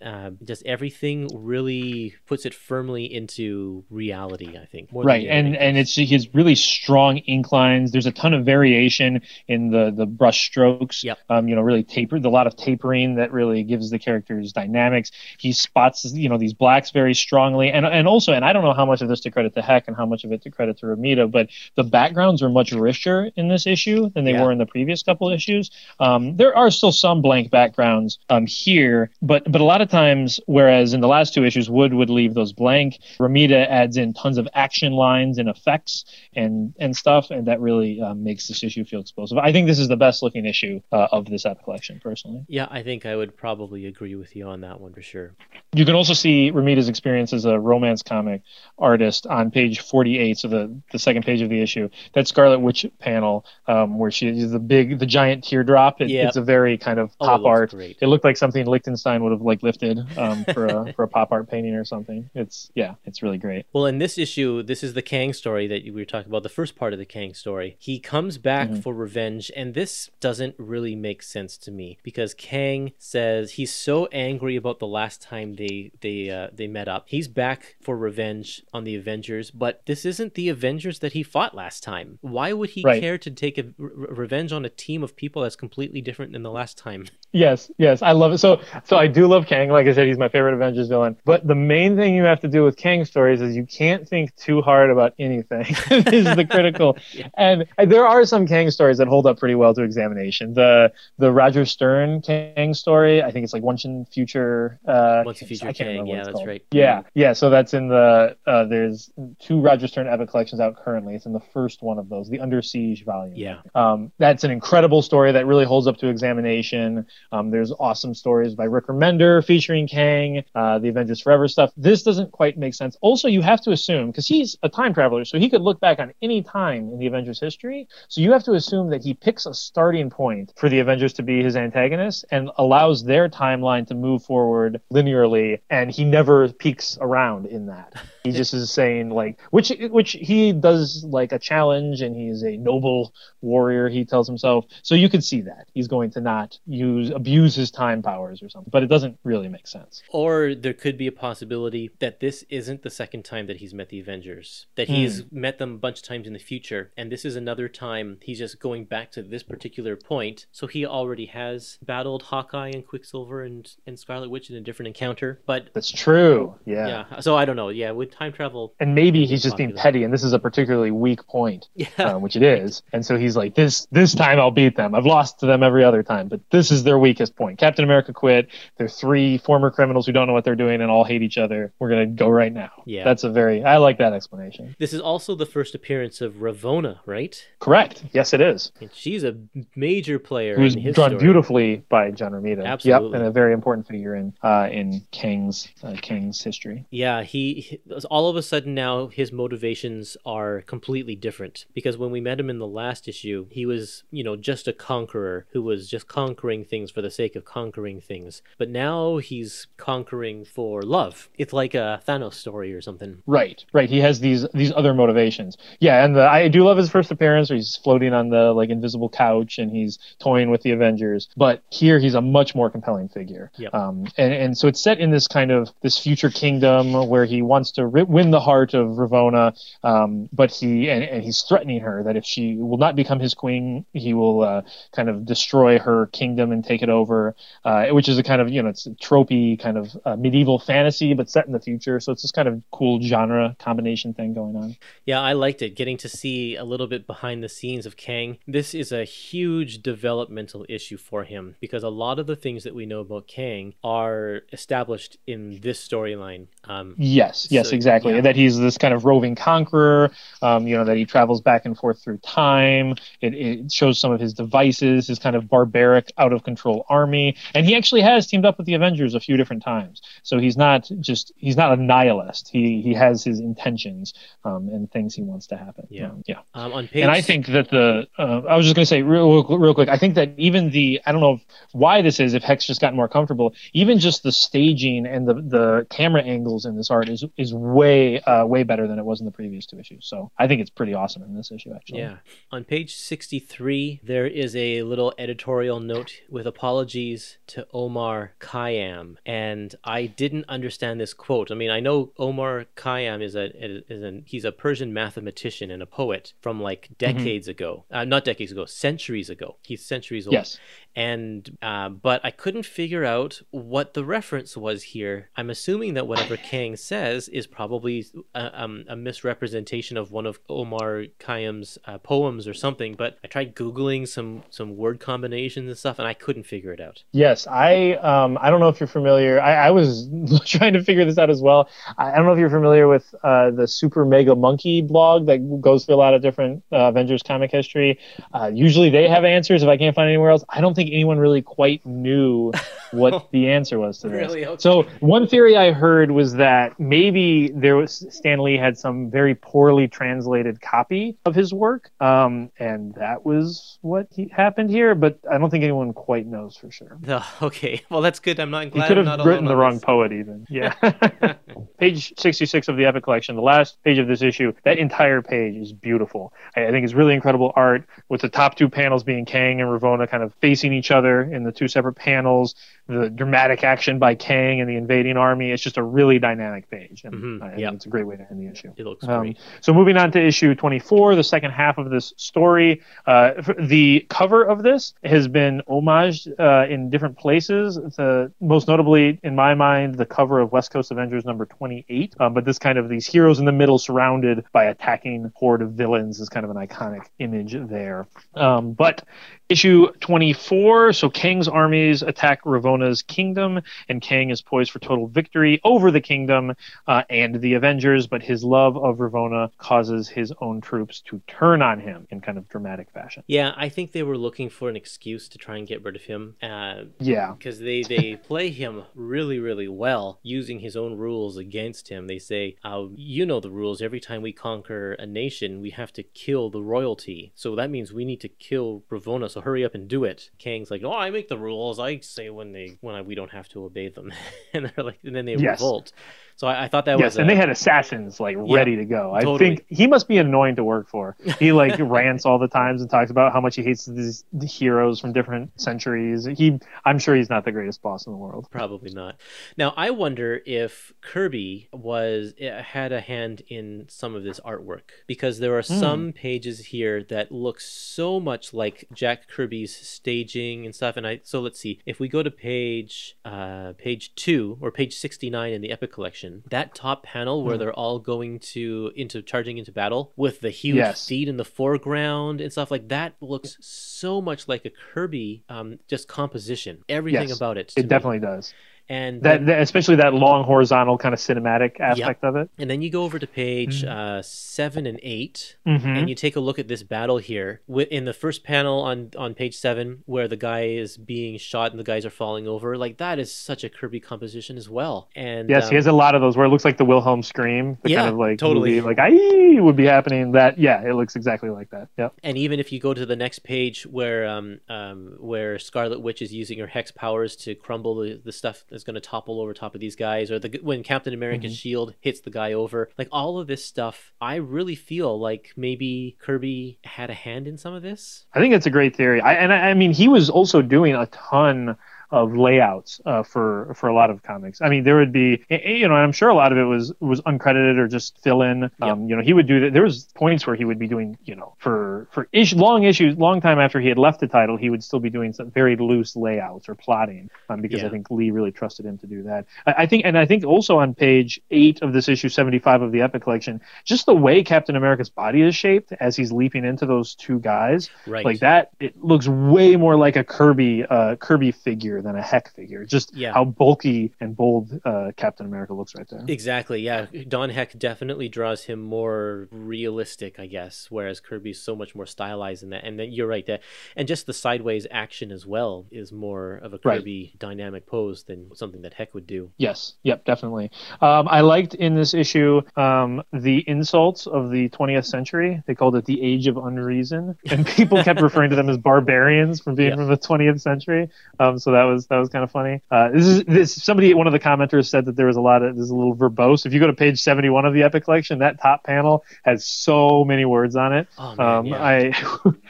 uh, 0.03 0.31
just 0.44 0.62
everything 0.66 1.29
really 1.35 2.14
puts 2.27 2.44
it 2.47 2.55
firmly 2.55 3.05
into 3.12 3.85
reality. 3.90 4.57
I 4.57 4.66
think 4.66 4.88
right 4.92 5.27
and 5.27 5.57
and 5.57 5.77
it's 5.77 5.97
has 5.97 6.29
really 6.35 6.55
strong 6.55 7.18
inclines. 7.27 7.92
there's 7.92 8.07
a 8.07 8.12
ton 8.12 8.35
of 8.35 8.44
variation 8.44 9.20
in 9.49 9.70
the 9.70 9.90
the 9.90 10.07
brush 10.07 10.47
strokes 10.47 11.03
Yep. 11.05 11.18
um 11.31 11.49
you 11.49 11.55
know 11.55 11.62
really 11.62 11.83
tapered 11.83 12.25
a 12.25 12.29
lot 12.29 12.47
of 12.47 12.57
tapering 12.57 13.16
that 13.16 13.33
really 13.33 13.62
gives 13.62 13.90
the 13.90 13.99
characters 13.99 14.53
dynamics 14.53 15.11
he 15.38 15.53
spots 15.53 16.05
you 16.05 16.29
know 16.29 16.38
these 16.38 16.53
blacks 16.53 16.90
very 16.90 17.14
strongly 17.14 17.70
and 17.70 17.85
and 17.87 18.07
also 18.09 18.33
and 18.33 18.44
i 18.44 18.53
don't 18.53 18.64
know 18.64 18.73
how 18.73 18.85
much 18.87 19.01
of 19.03 19.09
this 19.09 19.20
to 19.20 19.31
credit 19.31 19.55
to 19.55 19.62
heck 19.62 19.88
and 19.88 19.97
how 19.97 20.07
much 20.07 20.25
of 20.25 20.33
it 20.33 20.42
to 20.42 20.51
credit 20.51 20.79
to 20.79 20.87
romita 20.87 21.31
but 21.31 21.49
the 21.77 21.85
backgrounds 21.85 22.42
are 22.42 22.49
much 22.51 22.73
richer 22.73 23.31
in 23.37 23.49
this 23.49 23.66
issue 23.66 24.11
than 24.14 24.25
they 24.25 24.33
Yeah. 24.33 24.42
were 24.44 24.53
in 24.53 24.59
the 24.59 24.66
previous 24.66 25.03
couple 25.03 25.31
issues 25.31 25.70
um 26.01 26.37
there 26.37 26.57
are 26.57 26.70
still 26.70 26.92
some 26.92 27.23
blank 27.23 27.51
backgrounds 27.51 28.18
um 28.31 28.47
here 28.47 29.11
but 29.26 29.50
but 29.50 29.60
a 29.60 29.64
lot 29.64 29.80
of 29.80 29.88
times 29.90 30.38
whereas 30.46 30.92
in 30.94 31.00
the 31.00 31.08
last 31.08 31.32
two 31.34 31.44
issues 31.44 31.68
wood 31.70 31.92
would 31.94 32.10
leave 32.10 32.34
those 32.34 32.52
blank 32.52 32.98
romita 33.18 33.66
adds 33.68 33.96
in 33.96 34.12
tons 34.12 34.38
of 34.38 34.46
action 34.54 34.92
lines 34.92 35.38
and 35.38 35.48
effects 35.48 36.04
and 36.34 36.74
and 36.78 36.96
stuff 36.96 37.30
and 37.30 37.46
that 37.48 37.60
really 37.60 38.00
um, 38.02 38.22
makes 38.22 38.46
this 38.48 38.62
issue 38.62 38.84
feel 38.84 39.00
explosive 39.00 39.38
i 39.38 39.50
think 39.52 39.66
this 39.66 39.78
is 39.78 39.88
the 39.88 39.96
best 39.96 40.22
looking 40.22 40.44
issue 40.46 40.80
uh, 40.92 41.08
of 41.10 41.24
this 41.26 41.46
epic 41.46 41.64
collection 41.64 41.98
personally 42.02 42.44
Yeah, 42.48 42.66
I 42.70 42.82
think 42.82 43.06
I 43.06 43.16
would 43.16 43.37
probably 43.37 43.87
agree 43.87 44.14
with 44.14 44.37
you 44.37 44.46
on 44.46 44.60
that 44.60 44.80
one 44.80 44.92
for 44.92 45.02
sure. 45.02 45.34
you 45.74 45.84
can 45.84 45.94
also 45.94 46.12
see 46.14 46.50
romita's 46.52 46.88
experience 46.88 47.32
as 47.32 47.44
a 47.46 47.58
romance 47.58 48.02
comic 48.02 48.42
artist 48.78 49.26
on 49.26 49.50
page 49.50 49.80
48 49.80 50.38
so 50.38 50.48
the 50.48 50.80
the 50.92 50.98
second 50.98 51.24
page 51.24 51.40
of 51.40 51.48
the 51.48 51.60
issue 51.62 51.88
that 52.14 52.28
scarlet 52.28 52.58
witch 52.60 52.84
panel 52.98 53.46
um, 53.66 53.98
where 53.98 54.10
she 54.10 54.28
is 54.28 54.50
the 54.50 54.58
big 54.58 54.98
the 54.98 55.06
giant 55.06 55.44
teardrop 55.44 56.00
it, 56.00 56.10
Yep. 56.10 56.28
it's 56.28 56.37
a 56.37 56.42
very 56.42 56.76
kind 56.76 56.98
of 56.98 57.10
Oh, 57.20 57.26
pop 57.26 57.40
looks 57.40 57.48
art 57.48 57.70
great. 57.70 57.96
it 58.00 58.06
looked 58.08 58.24
like 58.24 58.37
something 58.37 58.66
Lichtenstein 58.66 59.13
would 59.22 59.33
have 59.33 59.40
like 59.42 59.62
lifted 59.62 59.98
um, 60.18 60.44
for 60.53 60.66
a 60.66 60.92
for 60.94 61.03
a 61.05 61.09
pop 61.09 61.33
art 61.33 61.48
painting 61.48 61.74
or 61.74 61.85
something. 61.85 62.31
It's 62.35 62.70
yeah, 62.74 62.94
it's 63.05 63.22
really 63.22 63.38
great. 63.38 63.66
Well, 63.72 63.87
in 63.87 63.98
this 63.98 64.18
issue, 64.18 64.62
this 64.62 64.83
is 64.83 64.94
the 64.94 65.03
Kang 65.03 65.33
story 65.33 65.66
that 65.68 65.85
we 65.85 65.90
were 65.90 66.05
talking 66.05 66.31
about, 66.31 66.42
the 66.42 66.48
first 66.48 66.77
part 66.77 66.92
of 66.92 66.98
the 66.98 67.05
Kang 67.05 67.35
story. 67.35 67.77
He 67.79 67.98
comes 67.98 68.38
back 68.38 68.68
Mhm. 68.70 68.83
for 68.83 68.94
revenge, 68.94 69.50
and 69.57 69.74
this 69.74 70.11
doesn't 70.20 70.55
really 70.59 70.94
make 70.94 71.22
sense 71.22 71.57
to 71.59 71.70
me 71.70 71.98
because 72.03 72.35
Kang 72.35 72.92
says 72.98 73.53
he's 73.53 73.72
so 73.72 74.07
angry 74.12 74.57
about 74.57 74.79
the 74.79 74.87
last 74.87 75.22
time 75.22 75.57
they 75.57 75.90
they 76.00 76.31
uh, 76.31 76.48
they 76.53 76.66
met 76.66 76.88
up. 76.88 77.05
He's 77.09 77.29
back 77.29 77.77
for 77.81 77.96
revenge 77.96 78.62
on 78.72 78.85
the 78.85 78.94
Avengers, 78.96 79.50
but 79.50 79.85
this 79.87 80.05
isn't 80.05 80.35
the 80.35 80.48
Avengers 80.48 80.98
that 81.00 81.12
he 81.12 81.22
fought 81.22 81.55
last 81.55 81.83
time. 81.83 82.18
Why 82.20 82.53
would 82.53 82.70
he 82.70 82.83
Right. 82.85 83.00
care 83.00 83.18
to 83.18 83.31
take 83.31 83.59
a 83.59 83.64
re- 83.79 83.90
revenge 84.11 84.53
on 84.53 84.64
a 84.64 84.68
team 84.68 85.03
of 85.03 85.16
people 85.16 85.42
that's 85.42 85.57
completely 85.57 86.00
different 86.00 86.33
than 86.33 86.42
the 86.42 86.50
last 86.50 86.77
time? 86.79 87.07
Yes, 87.33 87.70
yes, 87.79 88.00
I 88.03 88.12
love 88.12 88.33
it. 88.33 88.38
So, 88.38 88.61
so 88.85 88.96
I 88.96 89.04
do 89.07 89.27
love 89.27 89.47
Kang. 89.47 89.71
Like 89.71 89.87
I 89.87 89.93
said, 89.95 90.07
he's 90.07 90.19
my 90.19 90.29
favorite 90.29 90.55
Avengers 90.55 90.88
villain. 90.88 91.17
But 91.25 91.47
the 91.47 91.55
main 91.55 91.97
thing 91.97 92.14
you 92.14 92.25
have 92.25 92.40
to 92.40 92.49
do 92.49 92.64
with 92.64 92.77
Kang 92.77 93.05
stories 93.05 93.40
is 93.40 93.57
you 93.57 93.67
can't 93.67 94.09
think 94.09 94.35
too 94.37 94.61
hard 94.62 94.90
about 94.90 95.14
anything. 95.19 95.64
this 95.88 96.27
is 96.27 96.37
the 96.37 96.47
critical. 96.49 96.97
Yeah. 97.14 97.29
And 97.37 97.67
there 97.79 98.07
are 98.07 98.25
some 98.25 98.47
Kang 98.47 98.71
stories 98.73 98.99
that 98.99 99.07
hold 99.07 99.27
up 99.27 99.38
pretty 99.38 99.55
well 99.55 99.73
to 99.75 99.83
examination. 99.83 100.55
The 100.55 100.93
the 101.19 101.31
Roger 101.31 101.64
Stern 101.64 102.23
Kang 102.23 102.75
story, 102.75 103.23
I 103.23 103.31
think 103.31 103.45
it's 103.45 103.53
like 103.53 103.62
Once 103.62 103.85
in 103.85 104.05
Future. 104.07 104.81
Uh, 104.87 105.23
Once 105.25 105.40
in 105.40 105.47
Future 105.49 105.73
Kang, 105.73 106.07
yeah, 106.07 106.25
that's 106.25 106.33
called. 106.33 106.49
right. 106.49 106.64
Yeah, 106.73 107.03
yeah. 107.14 107.33
So 107.35 107.51
that's 107.51 107.73
in 107.75 107.88
the 107.88 108.37
uh, 108.47 108.64
there's 108.64 109.11
two 109.38 109.61
Roger 109.61 109.87
Stern 109.87 110.09
epic 110.09 110.29
collections 110.31 110.61
out 110.61 110.77
currently. 110.77 111.14
It's 111.14 111.27
in 111.27 111.33
the 111.33 111.43
first 111.53 111.83
one 111.83 111.99
of 111.99 112.09
those, 112.09 112.29
the 112.29 112.40
Under 112.40 112.62
Siege 112.62 113.05
volume. 113.05 113.37
Yeah. 113.37 113.61
Um, 113.75 114.11
that's 114.19 114.43
an 114.43 114.51
incredible 114.51 115.03
story 115.03 115.31
that 115.33 115.47
really 115.47 115.64
holds 115.64 115.87
up 115.87 115.99
to 115.99 116.09
examination. 116.09 117.07
Um, 117.33 117.51
there's 117.51 117.71
awesome 117.79 118.14
stories 118.14 118.55
by 118.55 118.64
Rick 118.64 118.84
Remender 118.87 119.44
featuring 119.44 119.88
Kang, 119.88 120.44
uh, 120.55 120.79
the 120.79 120.88
Avengers 120.88 121.20
Forever 121.20 121.49
stuff. 121.49 121.73
This 121.77 122.03
doesn't 122.03 122.33
quite 122.33 122.59
make 122.59 122.75
sense. 122.75 122.97
Also, 123.01 123.29
you 123.29 123.42
have 123.42 123.61
to 123.62 123.70
assume 123.70 124.11
because 124.11 124.27
he's 124.27 124.57
a 124.62 124.68
time 124.68 124.94
traveler, 124.94 125.25
so 125.25 125.38
he 125.38 125.49
could 125.49 125.62
look 125.62 125.81
back 125.81 125.99
on 125.99 126.12
any 126.23 126.42
time 126.42 126.90
in 126.90 126.99
the 126.99 127.07
Avengers 127.07 127.40
history. 127.40 127.88
So 128.09 128.20
you 128.20 128.33
have 128.33 128.44
to 128.44 128.53
assume 128.53 128.90
that 128.90 129.03
he 129.03 129.14
picks 129.14 129.47
a 129.47 129.55
starting 129.55 130.11
point 130.11 130.53
for 130.57 130.68
the 130.68 130.81
Avengers 130.81 131.12
to 131.14 131.23
be 131.23 131.42
his 131.42 131.57
antagonist 131.57 132.25
and 132.31 132.51
allows 132.59 133.05
their 133.05 133.29
timeline 133.29 133.87
to 133.88 133.94
move 133.94 134.25
forward 134.25 134.81
linearly, 134.92 135.61
and 135.70 135.90
he 135.90 136.05
never 136.05 136.49
peeks 136.53 136.99
around 137.01 137.47
in 137.47 137.66
that. 137.66 137.94
He 138.24 138.32
just 138.32 138.54
is 138.54 138.70
saying 138.70 139.10
like, 139.10 139.38
which 139.50 139.70
which 139.90 140.12
he 140.12 140.50
does 140.54 141.04
like 141.04 141.30
a 141.32 141.38
challenge, 141.38 142.00
and 142.00 142.16
he 142.16 142.28
is 142.28 142.42
a 142.42 142.56
noble 142.56 143.12
warrior. 143.42 143.90
He 143.90 144.06
tells 144.06 144.26
himself, 144.26 144.64
so 144.82 144.94
you 144.94 145.10
could 145.10 145.22
see 145.22 145.42
that 145.42 145.68
he's 145.74 145.88
going 145.88 146.10
to 146.12 146.22
not 146.22 146.58
use 146.66 147.10
abuse 147.10 147.54
his 147.54 147.70
time 147.70 148.00
powers 148.00 148.42
or 148.42 148.48
something, 148.48 148.70
but 148.70 148.82
it 148.82 148.87
doesn't 148.87 149.18
really 149.24 149.48
make 149.48 149.66
sense. 149.66 150.02
Or 150.08 150.54
there 150.54 150.72
could 150.72 150.96
be 150.96 151.06
a 151.06 151.12
possibility 151.12 151.90
that 151.98 152.20
this 152.20 152.44
isn't 152.48 152.82
the 152.82 152.88
second 152.88 153.26
time 153.26 153.46
that 153.46 153.58
he's 153.58 153.74
met 153.74 153.90
the 153.90 154.00
Avengers, 154.00 154.68
that 154.76 154.88
he's 154.88 155.20
Hmm. 155.24 155.40
met 155.40 155.58
them 155.58 155.74
a 155.74 155.78
bunch 155.78 155.98
of 155.98 156.04
times 156.04 156.26
in 156.26 156.32
the 156.32 156.38
future, 156.38 156.92
and 156.96 157.12
this 157.12 157.26
is 157.26 157.37
another 157.37 157.68
time 157.68 158.16
he's 158.22 158.38
just 158.38 158.58
going 158.58 158.87
back 158.87 159.12
to 159.12 159.22
this 159.22 159.42
particular 159.42 159.96
point. 159.96 160.46
So 160.50 160.66
he 160.66 160.87
already 160.87 161.26
has 161.26 161.76
battled 161.82 162.22
Hawkeye 162.22 162.70
and 162.70 162.87
Quicksilver 162.87 163.42
and, 163.42 163.70
and 163.87 163.98
Scarlet 163.98 164.30
Witch 164.30 164.48
in 164.48 164.56
a 164.56 164.62
different 164.62 164.87
encounter. 164.87 165.42
But 165.44 165.68
That's 165.74 165.90
true. 165.92 166.54
Yeah. 166.64 166.87
yeah, 167.10 167.20
so 167.20 167.37
I 167.37 167.44
don't 167.44 167.56
know. 167.56 167.68
Yeah, 167.68 167.90
with 167.90 168.13
time 168.14 168.33
travel, 168.33 168.74
And 168.81 168.94
maybe 168.94 169.27
he's 169.27 169.42
just 169.42 169.57
being 169.57 169.74
petty, 169.74 170.05
and 170.05 170.12
this 170.12 170.22
is 170.24 170.33
a 170.33 170.38
particularly 170.38 170.90
weak 170.90 171.27
point, 171.27 171.68
yeah, 171.74 171.88
uh, 171.98 172.18
which 172.18 172.37
it 172.37 172.42
is. 172.42 172.83
And 172.92 173.05
so 173.05 173.16
he's 173.16 173.37
like, 173.37 173.55
"This 173.55 173.87
this 173.90 174.14
time 174.14 174.38
I'll 174.38 174.50
beat 174.50 174.77
them. 174.77 174.94
I've 174.94 175.07
lost 175.07 175.40
to 175.40 175.46
them 175.46 175.62
every 175.62 175.85
other 175.85 176.03
time, 176.03 176.29
but 176.29 176.40
this 176.50 176.70
is 176.70 176.85
their 176.85 176.98
weakest 176.98 177.37
point." 177.37 177.59
Captain 177.59 177.85
America 177.85 178.12
quit. 178.12 178.48
They're 178.79 178.88
three 178.88 179.38
former 179.38 179.70
criminals 179.70 180.07
who 180.07 180.12
don't 180.12 180.27
know 180.27 180.33
what 180.33 180.44
they're 180.44 180.55
doing 180.57 180.81
and 180.81 180.90
all 180.90 181.05
hate 181.05 181.22
each 181.22 181.38
other. 181.38 181.72
We're 181.79 181.90
gonna 181.90 182.07
go 182.07 182.29
right 182.29 182.53
now. 182.53 182.70
Yeah. 182.87 183.05
that's 183.05 183.24
a 183.24 183.31
very 183.31 183.62
I 183.64 183.79
like 183.79 183.98
that 183.98 184.12
explanation. 184.12 184.77
this 184.79 184.92
is 184.92 185.00
also 185.00 185.35
the 185.35 185.46
first 185.46 185.74
appearance 185.74 186.20
of 186.20 186.35
Ravonna, 186.35 186.98
right? 187.07 187.44
Correct. 187.61 188.05
Yes, 188.12 188.33
it 188.33 188.40
is. 188.40 188.72
And 188.81 188.90
she's 188.92 189.24
a 189.24 189.37
major 189.74 190.18
player 190.18 190.57
Who's 190.57 190.74
in 190.77 190.83
his 190.83 190.94
drawn 190.94 191.11
story. 191.11 191.22
beautifully 191.22 191.77
by 191.88 192.11
John 192.11 192.33
Romita. 192.33 192.64
Absolutely. 192.64 193.09
Yep, 193.11 193.20
and 193.20 193.29
a 193.29 193.31
very 193.31 193.53
important 193.53 193.87
figure 193.88 194.14
in 194.14 194.35
uh, 194.42 194.68
in 194.70 195.05
Kang's 195.11 195.68
uh, 195.83 195.94
Kang's 196.00 196.42
history. 196.42 196.85
Yeah, 196.90 197.22
he, 197.22 197.55
he 197.61 197.81
all 198.07 198.29
of 198.29 198.37
a 198.37 198.43
sudden 198.43 198.75
now 198.75 199.09
his 199.09 199.33
motivations 199.33 200.17
are 200.25 200.62
completely 200.62 201.17
different 201.17 201.67
because 201.75 201.97
when 201.97 202.11
we 202.11 202.21
met 202.21 202.40
him 202.40 202.51
in 202.51 202.59
the 202.59 202.67
last 202.67 203.09
issue, 203.09 203.47
he 203.51 203.67
was, 203.67 204.05
you 204.11 204.25
know, 204.25 204.37
just 204.37 204.69
a 204.69 204.73
conqueror 204.73 205.47
who 205.53 205.62
was 205.62 205.88
just 205.88 206.09
conquering 206.09 206.64
things 206.64 206.90
for 206.90 207.03
the 207.03 207.11
sake 207.11 207.37
of 207.37 207.45
conquering 207.45 208.01
things. 208.01 208.43
But 208.59 208.71
now 208.71 209.19
he's 209.19 209.67
conquering 209.77 210.45
for 210.45 210.83
love. 210.83 211.29
It's 211.38 211.53
like 211.53 211.75
a 211.75 212.03
Thanos 212.07 212.35
story 212.35 212.73
or 212.75 212.81
something. 212.81 213.23
Right, 213.27 213.64
right. 213.73 213.88
He 213.88 214.01
has 214.01 214.21
these 214.21 214.47
these 214.55 214.73
other 214.73 214.95
motivations. 214.95 215.57
Yeah, 215.81 216.05
and 216.05 216.17
the, 216.17 216.23
I 216.23 216.49
do 216.49 216.64
love 216.64 216.77
his 216.77 216.90
first 216.90 217.11
appearance 217.11 217.51
where 217.51 217.57
he's 217.57 217.77
floating 217.77 218.12
on 218.12 218.31
the 218.31 218.53
like 218.53 218.71
invisible 218.71 219.09
couch 219.09 219.59
and 219.59 219.71
he's 219.71 219.99
toying 220.19 220.51
with 220.51 220.62
the 220.62 220.71
Avengers. 220.71 221.29
But 221.37 221.62
here 221.71 221.99
he's 221.99 222.14
a 222.14 222.21
much 222.21 222.55
more 222.55 222.71
compelling 222.71 223.09
figure. 223.09 223.51
Yep. 223.57 223.75
Um, 223.75 224.07
and 224.17 224.33
and 224.33 224.59
so 224.59 224.69
it's 224.69 224.81
set 224.81 224.99
in 225.01 225.11
this 225.11 225.29
kind 225.29 225.51
of 225.51 225.71
this 225.83 225.99
future 225.99 226.31
kingdom 226.31 226.93
where 227.09 227.25
he 227.25 227.43
wants 227.43 227.73
to 227.73 227.87
win 228.02 228.30
the 228.30 228.40
heart 228.40 228.74
of 228.74 228.96
Ravonna, 228.96 229.57
um, 229.83 230.28
but 230.33 230.50
he 230.50 230.90
and, 230.90 231.04
and 231.04 231.22
he's 231.22 231.42
threatening 231.42 231.80
her 231.80 232.02
that 232.02 232.16
if 232.16 232.24
she 232.24 232.57
will 232.57 232.78
not 232.78 232.96
become 232.96 233.20
his 233.20 233.35
queen, 233.35 233.85
he 233.92 234.14
will 234.14 234.42
uh, 234.42 234.62
kind 234.92 235.09
of 235.09 235.24
destroy 235.24 235.78
her 235.78 236.07
kingdom 236.09 236.52
and 236.52 236.64
take 236.64 236.83
it 236.83 236.88
over. 236.88 237.35
Uh, 237.64 237.87
which 237.88 238.09
is 238.09 238.18
a 238.18 238.22
kind 238.22 238.40
of 238.40 238.50
you 238.50 238.62
know 238.62 238.68
it's 238.68 238.87
a 238.87 238.90
tropey 238.90 239.59
kind 239.59 239.76
of 239.78 239.96
uh, 240.04 240.16
medieval 240.16 240.59
fantasy, 240.59 241.14
but 241.14 241.30
set 241.30 241.46
in 241.46 241.52
the 241.52 241.61
future. 241.61 242.00
So 242.00 242.12
it's 242.12 242.22
this 242.22 242.33
kind 242.33 242.48
of 242.48 242.62
cool 242.70 243.00
genre 243.00 243.57
combination 243.59 244.14
thing 244.14 244.35
going 244.35 244.57
on. 244.57 244.76
Yeah, 245.04 245.20
I 245.20 245.33
liked 245.33 245.62
it 245.62 245.76
getting 245.76 245.96
to 245.98 246.09
see 246.09 246.57
a 246.57 246.64
little 246.64 246.87
bit 246.87 247.07
behind 247.07 247.42
the 247.42 247.48
scenes 247.48 247.87
of 247.87 247.96
Kang. 247.96 248.38
This 248.46 248.74
is 248.74 248.92
a 248.92 249.04
huge 249.04 249.83
developmental 249.83 250.66
issue 250.68 250.96
for 250.96 251.24
him 251.24 251.57
because 251.61 251.83
a 251.83 251.88
lot 251.88 252.18
of 252.18 252.26
the 252.26 252.37
things 252.37 252.64
that 252.64 252.74
we 252.74 252.87
know 252.87 253.00
about 253.00 253.26
Kang 253.26 253.74
are 253.83 254.42
established 254.52 255.18
in 255.26 255.61
this 255.61 255.87
storyline. 255.87 256.46
Um, 256.64 256.94
Yes, 256.96 257.48
yes, 257.50 257.68
So, 257.68 257.74
exactly. 257.74 257.84
Yeah. 257.87 258.20
That 258.20 258.37
he's 258.37 258.59
this 258.59 258.79
kind 258.79 258.94
of 258.94 259.05
roving 259.05 259.35
conqueror. 259.35 260.11
Um, 260.42 260.66
you 260.66 260.77
know 260.77 260.85
that 260.85 260.97
he 260.97 261.05
travels 261.05 261.40
back 261.40 261.64
and 261.64 261.77
forth 261.77 262.03
through 262.03 262.18
time. 262.18 262.97
It, 263.20 263.35
it 263.35 263.73
shows 263.73 264.01
some 264.01 264.12
of 264.12 264.20
his 264.20 264.35
devices, 264.35 265.07
his 265.09 265.18
kind 265.18 265.37
of 265.37 265.49
barbaric, 265.49 266.12
out 266.18 266.33
of 266.33 266.44
control 266.44 266.87
army, 266.88 267.37
and 267.55 267.66
he 267.66 267.77
actually 267.77 268.03
has 268.03 268.27
teamed 268.27 268.44
up 268.44 268.59
with 268.59 268.66
the 268.66 268.75
Avengers 268.75 269.14
a 269.14 269.20
few 269.20 269.37
different 269.37 269.62
times. 269.62 270.03
So 270.23 270.38
he's 270.38 270.57
not 270.57 270.90
just 271.01 271.33
he's 271.37 271.57
not 271.57 271.73
a 271.73 271.77
nihilist. 271.77 272.49
He 272.49 272.81
he 272.83 272.94
has 272.94 273.25
his 273.25 273.40
intentions 273.40 274.14
um, 274.44 274.68
and 274.68 274.90
things 274.90 275.14
he 275.14 275.23
wants 275.23 275.47
to 275.49 275.57
happen. 275.57 275.87
Yeah. 275.90 276.07
Um, 276.07 276.23
yeah. 276.27 276.40
um, 276.55 276.73
on 276.73 276.88
page 276.88 277.03
And 277.03 277.11
I 277.11 277.20
think 277.20 277.47
that 277.49 277.70
the 277.70 278.07
uh, 278.18 278.42
I 278.49 278.57
was 278.57 278.66
just 278.66 278.77
going 278.77 278.85
to 278.85 278.88
say 278.88 279.03
real, 279.03 279.44
real 279.44 279.75
quick. 279.75 279.88
I 279.88 279.99
think 279.99 280.14
that 280.14 280.35
even 280.37 280.70
the 280.70 281.01
I 281.07 281.12
don't 281.12 281.20
know 281.20 281.40
why 281.73 282.03
this 282.03 282.20
is 282.20 282.35
if 282.35 282.42
Heck's 282.42 282.66
just 282.66 282.81
gotten 282.81 282.97
more 282.97 283.09
comfortable. 283.09 283.55
Even 283.73 283.99
just 283.99 284.23
the 284.23 284.33
staging 284.33 285.07
and 285.07 285.27
the 285.29 285.35
the 285.35 285.87
camera 285.90 286.23
angles 286.23 286.64
in 286.64 286.77
this 286.77 286.90
art 286.90 287.09
is 287.09 287.25
is 287.37 287.53
way 287.64 288.20
uh, 288.20 288.44
way 288.44 288.62
better 288.62 288.87
than 288.87 288.98
it 288.98 289.05
was 289.05 289.20
in 289.20 289.27
the 289.27 289.33
previous 289.33 289.66
two 289.66 289.79
issues. 289.79 290.07
So 290.07 290.31
I 290.38 290.46
think 290.46 290.61
it's 290.61 290.70
pretty 290.70 290.94
awesome 290.94 291.22
in 291.22 291.35
this 291.35 291.50
issue 291.50 291.72
actually. 291.74 292.00
Yeah. 292.00 292.16
On 292.50 292.64
page 292.64 292.94
63, 292.94 294.00
there 294.03 294.27
is 294.27 294.55
a 294.55 294.83
little 294.83 295.14
editorial 295.18 295.81
note 295.81 296.20
with 296.29 296.46
apologies 296.46 297.38
to 297.48 297.66
Omar 297.72 298.35
Khayyam. 298.40 299.16
And 299.24 299.74
I 299.83 300.07
didn't 300.07 300.44
understand 300.48 301.00
this 301.00 301.14
quote. 301.14 301.50
I 301.50 301.55
mean, 301.55 301.70
I 301.70 301.81
know 301.81 302.12
Omar 302.18 302.66
Khayyam 302.77 303.22
is 303.22 303.35
a 303.35 303.50
is 303.64 304.03
a 304.03 304.22
he's 304.27 304.44
a 304.44 304.53
Persian 304.53 304.92
mathematician 304.92 305.70
and 305.70 305.83
a 305.83 305.87
poet 305.87 306.35
from 306.40 306.61
like 306.61 306.90
decades 306.98 307.48
ago. 307.48 307.85
Uh, 307.90 308.05
not 308.05 308.24
decades 308.24 308.53
ago, 308.53 308.66
centuries 308.66 309.31
ago. 309.31 309.57
He's 309.62 309.85
centuries 309.85 310.27
old. 310.27 310.35
Yes. 310.35 310.59
And 310.96 311.57
uh, 311.62 311.88
but 311.88 312.20
I 312.22 312.31
couldn't 312.31 312.66
figure 312.66 313.05
out 313.05 313.42
what 313.50 313.94
the 313.94 314.05
reference 314.05 314.57
was 314.57 314.83
here. 314.83 315.31
I'm 315.37 315.50
assuming 315.50 315.94
that 315.94 316.07
whatever 316.07 316.37
Kang 316.37 316.77
says 316.77 317.29
is 317.29 317.46
probably 317.55 318.07
a, 318.35 318.62
um, 318.62 318.85
a 318.88 318.97
misrepresentation 318.97 319.97
of 319.97 320.11
one 320.11 320.27
of 320.27 320.38
Omar 320.49 321.05
Khayyam's 321.19 321.79
uh, 321.85 321.99
poems 321.99 322.47
or 322.47 322.55
something. 322.55 322.95
But 322.95 323.19
I 323.25 323.29
tried 323.29 323.55
googling 323.55 324.07
some 324.07 324.43
some 324.51 324.77
word 324.77 325.01
combinations 325.01 325.69
and 325.69 325.79
stuff, 325.79 325.99
and 325.99 326.07
I 326.07 326.14
couldn't 326.14 326.45
figure 326.45 326.73
it 326.73 326.81
out. 326.81 327.03
Yes, 327.12 327.47
I 327.47 327.93
um 327.95 328.38
I 328.40 328.51
don't 328.51 328.61
know 328.61 328.69
if 328.69 328.81
you're 328.81 328.87
familiar. 328.87 329.40
I, 329.40 329.69
I 329.69 329.71
was 329.71 330.09
trying 330.45 330.75
to 330.75 330.83
figure 330.83 331.05
this 331.05 331.19
out 331.19 331.31
as 331.31 331.40
well. 331.40 331.69
I, 331.99 332.12
I 332.12 332.17
don't 332.17 332.27
know 332.27 332.33
if 332.33 332.38
you're 332.38 332.51
familiar 332.51 332.88
with 332.88 333.14
uh, 333.23 333.51
the 333.51 333.67
Super 333.67 334.05
Mega 334.05 334.35
Monkey 334.35 334.83
blog 334.83 335.27
that 335.27 335.61
goes 335.61 335.85
through 335.85 335.95
a 335.95 335.97
lot 335.97 336.14
of 336.14 336.23
different 336.23 336.62
uh, 336.73 336.88
Avengers 336.88 337.23
comic 337.23 337.51
history. 337.51 337.99
Uh, 338.33 338.51
usually 338.53 338.90
they 338.90 339.09
have 339.09 339.25
answers 339.25 339.62
if 339.62 339.69
I 339.69 339.77
can't 339.77 339.95
find 339.95 340.09
anywhere 340.09 340.31
else. 340.31 340.45
I 340.49 340.61
don't 340.61 340.75
think 340.75 340.90
anyone 340.93 341.19
really 341.19 341.43
quite 341.43 341.85
knew 341.87 342.53
what 342.93 343.31
the 343.31 343.51
answer 343.51 343.79
was 343.79 343.99
to 344.01 344.09
this. 344.09 344.29
Really? 344.29 344.47
Okay. 344.47 344.61
So 344.61 344.83
one 345.01 345.27
theory 345.27 345.57
I 345.57 345.73
heard 345.73 346.11
was 346.11 346.35
that 346.35 346.79
maybe 346.79 347.43
there 347.48 347.76
was 347.76 348.07
Stan 348.11 348.40
Lee 348.40 348.57
had 348.57 348.78
some 348.78 349.11
very 349.11 349.35
poorly 349.35 349.88
translated 349.88 350.61
copy 350.61 351.16
of 351.24 351.35
his 351.35 351.52
work, 351.52 351.90
um, 352.00 352.50
and 352.59 352.94
that 352.94 353.24
was 353.24 353.78
what 353.83 354.07
he, 354.11 354.28
happened 354.28 354.70
here. 354.70 354.94
But 354.94 355.18
I 355.30 355.38
don't 355.38 355.50
think 355.50 355.64
anyone 355.64 355.92
quite 355.92 356.26
knows 356.26 356.57
for 356.57 356.70
sure. 356.70 356.98
Oh, 357.09 357.37
okay, 357.42 357.83
well 357.90 358.00
that's 358.00 358.18
good. 358.20 358.40
I'm 358.40 358.50
not 358.50 358.64
He 358.64 358.70
glad 358.70 358.88
could 358.88 358.98
I'm 358.98 359.07
have 359.07 359.24
written 359.26 359.44
the 359.44 359.57
wrong 359.57 359.74
this. 359.74 359.85
poet, 359.85 360.12
even. 360.12 360.46
Yeah. 360.50 360.74
page 361.78 362.12
66 362.18 362.68
of 362.68 362.76
the 362.76 362.85
Epic 362.85 363.04
Collection, 363.04 363.37
the 363.37 363.42
last 363.42 363.83
page 363.85 363.98
of 363.98 364.07
this 364.09 364.22
issue, 364.22 364.52
that 364.64 364.78
entire 364.78 365.22
page 365.22 365.57
is 365.57 365.72
beautiful. 365.72 366.33
I, 366.57 366.66
I 366.66 366.70
think 366.70 366.85
it's 366.85 366.94
really 366.94 367.14
incredible 367.14 367.52
art 367.57 367.85
with 368.09 368.20
the 368.20 368.28
top 368.28 368.57
two 368.57 368.68
panels 368.68 369.02
being 369.04 369.24
Kang 369.24 369.61
and 369.61 369.68
Ravonna 369.70 370.09
kind 370.09 370.22
of 370.22 370.33
facing 370.40 370.72
each 370.72 370.90
other 370.90 371.22
in 371.22 371.44
the 371.44 371.52
two 371.52 371.68
separate 371.68 371.94
panels, 371.94 372.54
the 372.87 373.09
dramatic 373.11 373.64
action 373.64 373.98
by 373.98 374.14
Kang 374.14 374.61
and 374.61 374.68
the 374.68 374.76
invading 374.76 375.16
army. 375.16 375.50
It's 375.50 375.62
just 375.62 375.76
a 375.78 375.83
really 375.83 376.18
dynamic 376.18 376.70
page. 376.70 377.02
And 377.04 377.14
Mhm. 377.14 377.34
Mm, 377.40 377.42
I 377.42 377.57
yep. 377.57 377.75
it's 377.75 377.87
a 377.87 377.88
great 377.88 378.07
way 378.07 378.16
to 378.16 378.27
end 378.31 378.40
the 378.40 378.51
issue. 378.51 378.73
It 378.77 378.85
looks 378.85 379.07
Um, 379.09 379.20
great. 379.20 379.38
so 379.61 379.73
moving 379.73 379.97
on 379.97 380.11
to 380.12 380.20
issue 380.20 380.55
24, 380.55 381.14
the 381.14 381.25
second 381.25 381.51
half 381.53 381.79
of 381.79 381.90
this 381.90 382.12
story. 382.16 382.83
Uh, 383.07 383.33
f- 383.38 383.57
the 383.59 384.07
cover 384.11 384.42
of 384.44 384.62
this 384.62 384.94
has 385.05 385.29
been 385.29 385.62
homaged 385.68 386.33
uh, 386.38 386.66
in 386.73 386.90
different 386.90 387.16
places. 387.18 387.77
The, 387.97 388.33
most 388.40 388.68
notably, 388.68 389.18
in 389.23 389.35
my 389.35 389.55
mind, 389.55 389.94
the 389.97 390.07
cover 390.07 390.40
of 390.40 390.53
West 390.53 390.70
Coast 390.70 390.90
Avengers 390.90 391.25
number 391.25 391.47
28. 391.47 392.14
Um, 392.20 392.35
but 392.35 392.44
this 392.44 392.59
kind 392.59 392.79
of 392.79 392.88
these 392.88 393.07
heroes 393.07 393.38
in 393.38 393.44
the 393.44 393.53
middle 393.53 393.79
surrounded 393.79 394.44
by 394.53 394.64
attacking 394.64 395.33
horde 395.35 395.62
of 395.62 395.73
villains 395.73 396.20
is 396.20 396.29
kind 396.29 396.44
of 396.44 396.51
an 396.51 396.57
iconic 396.57 397.07
image 397.18 397.55
there. 397.68 398.07
Um, 398.35 398.73
but 398.73 399.03
issue 399.48 399.90
24, 400.00 400.92
so 400.92 401.11
Kang's 401.11 401.48
armies 401.48 402.02
attack 402.02 402.42
Ravonna's 402.44 403.02
kingdom, 403.02 403.61
and 403.88 404.00
Kang 404.00 404.30
is 404.30 404.40
poised 404.40 404.70
for 404.70 404.78
total 404.78 405.07
victory 405.07 405.61
over 405.64 405.90
the 405.90 406.00
kingdom 406.00 406.54
uh, 406.87 407.02
and 407.11 407.40
the 407.40 407.54
Avengers, 407.54 408.07
but 408.07 408.22
his 408.22 408.42
love 408.42 408.76
of 408.76 408.98
Ravonna 408.98 409.50
causes 409.59 410.09
his 410.09 410.33
own 410.40 410.61
troops 410.61 411.00
to 411.02 411.20
turn 411.26 411.62
on 411.62 411.80
him 411.80 412.07
in 412.11 412.20
kind 412.20 412.38
of 412.38 412.48
dramatic 412.48 412.90
fashion. 412.90 413.22
Yeah, 413.26 413.52
I 413.57 413.68
think 413.68 413.92
they 413.92 414.02
were 414.02 414.16
looking 414.18 414.48
for 414.48 414.68
an 414.68 414.76
excuse 414.76 415.28
to 415.28 415.38
try 415.38 415.57
and 415.59 415.66
get 415.66 415.83
rid 415.85 415.96
of 415.96 416.02
him. 416.02 416.37
Uh, 416.42 416.85
Yeah. 416.98 417.33
because 417.33 417.59
they 417.59 417.83
they 417.83 418.16
play 418.26 418.50
him 418.50 418.85
really 418.94 419.38
really 419.38 419.68
well 419.68 420.18
using 420.22 420.61
his 420.61 420.76
own 420.76 420.96
rules 420.96 421.37
against 421.37 421.88
him 421.88 422.07
they 422.07 422.18
say 422.18 422.57
uh, 422.64 422.85
you 422.94 423.26
know 423.26 423.40
the 423.40 423.50
rules 423.50 423.83
every 423.83 424.00
time 424.00 424.22
we 424.22 424.33
conquer 424.33 424.92
a 424.94 425.07
nation 425.07 425.61
we 425.61 425.70
have 425.70 425.92
to 425.92 426.02
kill 426.02 426.50
the 426.50 426.62
royalty 426.62 427.33
so 427.35 427.54
that 427.54 427.70
means 427.70 427.92
we 427.92 428.04
need 428.04 428.20
to 428.20 428.28
kill 428.28 428.83
Ravonna 428.90 429.30
so 429.35 429.40
hurry 429.40 429.64
up 429.64 429.75
and 429.75 429.87
do 429.88 430.05
it. 430.05 430.31
Kang's 430.38 430.70
like 430.70 430.83
oh 430.85 430.92
i 430.92 431.11
make 431.11 431.29
the 431.29 431.38
rules. 431.38 431.79
I 431.79 431.99
say 432.01 432.31
when 432.31 432.53
they 432.53 432.79
when 432.81 432.94
I, 432.94 433.03
we 433.03 433.14
don't 433.14 433.31
have 433.33 433.49
to 433.51 433.64
obey 433.64 433.88
them. 433.88 434.12
And 434.55 434.66
they're 434.75 434.85
like 434.85 434.99
and 435.05 435.14
then 435.14 435.27
they 435.27 435.37
Yes. 435.37 435.61
revolt 435.61 435.92
so 436.37 436.47
i, 436.47 436.64
I 436.64 436.68
thought 436.68 436.85
that 436.87 436.99
yes, 436.99 437.05
was 437.07 437.14
yes, 437.14 437.20
and 437.20 437.31
a- 437.31 437.35
they 437.35 437.37
had 437.38 437.49
assassins 437.51 438.20
like 438.20 438.37
Yeah, 438.37 438.55
ready 438.57 438.77
to 438.77 438.85
go. 438.85 439.14
I 439.14 439.23
totally. 439.23 439.57
think 439.57 439.66
he 439.68 439.87
must 439.87 440.09
be 440.09 440.18
annoying 440.18 440.57
to 440.57 440.64
work 440.64 440.88
for. 440.88 441.16
He 441.38 441.53
like 441.53 441.77
rants 441.79 442.25
all 442.27 442.38
the 442.38 442.49
times 442.49 442.81
and 442.81 442.90
talks 442.90 443.11
about 443.11 443.33
how 443.33 443.40
much 443.40 443.57
he 443.57 443.62
hates 443.62 443.87
these 443.87 444.25
heroes 444.44 445.01
from 445.01 445.12
different 445.12 445.51
centuries. 445.61 446.27
He, 446.37 446.59
I'm 446.85 446.99
sure 446.99 447.14
he's 447.14 447.31
not 447.31 447.44
the 447.44 447.53
greatest 447.53 447.83
boss 447.83 448.06
in 448.06 448.13
the 448.13 448.17
world. 448.19 448.48
Probably 448.50 448.92
not. 448.92 449.17
Now, 449.56 449.73
I 449.77 449.90
wonder 449.90 450.40
if 450.46 450.92
Kirby 451.00 451.69
was 451.73 452.35
eh, 452.38 452.63
had 452.63 452.92
a 452.92 453.00
hand 453.00 453.42
in 453.48 453.87
some 453.88 454.15
of 454.15 454.23
this 454.25 454.40
artwork 454.40 454.83
because 455.06 455.38
there 455.38 455.56
are 455.58 455.63
Hmm. 455.63 455.81
some 455.87 456.13
pages 456.13 456.56
here 456.67 457.02
that 457.04 457.31
look 457.33 457.61
so 457.61 458.19
much 458.21 458.52
like 458.52 458.77
Jack 458.92 459.29
Kirby's 459.29 459.75
staging 459.75 460.65
and 460.67 460.75
stuff. 460.75 460.96
And 460.96 461.06
I 461.06 461.21
so 461.23 461.40
let's 461.40 461.58
see 461.61 461.81
if 461.87 461.96
we 462.00 462.08
go 462.08 462.23
to 462.23 462.31
page 462.31 463.17
uh, 463.25 463.73
page 463.79 464.15
two 464.15 464.58
or 464.61 464.71
page 464.71 464.94
sixty 465.04 465.29
nine 465.31 465.52
in 465.52 465.61
the 465.63 465.71
Epic 465.71 465.92
Collection, 465.92 466.23
that 466.50 466.75
top 466.75 467.02
panel 467.04 467.42
where 467.44 467.54
Hmm. 467.56 467.60
they're 467.60 467.72
all 467.72 467.98
going 467.98 468.38
to 468.54 468.90
into 468.96 469.22
charging 469.22 469.58
into 469.58 469.72
battle 469.72 470.12
with 470.16 470.40
the 470.40 470.50
huge 470.50 470.77
Yes. 470.77 471.06
feet 471.08 471.29
in 471.29 471.37
the 471.37 471.44
foreground 471.44 472.40
and 472.40 472.50
stuff 472.52 472.70
like 472.70 472.88
that 472.88 473.14
looks 473.20 473.56
so 473.60 474.20
much 474.20 474.48
like 474.48 474.64
a 474.64 474.70
Kirby 474.70 475.44
um, 475.48 475.79
just 475.88 476.08
composition. 476.08 476.79
Everything 476.88 477.29
Yes, 477.29 477.37
about 477.37 477.56
it. 477.58 477.72
It 477.77 477.83
me. 477.83 477.88
definitely 477.88 478.20
does. 478.20 478.52
And 478.88 479.22
That, 479.22 479.46
that 479.46 479.60
especially 479.62 479.96
that 479.96 480.12
long 480.14 480.44
horizontal 480.44 480.98
kind 480.98 481.14
of 481.14 481.18
cinematic 481.20 481.80
aspect 481.80 482.22
of 482.24 482.37
it. 482.37 482.50
and 482.58 482.68
then 482.68 482.82
you 482.82 482.90
go 482.90 483.04
over 483.04 483.18
to 483.18 483.26
page 483.26 483.82
Mm. 483.82 483.88
uh, 483.88 484.22
seven 484.22 484.87
and 484.87 485.00
8 485.02 485.56
Mm-hmm. 485.66 485.88
and 485.88 486.08
you 486.08 486.14
take 486.14 486.37
a 486.37 486.40
look 486.40 486.58
at 486.58 486.68
this 486.68 486.82
battle 486.82 487.18
here. 487.18 487.60
In 487.90 488.04
the 488.04 488.12
first 488.12 488.44
panel 488.44 488.80
on 488.82 489.10
on 489.16 489.35
page 489.35 489.56
seven, 489.56 490.02
where 490.06 490.28
the 490.28 490.37
guy 490.37 490.66
is 490.66 490.96
being 490.98 491.38
shot 491.38 491.70
and 491.70 491.80
the 491.80 491.85
guys 491.85 492.04
are 492.04 492.10
falling 492.10 492.46
over, 492.46 492.76
like 492.76 492.98
that 492.98 493.18
is 493.18 493.32
such 493.32 493.64
a 493.64 493.68
Kirby 493.70 494.00
composition 494.00 494.56
as 494.58 494.68
well. 494.68 495.08
And 495.16 495.48
Yes, 495.48 495.64
um, 495.64 495.70
he 495.70 495.76
has 495.76 495.87
a 495.87 495.92
lot 495.92 496.14
of 496.14 496.20
those 496.20 496.37
where 496.37 496.46
it 496.46 496.50
looks 496.50 496.64
like 496.64 496.76
the 496.76 496.85
Wilhelm 496.85 497.22
scream, 497.22 497.78
the 497.82 497.90
Yeah, 497.90 498.00
kind 498.00 498.10
of 498.10 498.18
like 498.18 498.38
totally. 498.38 498.70
movie, 498.74 498.80
like 498.82 498.98
I 499.00 499.60
would 499.60 499.76
be 499.76 499.87
happening. 499.87 500.32
That 500.32 500.58
yeah, 500.58 500.82
it 500.87 500.94
looks 500.94 501.16
exactly 501.16 501.48
like 501.50 501.70
that. 501.70 501.88
Yep. 501.98 502.14
and 502.22 502.37
even 502.37 502.60
if 502.60 502.70
you 502.72 502.80
go 502.80 502.92
to 502.94 503.06
the 503.06 503.16
next 503.16 503.40
page 503.40 503.85
where 503.87 504.26
um, 504.28 504.60
um, 504.68 505.16
where 505.20 505.58
Scarlet 505.58 506.00
Witch 506.00 506.20
is 506.22 506.32
using 506.35 506.58
her 506.58 506.66
hex 506.66 506.90
powers 506.90 507.35
to 507.37 507.54
crumble 507.54 507.94
the, 507.96 508.20
the 508.24 508.32
stuff 508.32 508.64
that's 508.75 508.85
going 508.85 508.94
to 508.94 509.00
topple 509.00 509.40
over 509.40 509.54
top 509.54 509.75
of 509.75 509.81
these 509.81 509.96
guys, 509.96 510.31
or 510.31 510.38
the 510.38 510.58
when 510.62 510.83
Captain 510.83 511.14
America's 511.14 511.52
Mm-hmm. 511.52 511.56
shield 511.56 511.94
hits 512.00 512.20
the 512.20 512.31
guy 512.31 512.52
over, 512.52 512.90
like 512.98 513.08
all 513.12 513.38
of 513.38 513.46
this 513.46 513.64
stuff, 513.64 514.12
I 514.20 514.35
really 514.37 514.75
feel 514.75 515.18
like 515.18 515.52
maybe 515.56 516.16
Kirby 516.20 516.79
had 516.85 517.08
a 517.08 517.14
hand 517.14 517.46
in 517.46 517.56
some 517.56 517.72
of 517.72 517.83
this. 517.83 518.27
I 518.35 518.40
think 518.40 518.52
it's 518.52 518.66
a 518.66 518.70
great 518.70 518.96
theory. 518.96 519.20
I, 519.20 519.35
and 519.35 519.52
I, 519.52 519.70
I 519.70 519.75
mean, 519.75 519.92
he 519.92 520.08
was 520.08 520.29
also 520.29 520.60
doing 520.60 520.94
a 520.94 521.06
ton 521.06 521.77
of 522.15 522.37
layouts 522.37 523.00
uh, 523.06 523.23
for 523.23 523.75
for 523.75 523.88
a 523.88 523.94
lot 523.94 524.08
of 524.10 524.23
comics. 524.23 524.60
I 524.62 524.69
mean, 524.69 524.85
there 524.85 524.96
would 524.96 525.12
be, 525.12 525.44
you 525.50 525.88
know, 525.88 525.94
I'm 525.94 526.12
sure 526.12 526.29
a 526.29 526.35
lot 526.35 526.52
of 526.52 526.58
it 526.58 526.65
was 526.65 526.92
was 527.00 527.21
uncredited 527.23 527.77
or 527.79 527.87
just 527.88 528.23
fill 528.23 528.42
in. 528.42 528.71
Um, 528.81 529.08
You 529.08 529.17
know, 529.17 529.23
he 529.23 529.33
would 529.33 529.46
do 529.46 529.60
that. 529.60 529.73
There 529.73 529.83
was 529.83 530.04
points 530.15 530.46
where 530.46 530.56
he 530.56 530.65
would 530.65 530.79
be 530.79 530.87
doing, 530.88 531.19
you 531.25 531.35
know, 531.35 531.54
for 531.58 532.08
for 532.12 532.29
ish, 532.33 532.54
long 532.54 532.85
issues, 532.85 533.17
long 533.19 533.40
time 533.40 533.58
after 533.58 533.81
he 533.81 533.88
had 533.88 533.98
left 533.98 534.21
the 534.21 534.29
title, 534.29 534.56
he 534.56 534.71
would 534.71 534.83
still 534.85 535.00
be 535.00 535.10
doing 535.10 535.33
some 535.33 535.50
very 535.50 535.77
loose 535.77 536.15
layouts 536.17 536.69
or 536.69 536.75
plotting 536.75 537.29
um, 537.50 537.60
because 537.60 537.81
I 537.88 537.90
think 537.90 538.10
Lee 538.10 538.31
really 538.31 538.52
trusted 538.52 538.87
him 538.87 538.96
to 538.98 539.06
do 539.06 539.23
that. 539.25 539.46
I, 539.67 539.73
I 539.83 539.87
think, 539.87 540.04
and 540.06 540.17
I 540.17 540.27
think 540.27 540.44
also 540.44 540.79
on 540.79 540.94
page 540.94 541.40
eight 541.50 541.83
of 541.83 541.92
this 541.92 542.08
issue 542.08 542.29
75 542.29 542.83
of 542.83 542.92
the 542.92 543.00
Epic 543.02 543.23
Collection, 543.23 543.60
just 543.85 544.06
the 544.06 544.15
way 544.15 544.42
Captain 544.44 544.77
America's 544.77 545.10
body 545.10 545.42
is 545.42 545.54
shaped 545.56 545.92
as 546.00 546.17
he's 546.17 546.31
leaping 546.33 546.65
into 546.65 546.87
those 546.87 547.15
two 547.15 547.38
guys 547.40 547.90
Right. 548.06 548.25
like 548.25 548.38
that 548.40 548.71
it 548.81 548.94
looks 549.02 549.27
way 549.29 549.77
more 549.77 549.96
like 549.96 550.17
a 550.17 550.25
kirby 550.25 550.85
uh 550.85 551.17
kirby 551.17 551.50
figure 551.52 552.02
than 552.05 552.17
a 552.17 552.23
heck 552.23 552.55
figure 552.55 552.85
just 552.85 553.15
Yeah. 553.17 553.33
how 553.33 553.44
bulky 553.44 554.13
and 554.21 554.37
bold 554.37 554.79
uh 554.85 555.11
captain 555.17 555.46
america 555.46 555.75
looks 555.75 555.94
right 555.94 556.07
there 556.09 556.25
Exactly. 556.29 556.81
Yeah, 556.81 557.07
Don 557.29 557.50
Heck 557.50 557.79
definitely 557.79 558.29
draws 558.29 558.65
him 558.65 558.81
more 558.81 559.48
realistic, 559.50 560.38
I 560.38 560.46
guess, 560.46 560.87
whereas 560.90 561.21
Kirby's 561.21 561.61
so 561.61 561.75
much 561.77 561.94
more 561.94 562.07
stylized 562.07 562.63
in 562.63 562.71
that. 562.71 562.85
And 562.85 562.98
then 562.98 563.13
you're 563.13 563.27
right 563.27 563.44
that, 563.46 563.61
and 563.96 564.07
just 564.09 564.27
the 564.27 564.33
sideways 564.33 564.87
action 564.90 565.31
as 565.33 565.44
well 565.46 565.87
is 565.90 566.13
more 566.13 566.57
of 566.57 566.73
a 566.75 566.79
Right. 566.85 566.98
Kirby 566.98 567.35
dynamic 567.38 567.87
pose 567.87 568.25
than 568.25 568.55
something 568.55 568.83
that 568.83 568.94
Heck 568.94 569.15
would 569.15 569.27
do. 569.27 569.50
yes 569.57 569.94
yep 570.02 570.25
definitely 570.25 570.71
um 571.00 571.25
i 571.29 571.40
liked 571.40 571.75
in 571.75 571.94
this 571.94 572.13
issue 572.15 572.61
um 572.77 573.23
the 573.33 573.59
insults 573.75 574.27
of 574.27 574.50
the 574.50 574.69
20th 574.71 575.07
century 575.07 575.63
they 575.67 575.75
called 575.75 575.96
it 575.96 576.05
the 576.05 576.21
age 576.31 576.46
of 576.46 576.57
unreason 576.57 577.25
and 577.50 577.67
people 577.67 578.02
kept 578.09 578.21
referring 578.29 578.50
to 578.50 578.57
them 578.57 578.69
as 578.69 578.77
barbarians 578.79 579.61
from 579.61 579.75
being 579.75 579.90
Yeah. 579.90 579.96
from 579.96 580.09
the 580.09 580.17
20th 580.29 580.61
century 580.61 581.09
um 581.40 581.59
so 581.59 581.73
that 581.77 581.85
was 581.85 581.94
that 582.09 582.19
was 582.19 582.29
kind 582.29 582.42
of 582.45 582.51
funny 582.51 582.81
uh 582.90 583.09
this 583.11 583.27
is 583.27 583.45
this 583.45 583.75
somebody 583.83 584.13
one 584.15 584.27
of 584.27 584.33
the 584.33 584.38
commenters 584.40 584.88
said 584.88 585.05
that 585.05 585.17
there 585.17 585.27
was 585.27 585.37
a 585.37 585.40
lot 585.40 585.63
of 585.63 585.75
this 585.77 585.85
is 585.85 585.90
a 585.90 585.95
little 585.95 586.17
verbose 586.17 586.67
if 586.67 586.73
you 586.73 586.81
go 586.81 586.87
to 586.87 586.92
page 586.92 587.21
71 587.21 587.65
of 587.65 587.75
the 587.75 587.83
epic 587.83 588.05
collection 588.05 588.38
that 588.38 588.61
top 588.61 588.85
panel 588.85 589.25
has 589.45 589.65
so 589.65 590.25
many 590.25 590.45
words 590.45 590.77
on 590.77 590.92
it 590.92 591.07
Oh 591.19 591.35
man, 591.37 591.47
Um, 591.59 591.67
yeah. 591.67 591.83
I, 591.83 592.13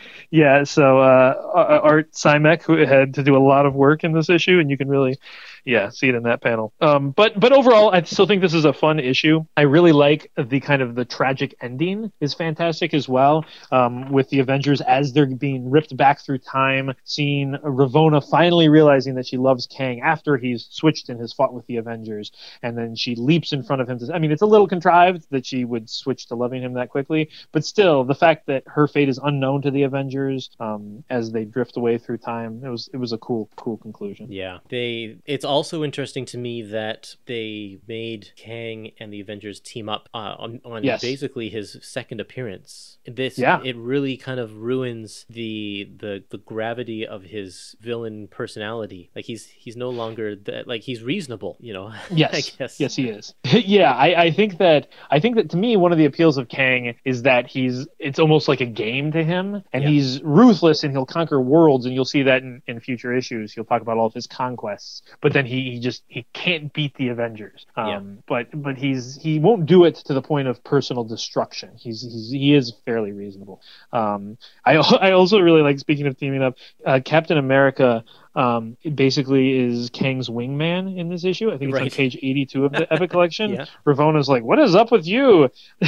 yeah. 0.30 0.64
So 0.64 0.98
uh, 0.98 1.80
Art 1.82 2.12
Simek 2.12 2.62
who 2.62 2.76
had 2.84 3.14
to 3.14 3.22
do 3.22 3.36
a 3.36 3.38
lot 3.38 3.66
of 3.66 3.74
work 3.74 4.04
in 4.04 4.12
this 4.12 4.28
issue, 4.28 4.58
and 4.58 4.70
you 4.70 4.76
can 4.76 4.88
really, 4.88 5.18
yeah, 5.64 5.88
see 5.88 6.08
it 6.08 6.14
in 6.14 6.24
that 6.24 6.42
panel. 6.42 6.72
Um, 6.80 7.10
but 7.10 7.38
but 7.38 7.52
overall, 7.52 7.90
I 7.90 8.02
still 8.02 8.26
think 8.26 8.42
this 8.42 8.54
is 8.54 8.64
a 8.64 8.72
fun 8.72 8.98
issue. 8.98 9.44
I 9.56 9.62
really 9.62 9.92
like 9.92 10.30
the 10.36 10.60
kind 10.60 10.82
of 10.82 10.94
the 10.94 11.04
tragic 11.04 11.54
ending 11.60 12.12
is 12.20 12.34
fantastic 12.34 12.94
as 12.94 13.08
well. 13.08 13.44
Um, 13.72 14.10
with 14.12 14.28
the 14.30 14.40
Avengers 14.40 14.80
as 14.82 15.12
they're 15.12 15.26
being 15.26 15.70
ripped 15.70 15.96
back 15.96 16.20
through 16.20 16.38
time, 16.38 16.92
seeing 17.04 17.52
Ravonna 17.64 18.28
finally 18.28 18.68
realizing 18.68 19.14
that 19.14 19.26
she 19.26 19.36
loves 19.36 19.66
Kang 19.66 20.00
after 20.00 20.36
he's 20.36 20.66
switched 20.70 21.08
and 21.08 21.20
has 21.20 21.32
fought 21.32 21.54
with 21.54 21.66
the 21.66 21.76
Avengers, 21.76 22.32
and 22.62 22.76
then 22.76 22.94
she 22.94 23.14
leaps 23.14 23.52
in 23.52 23.62
front 23.62 23.80
of 23.82 23.88
him. 23.88 23.98
To, 23.98 24.12
I 24.14 24.18
mean, 24.18 24.32
it's 24.32 24.42
a 24.42 24.46
little 24.46 24.68
contrived 24.68 25.26
that 25.30 25.46
she 25.46 25.64
would 25.64 25.88
switch 25.88 26.26
to 26.26 26.34
loving 26.34 26.62
him 26.62 26.74
that 26.74 26.90
quickly, 26.90 27.30
but 27.52 27.64
still, 27.64 28.04
the 28.04 28.14
fact 28.14 28.46
that 28.46 28.64
her 28.66 28.86
fate 28.86 29.08
is 29.08 29.18
unknown 29.22 29.62
to 29.62 29.70
the 29.70 29.84
Avengers 29.84 30.50
um, 30.60 31.04
as 31.10 31.32
they 31.32 31.44
drift 31.44 31.76
away 31.76 31.98
through 31.98 32.18
time, 32.18 32.62
it 32.64 32.68
was 32.68 32.88
it 32.92 32.98
was 32.98 33.12
a 33.12 33.18
cool 33.18 33.48
cool 33.56 33.78
conclusion. 33.78 34.30
Yeah, 34.30 34.58
they. 34.68 35.16
It's 35.24 35.44
also 35.54 35.82
interesting 35.84 36.24
to 36.26 36.38
me 36.38 36.60
that 36.62 37.16
they 37.26 37.78
made 37.86 38.30
Kang 38.36 38.92
and 39.00 39.12
the 39.12 39.20
Avengers 39.20 39.60
team 39.60 39.88
up 39.88 40.08
uh, 40.12 40.34
on, 40.38 40.60
on 40.64 40.84
Yes. 40.84 41.00
basically 41.00 41.48
his 41.48 41.78
second 41.82 42.20
appearance. 42.20 42.98
This, 43.06 43.38
Yeah. 43.38 43.60
it 43.64 43.76
really 43.76 44.16
kind 44.16 44.40
of 44.40 44.56
ruins 44.58 45.26
the 45.28 45.88
the 45.98 46.24
the 46.30 46.38
gravity 46.38 47.06
of 47.06 47.22
his 47.22 47.76
villain 47.80 48.28
personality. 48.28 49.10
Like 49.14 49.24
he's 49.26 49.46
he's 49.46 49.76
no 49.76 49.90
longer 49.90 50.34
that. 50.36 50.66
Like 50.66 50.82
he's 50.82 51.02
reasonable, 51.02 51.56
you 51.60 51.72
know. 51.72 51.92
Yes, 52.10 52.34
I 52.34 52.40
guess. 52.58 52.80
yes, 52.80 52.96
he 52.96 53.08
is. 53.08 53.34
yeah, 53.44 53.92
I, 53.92 54.22
I 54.24 54.30
think 54.30 54.58
that 54.58 54.88
I 55.10 55.20
think 55.20 55.36
that 55.36 55.50
to 55.50 55.56
me 55.56 55.76
one 55.76 55.92
of 55.92 55.98
the 55.98 56.04
appeals 56.06 56.36
of 56.38 56.48
Kang 56.48 56.94
is 57.04 57.22
that 57.22 57.46
he's 57.46 57.86
it's 57.98 58.18
almost 58.18 58.48
like 58.48 58.60
a 58.60 58.66
game 58.66 59.12
to 59.12 59.22
him, 59.22 59.62
and 59.72 59.82
Yeah. 59.84 59.88
he's 59.90 60.22
ruthless 60.22 60.82
and 60.82 60.92
he'll 60.92 61.06
conquer 61.06 61.40
worlds, 61.40 61.84
and 61.86 61.94
you'll 61.94 62.04
see 62.04 62.22
that 62.24 62.42
in, 62.42 62.62
in 62.66 62.80
future 62.80 63.12
issues. 63.14 63.52
He'll 63.52 63.64
talk 63.64 63.82
about 63.82 63.98
all 63.98 64.06
of 64.06 64.14
his 64.14 64.26
conquests, 64.26 65.02
but 65.20 65.32
then 65.32 65.43
he, 65.44 65.72
he 65.72 65.80
just 65.80 66.02
he 66.08 66.26
can't 66.32 66.72
beat 66.72 66.94
the 66.94 67.08
Avengers. 67.08 67.66
Um, 67.76 67.88
Yeah. 67.88 68.00
But 68.26 68.62
but 68.62 68.76
he's 68.76 69.16
he 69.16 69.38
won't 69.38 69.66
do 69.66 69.84
it 69.84 69.96
to 70.06 70.14
the 70.14 70.22
point 70.22 70.48
of 70.48 70.62
personal 70.64 71.04
destruction. 71.04 71.70
He's 71.76 72.02
he's 72.02 72.30
he 72.30 72.54
is 72.54 72.72
fairly 72.84 73.12
reasonable. 73.12 73.60
Um, 73.92 74.38
I 74.64 74.76
I 75.00 75.12
also 75.12 75.38
really 75.40 75.62
like 75.62 75.78
speaking 75.78 76.06
of 76.06 76.18
teaming 76.18 76.42
up, 76.42 76.56
uh, 76.84 77.00
Captain 77.04 77.38
America 77.38 78.04
um, 78.34 78.76
it 78.82 78.96
basically 78.96 79.58
is 79.58 79.90
Kang's 79.90 80.28
wingman 80.28 80.96
in 80.96 81.08
this 81.08 81.24
issue. 81.24 81.52
I 81.52 81.58
think 81.58 81.72
it's 81.72 81.80
on 81.80 81.90
page 81.90 82.16
82 82.16 82.64
of 82.64 82.72
the 82.72 82.92
Epic 82.92 83.10
Collection. 83.10 83.52
Yeah. 83.52 83.66
Ravonna's 83.84 84.28
like, 84.28 84.42
"What 84.42 84.58
is 84.58 84.74
up 84.74 84.90
with 84.90 85.06
you?" 85.06 85.50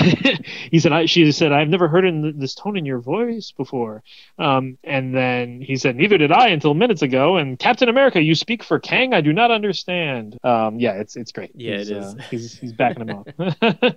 he 0.70 0.78
said, 0.78 0.92
I, 0.92 1.07
"She 1.07 1.30
said 1.32 1.53
I've 1.53 1.68
never 1.68 1.88
heard 1.88 2.05
in 2.05 2.38
this 2.38 2.55
tone 2.55 2.76
in 2.76 2.86
your 2.86 3.01
voice 3.01 3.53
before." 3.57 4.03
Um, 4.38 4.78
and 4.84 5.14
then 5.14 5.61
he 5.61 5.76
said, 5.76 5.97
"Neither 5.97 6.18
did 6.18 6.30
I 6.32 6.49
until 6.49 6.74
minutes 6.74 7.03
ago." 7.03 7.36
And 7.36 7.59
Captain 7.59 7.88
America, 7.88 8.20
you 8.20 8.34
speak 8.34 8.62
for 8.62 8.78
Kang? 8.78 9.12
I 9.12 9.20
do 9.20 9.32
not 9.32 9.51
understand. 9.51 10.38
Um, 10.44 10.78
yeah, 10.78 10.92
it's 10.92 11.16
it's 11.16 11.32
great. 11.32 11.51
Yeah, 11.55 11.78
he's, 11.78 11.90
it 11.90 11.97
is. 11.97 12.14
Uh, 12.14 12.18
he's 12.30 12.59
he's 12.59 12.72
backing 12.72 13.09
him 13.09 13.24
up. 13.40 13.97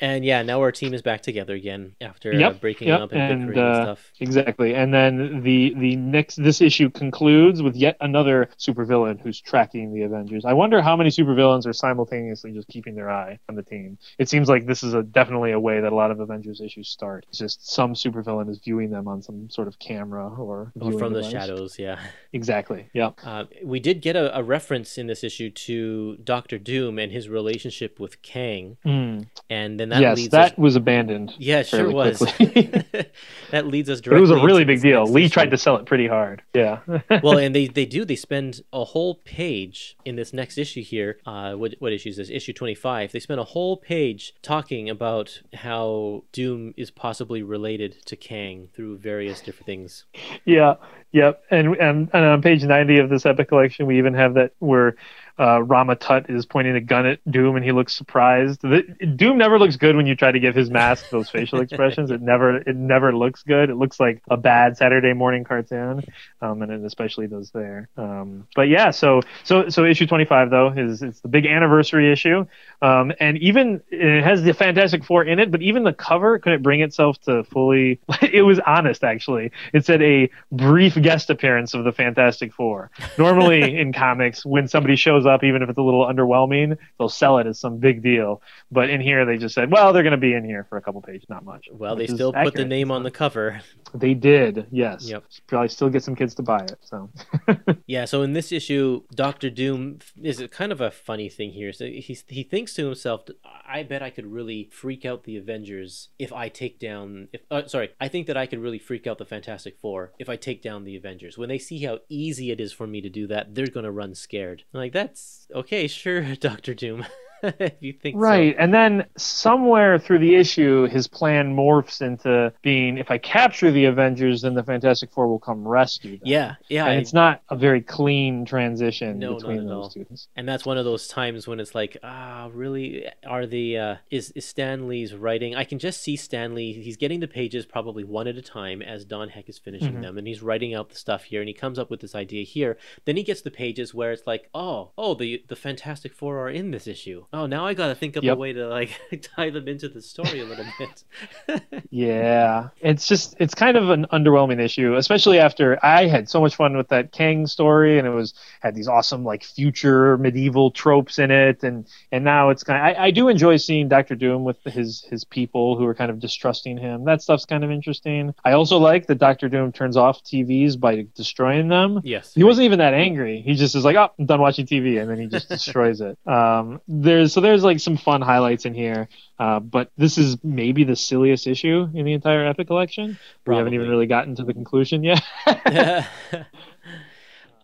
And 0.00 0.24
yeah, 0.24 0.42
now 0.42 0.60
our 0.60 0.72
team 0.72 0.94
is 0.94 1.02
back 1.02 1.22
together 1.22 1.54
again 1.54 1.94
after 2.00 2.32
uh, 2.32 2.52
breaking 2.52 2.88
yep, 2.88 3.00
up 3.00 3.12
and, 3.12 3.20
and, 3.20 3.46
bickering 3.48 3.58
and 3.58 3.68
uh, 3.74 3.82
stuff. 3.84 4.12
Exactly, 4.20 4.74
and 4.74 4.94
then 4.94 5.42
the 5.42 5.74
the 5.74 5.96
next 5.96 6.36
this 6.36 6.60
issue 6.60 6.90
concludes 6.90 7.62
with 7.62 7.74
yet 7.76 7.96
another 8.00 8.48
supervillain 8.58 9.20
who's 9.20 9.40
tracking 9.40 9.92
the 9.92 10.02
Avengers. 10.02 10.44
I 10.44 10.52
wonder 10.52 10.80
how 10.80 10.96
many 10.96 11.10
supervillains 11.10 11.66
are 11.66 11.72
simultaneously 11.72 12.52
just 12.52 12.68
keeping 12.68 12.94
their 12.94 13.10
eye 13.10 13.38
on 13.48 13.56
the 13.56 13.62
team. 13.62 13.98
It 14.18 14.28
seems 14.28 14.48
like 14.48 14.66
this 14.66 14.82
is 14.82 14.94
a 14.94 15.02
definitely 15.02 15.52
a 15.52 15.60
way 15.60 15.80
that 15.80 15.92
a 15.92 15.94
lot 15.94 16.10
of 16.10 16.20
Avengers 16.20 16.60
issues 16.60 16.88
start. 16.88 17.26
It's 17.28 17.38
just 17.38 17.70
some 17.70 17.94
supervillain 17.94 18.48
is 18.48 18.58
viewing 18.58 18.90
them 18.90 19.08
on 19.08 19.22
some 19.22 19.50
sort 19.50 19.68
of 19.68 19.78
camera 19.78 20.28
or, 20.28 20.72
Or 20.80 20.98
from 20.98 21.12
the 21.12 21.22
shadows, 21.22 21.78
yeah. 21.78 21.98
Exactly. 22.32 22.88
Yep. 22.92 23.20
Uh, 23.24 23.44
we 23.64 23.80
did 23.80 24.00
get 24.00 24.16
a, 24.16 24.36
a 24.38 24.42
reference 24.42 24.98
in 24.98 25.06
this 25.06 25.24
issue 25.24 25.50
to 25.50 26.16
Doctor 26.22 26.58
Doom 26.58 26.98
and 26.98 27.10
his 27.12 27.28
relationship 27.28 27.98
with 27.98 28.22
Kang, 28.22 28.76
Mm. 28.84 29.26
and 29.50 29.57
then 29.78 29.88
that 29.88 30.00
Yes, 30.00 30.28
that 30.28 30.52
us. 30.52 30.58
was 30.58 30.76
abandoned. 30.76 31.34
Yeah, 31.38 31.60
it 31.60 31.66
sure 31.66 31.90
was. 31.90 32.18
that 33.50 33.66
leads 33.66 33.88
us 33.88 34.00
But 34.00 34.14
it 34.14 34.20
was 34.20 34.30
a 34.30 34.36
really 34.36 34.64
big 34.64 34.80
deal. 34.80 35.06
Lee 35.06 35.28
tried 35.28 35.50
to 35.50 35.58
sell 35.58 35.76
it 35.76 35.86
pretty 35.86 36.06
hard. 36.06 36.42
Yeah. 36.54 36.80
well, 37.22 37.38
and 37.38 37.54
they, 37.54 37.66
they 37.66 37.86
do. 37.86 38.04
They 38.04 38.16
spend 38.16 38.62
a 38.72 38.84
whole 38.84 39.16
page 39.16 39.96
in 40.04 40.16
this 40.16 40.32
next 40.32 40.58
issue 40.58 40.82
here. 40.82 41.18
Uh, 41.26 41.54
what, 41.54 41.74
what 41.78 41.92
issue 41.92 42.10
is 42.10 42.16
this? 42.16 42.30
Issue 42.30 42.52
25. 42.52 43.12
They 43.12 43.20
spend 43.20 43.40
a 43.40 43.44
whole 43.44 43.76
page 43.76 44.34
talking 44.42 44.90
about 44.90 45.40
how 45.54 46.24
Doom 46.32 46.74
is 46.76 46.90
possibly 46.90 47.42
related 47.42 48.04
to 48.06 48.16
Kang 48.16 48.68
through 48.74 48.98
various 48.98 49.40
different 49.40 49.66
things. 49.66 50.04
Yeah, 50.44 50.74
yep. 51.12 51.42
And, 51.50 51.76
and 51.76 52.10
and 52.12 52.24
on 52.24 52.42
page 52.42 52.64
ninety 52.64 52.98
of 52.98 53.08
this 53.08 53.26
epic 53.26 53.48
collection, 53.48 53.86
we 53.86 53.98
even 53.98 54.14
have 54.14 54.34
that 54.34 54.52
where 54.58 54.96
uh, 55.38 55.62
Rama 55.62 55.94
Tut 55.96 56.28
is 56.28 56.46
pointing 56.46 56.74
a 56.74 56.80
gun 56.80 57.06
at 57.06 57.20
Doom, 57.30 57.56
and 57.56 57.64
he 57.64 57.72
looks 57.72 57.94
surprised. 57.94 58.60
The, 58.62 58.82
Doom 59.16 59.38
never 59.38 59.58
looks 59.58 59.76
good 59.76 59.94
when 59.96 60.06
you 60.06 60.16
try 60.16 60.32
to 60.32 60.40
give 60.40 60.54
his 60.54 60.70
mask 60.70 61.10
those 61.10 61.30
facial 61.30 61.60
expressions. 61.62 62.10
It 62.10 62.20
never 62.20 62.56
it 62.56 62.76
never 62.76 63.14
looks 63.14 63.42
good. 63.42 63.70
It 63.70 63.76
looks 63.76 64.00
like 64.00 64.22
a 64.28 64.36
bad 64.36 64.76
Saturday 64.76 65.12
morning 65.12 65.44
cartoon, 65.44 66.02
um, 66.40 66.62
and 66.62 66.72
it 66.72 66.84
especially 66.84 67.28
does 67.28 67.50
there. 67.50 67.88
Um, 67.96 68.46
but 68.56 68.68
yeah, 68.68 68.90
so 68.90 69.20
so 69.44 69.68
so 69.68 69.84
issue 69.84 70.06
twenty 70.06 70.24
five 70.24 70.50
though 70.50 70.72
is 70.72 71.02
it's 71.02 71.20
the 71.20 71.28
big 71.28 71.46
anniversary 71.46 72.10
issue, 72.10 72.44
um, 72.82 73.12
and 73.20 73.38
even 73.38 73.80
it 73.90 74.24
has 74.24 74.42
the 74.42 74.52
Fantastic 74.52 75.04
Four 75.04 75.24
in 75.24 75.38
it, 75.38 75.50
but 75.50 75.62
even 75.62 75.84
the 75.84 75.92
cover 75.92 76.38
couldn't 76.38 76.62
bring 76.62 76.80
itself 76.80 77.20
to 77.22 77.44
fully. 77.44 78.00
It 78.30 78.42
was 78.42 78.60
honest 78.60 79.04
actually. 79.04 79.52
It 79.72 79.86
said 79.86 80.02
a 80.02 80.28
brief 80.52 81.00
guest 81.00 81.30
appearance 81.30 81.72
of 81.72 81.84
the 81.84 81.92
Fantastic 81.92 82.52
Four. 82.52 82.90
Normally 83.16 83.78
in 83.80 83.92
comics, 83.92 84.44
when 84.44 84.68
somebody 84.68 84.96
shows 84.96 85.26
up, 85.28 85.44
even 85.44 85.62
if 85.62 85.68
it's 85.68 85.78
a 85.78 85.82
little 85.82 86.06
underwhelming, 86.06 86.76
they'll 86.98 87.08
sell 87.08 87.38
it 87.38 87.46
as 87.46 87.60
some 87.60 87.78
big 87.78 88.02
deal. 88.02 88.42
But 88.72 88.90
in 88.90 89.00
here, 89.00 89.24
they 89.24 89.36
just 89.36 89.54
said, 89.54 89.70
"Well, 89.70 89.92
they're 89.92 90.02
going 90.02 90.12
to 90.12 90.16
be 90.16 90.34
in 90.34 90.44
here 90.44 90.66
for 90.68 90.78
a 90.78 90.82
couple 90.82 91.00
pages, 91.02 91.28
not 91.28 91.44
much." 91.44 91.68
Well, 91.70 91.94
they 91.94 92.06
still 92.06 92.32
put 92.32 92.54
the 92.54 92.64
name 92.64 92.90
on 92.90 93.02
the 93.02 93.10
cover. 93.10 93.60
They 93.94 94.14
did, 94.14 94.66
yes. 94.70 95.08
Yep. 95.08 95.24
Probably 95.46 95.68
still 95.68 95.88
get 95.88 96.02
some 96.02 96.14
kids 96.14 96.34
to 96.36 96.42
buy 96.42 96.58
it. 96.64 96.78
So 96.80 97.10
Yeah, 97.86 98.04
so 98.04 98.22
in 98.22 98.32
this 98.32 98.52
issue, 98.52 99.02
Doctor 99.14 99.50
Doom 99.50 99.98
is 100.22 100.40
a 100.40 100.48
kind 100.48 100.72
of 100.72 100.80
a 100.80 100.90
funny 100.90 101.28
thing 101.28 101.50
here. 101.50 101.72
So 101.72 101.86
he 101.86 102.18
he 102.26 102.42
thinks 102.42 102.74
to 102.74 102.84
himself, 102.84 103.24
"I 103.66 103.82
bet 103.82 104.02
I 104.02 104.10
could 104.10 104.26
really 104.26 104.68
freak 104.72 105.04
out 105.04 105.24
the 105.24 105.36
Avengers 105.36 106.08
if 106.18 106.32
I 106.32 106.48
take 106.48 106.78
down. 106.78 107.28
If 107.32 107.42
uh, 107.50 107.66
sorry, 107.66 107.90
I 108.00 108.08
think 108.08 108.26
that 108.26 108.36
I 108.36 108.46
could 108.46 108.58
really 108.58 108.78
freak 108.78 109.06
out 109.06 109.18
the 109.18 109.24
Fantastic 109.24 109.78
Four 109.78 110.12
if 110.18 110.28
I 110.28 110.36
take 110.36 110.62
down 110.62 110.84
the 110.84 110.96
Avengers. 110.96 111.38
When 111.38 111.48
they 111.48 111.58
see 111.58 111.82
how 111.82 112.00
easy 112.08 112.50
it 112.50 112.60
is 112.60 112.72
for 112.72 112.86
me 112.86 113.00
to 113.00 113.08
do 113.08 113.26
that, 113.28 113.54
they're 113.54 113.66
gonna 113.66 113.92
run 113.92 114.14
scared. 114.14 114.64
I'm 114.72 114.80
like 114.80 114.92
that's 115.18 115.46
okay, 115.54 115.86
sure, 115.86 116.34
Doctor 116.40 116.74
Doom, 116.74 117.04
if 117.58 117.74
you 117.80 117.92
think 117.92 118.16
so. 118.16 118.20
Right, 118.20 118.54
and 118.58 118.72
then 118.72 119.04
somewhere 119.16 119.98
through 119.98 120.18
the 120.18 120.34
issue, 120.34 120.86
his 120.88 121.06
plan 121.06 121.54
morphs 121.54 122.00
into 122.02 122.52
being: 122.62 122.98
if 122.98 123.10
I 123.10 123.18
capture 123.18 123.70
the 123.70 123.84
Avengers, 123.86 124.42
then 124.42 124.54
the 124.54 124.62
Fantastic 124.62 125.12
Four 125.12 125.28
will 125.28 125.38
come 125.38 125.66
rescue 125.66 126.12
them. 126.18 126.20
Yeah, 126.24 126.54
yeah, 126.68 126.84
and 126.86 126.94
I- 126.94 126.96
it's 127.00 127.12
not 127.12 127.42
a 127.48 127.56
very 127.56 127.80
clean 127.82 128.44
transition 128.44 129.18
No, 129.18 129.36
between 129.36 129.66
those 129.66 129.94
two. 129.94 130.06
And 130.36 130.48
that's 130.48 130.64
one 130.66 130.78
of 130.78 130.84
those 130.84 131.06
times 131.08 131.46
when 131.46 131.60
it's 131.60 131.74
like, 131.74 131.96
ah, 132.02 132.48
really? 132.52 133.06
Are 133.26 133.46
the 133.46 133.78
uh, 133.78 133.96
is 134.10 134.30
is 134.32 134.44
Stan 134.44 134.88
Lee's 134.88 135.14
writing? 135.14 135.54
I 135.54 135.64
can 135.64 135.78
just 135.78 136.00
see 136.02 136.16
Stan 136.16 136.54
Lee. 136.54 136.72
He's 136.72 136.96
getting 136.96 137.20
the 137.20 137.28
pages 137.28 137.66
probably 137.66 138.04
one 138.04 138.26
at 138.26 138.36
a 138.36 138.42
time 138.42 138.82
as 138.82 139.04
Don 139.04 139.28
Heck 139.30 139.48
is 139.48 139.58
finishing 139.58 139.94
Mhm. 139.96 140.02
them, 140.02 140.18
and 140.18 140.26
he's 140.26 140.42
writing 140.42 140.74
out 140.74 140.90
the 140.90 140.96
stuff 140.96 141.24
here, 141.24 141.40
and 141.40 141.48
he 141.48 141.54
comes 141.54 141.78
up 141.78 141.90
with 141.90 142.00
this 142.00 142.14
idea 142.14 142.44
here. 142.44 142.76
Then 143.04 143.16
he 143.16 143.22
gets 143.22 143.42
the 143.42 143.50
pages 143.50 143.94
where 143.94 144.12
it's 144.12 144.26
like, 144.26 144.48
oh, 144.54 144.90
oh, 144.98 145.14
the 145.14 145.42
the 145.48 145.56
Fantastic 145.56 146.12
Four 146.14 146.38
are 146.38 146.50
in 146.50 146.70
this 146.70 146.86
issue. 146.86 147.24
Oh, 147.30 147.44
now 147.46 147.66
I 147.66 147.74
got 147.74 147.88
to 147.88 147.94
think 147.94 148.16
of 148.16 148.24
Yep. 148.24 148.36
a 148.36 148.38
way 148.40 148.52
to 148.54 148.68
like 148.68 148.98
tie 149.36 149.50
them 149.50 149.68
into 149.68 149.88
the 149.88 150.00
story 150.00 150.40
a 150.40 150.44
little 150.44 150.64
bit. 150.78 151.04
Yeah, 151.90 152.68
it's 152.80 153.06
just 153.06 153.34
it's 153.38 153.54
kind 153.54 153.76
of 153.76 153.88
an 153.90 154.06
underwhelming 154.12 154.60
issue, 154.60 154.94
especially 154.96 155.38
after 155.38 155.78
I 155.84 156.06
had 156.06 156.28
so 156.28 156.40
much 156.40 156.56
fun 156.56 156.76
with 156.76 156.88
that 156.88 157.12
Kang 157.12 157.46
story, 157.46 157.98
and 157.98 158.06
it 158.06 158.10
was 158.10 158.34
had 158.60 158.74
these 158.74 158.88
awesome 158.88 159.24
like 159.24 159.42
future 159.44 160.18
medieval 160.18 160.70
tropes 160.70 161.18
in 161.18 161.30
it, 161.30 161.62
and 161.62 161.86
and 162.12 162.24
now 162.24 162.50
it's 162.50 162.62
kind. 162.64 162.78
Of, 162.78 162.98
I, 163.00 163.06
I 163.06 163.10
do 163.10 163.28
enjoy 163.28 163.56
seeing 163.56 163.88
Doctor 163.88 164.14
Doom 164.14 164.44
with 164.44 164.62
his 164.64 165.02
his 165.10 165.24
people 165.24 165.76
who 165.76 165.86
are 165.86 165.94
kind 165.94 166.10
of 166.10 166.18
distrusting 166.18 166.76
him. 166.76 167.04
That 167.04 167.22
stuff's 167.22 167.44
kind 167.46 167.64
of 167.64 167.70
interesting. 167.70 168.34
I 168.44 168.52
also 168.52 168.78
like 168.78 169.06
that 169.06 169.16
Doctor 169.18 169.48
Doom 169.48 169.72
turns 169.72 169.96
off 169.96 170.22
TVs 170.24 170.78
by 170.78 171.06
destroying 171.14 171.68
them. 171.68 172.00
yes, 172.04 172.34
He 172.34 172.44
wasn't 172.44 172.66
even 172.66 172.78
that 172.80 172.94
angry. 172.94 173.40
He 173.40 173.54
just 173.54 173.74
is 173.74 173.84
like, 173.84 173.96
"Oh, 173.96 174.10
I'm 174.18 174.26
done 174.26 174.40
watching 174.40 174.66
TV," 174.66 175.00
and 175.00 175.10
then 175.10 175.18
he 175.18 175.26
just 175.26 175.48
destroys 175.56 176.00
it. 176.00 176.18
Um, 176.26 176.80
there's 177.18 177.32
so 177.32 177.40
there's 177.40 177.64
like 177.64 177.80
some 177.80 177.96
fun 177.96 178.22
highlights 178.22 178.64
in 178.64 178.74
here, 178.74 179.08
uh, 179.38 179.60
but 179.60 179.90
this 179.96 180.18
is 180.18 180.36
maybe 180.44 180.84
the 180.84 180.96
silliest 180.96 181.46
issue 181.46 181.88
in 181.94 182.04
the 182.04 182.12
entire 182.12 182.46
Epic 182.46 182.66
collection. 182.68 183.18
We 183.46 183.56
haven't 183.56 183.74
even 183.74 183.88
really 183.88 184.06
gotten 184.06 184.34
to 184.36 184.44
the 184.44 184.54
conclusion 184.54 185.02
yet. 185.04 185.22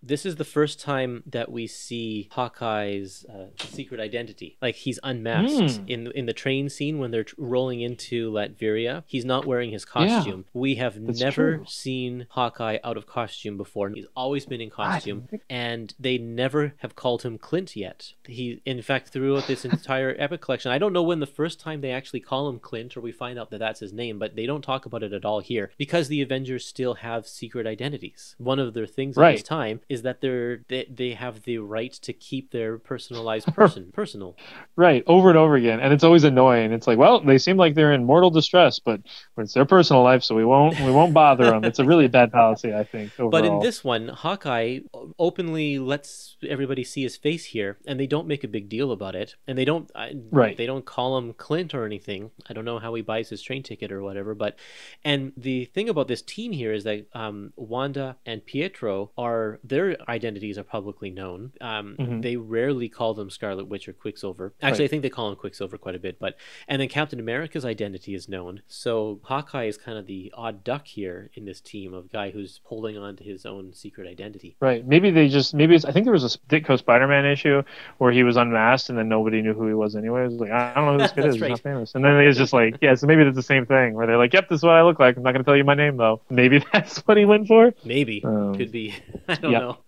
this 0.02 0.26
is 0.26 0.36
the 0.36 0.44
first 0.44 0.80
time 0.80 1.22
that 1.26 1.50
we 1.50 1.66
see 1.66 2.28
Hawkeye's 2.32 3.24
uh, 3.24 3.46
secret 3.56 4.00
identity. 4.00 4.58
Like 4.60 4.74
he's 4.74 4.98
unmasked 5.02 5.76
Hmm. 5.78 5.88
in 5.88 6.12
in 6.12 6.26
the 6.26 6.34
train 6.34 6.68
scene 6.68 6.98
when 6.98 7.10
they're 7.10 7.24
rolling 7.38 7.80
into 7.80 8.30
Latveria. 8.30 9.02
He's 9.06 9.24
not 9.24 9.46
wearing 9.46 9.70
his 9.70 9.84
costume. 9.86 10.44
We 10.52 10.74
have 10.74 10.98
never 11.00 11.56
true. 11.58 11.64
seen 11.66 12.26
Hawkeye 12.30 12.78
out 12.84 12.98
of 12.98 13.06
costume 13.06 13.56
before. 13.56 13.88
He's 13.90 14.06
always 14.14 14.44
been 14.44 14.60
in 14.60 14.68
costume, 14.68 15.28
and 15.48 15.94
they 15.98 16.18
never 16.18 16.74
have 16.78 16.94
called 16.94 17.22
him 17.22 17.38
Clint 17.38 17.74
yet. 17.74 18.12
He, 18.26 18.60
in 18.64 18.80
fact, 18.82 19.08
throughout 19.08 19.46
this 19.46 19.64
entire 19.64 20.14
epic 20.18 20.40
collection, 20.40 20.70
I 20.70 20.78
don't 20.78 20.92
know 20.92 21.02
when 21.02 21.20
the 21.20 21.26
first 21.26 21.60
time 21.60 21.80
they 21.80 21.90
actually 21.90 22.20
call 22.20 22.48
him 22.48 22.58
Clint 22.58 22.96
or 22.96 23.00
we 23.00 23.12
find 23.12 23.38
out 23.38 23.50
that 23.50 23.58
that's 23.58 23.80
his 23.80 23.92
name, 23.92 24.18
but 24.18 24.36
they 24.36 24.46
don't 24.46 24.62
talk 24.62 24.86
about 24.86 25.02
it 25.02 25.12
at 25.12 25.24
all 25.24 25.40
here 25.40 25.70
because 25.76 26.08
the 26.08 26.22
Avengers 26.22 26.64
still 26.66 26.94
have 26.94 27.26
secret 27.26 27.66
identities. 27.66 28.34
One 28.38 28.58
of 28.58 28.74
their 28.74 28.86
things 28.86 29.18
at 29.18 29.32
this 29.32 29.42
time 29.42 29.80
is 29.88 30.02
that 30.02 30.20
they're 30.20 30.62
they, 30.68 30.86
they 30.90 31.10
have 31.10 31.42
the 31.42 31.58
right 31.58 31.92
to 31.92 32.12
keep 32.12 32.50
their 32.50 32.78
personalized 32.78 33.52
person 33.54 33.90
personal. 33.92 34.36
right, 34.76 35.02
over 35.06 35.28
and 35.28 35.38
over 35.38 35.56
again, 35.56 35.80
and 35.80 35.92
it's 35.92 36.04
always 36.04 36.24
annoying. 36.24 36.72
It's 36.72 36.86
like, 36.86 36.98
well, 36.98 37.20
they 37.20 37.38
seem 37.38 37.56
like 37.56 37.74
they're 37.74 37.92
in 37.92 38.04
mortal 38.04 38.30
distress, 38.30 38.78
but 38.78 39.00
it's 39.36 39.54
their 39.54 39.64
personal 39.64 40.02
life, 40.02 40.22
so 40.22 40.34
we 40.34 40.44
won't 40.44 40.78
we 40.80 40.90
won't 40.90 41.12
bother 41.12 41.44
them. 41.44 41.64
It's 41.64 41.78
a 41.78 41.84
really 41.84 42.08
bad 42.08 42.32
policy, 42.32 42.72
I 42.72 42.84
think. 42.84 43.12
Overall. 43.18 43.30
But 43.34 43.44
in 43.44 43.58
this 43.58 43.82
one, 43.82 44.08
Hawkeye 44.08 44.80
openly 45.18 45.78
lets 45.78 46.36
everybody 46.48 46.84
see 46.84 47.02
his 47.02 47.16
face 47.16 47.46
here, 47.46 47.78
and 47.84 47.98
they 47.98 48.06
don't 48.06 48.13
make 48.22 48.44
a 48.44 48.48
big 48.48 48.68
deal 48.68 48.92
about 48.92 49.14
it, 49.16 49.34
and 49.46 49.58
they 49.58 49.64
don't 49.64 49.90
I, 49.94 50.14
Right. 50.30 50.56
They 50.56 50.66
don't 50.66 50.84
call 50.84 51.18
him 51.18 51.32
Clint 51.34 51.74
or 51.74 51.84
anything. 51.84 52.30
I 52.48 52.52
don't 52.52 52.64
know 52.64 52.78
how 52.78 52.94
he 52.94 53.02
buys 53.02 53.28
his 53.28 53.42
train 53.42 53.62
ticket 53.62 53.90
or 53.90 54.02
whatever. 54.02 54.34
But 54.34 54.56
and 55.04 55.32
the 55.36 55.64
thing 55.66 55.88
about 55.88 56.08
this 56.08 56.22
team 56.22 56.52
here 56.52 56.72
is 56.72 56.84
that 56.84 57.06
um, 57.14 57.52
Wanda 57.56 58.16
and 58.24 58.44
Pietro 58.44 59.10
are 59.18 59.58
their 59.64 59.96
identities 60.08 60.58
are 60.58 60.64
publicly 60.64 61.10
known. 61.10 61.52
Um, 61.60 61.96
Mhm. 61.98 62.22
They 62.22 62.36
rarely 62.36 62.88
call 62.88 63.14
them 63.14 63.30
Scarlet 63.30 63.66
Witch 63.68 63.88
or 63.88 63.92
Quicksilver. 63.92 64.54
Actually, 64.62 64.84
Right. 64.84 64.84
I 64.84 64.88
think 64.88 65.02
they 65.02 65.10
call 65.10 65.28
him 65.30 65.36
Quicksilver 65.36 65.78
quite 65.78 65.94
a 65.94 65.98
bit. 65.98 66.18
But 66.18 66.36
and 66.68 66.80
then 66.80 66.88
Captain 66.88 67.18
America's 67.20 67.64
identity 67.64 68.14
is 68.14 68.28
known. 68.28 68.62
So 68.66 69.20
Hawkeye 69.24 69.64
is 69.64 69.76
kind 69.78 69.98
of 69.98 70.06
the 70.06 70.32
odd 70.36 70.62
duck 70.64 70.86
here 70.86 71.30
in 71.34 71.44
this 71.44 71.60
team 71.60 71.92
of 71.94 72.10
guy 72.12 72.30
who's 72.30 72.60
holding 72.64 72.96
on 72.98 73.16
to 73.16 73.24
his 73.24 73.46
own 73.46 73.72
secret 73.72 74.06
identity. 74.08 74.56
Right. 74.60 74.86
Maybe 74.86 75.10
they 75.10 75.28
just 75.28 75.54
maybe 75.54 75.74
it's, 75.74 75.84
I 75.84 75.92
think 75.92 76.04
there 76.04 76.12
was 76.12 76.24
a 76.24 76.38
Ditko 76.48 76.78
Spider-Man 76.78 77.24
issue 77.24 77.62
where 78.04 78.12
he 78.12 78.22
was 78.22 78.36
unmasked 78.36 78.90
and 78.90 78.98
then 78.98 79.08
nobody 79.08 79.40
knew 79.40 79.54
who 79.54 79.66
he 79.66 79.72
was 79.72 79.96
anyway. 79.96 80.24
It 80.24 80.32
was 80.32 80.34
like 80.34 80.50
I 80.50 80.74
don't 80.74 80.84
know 80.84 80.92
who 80.92 80.98
this 80.98 81.12
kid 81.16 81.24
is. 81.24 81.36
He's 81.36 81.42
not 81.48 81.60
famous. 81.60 81.94
And 81.94 82.04
then 82.04 82.20
it 82.20 82.26
was 82.26 82.36
just 82.36 82.52
like 82.52 82.76
yeah. 82.82 82.94
So 82.94 83.06
maybe 83.06 83.24
that's 83.24 83.34
the 83.34 83.42
same 83.42 83.64
thing 83.64 83.94
where 83.94 84.06
they're 84.06 84.18
like, 84.18 84.34
yep, 84.34 84.50
this 84.50 84.58
is 84.58 84.62
what 84.62 84.74
I 84.74 84.82
look 84.82 84.98
like. 84.98 85.16
I'm 85.16 85.22
not 85.22 85.32
going 85.32 85.42
to 85.42 85.48
tell 85.48 85.56
you 85.56 85.64
my 85.64 85.74
name 85.74 85.96
though. 85.96 86.20
Maybe 86.28 86.62
that's 86.72 86.98
what 87.06 87.16
he 87.16 87.24
went 87.24 87.48
for. 87.48 87.72
Maybe 87.82 88.22
Um, 88.22 88.54
could 88.54 88.70
be. 88.70 88.94
I 89.28 89.34
don't 89.36 89.50
yeah. 89.52 89.58
know. 89.60 89.78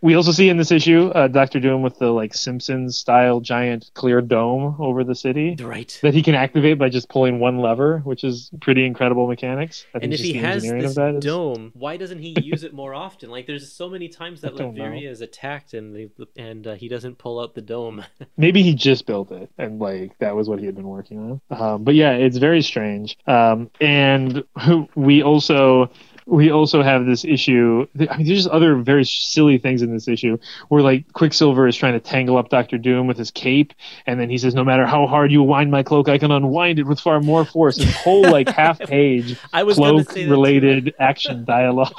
We 0.00 0.14
also 0.14 0.30
see 0.30 0.48
in 0.48 0.56
this 0.56 0.70
issue 0.70 1.08
uh, 1.08 1.26
Doctor 1.28 1.58
Doom 1.58 1.82
with 1.82 1.98
the 1.98 2.10
like 2.10 2.32
Simpsons 2.34 2.96
style 2.96 3.40
giant 3.40 3.90
clear 3.94 4.20
dome 4.20 4.76
over 4.78 5.02
the 5.02 5.14
city 5.14 5.56
Right. 5.60 5.98
that 6.02 6.14
he 6.14 6.22
can 6.22 6.34
activate 6.36 6.78
by 6.78 6.88
just 6.88 7.08
pulling 7.08 7.40
one 7.40 7.58
lever, 7.58 7.98
which 8.04 8.22
is 8.22 8.50
pretty 8.60 8.86
incredible 8.86 9.26
mechanics. 9.26 9.86
I 9.90 9.98
think 9.98 10.04
And 10.04 10.14
if 10.14 10.20
he 10.20 10.34
has 10.34 10.62
this 10.62 10.96
is- 10.96 11.24
dome, 11.24 11.72
why 11.74 11.96
doesn't 11.96 12.20
he 12.20 12.36
use 12.40 12.62
it 12.62 12.72
more 12.82 12.94
often? 12.94 13.30
Like, 13.30 13.46
there's 13.46 13.72
so 13.72 13.88
many 13.88 14.08
times 14.08 14.40
that 14.42 14.56
know. 14.56 14.72
Is 14.98 15.20
attacked 15.20 15.74
and 15.74 15.94
they, 15.94 16.08
and 16.36 16.66
uh, 16.66 16.74
he 16.74 16.88
doesn't 16.88 17.18
pull 17.18 17.40
out 17.40 17.54
the 17.54 17.60
dome. 17.62 18.04
maybe 18.36 18.62
he 18.62 18.74
just 18.74 19.06
built 19.06 19.32
it 19.32 19.50
and 19.58 19.80
like 19.80 20.16
that 20.18 20.34
was 20.36 20.48
what 20.48 20.58
he 20.58 20.66
had 20.66 20.74
been 20.74 20.86
working 20.88 21.40
on 21.50 21.60
um, 21.60 21.84
but 21.84 21.94
yeah 21.94 22.12
it's 22.12 22.36
very 22.36 22.62
strange 22.62 23.16
um, 23.26 23.70
and 23.80 24.44
we 24.94 25.22
also 25.22 25.90
we 26.30 26.50
also 26.52 26.82
have 26.82 27.06
this 27.06 27.24
issue 27.24 27.86
i 28.10 28.16
mean 28.18 28.26
there's 28.26 28.44
just 28.44 28.48
other 28.48 28.76
very 28.76 29.04
silly 29.04 29.56
things 29.56 29.80
in 29.80 29.90
this 29.92 30.06
issue 30.08 30.36
where 30.68 30.82
like 30.82 31.10
quicksilver 31.14 31.66
is 31.66 31.74
trying 31.74 31.94
to 31.94 32.00
tangle 32.00 32.36
up 32.36 32.50
dr 32.50 32.76
doom 32.78 33.06
with 33.06 33.16
his 33.16 33.30
cape 33.30 33.72
and 34.06 34.20
then 34.20 34.28
he 34.28 34.36
says 34.36 34.54
no 34.54 34.62
matter 34.62 34.84
how 34.86 35.06
hard 35.06 35.32
you 35.32 35.42
wind 35.42 35.70
my 35.70 35.82
cloak 35.82 36.08
i 36.08 36.18
can 36.18 36.30
unwind 36.30 36.78
it 36.78 36.84
with 36.84 37.00
far 37.00 37.20
more 37.20 37.44
force 37.46 37.76
this 37.78 37.96
whole 37.96 38.22
like 38.22 38.48
half 38.62 38.78
page 38.78 39.36
I 39.52 39.62
was 39.62 39.76
cloak 39.76 40.10
say 40.10 40.22
that 40.22 40.26
too. 40.26 40.30
related 40.30 40.94
action 40.98 41.44
dialogue 41.46 41.92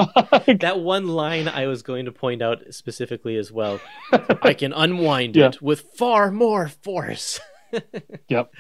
That 0.59 0.79
one 0.79 1.07
line 1.07 1.47
I 1.47 1.65
was 1.65 1.81
going 1.81 2.05
to 2.05 2.11
point 2.11 2.41
out 2.41 2.61
specifically 2.71 3.35
as 3.37 3.51
well. 3.51 3.79
I 4.43 4.53
can 4.53 4.73
unwind 4.73 5.35
Yeah. 5.35 5.47
it 5.47 5.61
with 5.61 5.81
far 5.97 6.29
more 6.31 6.67
force. 6.67 7.39
Yep. 8.29 8.53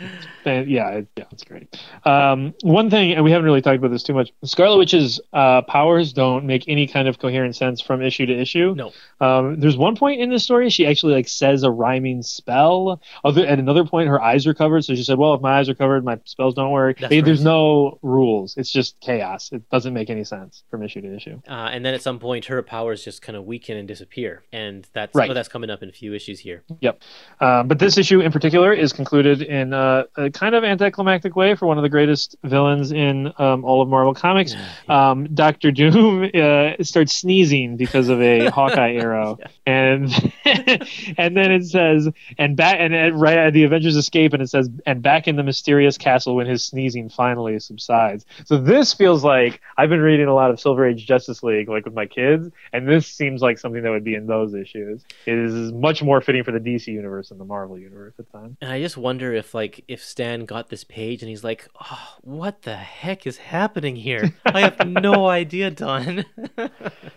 And 0.45 0.67
yeah, 0.67 0.89
it, 0.89 1.07
yeah, 1.15 1.25
it's 1.31 1.43
great. 1.43 1.79
Um, 2.03 2.55
one 2.63 2.89
thing, 2.89 3.11
and 3.13 3.23
we 3.23 3.29
haven't 3.29 3.45
really 3.45 3.61
talked 3.61 3.77
about 3.77 3.91
this 3.91 4.01
too 4.01 4.13
much. 4.13 4.31
Scarlet 4.43 4.77
Witch's 4.79 5.21
uh, 5.31 5.61
powers 5.61 6.11
don't 6.11 6.45
make 6.45 6.63
any 6.67 6.87
kind 6.87 7.07
of 7.07 7.19
coherent 7.19 7.55
sense 7.55 7.79
from 7.79 8.01
issue 8.01 8.25
to 8.25 8.33
issue. 8.33 8.73
No. 8.75 8.91
Um, 9.21 9.59
there's 9.59 9.77
one 9.77 9.95
point 9.95 10.21
in 10.21 10.31
the 10.31 10.39
story 10.39 10.71
she 10.71 10.87
actually 10.87 11.13
like 11.13 11.27
says 11.27 11.61
a 11.61 11.69
rhyming 11.69 12.23
spell. 12.23 12.99
Other 13.23 13.45
at 13.45 13.59
another 13.59 13.85
point, 13.85 14.09
her 14.09 14.19
eyes 14.19 14.47
are 14.47 14.55
covered, 14.55 14.85
so 14.85 14.95
she 14.95 15.03
said, 15.03 15.19
"Well, 15.19 15.35
if 15.35 15.41
my 15.41 15.59
eyes 15.59 15.69
are 15.69 15.75
covered, 15.75 16.03
my 16.03 16.17
spells 16.25 16.55
don't 16.55 16.71
work." 16.71 16.97
That's 16.99 17.11
Like, 17.13 17.25
There's 17.25 17.43
no 17.43 17.99
rules. 18.01 18.57
It's 18.57 18.71
just 18.71 18.99
chaos. 19.01 19.51
It 19.51 19.69
doesn't 19.69 19.93
make 19.93 20.09
any 20.09 20.23
sense 20.23 20.63
from 20.71 20.81
issue 20.81 21.01
to 21.01 21.15
issue. 21.15 21.39
Uh, 21.47 21.69
and 21.71 21.85
then 21.85 21.93
at 21.93 22.01
some 22.01 22.17
point, 22.17 22.45
her 22.45 22.63
powers 22.63 23.03
just 23.03 23.21
kind 23.21 23.35
of 23.35 23.45
weaken 23.45 23.77
and 23.77 23.87
disappear. 23.87 24.41
And 24.51 24.87
that's 24.93 25.13
Right. 25.13 25.29
oh, 25.29 25.33
that's 25.35 25.49
coming 25.49 25.69
up 25.69 25.83
in 25.83 25.89
a 25.89 25.93
few 25.93 26.15
issues 26.15 26.39
here. 26.39 26.63
Yep. 26.81 27.01
Um, 27.39 27.67
but 27.67 27.77
this 27.77 27.97
issue 27.99 28.19
in 28.21 28.31
particular 28.31 28.73
is 28.73 28.93
concluded 28.99 29.41
in 29.41 29.71
uh, 29.73 30.03
a 30.17 30.29
kind 30.29 30.53
of 30.53 30.65
anticlimactic 30.65 31.33
way 31.33 31.55
for 31.55 31.67
one 31.67 31.77
of 31.77 31.83
the 31.83 31.89
greatest 31.89 32.35
villains 32.43 32.91
in 32.91 33.31
um, 33.37 33.63
all 33.63 33.81
of 33.81 33.87
Marvel 33.87 34.13
Comics. 34.13 34.53
Um, 34.89 35.33
Doctor 35.33 35.71
Doom 35.71 36.23
uh, 36.33 36.83
starts 36.83 37.15
sneezing 37.15 37.77
because 37.77 38.09
of 38.09 38.21
a 38.21 38.49
Hawkeye 38.57 38.95
arrow, 38.95 39.39
and 39.65 40.11
and 41.17 41.37
then 41.37 41.49
it 41.49 41.65
says, 41.65 42.09
and 42.37 42.57
back 42.57 42.75
and 42.77 42.93
right 43.19 43.37
at 43.37 43.53
the 43.53 43.63
Avengers 43.63 43.95
escape, 43.95 44.33
and 44.33 44.41
it 44.41 44.49
says, 44.49 44.69
and 44.85 45.01
back 45.01 45.29
in 45.29 45.37
the 45.37 45.43
mysterious 45.43 45.97
castle 45.97 46.35
when 46.35 46.45
his 46.45 46.65
sneezing 46.65 47.07
finally 47.07 47.57
subsides. 47.59 48.25
So 48.43 48.57
this 48.57 48.93
feels 48.93 49.23
like 49.23 49.61
I've 49.77 49.89
been 49.89 50.01
reading 50.01 50.27
a 50.27 50.35
lot 50.35 50.51
of 50.51 50.59
Silver 50.59 50.85
Age 50.85 51.07
Justice 51.07 51.41
League, 51.41 51.69
like 51.69 51.85
with 51.85 51.93
my 51.93 52.05
kids, 52.05 52.49
and 52.73 52.85
this 52.85 53.07
seems 53.07 53.41
like 53.41 53.59
something 53.59 53.81
that 53.81 53.91
would 53.91 54.03
be 54.03 54.15
in 54.15 54.27
those 54.27 54.53
issues. 54.53 55.05
It 55.25 55.37
is 55.37 55.71
much 55.71 56.03
more 56.03 56.19
fitting 56.19 56.43
for 56.43 56.51
the 56.51 56.59
DC 56.59 56.87
universe 56.87 57.29
than 57.29 57.37
the 57.37 57.45
Marvel 57.45 57.79
universe 57.79 58.15
at 58.19 58.29
the 58.29 58.37
time. 58.37 58.57
And 58.97 59.03
I 59.03 59.21
just 59.21 59.29
wonder 59.29 59.33
if 59.33 59.53
like 59.53 59.83
if 59.87 60.03
Stan 60.03 60.45
got 60.45 60.69
this 60.69 60.83
page 60.83 61.21
and 61.21 61.29
he's 61.29 61.43
like, 61.43 61.67
oh, 61.79 62.15
what 62.21 62.61
the 62.63 62.75
heck 62.75 63.27
is 63.27 63.37
happening 63.37 63.95
here? 63.95 64.33
I 64.45 64.61
have 64.61 64.87
no 64.87 65.27
idea, 65.29 65.71
Don. 65.71 66.25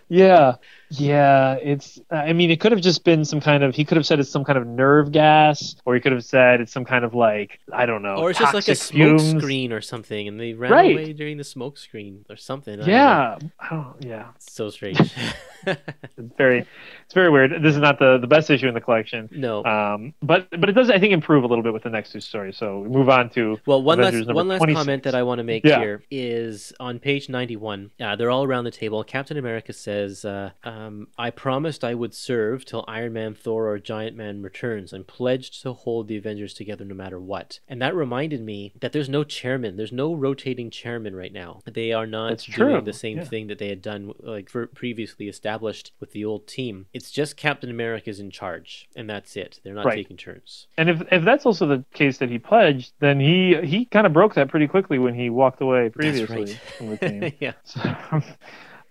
Yeah, 0.08 0.56
yeah. 1.00 1.54
It's. 1.54 2.00
I 2.10 2.32
mean, 2.32 2.50
it 2.50 2.60
could 2.60 2.72
have 2.72 2.80
just 2.80 3.04
been 3.04 3.24
some 3.24 3.40
kind 3.40 3.62
of. 3.62 3.74
He 3.74 3.84
could 3.84 3.96
have 3.96 4.06
said 4.06 4.20
it's 4.20 4.30
some 4.30 4.44
kind 4.44 4.58
of 4.58 4.66
nerve 4.66 5.12
gas, 5.12 5.76
or 5.84 5.94
he 5.94 6.00
could 6.00 6.12
have 6.12 6.24
said 6.24 6.60
it's 6.60 6.72
some 6.72 6.84
kind 6.84 7.04
of 7.04 7.14
like 7.14 7.58
I 7.72 7.86
don't 7.86 8.02
know. 8.02 8.16
or 8.16 8.30
it's 8.30 8.38
just 8.38 8.54
like 8.54 8.68
a 8.68 8.74
smoke 8.74 9.20
fumes. 9.20 9.42
screen 9.42 9.72
or 9.72 9.80
something, 9.80 10.28
and 10.28 10.38
they 10.38 10.52
ran 10.54 10.70
Right. 10.72 10.92
away 10.92 11.12
during 11.12 11.36
the 11.36 11.44
smoke 11.44 11.78
screen 11.78 12.24
or 12.30 12.36
something. 12.36 12.74
I 12.74 12.76
don't 12.76 12.86
know. 12.86 12.92
Yeah. 12.92 13.38
Don't, 13.70 13.94
yeah. 14.04 14.28
It's 14.36 14.52
so 14.52 14.70
strange. 14.70 14.98
It's 15.64 16.34
very. 16.36 16.66
It's 17.04 17.14
very 17.14 17.30
weird. 17.30 17.62
This 17.62 17.74
is 17.76 17.80
not 17.80 18.00
the 18.00 18.18
the 18.18 18.26
best 18.26 18.50
issue 18.50 18.66
in 18.66 18.74
the 18.74 18.80
collection. 18.80 19.28
no. 19.30 19.64
Um, 19.64 20.12
but 20.20 20.48
but 20.50 20.68
it 20.68 20.72
does 20.72 20.90
I 20.90 20.98
think 20.98 21.12
improve 21.12 21.44
a 21.44 21.46
little 21.46 21.62
bit 21.62 21.72
with 21.72 21.84
the 21.84 21.90
next 21.90 22.10
two 22.10 22.18
stories. 22.20 22.56
So 22.56 22.80
we 22.80 22.88
move 22.88 23.08
on 23.08 23.30
to 23.30 23.58
Well, 23.64 23.80
one 23.82 24.00
Avengers 24.00 24.26
last 24.26 24.34
one 24.34 24.48
last 24.48 24.58
26. 24.58 24.78
comment 24.80 25.02
that 25.04 25.14
I 25.14 25.22
want 25.22 25.38
to 25.38 25.44
make 25.44 25.64
Yeah. 25.64 25.78
here 25.78 26.02
is 26.10 26.72
on 26.80 26.98
page 26.98 27.28
ninety 27.28 27.54
one. 27.56 27.92
Uh, 28.00 28.16
they're 28.16 28.30
all 28.30 28.42
around 28.44 28.64
the 28.64 28.70
table. 28.72 29.04
Captain 29.04 29.36
America 29.36 29.72
says, 29.72 30.24
uh, 30.24 30.50
um, 30.86 31.08
"I 31.18 31.30
promised 31.30 31.84
I 31.84 31.94
would 31.94 32.14
serve 32.14 32.64
till 32.64 32.84
Iron 32.88 33.12
Man, 33.12 33.34
Thor, 33.34 33.68
or 33.68 33.78
Giant 33.78 34.16
Man 34.16 34.42
returns. 34.42 34.92
I'm 34.92 35.04
pledged 35.04 35.62
to 35.62 35.72
hold 35.72 36.08
the 36.08 36.16
Avengers 36.16 36.54
together 36.54 36.84
no 36.84 36.94
matter 36.94 37.18
what." 37.20 37.60
And 37.68 37.80
that 37.82 37.94
reminded 37.94 38.42
me 38.42 38.72
that 38.80 38.92
there's 38.92 39.08
no 39.08 39.24
chairman. 39.24 39.76
There's 39.76 39.92
no 39.92 40.14
rotating 40.14 40.70
chairman 40.70 41.14
right 41.16 41.32
now. 41.32 41.60
They 41.64 41.92
are 41.92 42.06
not 42.06 42.30
That's 42.30 42.44
doing 42.46 42.72
true, 42.72 42.80
the 42.80 42.92
same 42.92 43.18
yeah. 43.18 43.24
thing 43.24 43.46
that 43.48 43.58
they 43.58 43.68
had 43.68 43.82
done 43.82 44.12
like 44.20 44.50
previously 44.74 45.28
established 45.28 45.92
with 46.00 46.12
the 46.12 46.24
old 46.24 46.46
team. 46.46 46.86
It's 46.92 47.10
just 47.10 47.36
Captain 47.36 47.70
America's 47.70 48.20
in 48.20 48.30
charge, 48.30 48.88
and 48.96 49.08
that's 49.08 49.36
it. 49.36 49.60
They're 49.64 49.74
not 49.74 49.86
Right. 49.86 49.96
taking 49.96 50.16
turns. 50.16 50.66
and 50.76 50.88
if 50.88 51.02
if 51.12 51.24
that's 51.24 51.46
also 51.46 51.66
the 51.66 51.84
case 51.94 52.18
that 52.18 52.30
he 52.30 52.38
pledged, 52.38 52.92
then 53.00 53.20
he 53.20 53.56
he 53.62 53.84
kind 53.84 54.06
of 54.06 54.12
broke 54.12 54.34
that 54.34 54.48
pretty 54.48 54.66
quickly 54.66 54.98
when 54.98 55.14
he 55.14 55.30
walked 55.30 55.60
away 55.60 55.88
previously 55.88 56.44
right. 56.44 56.60
from 56.76 56.88
the 56.90 56.96
team. 56.96 57.32
yeah. 57.40 57.52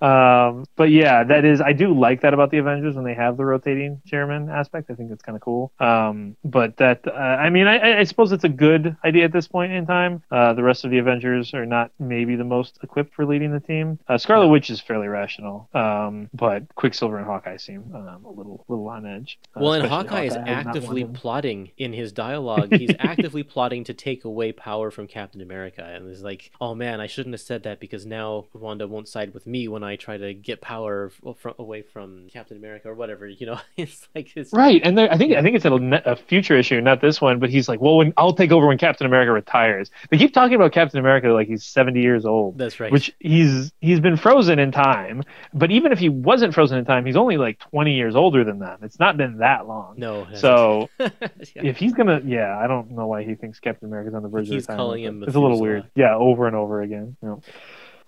um, 0.01 0.65
but 0.75 0.89
yeah, 0.89 1.23
that 1.23 1.45
is 1.45 1.61
I 1.61 1.73
do 1.73 1.93
like 1.97 2.21
that 2.21 2.33
about 2.33 2.51
the 2.51 2.57
Avengers 2.57 2.95
when 2.95 3.05
they 3.05 3.13
have 3.13 3.37
the 3.37 3.45
rotating 3.45 4.01
chairman 4.05 4.49
aspect. 4.49 4.89
I 4.89 4.95
think 4.95 5.09
that's 5.09 5.21
kind 5.21 5.35
of 5.35 5.41
cool. 5.41 5.71
Um, 5.79 6.35
but 6.43 6.77
that 6.77 7.07
uh, 7.07 7.11
I 7.11 7.49
mean 7.49 7.67
I- 7.67 7.99
I, 7.99 8.03
suppose 8.03 8.31
it's 8.31 8.43
a 8.43 8.49
good 8.49 8.95
idea 9.05 9.25
at 9.25 9.31
this 9.33 9.47
point 9.47 9.71
in 9.71 9.85
time. 9.85 10.23
Uh, 10.31 10.53
the 10.53 10.63
rest 10.63 10.85
of 10.85 10.91
the 10.91 10.97
Avengers 10.97 11.53
are 11.53 11.65
not 11.65 11.91
maybe 11.99 12.35
the 12.35 12.43
most 12.43 12.79
equipped 12.83 13.13
for 13.13 13.25
leading 13.25 13.51
the 13.51 13.59
team. 13.59 13.99
Uh, 14.07 14.17
Scarlet 14.17 14.47
Witch 14.47 14.69
is 14.69 14.81
fairly 14.81 15.07
rational, 15.07 15.69
um, 15.73 16.29
but 16.33 16.73
Quicksilver 16.75 17.17
and 17.17 17.25
Hawkeye 17.27 17.57
seem 17.57 17.83
um, 17.93 18.25
a 18.25 18.29
little 18.31 18.65
little 18.67 18.87
on 18.89 19.05
edge. 19.05 19.39
Uh, 19.55 19.59
Well, 19.61 19.73
and 19.73 19.83
especially 19.85 20.07
Hawkeye 20.07 20.23
is 20.25 20.33
I 20.35 20.39
would 20.39 20.45
not 20.47 20.55
want 20.55 20.67
actively 20.67 21.05
plotting 21.05 21.71
in 21.77 21.93
his 21.93 22.11
dialogue. 22.11 22.73
He's 22.77 22.95
actively 22.99 23.43
plotting 23.43 23.83
to 23.85 23.93
take 23.93 24.25
away 24.25 24.51
power 24.51 24.89
from 24.91 25.07
Captain 25.07 25.41
America, 25.41 25.83
and 25.83 26.09
is 26.09 26.23
like, 26.23 26.51
"Oh 26.59 26.73
man, 26.75 26.99
I 26.99 27.07
shouldn't 27.07 27.33
have 27.33 27.41
said 27.41 27.63
that 27.63 27.79
because 27.79 28.05
now 28.05 28.45
Wanda 28.53 28.87
won't 28.87 29.07
side 29.07 29.33
with 29.33 29.45
me 29.45 29.67
when 29.67 29.83
I 29.83 29.90
try 29.95 30.17
to 30.17 30.33
get 30.33 30.61
power 30.61 31.11
f- 31.25 31.35
fro- 31.39 31.55
away 31.59 31.81
from 31.81 32.27
Captain 32.31 32.57
America 32.57 32.89
or 32.89 32.95
whatever." 32.95 33.27
You 33.27 33.45
know, 33.47 33.59
it's 33.77 34.07
like 34.15 34.31
it's 34.35 34.53
Right, 34.53 34.81
and 34.83 34.97
there, 34.97 35.11
I 35.11 35.17
think 35.17 35.33
I 35.33 35.41
think 35.41 35.55
it's 35.55 35.65
a, 35.65 35.71
a 36.05 36.15
future 36.15 36.57
issue, 36.57 36.79
not 36.81 37.01
this 37.01 37.19
one. 37.21 37.39
But 37.39 37.49
he's 37.49 37.67
like, 37.69 37.81
well, 37.81 37.97
when 37.97 38.13
I'll 38.17 38.33
take 38.33 38.51
over 38.51 38.67
when 38.67 38.77
Captain 38.77 39.07
America 39.07 39.31
retires. 39.31 39.89
They 40.09 40.17
keep 40.17 40.33
talking 40.33 40.55
about 40.55 40.71
Captain 40.73 40.99
America 40.99 41.27
like 41.29 41.47
he's 41.47 41.63
seventy 41.63 42.01
years 42.01 42.25
old, 42.25 42.57
That's 42.57 42.79
right. 42.79 42.91
which 42.91 43.13
he's 43.19 43.71
he's 43.81 43.99
been 43.99 44.17
frozen 44.17 44.59
in 44.59 44.71
time. 44.71 45.23
But 45.53 45.71
even 45.71 45.91
if 45.91 45.99
he 45.99 46.09
wasn't 46.09 46.53
frozen 46.53 46.77
in 46.77 46.85
time, 46.85 47.05
he's 47.05 47.15
only 47.15 47.37
like 47.37 47.59
twenty 47.59 47.93
years 47.95 48.15
older 48.15 48.43
than 48.43 48.59
them. 48.59 48.79
It's 48.81 48.99
not 48.99 49.17
been 49.17 49.37
that 49.39 49.67
long. 49.67 49.95
no. 49.97 50.27
So 50.35 50.89
yeah. 50.99 51.09
if 51.55 51.77
he's 51.77 51.93
gonna, 51.93 52.21
yeah, 52.25 52.57
I 52.57 52.67
don't 52.67 52.91
know 52.91 53.07
why 53.07 53.23
he 53.23 53.35
thinks 53.35 53.59
Captain 53.59 53.87
America's 53.87 54.13
on 54.13 54.23
the 54.23 54.29
verge 54.29 54.47
He's 54.47 54.63
of 54.63 54.69
retirement. 54.69 54.77
calling 54.79 55.03
him 55.03 55.23
It's 55.23 55.35
a 55.35 55.39
little 55.39 55.59
weird. 55.59 55.89
Yeah, 55.95 56.15
over 56.15 56.47
and 56.47 56.55
over 56.55 56.81
again. 56.81 57.15
You 57.21 57.27
know. 57.27 57.41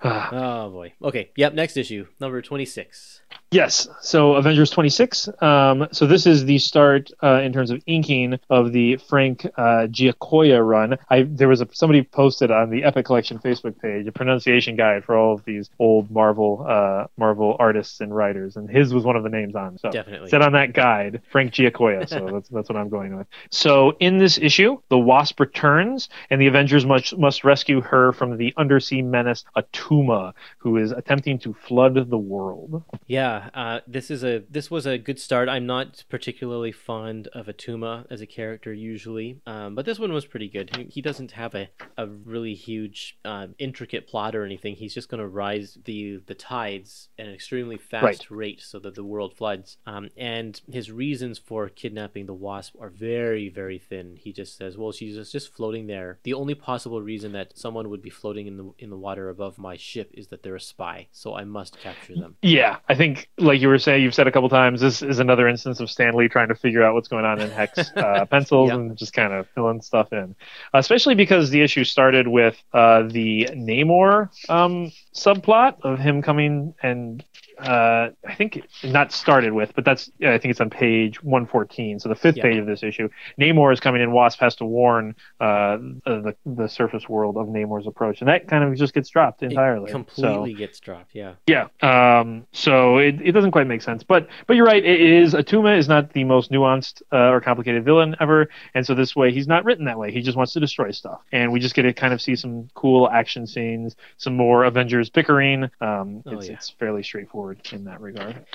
Oh 0.31 0.69
boy. 0.69 0.93
Okay. 1.01 1.31
Yep. 1.37 1.53
Next 1.53 1.77
issue, 1.77 2.07
number 2.19 2.41
twenty-six. 2.41 3.21
Yes. 3.53 3.87
So 4.01 4.33
Avengers 4.33 4.71
26. 4.71 5.29
Um, 5.41 5.87
so 5.91 6.07
this 6.07 6.25
is 6.25 6.45
the 6.45 6.57
start 6.57 7.11
uh, 7.21 7.41
in 7.41 7.53
terms 7.53 7.69
of 7.69 7.83
inking 7.85 8.39
of 8.49 8.73
the 8.73 8.97
Frank 8.97 9.45
uh, 9.57 9.85
Giacoia 9.87 10.61
run. 10.67 10.97
I 11.09 11.23
there 11.23 11.47
was 11.47 11.61
a 11.61 11.67
somebody 11.71 12.01
posted 12.01 12.49
on 12.49 12.71
the 12.71 12.83
Epic 12.83 13.05
Collection 13.05 13.37
Facebook 13.37 13.79
page 13.79 14.07
a 14.07 14.11
pronunciation 14.11 14.75
guide 14.75 15.05
for 15.05 15.15
all 15.15 15.35
of 15.35 15.45
these 15.45 15.69
old 15.77 16.09
Marvel 16.09 16.65
uh, 16.67 17.05
Marvel 17.15 17.55
artists 17.59 18.01
and 18.01 18.15
writers, 18.15 18.55
and 18.55 18.69
his 18.69 18.91
was 18.91 19.03
one 19.03 19.15
of 19.15 19.21
the 19.21 19.29
names 19.29 19.55
on. 19.55 19.77
So 19.77 19.91
Definitely. 19.91 20.29
said 20.29 20.41
on 20.41 20.53
that 20.53 20.73
guide 20.73 21.21
Frank 21.31 21.53
Giacoia. 21.53 22.09
So 22.09 22.27
that's 22.33 22.49
that's 22.49 22.69
what 22.69 22.77
I'm 22.77 22.89
going 22.89 23.15
with. 23.15 23.27
So 23.51 23.95
in 23.99 24.17
this 24.17 24.39
issue, 24.39 24.79
the 24.89 24.97
Wasp 24.97 25.39
returns, 25.39 26.09
and 26.31 26.41
the 26.41 26.47
Avengers 26.47 26.87
must 26.87 27.15
must 27.19 27.43
rescue 27.43 27.81
her 27.81 28.13
from 28.13 28.37
the 28.37 28.51
undersea 28.57 29.03
menace 29.03 29.45
Attuma, 29.55 30.33
who 30.57 30.77
is 30.77 30.91
attempting 30.91 31.37
to 31.39 31.53
flood 31.53 32.09
the 32.09 32.17
world. 32.17 32.83
Yeah, 33.05 33.22
Yeah, 33.23 33.49
uh, 33.53 33.79
this 33.87 34.11
is 34.11 34.21
a 34.25 34.43
this 34.49 34.69
was 34.69 34.85
a 34.85 34.97
good 34.97 35.17
start. 35.17 35.47
I'm 35.47 35.65
not 35.65 36.03
particularly 36.09 36.73
fond 36.73 37.27
of 37.29 37.45
Attuma 37.47 38.05
as 38.09 38.19
a 38.19 38.25
character 38.25 38.73
usually, 38.73 39.39
um, 39.47 39.75
but 39.75 39.85
this 39.85 39.97
one 39.97 40.11
was 40.11 40.25
pretty 40.25 40.49
good. 40.49 40.75
He, 40.75 40.83
he 40.95 41.01
doesn't 41.01 41.31
have 41.31 41.55
a, 41.55 41.69
a 41.97 42.05
really 42.07 42.53
huge, 42.53 43.17
uh, 43.23 43.47
intricate 43.59 44.07
plot 44.09 44.35
or 44.35 44.43
anything. 44.43 44.75
He's 44.75 44.93
just 44.93 45.07
going 45.07 45.21
to 45.21 45.27
rise 45.27 45.77
the 45.85 46.21
the 46.25 46.35
tides 46.35 47.07
at 47.17 47.27
an 47.27 47.33
extremely 47.33 47.77
fast 47.77 48.03
Right. 48.03 48.31
rate 48.41 48.61
so 48.61 48.77
that 48.79 48.95
the 48.95 49.05
world 49.05 49.37
floods. 49.37 49.77
Um, 49.85 50.09
and 50.17 50.59
his 50.69 50.91
reasons 50.91 51.39
for 51.39 51.69
kidnapping 51.69 52.25
the 52.25 52.33
wasp 52.33 52.75
are 52.81 52.89
very 52.89 53.47
very 53.47 53.79
thin. 53.79 54.17
He 54.19 54.33
just 54.33 54.57
says, 54.57 54.77
"Well, 54.77 54.91
she's 54.91 55.15
just, 55.15 55.31
just 55.31 55.53
floating 55.55 55.87
there. 55.87 56.19
The 56.23 56.33
only 56.33 56.55
possible 56.55 57.01
reason 57.01 57.31
that 57.31 57.57
someone 57.57 57.89
would 57.89 58.01
be 58.01 58.09
floating 58.09 58.47
in 58.47 58.57
the 58.57 58.73
in 58.79 58.89
the 58.89 58.97
water 58.97 59.29
above 59.29 59.57
my 59.57 59.77
ship 59.77 60.11
is 60.13 60.27
that 60.27 60.43
they're 60.43 60.57
a 60.57 60.59
spy. 60.73 61.07
So 61.13 61.33
I 61.35 61.45
must 61.45 61.79
capture 61.79 62.15
them." 62.15 62.35
Yeah, 62.41 62.79
I 62.89 62.95
think, 62.95 63.12
like 63.37 63.61
you 63.61 63.67
were 63.67 63.77
saying, 63.79 64.03
you've 64.03 64.13
said 64.15 64.27
a 64.27 64.31
couple 64.31 64.49
times, 64.49 64.81
this 64.81 65.01
is 65.01 65.19
another 65.19 65.47
instance 65.47 65.79
of 65.79 65.89
Stan 65.89 66.13
Lee 66.15 66.27
trying 66.27 66.47
to 66.49 66.55
figure 66.55 66.83
out 66.83 66.93
what's 66.93 67.07
going 67.07 67.25
on 67.25 67.39
in 67.41 67.49
Heck's 67.49 67.91
uh, 67.95 68.25
pencils 68.25 68.69
Yeah. 68.69 68.75
and 68.75 68.97
just 68.97 69.13
kind 69.13 69.33
of 69.33 69.47
filling 69.49 69.81
stuff 69.81 70.11
in. 70.13 70.35
especially 70.73 71.15
because 71.15 71.49
the 71.49 71.61
issue 71.61 71.83
started 71.83 72.27
with 72.27 72.61
uh, 72.73 73.03
the 73.03 73.49
Namor 73.53 74.29
um, 74.49 74.91
subplot 75.15 75.81
of 75.83 75.99
him 75.99 76.21
coming 76.21 76.73
and 76.81 77.23
uh, 77.59 78.09
I 78.27 78.35
think 78.35 78.63
not 78.83 79.11
started 79.11 79.53
with, 79.53 79.73
but 79.75 79.85
that's 79.85 80.09
I 80.21 80.37
think 80.37 80.51
it's 80.51 80.61
on 80.61 80.69
page 80.69 81.21
114, 81.23 81.99
so 81.99 82.09
the 82.09 82.15
fifth 82.15 82.37
Yeah. 82.37 82.43
page 82.43 82.57
of 82.57 82.65
this 82.65 82.83
issue. 82.83 83.09
Namor 83.39 83.71
is 83.73 83.79
coming 83.79 84.01
in. 84.01 84.11
Wasp 84.11 84.39
has 84.39 84.55
to 84.57 84.65
warn 84.65 85.15
uh, 85.39 85.77
the 86.05 86.35
the 86.45 86.67
surface 86.67 87.07
world 87.09 87.37
of 87.37 87.47
Namor's 87.47 87.87
approach, 87.87 88.21
and 88.21 88.27
that 88.27 88.47
kind 88.47 88.63
of 88.63 88.75
just 88.75 88.93
gets 88.93 89.09
dropped 89.09 89.43
entirely. 89.43 89.85
It 89.85 89.89
So- 89.89 89.93
completely 89.93 90.53
gets 90.53 90.79
dropped. 90.79 91.11
Yeah. 91.13 91.33
yeah. 91.47 91.67
Um, 91.81 92.45
so 92.51 92.97
it, 92.97 93.15
it 93.21 93.31
doesn't 93.33 93.51
quite 93.51 93.67
make 93.67 93.81
sense, 93.81 94.03
but 94.03 94.27
but 94.47 94.55
you're 94.55 94.65
right. 94.65 94.83
It 94.83 94.99
is 95.01 95.33
Attuma 95.33 95.77
is 95.77 95.87
not 95.87 96.13
the 96.13 96.23
most 96.23 96.51
nuanced 96.51 97.01
uh, 97.11 97.29
or 97.29 97.41
complicated 97.41 97.83
villain 97.85 98.15
ever, 98.19 98.49
and 98.73 98.85
so 98.85 98.93
this 98.95 99.15
way 99.15 99.31
he's 99.31 99.47
not 99.47 99.65
written 99.65 99.85
that 99.85 99.97
way. 99.99 100.11
He 100.11 100.21
just 100.21 100.37
wants 100.37 100.53
to 100.53 100.59
destroy 100.59 100.91
stuff, 100.91 101.21
and 101.31 101.51
we 101.51 101.59
just 101.59 101.75
get 101.75 101.83
to 101.83 101.93
kind 101.93 102.13
of 102.13 102.21
see 102.21 102.35
some 102.35 102.69
cool 102.73 103.09
action 103.09 103.45
scenes, 103.47 103.95
some 104.17 104.35
more 104.35 104.63
Avengers 104.63 105.09
bickering. 105.09 105.65
Um, 105.81 106.21
Oh, 106.25 106.31
it's 106.37 106.47
yeah. 106.47 106.53
it's 106.53 106.69
fairly 106.69 107.03
straightforward 107.03 107.42
in 107.73 107.83
that 107.85 108.01
regard. 108.01 108.45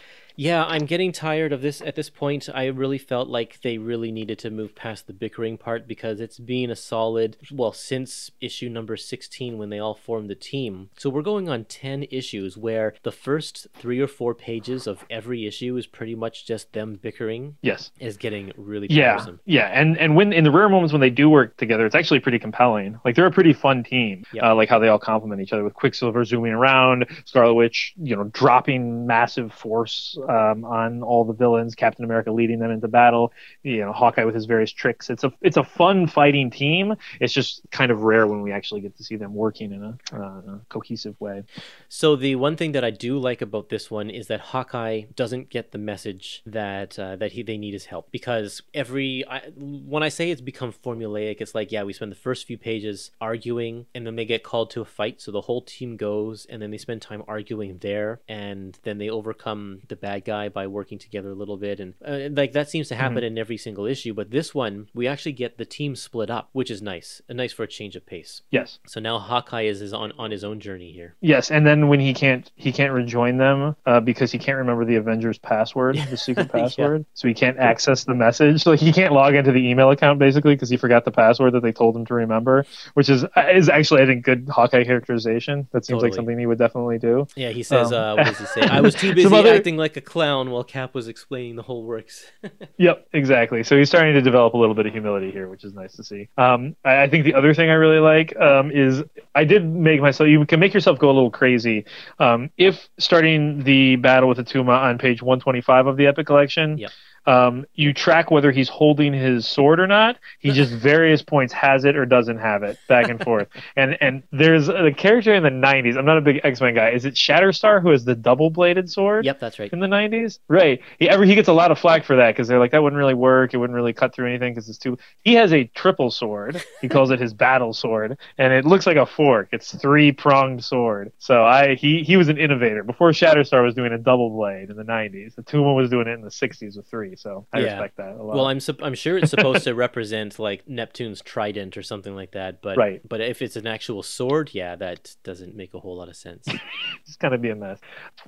Yeah, 0.41 0.65
I'm 0.67 0.87
getting 0.87 1.11
tired 1.11 1.53
of 1.53 1.63
this 1.63 1.81
at 1.83 1.97
this 1.97 2.09
point. 2.09 2.49
I 2.55 2.67
really 2.67 2.97
felt 2.97 3.27
like 3.27 3.61
they 3.63 3.77
really 3.77 4.13
needed 4.13 4.39
to 4.39 4.51
move 4.51 4.77
past 4.77 5.09
the 5.09 5.13
bickering 5.13 5.59
part 5.59 5.89
because 5.89 6.21
it's 6.21 6.39
been 6.39 6.71
a 6.71 6.77
solid, 6.77 7.37
well, 7.51 7.73
since 7.73 8.31
issue 8.41 8.69
number 8.69 8.97
16 8.97 9.59
when 9.59 9.69
they 9.71 9.81
all 9.81 9.97
formed 9.97 10.31
the 10.31 10.37
team. 10.37 10.91
So 10.97 11.11
we're 11.11 11.23
going 11.23 11.49
on 11.49 11.65
10 11.65 12.05
issues 12.13 12.57
where 12.57 12.95
the 13.03 13.11
first 13.11 13.67
three 13.75 13.99
or 13.99 14.07
four 14.07 14.33
pages 14.33 14.87
of 14.87 15.05
every 15.11 15.45
issue 15.45 15.77
is 15.77 15.89
pretty 15.89 16.15
much 16.15 16.47
just 16.47 16.73
them 16.73 17.01
bickering 17.03 17.57
Yes. 17.61 17.91
is 17.99 18.17
getting 18.17 18.53
really 18.57 18.87
Yeah, 18.91 19.15
tiresome. 19.17 19.41
yeah, 19.45 19.67
and 19.75 19.99
and 19.99 20.15
when 20.15 20.33
in 20.33 20.45
the 20.45 20.53
rare 20.53 20.69
moments 20.69 20.93
when 20.93 21.01
they 21.01 21.11
do 21.11 21.29
work 21.29 21.57
together, 21.57 21.85
it's 21.85 21.97
actually 21.97 22.21
pretty 22.21 22.39
compelling. 22.39 23.01
Like 23.05 23.17
they're 23.17 23.27
a 23.27 23.33
pretty 23.33 23.55
fun 23.55 23.83
team. 23.83 24.23
Yeah. 24.33 24.51
Uh, 24.51 24.55
like 24.55 24.69
how 24.69 24.79
they 24.79 24.87
all 24.87 25.01
complement 25.01 25.41
each 25.43 25.53
other 25.53 25.65
with 25.65 25.75
Quicksilver 25.75 26.25
zooming 26.25 26.53
around, 26.53 27.07
Scarlet 27.25 27.55
Witch, 27.55 27.93
you 28.01 28.15
know, 28.15 28.25
dropping 28.33 29.05
massive 29.05 29.53
force 29.53 30.17
um, 30.29 30.65
on 30.65 31.03
all 31.03 31.25
the 31.25 31.33
villains, 31.33 31.75
Captain 31.75 32.05
America 32.05 32.31
leading 32.31 32.59
them 32.59 32.71
into 32.71 32.87
battle, 32.87 33.33
you 33.63 33.79
know, 33.79 33.93
Hawkeye 33.93 34.25
with 34.25 34.35
his 34.35 34.45
various 34.45 34.71
tricks. 34.71 35.11
It's 35.11 35.25
a 35.25 35.33
it's 35.41 35.57
a 35.57 35.65
fun 35.65 36.07
fighting 36.07 36.51
team. 36.51 36.95
It's 37.21 37.33
just 37.33 37.63
kind 37.71 37.91
of 37.91 38.03
rare 38.03 38.27
when 38.27 38.43
we 38.43 38.53
actually 38.53 38.83
get 38.83 38.97
to 38.99 39.05
see 39.05 39.17
them 39.17 39.35
working 39.35 39.73
in 39.73 39.83
a, 39.83 39.99
uh, 40.13 40.19
a 40.19 40.61
cohesive 40.69 41.19
way. 41.21 41.45
So 41.89 42.15
the 42.17 42.37
one 42.37 42.57
thing 42.57 42.73
that 42.73 42.85
I 42.85 42.91
do 42.91 43.19
like 43.19 43.41
about 43.41 43.71
this 43.71 43.91
one 43.91 44.11
is 44.11 44.27
that 44.27 44.41
Hawkeye 44.41 45.03
doesn't 45.15 45.49
get 45.49 45.73
the 45.73 45.79
message 45.79 46.43
that 46.47 46.99
uh, 46.99 47.17
that 47.17 47.33
he 47.33 47.43
they 47.43 47.57
need 47.57 47.73
his 47.73 47.87
help 47.87 48.11
because 48.11 48.63
every 48.75 49.25
I, 49.27 49.41
when 49.57 50.03
I 50.03 50.11
say 50.11 50.31
it's 50.31 50.41
become 50.41 50.73
formulaic, 50.73 51.37
it's 51.41 51.55
like 51.55 51.73
yeah 51.73 51.83
we 51.85 51.93
spend 51.93 52.13
the 52.13 52.17
first 52.17 52.47
few 52.47 52.59
pages 52.59 53.11
arguing 53.21 53.87
and 53.95 54.07
then 54.07 54.17
they 54.17 54.25
get 54.27 54.43
called 54.43 54.71
to 54.71 54.83
a 54.83 54.85
fight, 54.85 55.23
so 55.23 55.33
the 55.33 55.43
whole 55.43 55.63
team 55.63 55.97
goes 55.97 56.47
and 56.51 56.61
then 56.61 56.71
they 56.71 56.79
spend 56.79 57.01
time 57.01 57.23
arguing 57.27 57.79
there 57.79 58.21
and 58.29 58.79
then 58.83 58.99
they 58.99 59.09
overcome 59.09 59.81
the 59.89 59.97
bad 59.97 60.18
guy 60.21 60.49
by 60.49 60.67
working 60.67 60.99
together 60.99 61.31
a 61.31 61.35
little 61.35 61.57
bit 61.57 61.81
and 61.81 61.95
uh, 62.07 62.29
like 62.33 62.53
that 62.53 62.69
seems 62.71 62.89
to 62.89 62.95
happen 62.95 63.23
in 63.25 63.39
every 63.39 63.57
single 63.57 63.87
issue. 63.87 64.15
But 64.15 64.31
this 64.31 64.55
one 64.55 64.89
we 64.95 65.07
actually 65.07 65.33
get 65.33 65.59
the 65.59 65.65
team 65.65 65.97
split 65.97 66.31
up, 66.31 66.49
which 66.53 66.71
is 66.71 66.81
nice, 66.83 67.21
and 67.29 67.37
nice 67.39 67.53
for 67.53 67.63
a 67.63 67.69
change 67.69 67.97
of 67.97 68.07
pace. 68.07 68.43
Yes. 68.51 68.79
So 68.87 69.01
now 69.01 69.19
Hawkeye 69.19 69.63
is, 69.63 69.81
is 69.83 69.93
on 69.93 70.13
on 70.19 70.31
his 70.31 70.45
own 70.45 70.61
journey 70.61 70.93
here. 70.93 71.15
Yes, 71.21 71.51
and 71.51 71.67
then 71.67 71.89
when 71.89 72.01
he 72.01 72.15
can't 72.15 72.51
he 72.57 72.73
can't 72.73 72.93
rejoin 72.93 73.37
them 73.39 73.77
uh, 73.87 74.01
because 74.01 74.33
he 74.33 74.39
can't 74.39 74.59
remember 74.59 74.85
the 74.85 74.97
Avengers 74.97 75.39
password, 75.39 75.97
the 76.11 76.17
secret 76.29 76.51
Yeah. 76.55 76.61
password, 76.63 77.05
so 77.15 77.29
he 77.29 77.35
can't 77.35 77.59
access 77.59 78.05
the 78.05 78.15
message. 78.15 78.65
Like 78.67 78.81
he 78.81 78.93
can't 78.93 79.13
log 79.13 79.35
into 79.35 79.53
the 79.53 79.67
email 79.69 79.91
account 79.91 80.19
basically 80.19 80.55
because 80.55 80.71
he 80.71 80.77
forgot 80.77 81.05
the 81.05 81.11
password 81.11 81.53
that 81.55 81.63
they 81.63 81.73
told 81.73 81.97
him 81.97 82.05
to 82.07 82.15
remember, 82.15 82.65
which 82.95 83.09
is 83.09 83.25
is 83.53 83.69
actually 83.69 84.03
I 84.03 84.07
think 84.07 84.25
good 84.25 84.49
Hawkeye 84.49 84.85
characterization. 84.85 85.69
That 85.73 85.85
seems 85.85 86.03
like 86.03 86.15
something 86.15 86.39
he 86.39 86.47
would 86.47 86.59
definitely 86.59 86.99
do. 86.99 87.27
Yeah, 87.37 87.51
he 87.51 87.63
says, 87.63 87.93
Um, 87.93 87.99
uh, 87.99 88.15
what 88.17 88.27
does 88.27 88.39
he 88.39 88.47
say? 88.47 88.61
I 88.63 88.81
was 88.81 88.95
too 88.95 89.15
busy 89.15 89.35
other- 89.35 89.55
acting 89.55 89.77
like 89.77 89.97
a 89.99 90.01
clown 90.01 90.51
while 90.51 90.65
Cap 90.65 90.95
was 90.95 91.09
explaining 91.09 91.57
the 91.57 91.63
whole 91.63 91.85
works. 91.85 92.25
Yep, 92.81 93.09
exactly. 93.13 93.65
So 93.65 93.77
he's 93.77 93.89
starting 93.89 94.15
to 94.15 94.21
develop 94.21 94.55
a 94.55 94.57
little 94.57 94.75
bit 94.75 94.87
of 94.87 94.93
humility 94.93 95.33
here, 95.33 95.49
which 95.49 95.65
is 95.65 95.75
nice 95.75 95.97
to 95.97 96.05
see. 96.05 96.29
Um, 96.39 96.77
I, 96.85 97.03
I 97.03 97.09
think 97.09 97.25
the 97.25 97.35
other 97.35 97.53
thing 97.53 97.71
I 97.71 97.73
really 97.73 97.99
like 97.99 98.37
um, 98.37 98.71
is 98.71 99.03
I 99.35 99.43
did 99.43 99.65
make 99.65 100.01
myself. 100.01 100.29
You 100.29 100.47
can 100.47 100.61
make 100.61 100.75
yourself 100.75 101.01
go 101.01 101.11
a 101.11 101.13
little 101.13 101.31
crazy 101.31 101.87
um, 102.21 102.51
if 102.57 102.89
starting 102.99 103.65
the 103.65 103.97
battle 103.97 104.29
with 104.29 104.39
Attuma 104.39 104.79
on 104.79 104.99
page 104.99 105.23
125 105.23 105.89
of 105.89 105.97
the 105.97 106.07
Epic 106.07 106.27
Collection. 106.27 106.79
Yep. 106.79 106.91
Um, 107.27 107.67
you 107.75 107.93
track 107.93 108.31
whether 108.31 108.51
he's 108.51 108.69
holding 108.69 109.13
his 109.13 109.47
sword 109.47 109.81
or 109.81 109.87
not. 109.87 110.17
He 110.39 110.51
just 110.51 110.73
various 110.91 111.21
points 111.23 111.53
has 111.53 111.85
it 111.85 111.97
or 111.97 112.07
doesn't 112.07 112.39
have 112.39 112.63
it, 112.63 112.79
back 112.89 113.09
and 113.09 113.23
forth. 113.23 113.49
And 113.77 113.97
and 114.01 114.23
there's 114.33 114.69
a 114.69 114.91
character 114.93 115.35
in 115.35 115.43
the 115.43 115.51
90s. 115.51 115.97
I'm 115.97 116.05
not 116.05 116.17
a 116.19 116.21
big 116.21 116.41
X 116.43 116.61
Men 116.61 116.75
guy. 116.75 116.91
Is 116.91 117.05
it 117.05 117.15
Shatterstar 117.15 117.81
who 117.83 117.91
has 117.91 118.05
the 118.05 118.15
double 118.15 118.51
bladed 118.51 118.91
sword? 118.91 119.25
yep, 119.25 119.39
that's 119.41 119.59
right. 119.59 119.73
in 119.73 119.81
the 119.81 119.87
90s 119.87 120.39
right 120.49 120.81
he 120.99 121.09
ever 121.09 121.25
he 121.25 121.35
gets 121.35 121.49
a 121.49 121.53
lot 121.53 121.71
of 121.71 121.79
flack 121.79 122.05
for 122.05 122.17
that 122.17 122.33
because 122.35 122.49
they're 122.49 122.59
like 122.59 122.71
that 122.73 122.83
wouldn't 122.83 122.99
really 122.99 123.15
work 123.15 123.53
it 123.55 123.59
wouldn't 123.59 123.75
really 123.77 123.93
cut 123.93 124.15
through 124.15 124.27
anything 124.29 124.53
because 124.55 124.69
it's 124.69 124.79
too 124.79 124.97
he 125.23 125.35
has 125.35 125.53
a 125.53 125.65
triple 125.75 126.11
sword 126.11 126.63
he 126.81 126.89
calls 126.95 127.11
it 127.11 127.21
his 127.21 127.33
battle 127.35 127.73
sword 127.73 128.17
and 128.39 128.53
it 128.53 128.65
looks 128.65 128.87
like 128.87 128.97
a 128.97 129.07
fork 129.07 129.49
it's 129.53 129.75
three 129.75 130.13
pronged 130.13 130.63
sword 130.65 131.13
so 131.19 131.45
i 131.45 131.75
he 131.75 132.03
he 132.03 132.17
was 132.17 132.29
an 132.29 132.39
innovator 132.39 132.83
before 132.83 133.11
shatterstar 133.11 133.63
was 133.65 133.75
doing 133.75 133.93
a 133.93 133.99
double 133.99 134.31
blade 134.31 134.71
in 134.71 134.77
the 134.77 134.85
90s 134.85 135.35
the 135.35 135.43
tuma 135.43 135.75
was 135.75 135.91
doing 135.91 136.07
it 136.07 136.13
in 136.13 136.23
the 136.23 136.29
60s 136.31 136.77
with 136.77 136.87
three 136.89 137.08
so 137.17 137.47
i 137.53 137.61
Yeah. 137.61 137.73
respect 137.73 137.97
that 137.99 138.17
a 138.17 138.23
lot 138.23 138.37
Well, 138.37 138.47
I'm 138.47 138.61
sup- 138.61 138.83
I'm 138.83 138.95
sure 138.95 139.19
it's 139.19 139.31
supposed 139.31 139.65
to 139.65 139.75
represent 139.87 140.39
like 140.39 140.69
Neptune's 140.69 141.21
trident 141.23 141.77
or 141.77 141.83
something 141.83 142.15
like 142.15 142.33
that, 142.33 142.63
but 142.63 142.77
Right. 142.77 143.01
but 143.09 143.21
if 143.21 143.43
it's 143.43 143.57
an 143.57 143.67
actual 143.67 144.03
sword, 144.03 144.51
yeah, 144.53 144.77
that 144.77 145.15
doesn't 145.25 145.55
make 145.57 145.75
a 145.75 145.81
whole 145.81 145.97
lot 145.97 146.09
of 146.09 146.17
sense. 146.17 146.47
it's 147.07 147.17
of 147.35 147.41
be 147.43 147.51
a 147.51 147.55
mess. 147.57 147.79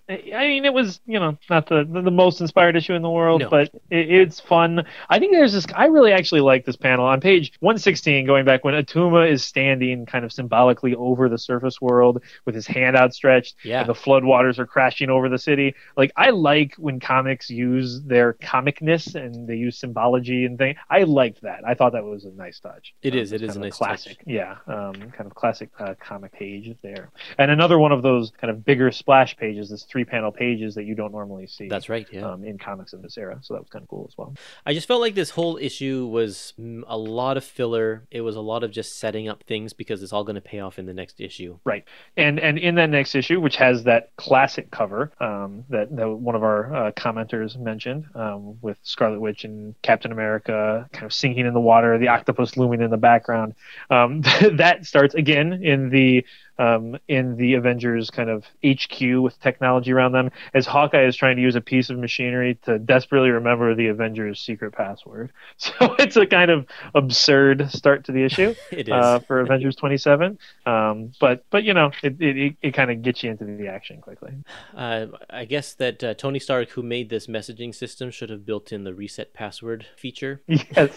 I 0.09 0.47
mean, 0.49 0.65
it 0.65 0.73
was 0.73 1.01
you 1.07 1.19
know 1.21 1.39
not 1.49 1.67
the 1.69 1.85
the, 1.85 2.11
most 2.11 2.41
inspired 2.41 2.77
issue 2.77 2.95
in 2.95 3.03
the 3.03 3.11
world, 3.11 3.41
No. 3.43 3.49
but 3.51 3.69
it, 3.91 4.11
it's 4.11 4.41
fun. 4.41 4.85
I 5.09 5.19
think 5.19 5.33
there's 5.33 5.53
this. 5.53 5.67
I 5.75 5.87
really 5.87 6.13
actually 6.13 6.41
like 6.41 6.65
this 6.65 6.77
panel 6.77 7.05
on 7.05 7.21
page 7.21 7.53
116, 7.61 8.27
going 8.27 8.45
back 8.45 8.65
when 8.65 8.75
Attuma 8.75 9.29
is 9.31 9.45
standing 9.45 10.07
kind 10.07 10.25
of 10.25 10.33
symbolically 10.33 10.95
over 10.95 11.29
the 11.29 11.39
surface 11.39 11.81
world 11.81 12.23
with 12.45 12.55
his 12.55 12.67
hand 12.67 12.97
outstretched, 12.97 13.55
Yeah. 13.65 13.81
and 13.81 13.89
the 13.89 13.95
floodwaters 13.95 14.59
are 14.59 14.67
crashing 14.67 15.11
over 15.11 15.29
the 15.29 15.39
city. 15.39 15.75
Like 15.97 16.13
I 16.17 16.31
like 16.31 16.75
when 16.77 17.01
comics 17.01 17.51
use 17.51 18.03
their 18.03 18.35
comicness 18.73 19.15
and 19.15 19.49
they 19.49 19.57
use 19.57 19.79
symbology 19.79 20.45
and 20.45 20.59
things. 20.59 20.77
I 20.89 21.03
liked 21.05 21.43
that. 21.43 21.61
I 21.67 21.75
thought 21.75 21.93
that 21.93 22.05
was 22.05 22.25
a 22.25 22.31
nice 22.31 22.61
touch. 22.61 22.95
It 23.03 23.13
um, 23.13 23.19
is. 23.19 23.33
It 23.33 23.43
is 23.43 23.57
a 23.57 23.61
nice 23.61 23.77
classic. 23.77 24.19
touch. 24.19 24.27
Yeah, 24.27 24.57
um, 24.67 24.95
kind 24.95 25.27
of 25.27 25.35
classic 25.35 25.71
uh, 25.79 25.95
comic 26.01 26.33
page 26.33 26.77
there. 26.83 27.11
And 27.39 27.51
another 27.51 27.79
one 27.79 27.93
of 27.93 28.03
those 28.03 28.33
kind 28.41 28.51
of 28.51 28.65
bigger 28.65 28.91
splash 28.91 29.37
pages, 29.37 29.71
this 29.71 29.85
three 29.85 30.05
panel 30.05 30.33
pages 30.33 30.75
that 30.75 30.85
you 30.85 30.95
don't 30.95 31.13
normally 31.13 31.47
see. 31.47 31.69
That's 31.69 31.89
right. 31.89 32.07
Yeah. 32.13 32.31
Um, 32.31 32.45
in 32.45 32.59
comics 32.59 32.93
of 32.93 33.03
this 33.03 33.17
era, 33.19 33.39
so 33.43 33.55
that 33.55 33.61
was 33.61 33.71
kind 33.71 33.83
of 33.83 33.89
cool 33.89 34.07
as 34.09 34.17
well. 34.17 34.35
I 34.67 34.75
just 34.75 34.89
felt 34.89 35.01
like 35.01 35.15
this 35.15 35.31
whole 35.31 35.57
issue 35.57 36.07
was 36.07 36.55
a 36.59 36.97
lot 36.97 37.37
of 37.37 37.45
filler. 37.45 38.07
It 38.11 38.23
was 38.23 38.37
a 38.37 38.41
lot 38.41 38.65
of 38.65 38.71
just 38.71 38.99
setting 38.99 39.29
up 39.29 39.45
things 39.45 39.73
because 39.73 40.03
it's 40.03 40.13
all 40.13 40.25
going 40.25 40.35
to 40.35 40.41
pay 40.41 40.61
off 40.61 40.79
in 40.79 40.87
the 40.87 40.95
next 40.95 41.21
issue. 41.21 41.59
Right, 41.65 41.85
and 42.17 42.39
and 42.39 42.59
in 42.59 42.75
that 42.77 42.91
next 42.91 43.15
issue, 43.15 43.41
which 43.41 43.57
has 43.57 43.85
that 43.85 44.15
classic 44.17 44.71
cover 44.71 45.13
um, 45.21 45.65
that, 45.69 45.95
that 45.97 46.09
one 46.09 46.35
of 46.35 46.43
our 46.43 46.75
uh, 46.75 46.93
commenters 46.93 47.59
mentioned, 47.59 48.07
um, 48.15 48.59
with 48.63 48.79
Scarlet 48.83 49.21
Witch 49.21 49.45
and 49.45 49.75
Captain 49.83 50.13
America 50.13 50.89
kind 50.93 51.07
of 51.07 51.13
sinking 51.13 51.47
in 51.47 51.55
the 51.55 51.61
water, 51.61 51.99
the 51.99 52.09
octopus 52.09 52.57
looming 52.57 52.81
in 52.81 52.91
the 52.91 52.97
background, 52.97 53.55
um, 53.91 54.21
that 54.53 54.87
starts 54.87 55.15
again 55.15 55.53
in 55.53 55.91
the 55.91 56.25
um, 56.61 56.99
in 57.09 57.37
the 57.37 57.55
Avengers 57.55 58.11
kind 58.11 58.29
of 58.29 58.45
HQ 58.65 59.01
with 59.01 59.41
technology 59.41 59.93
around 59.93 60.13
them 60.13 60.31
as 60.53 60.67
Hawkeye 60.67 61.07
is 61.07 61.17
trying 61.17 61.37
to 61.37 61.43
use 61.43 61.57
a 61.57 61.61
piece 61.61 61.89
of 61.89 61.99
machinery 61.99 62.59
to 62.67 62.79
desperately 62.79 63.31
remember 63.31 63.75
the 63.75 63.87
Avengers' 63.87 64.39
secret 64.41 64.73
password. 64.73 65.33
So 65.81 65.95
it's 65.99 66.17
a 66.17 66.27
kind 66.27 66.51
of 66.51 66.67
absurd 66.95 67.71
start 67.71 68.05
to 68.07 68.13
the 68.13 68.25
issue 68.25 68.55
It 68.73 68.89
is. 68.89 68.93
uh, 68.93 69.21
for 69.21 69.41
Avengers 69.41 69.77
27. 69.77 70.39
Um, 70.67 71.13
but 71.21 71.45
but 71.51 71.65
you 71.65 71.75
know 71.75 71.91
it 72.03 72.21
it, 72.21 72.57
it, 72.61 72.75
kind 72.75 72.91
of 72.91 73.03
gets 73.03 73.23
you 73.23 73.31
into 73.31 73.45
the 73.45 73.69
action 73.69 74.01
quickly. 74.01 74.33
Uh, 74.75 75.07
I 75.29 75.45
guess 75.45 75.75
that 75.75 76.03
uh, 76.03 76.15
Tony 76.15 76.39
Stark, 76.39 76.71
who 76.71 76.83
made 76.83 77.09
this 77.09 77.27
messaging 77.27 77.75
system, 77.75 78.11
should 78.11 78.31
have 78.31 78.45
built 78.45 78.73
in 78.73 78.85
the 78.85 78.95
reset 78.95 79.33
password 79.33 79.87
feature. 79.97 80.43
Yes. 80.77 80.95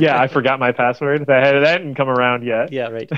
yeah, 0.00 0.20
I 0.20 0.28
forgot 0.28 0.58
my 0.58 0.72
password. 0.72 1.26
That 1.26 1.52
that 1.52 1.66
hadn't 1.66 1.94
come 1.94 2.08
around 2.08 2.44
yet. 2.44 2.72
Yeah, 2.72 2.88
right. 2.88 3.10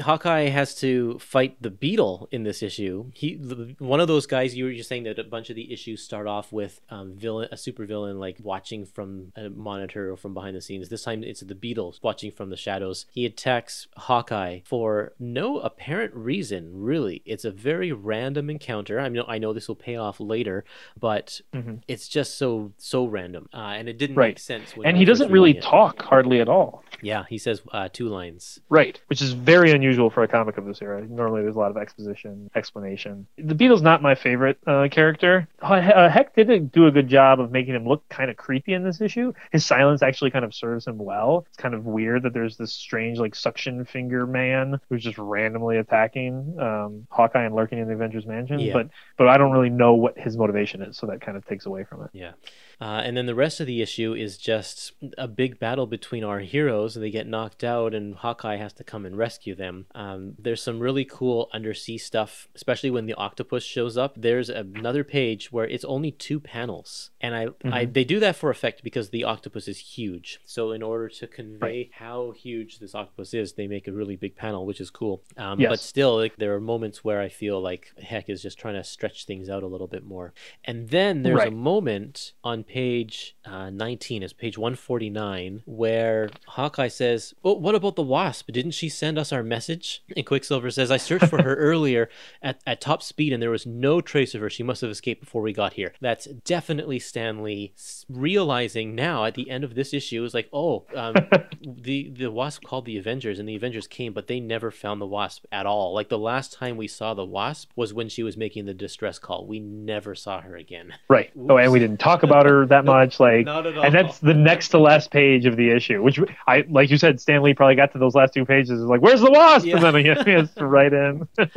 Hawkeye 0.00 0.48
has 0.48 0.74
to 0.76 1.18
fight 1.18 1.56
the 1.60 1.70
Beetle 1.70 2.28
in 2.32 2.42
this 2.42 2.62
issue. 2.62 3.10
He, 3.14 3.34
the, 3.36 3.74
one 3.78 4.00
of 4.00 4.08
those 4.08 4.26
guys 4.26 4.54
you 4.54 4.64
were 4.64 4.72
just 4.72 4.88
saying 4.88 5.04
that 5.04 5.18
a 5.18 5.24
bunch 5.24 5.50
of 5.50 5.56
the 5.56 5.72
issues 5.72 6.02
start 6.02 6.26
off 6.26 6.52
with 6.52 6.80
um, 6.90 7.14
villain, 7.16 7.48
a 7.52 7.56
super 7.56 7.86
villain 7.86 8.18
like 8.18 8.36
watching 8.42 8.84
from 8.86 9.32
a 9.36 9.48
monitor 9.48 10.10
or 10.12 10.16
from 10.16 10.34
behind 10.34 10.56
the 10.56 10.60
scenes. 10.60 10.88
This 10.88 11.04
time 11.04 11.22
it's 11.22 11.40
the 11.40 11.54
Beetle 11.54 11.94
watching 12.02 12.30
from 12.32 12.50
the 12.50 12.56
shadows. 12.56 13.06
He 13.12 13.24
attacks 13.24 13.86
Hawkeye 13.96 14.60
for 14.64 15.12
no 15.18 15.58
apparent 15.60 16.14
reason. 16.14 16.70
Really, 16.74 17.22
it's 17.24 17.44
a 17.44 17.50
very 17.50 17.92
random 17.92 18.50
encounter. 18.50 18.98
I 18.98 19.08
mean, 19.08 19.22
I 19.28 19.38
know 19.38 19.52
this 19.52 19.68
will 19.68 19.74
pay 19.76 19.96
off 19.96 20.18
later, 20.18 20.64
but 20.98 21.40
Mhm. 21.54 21.82
it's 21.86 22.08
just 22.08 22.36
so 22.36 22.72
so 22.78 23.04
random, 23.06 23.48
uh, 23.54 23.58
and 23.76 23.88
it 23.88 23.98
didn't 23.98 24.16
Right. 24.16 24.30
make 24.30 24.38
sense. 24.38 24.76
When 24.76 24.86
and 24.88 24.96
he 24.96 25.04
doesn't 25.04 25.30
really 25.30 25.52
it. 25.58 25.62
talk 25.62 26.02
hardly 26.02 26.40
at 26.40 26.48
all. 26.48 26.82
Yeah, 27.00 27.24
he 27.28 27.38
says 27.38 27.62
uh, 27.72 27.88
two 27.92 28.08
lines. 28.08 28.58
Right, 28.68 29.00
which 29.08 29.22
is 29.22 29.32
very 29.32 29.70
unusual 29.70 29.83
for 29.92 30.22
a 30.22 30.28
comic 30.28 30.58
of 30.58 30.64
this 30.64 30.80
era. 30.82 31.06
Normally, 31.06 31.42
there's 31.42 31.56
a 31.56 31.58
lot 31.58 31.70
of 31.70 31.76
exposition, 31.76 32.50
explanation. 32.54 33.26
The 33.36 33.54
Beetle's 33.54 33.82
not 33.82 34.02
my 34.02 34.14
favorite 34.14 34.58
uh, 34.66 34.88
character. 34.90 35.48
Uh, 35.60 36.08
Heck 36.08 36.34
did 36.34 36.72
do 36.72 36.86
a 36.86 36.90
good 36.90 37.08
job 37.08 37.40
of 37.40 37.50
making 37.50 37.74
him 37.74 37.86
look 37.86 38.08
kind 38.08 38.30
of 38.30 38.36
creepy 38.36 38.72
in 38.72 38.82
this 38.84 39.00
issue. 39.00 39.32
His 39.52 39.64
silence 39.64 40.02
actually 40.02 40.30
kind 40.30 40.44
of 40.44 40.54
serves 40.54 40.86
him 40.86 40.98
well. 40.98 41.44
It's 41.48 41.56
kind 41.56 41.74
of 41.74 41.86
weird 41.86 42.22
that 42.22 42.32
there's 42.32 42.56
this 42.56 42.72
strange, 42.72 43.18
like, 43.18 43.34
suction 43.34 43.84
finger 43.84 44.26
man 44.26 44.80
who's 44.88 45.02
just 45.02 45.18
randomly 45.18 45.78
attacking 45.78 46.56
um, 46.58 47.06
Hawkeye 47.10 47.44
and 47.44 47.54
lurking 47.54 47.78
in 47.78 47.88
the 47.88 47.94
Avengers 47.94 48.26
Mansion. 48.26 48.58
Yeah. 48.58 48.72
But 48.72 48.88
but 49.16 49.28
I 49.28 49.36
don't 49.36 49.52
really 49.52 49.70
know 49.70 49.94
what 49.94 50.18
his 50.18 50.36
motivation 50.36 50.82
is, 50.82 50.96
so 50.96 51.06
that 51.06 51.20
kind 51.20 51.36
of 51.36 51.46
takes 51.46 51.66
away 51.66 51.84
from 51.84 52.02
it. 52.02 52.10
Yeah. 52.12 52.32
Uh, 52.80 53.02
and 53.04 53.16
then 53.16 53.26
the 53.26 53.34
rest 53.34 53.60
of 53.60 53.66
the 53.66 53.80
issue 53.82 54.14
is 54.14 54.36
just 54.38 54.92
a 55.16 55.28
big 55.28 55.58
battle 55.58 55.86
between 55.86 56.24
our 56.24 56.40
heroes. 56.40 56.96
and 56.96 57.04
They 57.04 57.10
get 57.10 57.26
knocked 57.26 57.64
out, 57.64 57.94
and 57.94 58.14
Hawkeye 58.14 58.56
has 58.56 58.72
to 58.74 58.84
come 58.84 59.06
and 59.06 59.16
rescue 59.16 59.54
them. 59.54 59.86
Um, 59.94 60.34
there's 60.38 60.62
some 60.62 60.78
really 60.80 61.04
cool 61.04 61.48
undersea 61.52 61.98
stuff, 61.98 62.48
especially 62.54 62.90
when 62.90 63.06
the 63.06 63.14
octopus 63.14 63.62
shows 63.64 63.96
up. 63.96 64.14
There's 64.16 64.48
another 64.48 65.04
page 65.04 65.52
where 65.52 65.66
it's 65.66 65.84
only 65.84 66.10
two 66.10 66.40
panels, 66.40 67.10
and 67.20 67.34
I, 67.34 67.48
I 67.64 67.84
they 67.84 68.04
do 68.04 68.20
that 68.20 68.36
for 68.36 68.50
effect 68.50 68.82
because 68.82 69.10
the 69.10 69.24
octopus 69.24 69.68
is 69.68 69.78
huge. 69.78 70.40
So 70.44 70.72
in 70.72 70.82
order 70.82 71.08
to 71.08 71.26
convey 71.26 71.90
how 71.92 72.32
huge 72.32 72.78
this 72.78 72.94
octopus 72.94 73.34
is, 73.34 73.52
they 73.54 73.66
make 73.66 73.86
a 73.88 73.92
really 73.92 74.16
big 74.16 74.36
panel, 74.36 74.66
which 74.66 74.80
is 74.80 74.90
cool. 74.90 75.22
Um, 75.36 75.60
Yes. 75.60 75.70
But 75.70 75.80
still, 75.80 76.16
like, 76.16 76.36
there 76.36 76.54
are 76.54 76.60
moments 76.60 77.04
where 77.04 77.20
I 77.20 77.28
feel 77.28 77.60
like 77.60 77.92
Heck 78.02 78.28
is 78.28 78.42
just 78.42 78.58
trying 78.58 78.74
to 78.74 78.84
stretch 78.84 79.24
things 79.24 79.48
out 79.48 79.62
a 79.62 79.66
little 79.66 79.86
bit 79.86 80.04
more. 80.04 80.34
And 80.64 80.88
then 80.88 81.22
there's 81.22 81.36
a 81.40 81.44
Right. 81.44 81.52
moment 81.52 82.32
on 82.42 82.64
page 82.74 83.36
uh, 83.44 83.70
19, 83.70 84.24
it's 84.24 84.32
page 84.32 84.58
149, 84.58 85.62
where 85.64 86.28
Hawkeye 86.48 86.88
says, 86.88 87.32
Oh, 87.44 87.52
what 87.52 87.76
about 87.76 87.94
the 87.94 88.02
Wasp? 88.02 88.50
Didn't 88.50 88.72
she 88.72 88.88
send 88.88 89.16
us 89.16 89.32
our 89.32 89.44
message? 89.44 90.02
And 90.16 90.24
Quicksilver 90.26 90.70
says, 90.70 90.90
I 90.90 90.96
searched 90.96 91.26
for 91.26 91.42
her 91.42 91.54
earlier 91.72 92.08
at, 92.40 92.60
at 92.66 92.80
top 92.80 93.02
speed 93.02 93.32
and 93.32 93.42
there 93.42 93.50
was 93.50 93.66
no 93.66 94.00
trace 94.00 94.34
of 94.34 94.40
her. 94.40 94.50
She 94.50 94.62
must 94.62 94.80
have 94.80 94.90
escaped 94.90 95.20
before 95.20 95.42
we 95.42 95.52
got 95.52 95.72
here. 95.72 95.92
That's 96.00 96.26
definitely 96.26 96.98
Stan 97.00 97.42
Lee 97.42 97.74
realizing 98.08 98.94
now 98.94 99.24
at 99.24 99.34
the 99.34 99.50
end 99.50 99.64
of 99.64 99.74
this 99.74 99.92
issue 99.92 100.24
is 100.24 100.34
like, 100.34 100.48
oh, 100.52 100.84
um, 100.94 101.14
the, 101.62 102.10
the 102.10 102.30
Wasp 102.30 102.64
called 102.64 102.86
the 102.86 102.96
Avengers 102.96 103.38
and 103.38 103.48
the 103.48 103.56
Avengers 103.56 103.86
came, 103.86 104.12
but 104.12 104.28
they 104.28 104.40
never 104.40 104.70
found 104.70 105.00
the 105.00 105.06
Wasp 105.06 105.44
at 105.50 105.66
all. 105.66 105.94
Like 105.94 106.08
the 106.08 106.18
last 106.18 106.52
time 106.52 106.76
we 106.76 106.88
saw 106.88 107.12
the 107.12 107.24
Wasp 107.24 107.70
was 107.76 107.92
when 107.92 108.08
she 108.08 108.22
was 108.22 108.36
making 108.36 108.66
the 108.66 108.74
distress 108.74 109.18
call. 109.18 109.46
We 109.46 109.58
never 109.58 110.14
saw 110.14 110.40
her 110.40 110.56
again. 110.56 110.94
Right. 111.08 111.30
Oh, 111.48 111.58
and 111.58 111.72
we 111.72 111.80
didn't 111.80 112.00
talk 112.00 112.22
about 112.22 112.46
her 112.46 112.53
that 112.66 112.84
much. 112.84 113.18
Like, 113.20 113.44
Not 113.46 113.66
at 113.66 113.76
all. 113.76 113.84
and 113.84 113.94
that's 113.94 114.18
the 114.18 114.34
next 114.34 114.68
to 114.68 114.78
last 114.78 115.10
page 115.10 115.46
of 115.46 115.56
the 115.56 115.70
issue. 115.70 116.02
Which 116.02 116.18
I, 116.46 116.64
like 116.68 116.90
you 116.90 116.96
said, 116.98 117.20
Stan 117.20 117.42
Lee 117.42 117.54
probably 117.54 117.74
got 117.76 117.92
to 117.92 117.98
those 117.98 118.14
last 118.14 118.34
two 118.34 118.44
pages. 118.44 118.70
Is 118.80 118.86
like, 118.86 119.00
"Where's 119.02 119.20
the 119.20 119.30
wasp?" 119.30 119.66
Yeah. 119.66 119.76
And 119.76 119.84
then 119.84 119.94
he 120.24 120.30
has 120.32 120.52
to 120.54 120.66
write 120.66 120.92
in. 120.92 121.28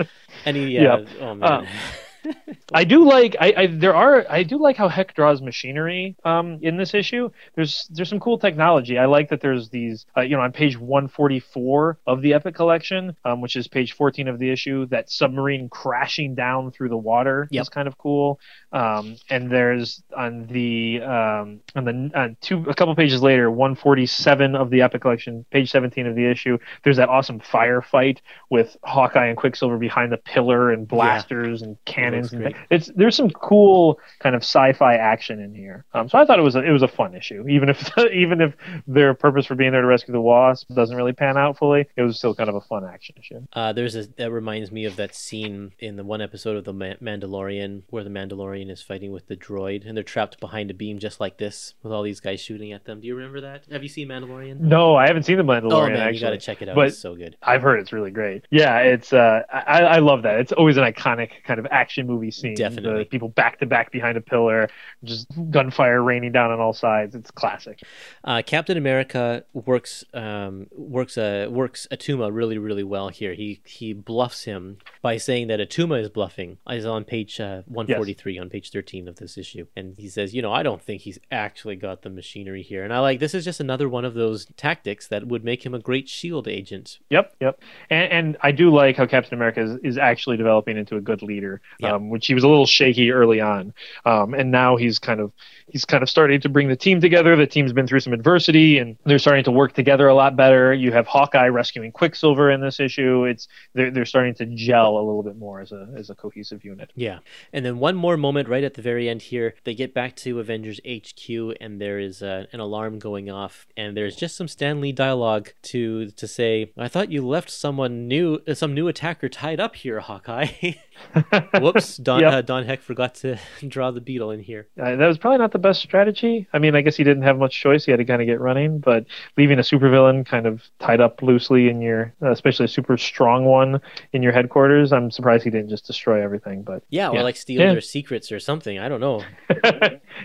And 0.46 0.56
he, 0.56 0.68
yeah, 0.68 0.98
Yep. 0.98 1.08
oh 1.22 1.36
man. 1.36 1.52
Um, 1.52 1.68
I 2.74 2.84
do 2.84 3.08
like. 3.08 3.36
I, 3.40 3.54
I 3.58 3.68
there 3.68 3.96
are. 3.96 4.26
I 4.30 4.44
do 4.44 4.58
like 4.58 4.76
how 4.76 4.90
Heck 4.90 5.14
draws 5.14 5.42
machinery. 5.42 6.16
Um, 6.26 6.60
in 6.62 6.76
this 6.76 6.94
issue, 6.94 7.30
there's 7.56 7.88
there's 7.90 8.10
some 8.10 8.20
cool 8.20 8.38
technology. 8.38 8.98
I 8.98 9.06
like 9.06 9.30
that 9.30 9.40
there's 9.42 9.70
these. 9.70 10.06
Uh, 10.16 10.22
you 10.22 10.36
know, 10.36 10.42
on 10.42 10.52
page 10.52 10.78
144 10.78 12.00
of 12.06 12.22
the 12.22 12.34
Epic 12.34 12.56
Collection, 12.56 13.16
um, 13.24 13.40
which 13.42 13.56
is 13.56 13.68
page 13.68 13.94
14 13.94 14.28
of 14.28 14.40
the 14.40 14.50
issue, 14.50 14.86
that 14.88 15.10
submarine 15.10 15.70
crashing 15.70 16.36
down 16.36 16.72
through 16.72 16.90
the 16.90 16.98
water 16.98 17.48
Yep. 17.52 17.62
is 17.62 17.70
kind 17.70 17.88
of 17.88 17.98
cool. 17.98 18.40
Um, 18.74 19.16
and 19.30 19.50
there's 19.50 20.04
on 20.16 20.48
the 20.48 21.02
um, 21.02 21.62
on 21.76 21.86
the 21.86 22.12
on 22.14 22.38
two 22.42 22.66
a 22.70 22.74
couple 22.74 22.94
pages 22.96 23.22
later, 23.22 23.50
147 23.50 24.56
of 24.56 24.70
the 24.70 24.82
Epic 24.82 25.02
Collection, 25.02 25.46
page 25.52 25.72
17 25.72 26.06
of 26.06 26.16
the 26.16 26.26
issue. 26.26 26.58
There's 26.84 26.98
that 26.98 27.08
awesome 27.08 27.40
firefight 27.40 28.20
with 28.50 28.76
Hawkeye 28.84 29.28
and 29.28 29.38
Quicksilver 29.38 29.78
behind 29.78 30.12
the 30.12 30.18
pillar 30.18 30.72
and 30.72 30.88
blasters 30.88 31.62
and 31.62 31.78
cannons. 31.86 32.34
And 32.34 32.56
it's 32.70 32.92
there's 32.96 33.16
some 33.16 33.30
cool 33.30 34.00
kind 34.20 34.36
of 34.36 34.42
sci-fi 34.42 34.96
action 34.96 35.40
in 35.40 35.54
here. 35.54 35.86
Um, 35.94 36.10
so 36.10 36.18
I 36.18 36.26
thought 36.26 36.40
it 36.40 36.44
was 36.44 36.56
a, 36.56 36.64
it 36.64 36.72
was 36.72 36.84
a 36.84 36.88
fun 36.90 37.16
issue, 37.16 37.48
even 37.48 37.70
if 37.70 37.98
even 38.14 38.42
if 38.42 38.54
their 38.86 39.14
purpose 39.14 39.46
for 39.46 39.56
being 39.56 39.72
there 39.72 39.82
to 39.82 39.88
rescue 39.88 40.12
the 40.12 40.22
Wasp 40.22 40.68
doesn't 40.74 40.96
really 40.96 41.14
pan 41.14 41.38
out 41.38 41.58
fully. 41.58 41.86
It 41.96 42.02
was 42.02 42.18
still 42.18 42.36
kind 42.36 42.50
of 42.50 42.56
a 42.56 42.62
fun 42.62 42.84
action 42.84 43.16
issue. 43.18 43.42
Uh, 43.54 43.72
there's 43.72 43.96
a 43.96 44.08
that 44.18 44.32
reminds 44.32 44.72
me 44.72 44.86
of 44.86 44.98
that 44.98 45.16
scene 45.16 45.72
in 45.80 45.96
the 45.96 46.04
one 46.04 46.22
episode 46.22 46.58
of 46.58 46.66
the 46.66 46.74
Ma- 46.74 46.96
Mandalorian 47.02 47.84
where 47.90 48.04
the 48.04 48.10
Mandalorian 48.10 48.57
is 48.70 48.82
fighting 48.82 49.12
with 49.12 49.28
the 49.28 49.36
droid 49.36 49.88
and 49.88 49.96
they're 49.96 50.04
trapped 50.04 50.40
behind 50.40 50.72
a 50.72 50.74
beam 50.74 51.00
just 51.00 51.20
like 51.20 51.38
this 51.38 51.76
with 51.84 51.94
all 51.94 52.04
these 52.04 52.20
guys 52.20 52.40
shooting 52.42 52.72
at 52.72 52.86
them. 52.86 53.00
Do 53.02 53.08
you 53.08 53.16
remember 53.16 53.42
that? 53.42 53.66
Have 53.72 53.84
you 53.84 53.90
seen 53.90 54.08
Mandalorian? 54.10 54.60
No, 54.60 54.96
I 54.96 55.08
haven't 55.08 55.24
seen 55.24 55.38
the 55.38 55.44
Mandalorian. 55.44 55.72
oh 55.74 55.88
man, 55.88 55.98
actually. 55.98 56.16
you 56.16 56.22
got 56.22 56.30
to 56.32 56.38
check 56.38 56.62
it 56.62 56.70
out. 56.70 56.76
But- 56.76 56.88
it's 56.88 56.98
so 56.98 57.16
good. 57.16 57.38
I've 57.44 57.62
heard 57.62 57.80
it's 57.80 57.94
really 57.94 58.12
great. 58.12 58.46
Yeah, 58.50 58.80
it's 58.80 59.14
uh, 59.14 59.42
I, 59.52 59.82
I 59.82 60.00
love 60.00 60.24
that. 60.24 60.40
It's 60.40 60.52
always 60.52 60.78
an 60.78 60.84
iconic 60.84 61.44
kind 61.46 61.60
of 61.60 61.68
action 61.70 62.08
movie 62.08 62.32
scene. 62.32 62.56
Definitely. 62.56 63.04
the 63.04 63.06
people 63.06 63.30
back 63.30 63.60
to 63.60 63.66
back 63.66 63.92
behind 63.92 64.18
a 64.18 64.22
pillar, 64.22 64.70
just 65.04 65.28
gunfire 65.52 66.02
raining 66.02 66.32
down 66.32 66.52
on 66.52 66.60
all 66.60 66.74
sides. 66.74 67.16
It's 67.16 67.32
classic. 67.32 67.82
Uh, 68.24 68.42
Captain 68.46 68.78
America 68.78 69.44
works 69.54 70.04
um, 70.14 70.68
works 70.72 71.18
uh, 71.18 71.48
works 71.50 71.88
Attuma 71.92 72.34
really 72.34 72.58
really 72.58 72.84
well 72.84 73.10
here. 73.10 73.34
He 73.34 73.62
he 73.66 73.94
bluffs 73.94 74.44
him 74.46 74.78
by 75.02 75.18
saying 75.18 75.48
that 75.48 75.60
Attuma 75.60 76.02
is 76.02 76.10
bluffing. 76.10 76.58
Is 76.70 76.86
on 76.86 77.04
page 77.04 77.40
uh, 77.40 77.62
143 77.68 78.40
on 78.40 78.47
page 78.50 78.72
13 78.72 79.08
of 79.08 79.18
this 79.18 79.38
issue, 79.38 79.68
and 79.76 79.96
he 79.98 80.08
says, 80.10 80.34
you 80.34 80.42
know, 80.42 80.52
I 80.54 80.64
don't 80.64 80.82
think 80.82 81.02
he's 81.02 81.20
actually 81.32 81.76
got 81.76 82.02
the 82.02 82.10
machinery 82.10 82.62
here. 82.64 82.84
And 82.84 82.94
I 82.94 83.00
like 83.00 83.20
this 83.20 83.34
is 83.34 83.44
just 83.46 83.60
another 83.60 83.88
one 83.90 84.06
of 84.06 84.14
those 84.14 84.46
tactics 84.58 85.08
that 85.08 85.28
would 85.28 85.44
make 85.44 85.66
him 85.66 85.74
a 85.74 85.80
great 85.80 86.08
Shield 86.10 86.48
agent. 86.48 87.00
Yep, 87.10 87.36
yep. 87.40 87.60
And, 87.90 88.12
and 88.12 88.38
I 88.42 88.52
do 88.52 88.74
like 88.74 88.98
how 88.98 89.06
Captain 89.06 89.34
America 89.34 89.62
is, 89.62 89.78
is 89.84 89.98
actually 89.98 90.38
developing 90.38 90.78
into 90.78 90.96
a 90.96 91.02
good 91.02 91.22
leader, 91.22 91.62
Yeah. 91.80 91.94
um, 91.94 92.10
which 92.10 92.28
he 92.28 92.34
was 92.34 92.44
a 92.44 92.48
little 92.48 92.66
shaky 92.66 93.12
early 93.12 93.42
on, 93.42 93.74
um, 94.06 94.34
and 94.34 94.52
now 94.52 94.76
he's 94.76 95.00
kind 95.00 95.20
of 95.20 95.32
he's 95.70 95.84
kind 95.86 96.02
of 96.04 96.10
starting 96.10 96.40
to 96.42 96.50
bring 96.50 96.70
the 96.70 96.76
team 96.76 97.02
together. 97.02 97.36
The 97.36 97.46
team's 97.48 97.74
been 97.74 97.88
through 97.88 98.00
some 98.02 98.14
adversity, 98.14 98.78
and 98.78 98.98
they're 99.06 99.20
starting 99.20 99.44
to 99.46 99.52
work 99.52 99.74
together 99.74 100.08
a 100.08 100.14
lot 100.16 100.36
better. 100.36 100.74
You 100.74 100.92
have 100.92 101.08
Hawkeye 101.08 101.48
rescuing 101.48 101.92
Quicksilver 101.92 102.52
in 102.52 102.62
this 102.62 102.80
issue. 102.80 103.26
It's 103.26 103.48
they're 103.74 103.92
they're 103.92 104.06
starting 104.06 104.34
to 104.36 104.46
gel 104.46 104.98
a 104.98 105.04
little 105.04 105.24
bit 105.24 105.38
more 105.38 105.62
as 105.62 105.72
a 105.72 105.88
as 105.98 106.10
a 106.10 106.16
cohesive 106.16 106.64
unit. 106.64 106.92
Yeah. 106.96 107.20
And 107.54 107.66
then 107.66 107.80
one 107.80 107.96
more 107.96 108.18
moment 108.18 108.37
right 108.46 108.64
at 108.64 108.76
the 108.76 108.82
very 108.82 109.10
end 109.10 109.24
here. 109.24 109.56
They 109.64 109.74
get 109.74 109.94
back 109.94 110.16
to 110.18 110.40
Avengers 110.40 110.80
HQ 110.88 111.56
and 111.62 111.82
there 111.82 112.00
is 112.00 112.22
uh, 112.22 112.46
an 112.52 112.60
alarm 112.60 113.00
going 113.00 113.30
off 113.30 113.68
and 113.76 113.96
there's 113.96 114.16
just 114.16 114.36
some 114.36 114.48
Stan 114.48 114.82
Lee 114.82 114.92
dialogue 114.92 115.50
to 115.64 116.12
to 116.12 116.28
say, 116.28 116.72
"I 116.78 116.88
thought 116.88 117.12
you 117.12 117.26
left 117.26 117.50
someone 117.50 118.08
new 118.08 118.40
some 118.54 118.74
new 118.74 118.88
attacker 118.88 119.30
tied 119.30 119.60
up 119.60 119.76
here, 119.76 120.00
Hawkeye." 120.00 120.48
Whoops, 121.62 121.98
Don 121.98 122.22
Yep. 122.22 122.34
uh, 122.34 122.42
Don 122.42 122.66
Heck 122.66 122.82
forgot 122.82 123.16
to 123.16 123.38
draw 123.68 123.92
the 123.92 124.02
beetle 124.02 124.32
in 124.32 124.40
here. 124.40 124.68
Uh, 124.82 124.96
that 124.96 125.08
was 125.08 125.18
probably 125.18 125.38
not 125.40 125.52
the 125.52 125.60
best 125.60 125.82
strategy. 125.82 126.48
I 126.54 126.60
mean, 126.60 126.76
I 126.76 126.82
guess 126.82 126.96
he 126.96 127.04
didn't 127.04 127.24
have 127.24 127.38
much 127.38 127.60
choice. 127.60 127.86
He 127.86 127.92
had 127.92 127.98
to 127.98 128.06
kind 128.06 128.22
of 128.22 128.26
get 128.28 128.40
running, 128.40 128.80
but 128.80 129.06
leaving 129.38 129.60
a 129.60 129.62
supervillain 129.62 130.26
kind 130.26 130.46
of 130.46 130.64
tied 130.80 131.02
up 131.02 131.22
loosely 131.22 131.70
in 131.70 131.82
your, 131.82 132.14
uh, 132.22 132.32
especially 132.32 132.66
a 132.66 132.70
super 132.70 132.98
strong 132.98 133.46
one 133.46 133.82
in 134.14 134.22
your 134.24 134.32
headquarters 134.32 134.92
I'm 134.92 135.12
surprised 135.12 135.44
he 135.44 135.50
didn't 135.50 135.70
just 135.70 135.86
destroy 135.88 136.22
everything. 136.24 136.64
But 136.64 136.84
yeah, 136.90 137.10
or 137.10 137.24
like 137.24 137.36
steal 137.38 137.62
Yeah. 137.62 137.72
their 137.74 137.82
secrets 137.82 138.32
or 138.32 138.40
something. 138.40 138.80
I 138.80 138.90
don't 138.90 139.00
know. 139.02 139.24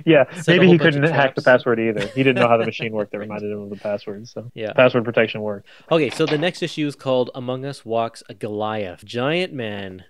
yeah, 0.04 0.32
Set 0.34 0.48
maybe 0.56 0.68
he 0.68 0.78
couldn't 0.78 1.02
hack 1.04 1.34
the 1.34 1.42
password 1.42 1.78
either. 1.80 2.06
He 2.08 2.22
didn't 2.22 2.36
know 2.36 2.48
how 2.48 2.56
the 2.56 2.66
machine 2.66 2.92
worked 2.92 3.12
that 3.12 3.18
reminded 3.18 3.50
him 3.50 3.60
of 3.62 3.70
the 3.70 3.76
password. 3.76 4.28
So 4.28 4.50
Yeah. 4.54 4.72
password 4.72 5.04
protection 5.04 5.40
worked. 5.42 5.66
Okay, 5.90 6.10
so 6.10 6.26
the 6.26 6.38
next 6.38 6.62
issue 6.62 6.86
is 6.86 6.94
called 6.96 7.30
Among 7.34 7.64
Us 7.64 7.84
Walks 7.84 8.22
a 8.28 8.34
Goliath. 8.34 9.04
Giant 9.04 9.52
Man 9.52 10.04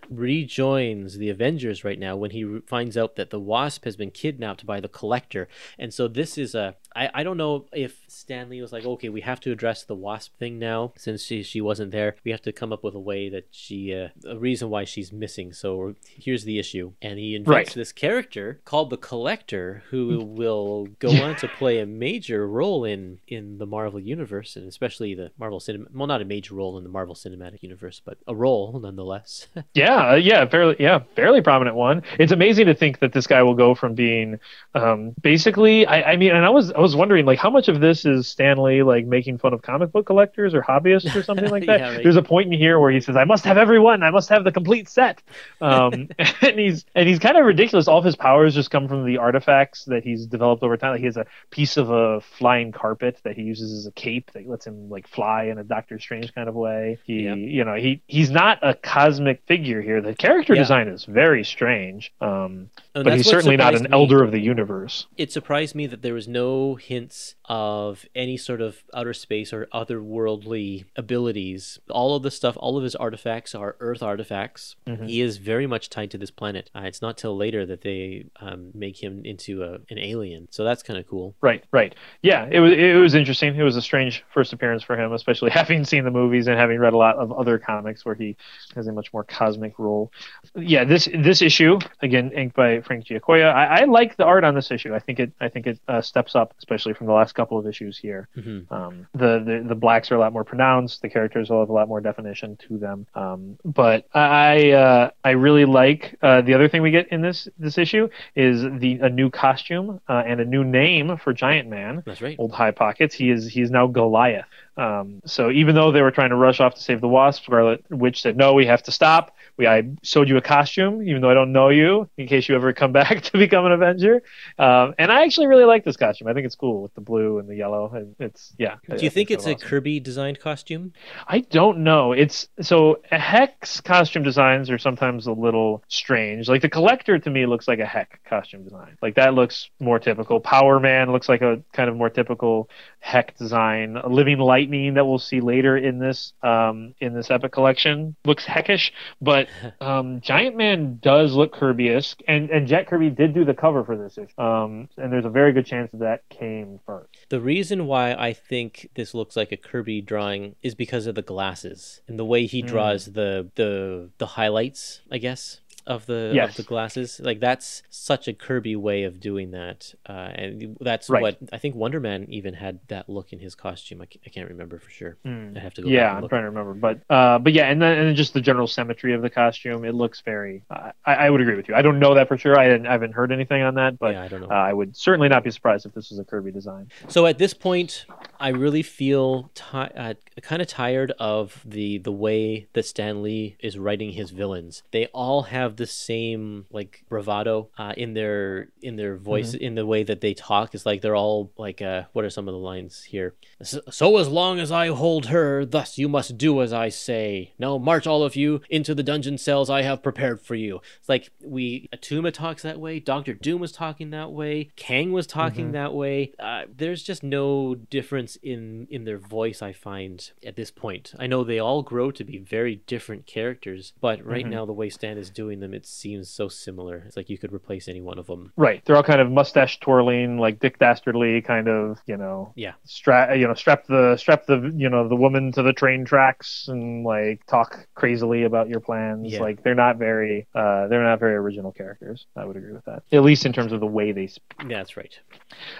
rejoins 0.52 1.16
the 1.16 1.30
Avengers 1.30 1.82
right 1.82 1.98
now 1.98 2.14
when 2.14 2.32
he 2.32 2.60
finds 2.66 2.96
out 2.96 3.16
that 3.16 3.30
the 3.30 3.40
Wasp 3.40 3.86
has 3.86 3.96
been 3.96 4.10
kidnapped 4.10 4.66
by 4.66 4.80
the 4.80 4.88
Collector. 4.88 5.48
And 5.78 5.94
so 5.94 6.08
this 6.08 6.36
is 6.36 6.54
a. 6.54 6.76
I, 6.94 7.10
I 7.14 7.22
don't 7.22 7.36
know 7.36 7.66
if 7.72 7.96
Stan 8.08 8.48
Lee 8.50 8.60
was 8.62 8.72
like, 8.72 8.84
okay, 8.84 9.08
we 9.08 9.20
have 9.22 9.40
to 9.40 9.52
address 9.52 9.84
the 9.84 9.94
Wasp 9.94 10.36
thing 10.38 10.58
now 10.58 10.92
since 10.96 11.22
she, 11.22 11.42
she 11.42 11.60
wasn't 11.60 11.90
there. 11.92 12.16
We 12.24 12.30
have 12.30 12.42
to 12.42 12.52
come 12.52 12.72
up 12.72 12.84
with 12.84 12.94
a 12.94 13.00
way 13.00 13.28
that 13.30 13.46
she. 13.50 13.94
Uh, 13.94 14.08
a 14.26 14.38
reason 14.38 14.70
why 14.70 14.84
she's 14.84 15.12
missing. 15.12 15.52
So 15.52 15.94
here's 16.04 16.44
the 16.44 16.58
issue. 16.58 16.92
And 17.02 17.18
he 17.18 17.34
invents 17.34 17.52
Right. 17.52 17.74
this 17.74 17.92
character 17.92 18.60
called 18.64 18.90
the 18.90 18.96
Collector 18.96 19.82
who 19.90 20.20
will 20.24 20.86
go 20.98 21.10
on 21.22 21.36
to 21.36 21.48
play 21.48 21.78
a 21.80 21.86
major 21.86 22.46
role 22.46 22.84
in 22.84 23.18
in 23.28 23.58
the 23.58 23.66
Marvel 23.66 24.00
universe 24.00 24.56
and 24.56 24.66
especially 24.68 25.14
the 25.14 25.30
Marvel 25.38 25.60
cinema 25.60 25.86
well 25.94 26.06
not 26.06 26.20
a 26.22 26.24
major 26.24 26.54
role 26.54 26.78
in 26.78 26.84
the 26.84 26.90
Marvel 26.90 27.14
cinematic 27.14 27.62
universe 27.62 28.00
but 28.04 28.18
a 28.26 28.34
role 28.34 28.78
nonetheless. 28.80 29.46
Yeah, 29.74 30.10
uh, 30.10 30.14
yeah, 30.16 30.44
fairly, 30.46 30.76
yeah, 30.78 31.00
fairly 31.16 31.40
prominent 31.40 31.76
one. 31.76 32.02
It's 32.18 32.32
amazing 32.32 32.66
to 32.66 32.74
think 32.74 32.98
that 32.98 33.12
this 33.12 33.26
guy 33.26 33.42
will 33.42 33.54
go 33.54 33.74
from 33.74 33.94
being, 33.94 34.38
um, 34.74 35.14
basically, 35.22 35.86
I, 35.86 36.12
I 36.12 36.16
mean, 36.16 36.32
and 36.32 36.44
I 36.44 36.50
was, 36.50 36.70
I 36.72 36.80
was 36.82 36.94
wondering, 36.96 37.24
like, 37.24 37.38
how 37.38 37.48
much 37.50 37.68
of 37.68 37.80
this 37.80 38.04
is 38.04 38.28
Stan 38.28 38.58
Lee 38.58 38.82
like 38.82 39.06
making 39.06 39.38
fun 39.38 39.52
of 39.54 39.62
comic 39.62 39.92
book 39.92 40.06
collectors 40.06 40.52
or 40.54 40.60
hobbyists 40.62 41.14
or 41.16 41.22
something 41.22 41.50
like 41.50 41.64
that? 41.66 41.80
Yeah, 41.80 41.90
right. 41.94 42.02
There's 42.02 42.16
a 42.16 42.22
point 42.22 42.52
in 42.52 42.58
here 42.58 42.78
where 42.78 42.90
he 42.90 43.00
says, 43.00 43.16
"I 43.16 43.24
must 43.24 43.44
have 43.44 43.56
everyone. 43.56 44.02
I 44.02 44.10
must 44.10 44.28
have 44.28 44.44
the 44.44 44.52
complete 44.52 44.88
set," 44.88 45.22
um, 45.60 46.08
and 46.42 46.58
he's 46.58 46.84
and 46.94 47.08
he's 47.08 47.18
kind 47.18 47.36
of 47.36 47.44
ridiculous. 47.46 47.88
All 47.88 47.98
of 47.98 48.04
his 48.04 48.16
powers 48.16 48.54
just 48.54 48.70
come 48.70 48.88
from 48.88 49.06
the 49.06 49.16
artifacts 49.18 49.84
that 49.86 50.04
he's 50.04 50.26
developed 50.26 50.62
over 50.62 50.76
time. 50.76 50.90
Like 50.92 51.00
he 51.00 51.06
has 51.06 51.16
a 51.16 51.26
piece 51.50 51.76
of 51.76 51.90
a 51.90 52.20
flying 52.20 52.72
carpet 52.72 53.20
that 53.24 53.36
he 53.36 53.42
uses 53.42 53.72
as 53.72 53.86
a 53.86 53.92
cape 53.92 54.30
that 54.32 54.46
lets 54.48 54.66
him 54.66 54.90
like 54.90 55.06
fly 55.08 55.44
in 55.44 55.58
a 55.58 55.64
Doctor 55.64 55.98
Strange 55.98 56.34
kind 56.34 56.48
of 56.48 56.54
way. 56.54 56.98
He, 57.04 57.22
Yep. 57.22 57.36
you 57.38 57.64
know, 57.64 57.74
he 57.74 58.02
he's 58.06 58.30
not 58.30 58.58
a 58.62 58.74
cosmic 58.74 59.42
figure 59.46 59.80
here. 59.80 60.00
The 60.00 60.14
character 60.14 60.54
Yeah. 60.54 60.62
design 60.62 60.88
is 60.88 61.04
very 61.04 61.44
strange, 61.44 62.12
um, 62.20 62.70
but 62.92 63.12
he's 63.14 63.26
certainly 63.26 63.56
not 63.56 63.74
an 63.74 63.82
me. 63.84 63.88
elder 63.92 64.22
of 64.24 64.32
the 64.32 64.40
universe. 64.40 65.06
It 65.16 65.30
surprised 65.30 65.74
me 65.74 65.86
that 65.86 66.02
there 66.02 66.14
was 66.14 66.26
no 66.26 66.71
hints 66.76 67.34
of 67.46 68.06
any 68.14 68.36
sort 68.36 68.60
of 68.60 68.82
outer 68.94 69.12
space 69.12 69.52
or 69.52 69.66
otherworldly 69.74 70.84
abilities. 70.96 71.78
All 71.90 72.16
of 72.16 72.22
the 72.22 72.30
stuff, 72.30 72.56
all 72.60 72.76
of 72.76 72.84
his 72.84 72.94
artifacts 72.96 73.54
are 73.54 73.76
Earth 73.80 74.02
artifacts. 74.02 74.76
Mhm. 74.86 75.08
He 75.08 75.20
is 75.20 75.38
very 75.38 75.66
much 75.66 75.90
tied 75.90 76.10
to 76.12 76.18
this 76.18 76.30
planet. 76.30 76.70
Uh, 76.74 76.82
it's 76.84 77.02
not 77.02 77.16
till 77.16 77.36
later 77.36 77.66
that 77.66 77.82
they 77.82 78.26
um, 78.40 78.70
make 78.74 79.02
him 79.02 79.22
into 79.24 79.62
a, 79.62 79.74
an 79.90 79.98
alien. 79.98 80.48
So 80.50 80.64
that's 80.64 80.82
kind 80.82 80.98
of 80.98 81.06
cool. 81.06 81.34
Right, 81.40 81.64
right. 81.72 81.94
Yeah, 82.22 82.48
it 82.50 82.60
was 82.60 82.72
it 82.72 82.96
was 82.96 83.14
interesting. 83.14 83.54
It 83.56 83.62
was 83.62 83.76
a 83.76 83.82
strange 83.82 84.24
first 84.32 84.52
appearance 84.52 84.82
for 84.82 84.96
him, 84.96 85.12
especially 85.12 85.50
having 85.62 85.84
seen 85.84 86.04
the 86.04 86.10
movies 86.10 86.46
and 86.46 86.58
having 86.58 86.78
read 86.78 86.92
a 86.92 86.96
lot 86.98 87.16
of 87.16 87.32
other 87.32 87.58
comics 87.58 88.04
where 88.04 88.14
he 88.14 88.36
has 88.74 88.86
a 88.86 88.92
much 88.92 89.12
more 89.12 89.24
cosmic 89.24 89.78
role. 89.78 90.12
Yeah, 90.54 90.84
this 90.84 91.08
this 91.14 91.42
issue 91.42 91.78
again 92.00 92.30
inked 92.32 92.56
by 92.56 92.80
Frank 92.82 93.04
Giacoia. 93.06 93.50
I, 93.52 93.80
I 93.80 93.84
like 93.84 94.16
the 94.16 94.24
art 94.24 94.44
on 94.44 94.54
this 94.54 94.70
issue. 94.70 94.94
I 94.94 94.98
think 94.98 95.20
it 95.20 95.32
I 95.40 95.48
think 95.48 95.66
it 95.66 95.78
uh, 95.88 96.00
steps 96.00 96.34
up, 96.34 96.54
especially 96.62 96.94
from 96.94 97.06
the 97.08 97.12
last 97.20 97.32
couple 97.34 97.56
of 97.58 97.66
issues 97.66 97.94
here. 98.06 98.22
hmm 98.34 98.60
Um, 98.70 98.94
the, 99.22 99.32
the 99.48 99.56
the 99.70 99.74
blacks 99.84 100.10
are 100.10 100.16
a 100.16 100.22
lot 100.24 100.32
more 100.32 100.44
pronounced. 100.52 101.02
The 101.02 101.10
characters 101.16 101.50
will 101.50 101.60
have 101.60 101.68
a 101.74 101.76
lot 101.80 101.88
more 101.88 102.00
definition 102.00 102.56
to 102.68 102.78
them. 102.78 102.98
Um, 103.22 103.40
but 103.64 103.98
I 104.14 104.70
uh, 104.70 105.10
I 105.24 105.30
really 105.46 105.66
like 105.82 106.02
uh, 106.22 106.40
the 106.42 106.54
other 106.54 106.68
thing 106.68 106.80
we 106.82 106.90
get 106.98 107.06
in 107.14 107.20
this 107.28 107.48
this 107.58 107.76
issue 107.78 108.08
is 108.34 108.62
the 108.82 108.92
a 109.02 109.10
new 109.20 109.28
costume 109.30 110.00
uh, 110.08 110.22
and 110.30 110.40
a 110.40 110.44
new 110.44 110.64
name 110.64 111.16
for 111.22 111.32
Giant 111.32 111.68
Man. 111.68 112.02
That's 112.06 112.22
right. 112.22 112.36
Old 112.38 112.52
High 112.52 112.70
Pockets. 112.70 113.14
He 113.14 113.30
is 113.30 113.48
he 113.54 113.60
is 113.60 113.70
now 113.70 113.86
Goliath. 113.86 114.46
Um, 114.76 115.20
so 115.24 115.50
even 115.50 115.74
though 115.74 115.92
they 115.92 116.00
were 116.02 116.10
trying 116.10 116.30
to 116.30 116.36
rush 116.36 116.60
off 116.60 116.74
to 116.74 116.80
save 116.80 117.00
the 117.00 117.08
Wasp, 117.08 117.44
Scarlet 117.44 117.84
Witch 117.90 118.22
said, 118.22 118.36
"No, 118.36 118.54
we 118.54 118.66
have 118.66 118.82
to 118.84 118.92
stop. 118.92 119.34
We 119.58 119.66
I 119.66 119.82
showed 120.02 120.30
you 120.30 120.38
a 120.38 120.40
costume, 120.40 121.02
even 121.06 121.20
though 121.20 121.30
I 121.30 121.34
don't 121.34 121.52
know 121.52 121.68
you, 121.68 122.08
in 122.16 122.26
case 122.26 122.48
you 122.48 122.54
ever 122.54 122.72
come 122.72 122.90
back 123.00 123.22
to 123.24 123.38
become 123.38 123.66
an 123.66 123.72
Avenger." 123.72 124.22
Um, 124.58 124.94
and 124.98 125.12
I 125.12 125.24
actually 125.24 125.46
really 125.48 125.64
like 125.64 125.84
this 125.84 125.96
costume. 125.98 126.28
I 126.28 126.32
think 126.32 126.46
it's 126.46 126.54
cool 126.54 126.82
with 126.82 126.94
the 126.94 127.02
blue 127.02 127.38
and 127.38 127.48
the 127.48 127.54
yellow. 127.56 127.92
And 127.94 128.14
it's 128.18 128.54
yeah. 128.58 128.76
I- 128.90 128.96
Do 128.96 129.02
you 129.02 129.10
I 129.10 129.12
think 129.12 129.30
it's 129.30 129.46
a 129.46 129.54
awesome. 129.54 129.68
Kirby 129.68 130.00
designed 130.00 130.40
costume? 130.40 130.94
I 131.28 131.40
don't 131.40 131.78
know. 131.84 132.12
It's 132.12 132.48
so 132.62 133.00
Heck's 133.10 133.80
costume 133.82 134.22
designs 134.22 134.70
are 134.70 134.78
sometimes 134.78 135.26
a 135.26 135.32
little 135.32 135.82
strange. 135.88 136.48
Like 136.48 136.62
the 136.62 136.68
collector 136.70 137.18
to 137.18 137.30
me 137.30 137.44
looks 137.46 137.68
like 137.68 137.78
a 137.78 137.86
Heck 137.86 138.20
costume 138.24 138.64
design. 138.64 138.96
Like 139.02 139.16
that 139.16 139.34
looks 139.34 139.68
more 139.80 139.98
typical. 139.98 140.40
Power 140.40 140.80
Man 140.80 141.12
looks 141.12 141.28
like 141.28 141.42
a 141.42 141.62
kind 141.74 141.90
of 141.90 141.96
more 141.96 142.08
typical 142.10 142.70
Heck 143.00 143.36
design. 143.36 143.96
A 143.98 144.08
Living 144.08 144.38
Lightning 144.62 144.94
that 144.94 145.04
we'll 145.06 145.18
see 145.18 145.40
later 145.40 145.76
in 145.76 145.98
this 145.98 146.32
um, 146.42 146.94
in 147.00 147.14
this 147.14 147.30
epic 147.30 147.50
collection 147.52 148.14
looks 148.24 148.44
heckish, 148.44 148.92
but 149.20 149.48
um, 149.80 150.20
Giant 150.20 150.56
Man 150.56 150.98
does 151.02 151.34
look 151.34 151.52
Kirby-esque, 151.52 152.20
and 152.28 152.48
and 152.50 152.66
Jack 152.68 152.86
Kirby 152.88 153.10
did 153.10 153.34
do 153.34 153.44
the 153.44 153.54
cover 153.54 153.82
for 153.84 153.96
this 153.96 154.18
issue. 154.18 154.40
Um, 154.40 154.88
and 154.96 155.12
there's 155.12 155.24
a 155.24 155.30
very 155.30 155.52
good 155.52 155.66
chance 155.66 155.90
that 155.92 155.98
that 155.98 156.28
came 156.28 156.78
first. 156.86 157.08
The 157.30 157.40
reason 157.40 157.86
why 157.86 158.12
I 158.12 158.34
think 158.34 158.90
this 158.94 159.14
looks 159.14 159.34
like 159.36 159.50
a 159.50 159.56
Kirby 159.56 160.00
drawing 160.02 160.56
is 160.62 160.74
because 160.74 161.06
of 161.06 161.14
the 161.14 161.22
glasses 161.22 162.02
and 162.06 162.18
the 162.18 162.24
way 162.24 162.44
he 162.46 162.62
Mm. 162.62 162.66
draws 162.66 163.06
the 163.06 163.48
the 163.54 164.10
the 164.18 164.26
highlights, 164.26 165.00
I 165.10 165.18
guess, 165.18 165.60
of 165.86 166.06
the 166.06 166.32
Yes. 166.34 166.50
of 166.50 166.56
the 166.56 166.62
glasses. 166.62 167.20
Like 167.22 167.40
that's 167.40 167.82
such 167.90 168.28
a 168.28 168.32
Kirby 168.32 168.76
way 168.76 169.04
of 169.04 169.20
doing 169.20 169.50
that, 169.52 169.94
uh, 170.08 170.12
and 170.34 170.76
that's 170.80 171.08
Right. 171.10 171.22
what 171.22 171.38
I 171.52 171.58
think 171.58 171.74
Wonder 171.74 172.00
Man 172.00 172.26
even 172.28 172.54
had 172.54 172.78
that 172.88 173.08
look 173.08 173.32
in 173.32 173.38
his 173.40 173.54
costume. 173.54 174.00
I, 174.02 174.06
I 174.24 174.28
can't 174.30 174.48
remember 174.48 174.78
for 174.78 174.90
sure. 174.90 175.16
I 175.24 175.58
have 175.58 175.74
to 175.74 175.82
go. 175.82 175.88
back 175.88 175.92
yeah, 175.94 176.14
I'm 176.16 176.28
trying 176.28 176.42
to 176.42 176.50
remember, 176.50 176.74
but 176.74 177.00
uh, 177.10 177.38
but 177.38 177.52
yeah, 177.52 177.66
and 177.70 177.80
then 177.82 177.98
and 177.98 178.08
then 178.08 178.14
just 178.14 178.34
the 178.34 178.40
general 178.40 178.66
symmetry 178.66 179.12
of 179.14 179.22
the 179.22 179.30
costume, 179.30 179.84
it 179.84 179.94
looks 179.94 180.20
very. 180.20 180.62
Uh, 180.70 180.92
I, 181.04 181.14
I 181.14 181.30
would 181.30 181.40
agree 181.40 181.56
with 181.56 181.68
you. 181.68 181.74
I 181.74 181.82
don't 181.82 181.98
know 181.98 182.14
that 182.14 182.28
for 182.28 182.36
sure. 182.38 182.58
I, 182.58 182.68
didn't, 182.68 182.86
I 182.86 182.92
haven't 182.92 183.12
heard 183.12 183.32
anything 183.32 183.62
on 183.62 183.74
that, 183.74 183.98
but 183.98 184.14
yeah, 184.14 184.22
I 184.22 184.28
don't 184.28 184.40
know. 184.42 184.48
uh, 184.50 184.54
I 184.54 184.72
would 184.72 184.96
certainly 184.96 185.28
not 185.28 185.44
be 185.44 185.50
surprised 185.50 185.86
if 185.86 185.92
this 185.94 186.10
was 186.10 186.18
a 186.18 186.24
Kirby 186.24 186.52
design. 186.52 186.88
So 187.08 187.26
at 187.26 187.38
this 187.38 187.54
point, 187.54 188.06
I 188.40 188.48
really 188.48 188.82
feel 188.82 189.50
ti 189.54 189.62
uh, 189.76 190.14
kind 190.42 190.62
of 190.62 190.68
tired 190.68 191.12
of 191.18 191.60
the 191.64 191.98
the 191.98 192.12
way 192.12 192.66
that 192.72 192.84
Stan 192.86 193.22
Lee 193.22 193.56
is 193.60 193.78
writing 193.78 194.12
his 194.12 194.30
villains. 194.30 194.82
They 194.92 195.06
all 195.06 195.42
have 195.44 195.71
the 195.76 195.86
same 195.86 196.66
like 196.70 197.04
bravado 197.08 197.68
uh, 197.78 197.94
in 197.96 198.14
their 198.14 198.68
in 198.82 198.96
their 198.96 199.16
voice, 199.16 199.54
in 199.54 199.74
the 199.74 199.86
way 199.86 200.02
that 200.02 200.20
they 200.20 200.34
talk. 200.34 200.74
It's 200.74 200.86
like 200.86 201.00
they're 201.02 201.16
all 201.16 201.52
like, 201.56 201.82
uh, 201.82 202.04
what 202.12 202.24
are 202.24 202.30
some 202.30 202.48
of 202.48 202.54
the 202.54 202.60
lines 202.60 203.04
here? 203.04 203.34
So, 203.62 203.80
so 203.90 204.16
as 204.18 204.28
long 204.28 204.58
as 204.58 204.70
I 204.72 204.88
hold 204.88 205.26
her, 205.26 205.64
thus 205.64 205.98
you 205.98 206.08
must 206.08 206.36
do 206.38 206.62
as 206.62 206.72
I 206.72 206.88
say. 206.88 207.54
Now 207.58 207.78
march 207.78 208.06
all 208.06 208.22
of 208.22 208.36
you 208.36 208.60
into 208.70 208.94
the 208.94 209.02
dungeon 209.02 209.38
cells 209.38 209.70
I 209.70 209.82
have 209.82 210.02
prepared 210.02 210.40
for 210.40 210.54
you. 210.54 210.80
It's 210.98 211.08
like 211.08 211.30
we 211.42 211.88
Attuma 211.94 212.32
talks 212.32 212.62
that 212.62 212.80
way. 212.80 213.00
Doctor 213.00 213.34
Doom 213.34 213.60
was 213.60 213.72
talking 213.72 214.10
that 214.10 214.32
way. 214.32 214.70
Kang 214.76 215.12
was 215.12 215.26
talking 215.26 215.72
that 215.72 215.94
way. 215.94 216.32
Uh, 216.38 216.62
there's 216.74 217.02
just 217.02 217.22
no 217.22 217.74
difference 217.74 218.36
in 218.36 218.86
in 218.90 219.04
their 219.04 219.18
voice. 219.18 219.62
I 219.62 219.72
find 219.72 220.30
at 220.44 220.56
this 220.56 220.70
point. 220.70 221.14
I 221.18 221.26
know 221.26 221.44
they 221.44 221.58
all 221.58 221.82
grow 221.82 222.10
to 222.10 222.24
be 222.24 222.38
very 222.38 222.76
different 222.86 223.26
characters, 223.26 223.92
but 224.00 224.24
right 224.24 224.46
now 224.46 224.64
the 224.66 224.72
way 224.72 224.90
Stan 224.90 225.18
is 225.18 225.30
doing 225.30 225.60
them, 225.62 225.72
it 225.74 225.86
seems 225.86 226.28
so 226.28 226.48
similar. 226.48 227.02
It's 227.06 227.16
like 227.16 227.30
you 227.30 227.38
could 227.38 227.52
replace 227.52 227.88
any 227.88 228.00
one 228.00 228.18
of 228.18 228.26
them. 228.26 228.52
Right, 228.56 228.84
they're 228.84 228.96
all 228.96 229.02
kind 229.02 229.20
of 229.20 229.30
mustache 229.30 229.80
twirling, 229.80 230.38
like 230.38 230.60
Dick 230.60 230.78
Dastardly, 230.78 231.40
kind 231.40 231.68
of, 231.68 231.98
you 232.06 232.16
know, 232.16 232.52
Yeah. 232.56 232.72
strap, 232.84 233.36
you 233.36 233.46
know, 233.48 233.54
strap 233.54 233.86
the 233.86 234.16
strap 234.16 234.46
the, 234.46 234.72
you 234.76 234.88
know, 234.88 235.08
the 235.08 235.16
woman 235.16 235.52
to 235.52 235.62
the 235.62 235.72
train 235.72 236.04
tracks 236.04 236.68
and 236.68 237.04
like 237.04 237.44
talk 237.46 237.86
crazily 237.94 238.44
about 238.44 238.68
your 238.68 238.80
plans. 238.80 239.32
Yeah. 239.32 239.40
Like 239.40 239.62
they're 239.62 239.74
not 239.74 239.96
very, 239.96 240.46
uh, 240.54 240.88
they're 240.88 241.02
not 241.02 241.20
very 241.20 241.34
original 241.34 241.72
characters. 241.72 242.26
I 242.36 242.44
would 242.44 242.56
agree 242.56 242.72
with 242.72 242.84
that, 242.84 243.02
at 243.12 243.22
least 243.22 243.46
in 243.46 243.52
terms 243.52 243.72
of 243.72 243.80
the 243.80 243.86
way 243.86 244.12
they 244.12 244.26
speak. 244.26 244.42
Yeah, 244.68 244.78
that's 244.78 244.96
right. 244.96 245.18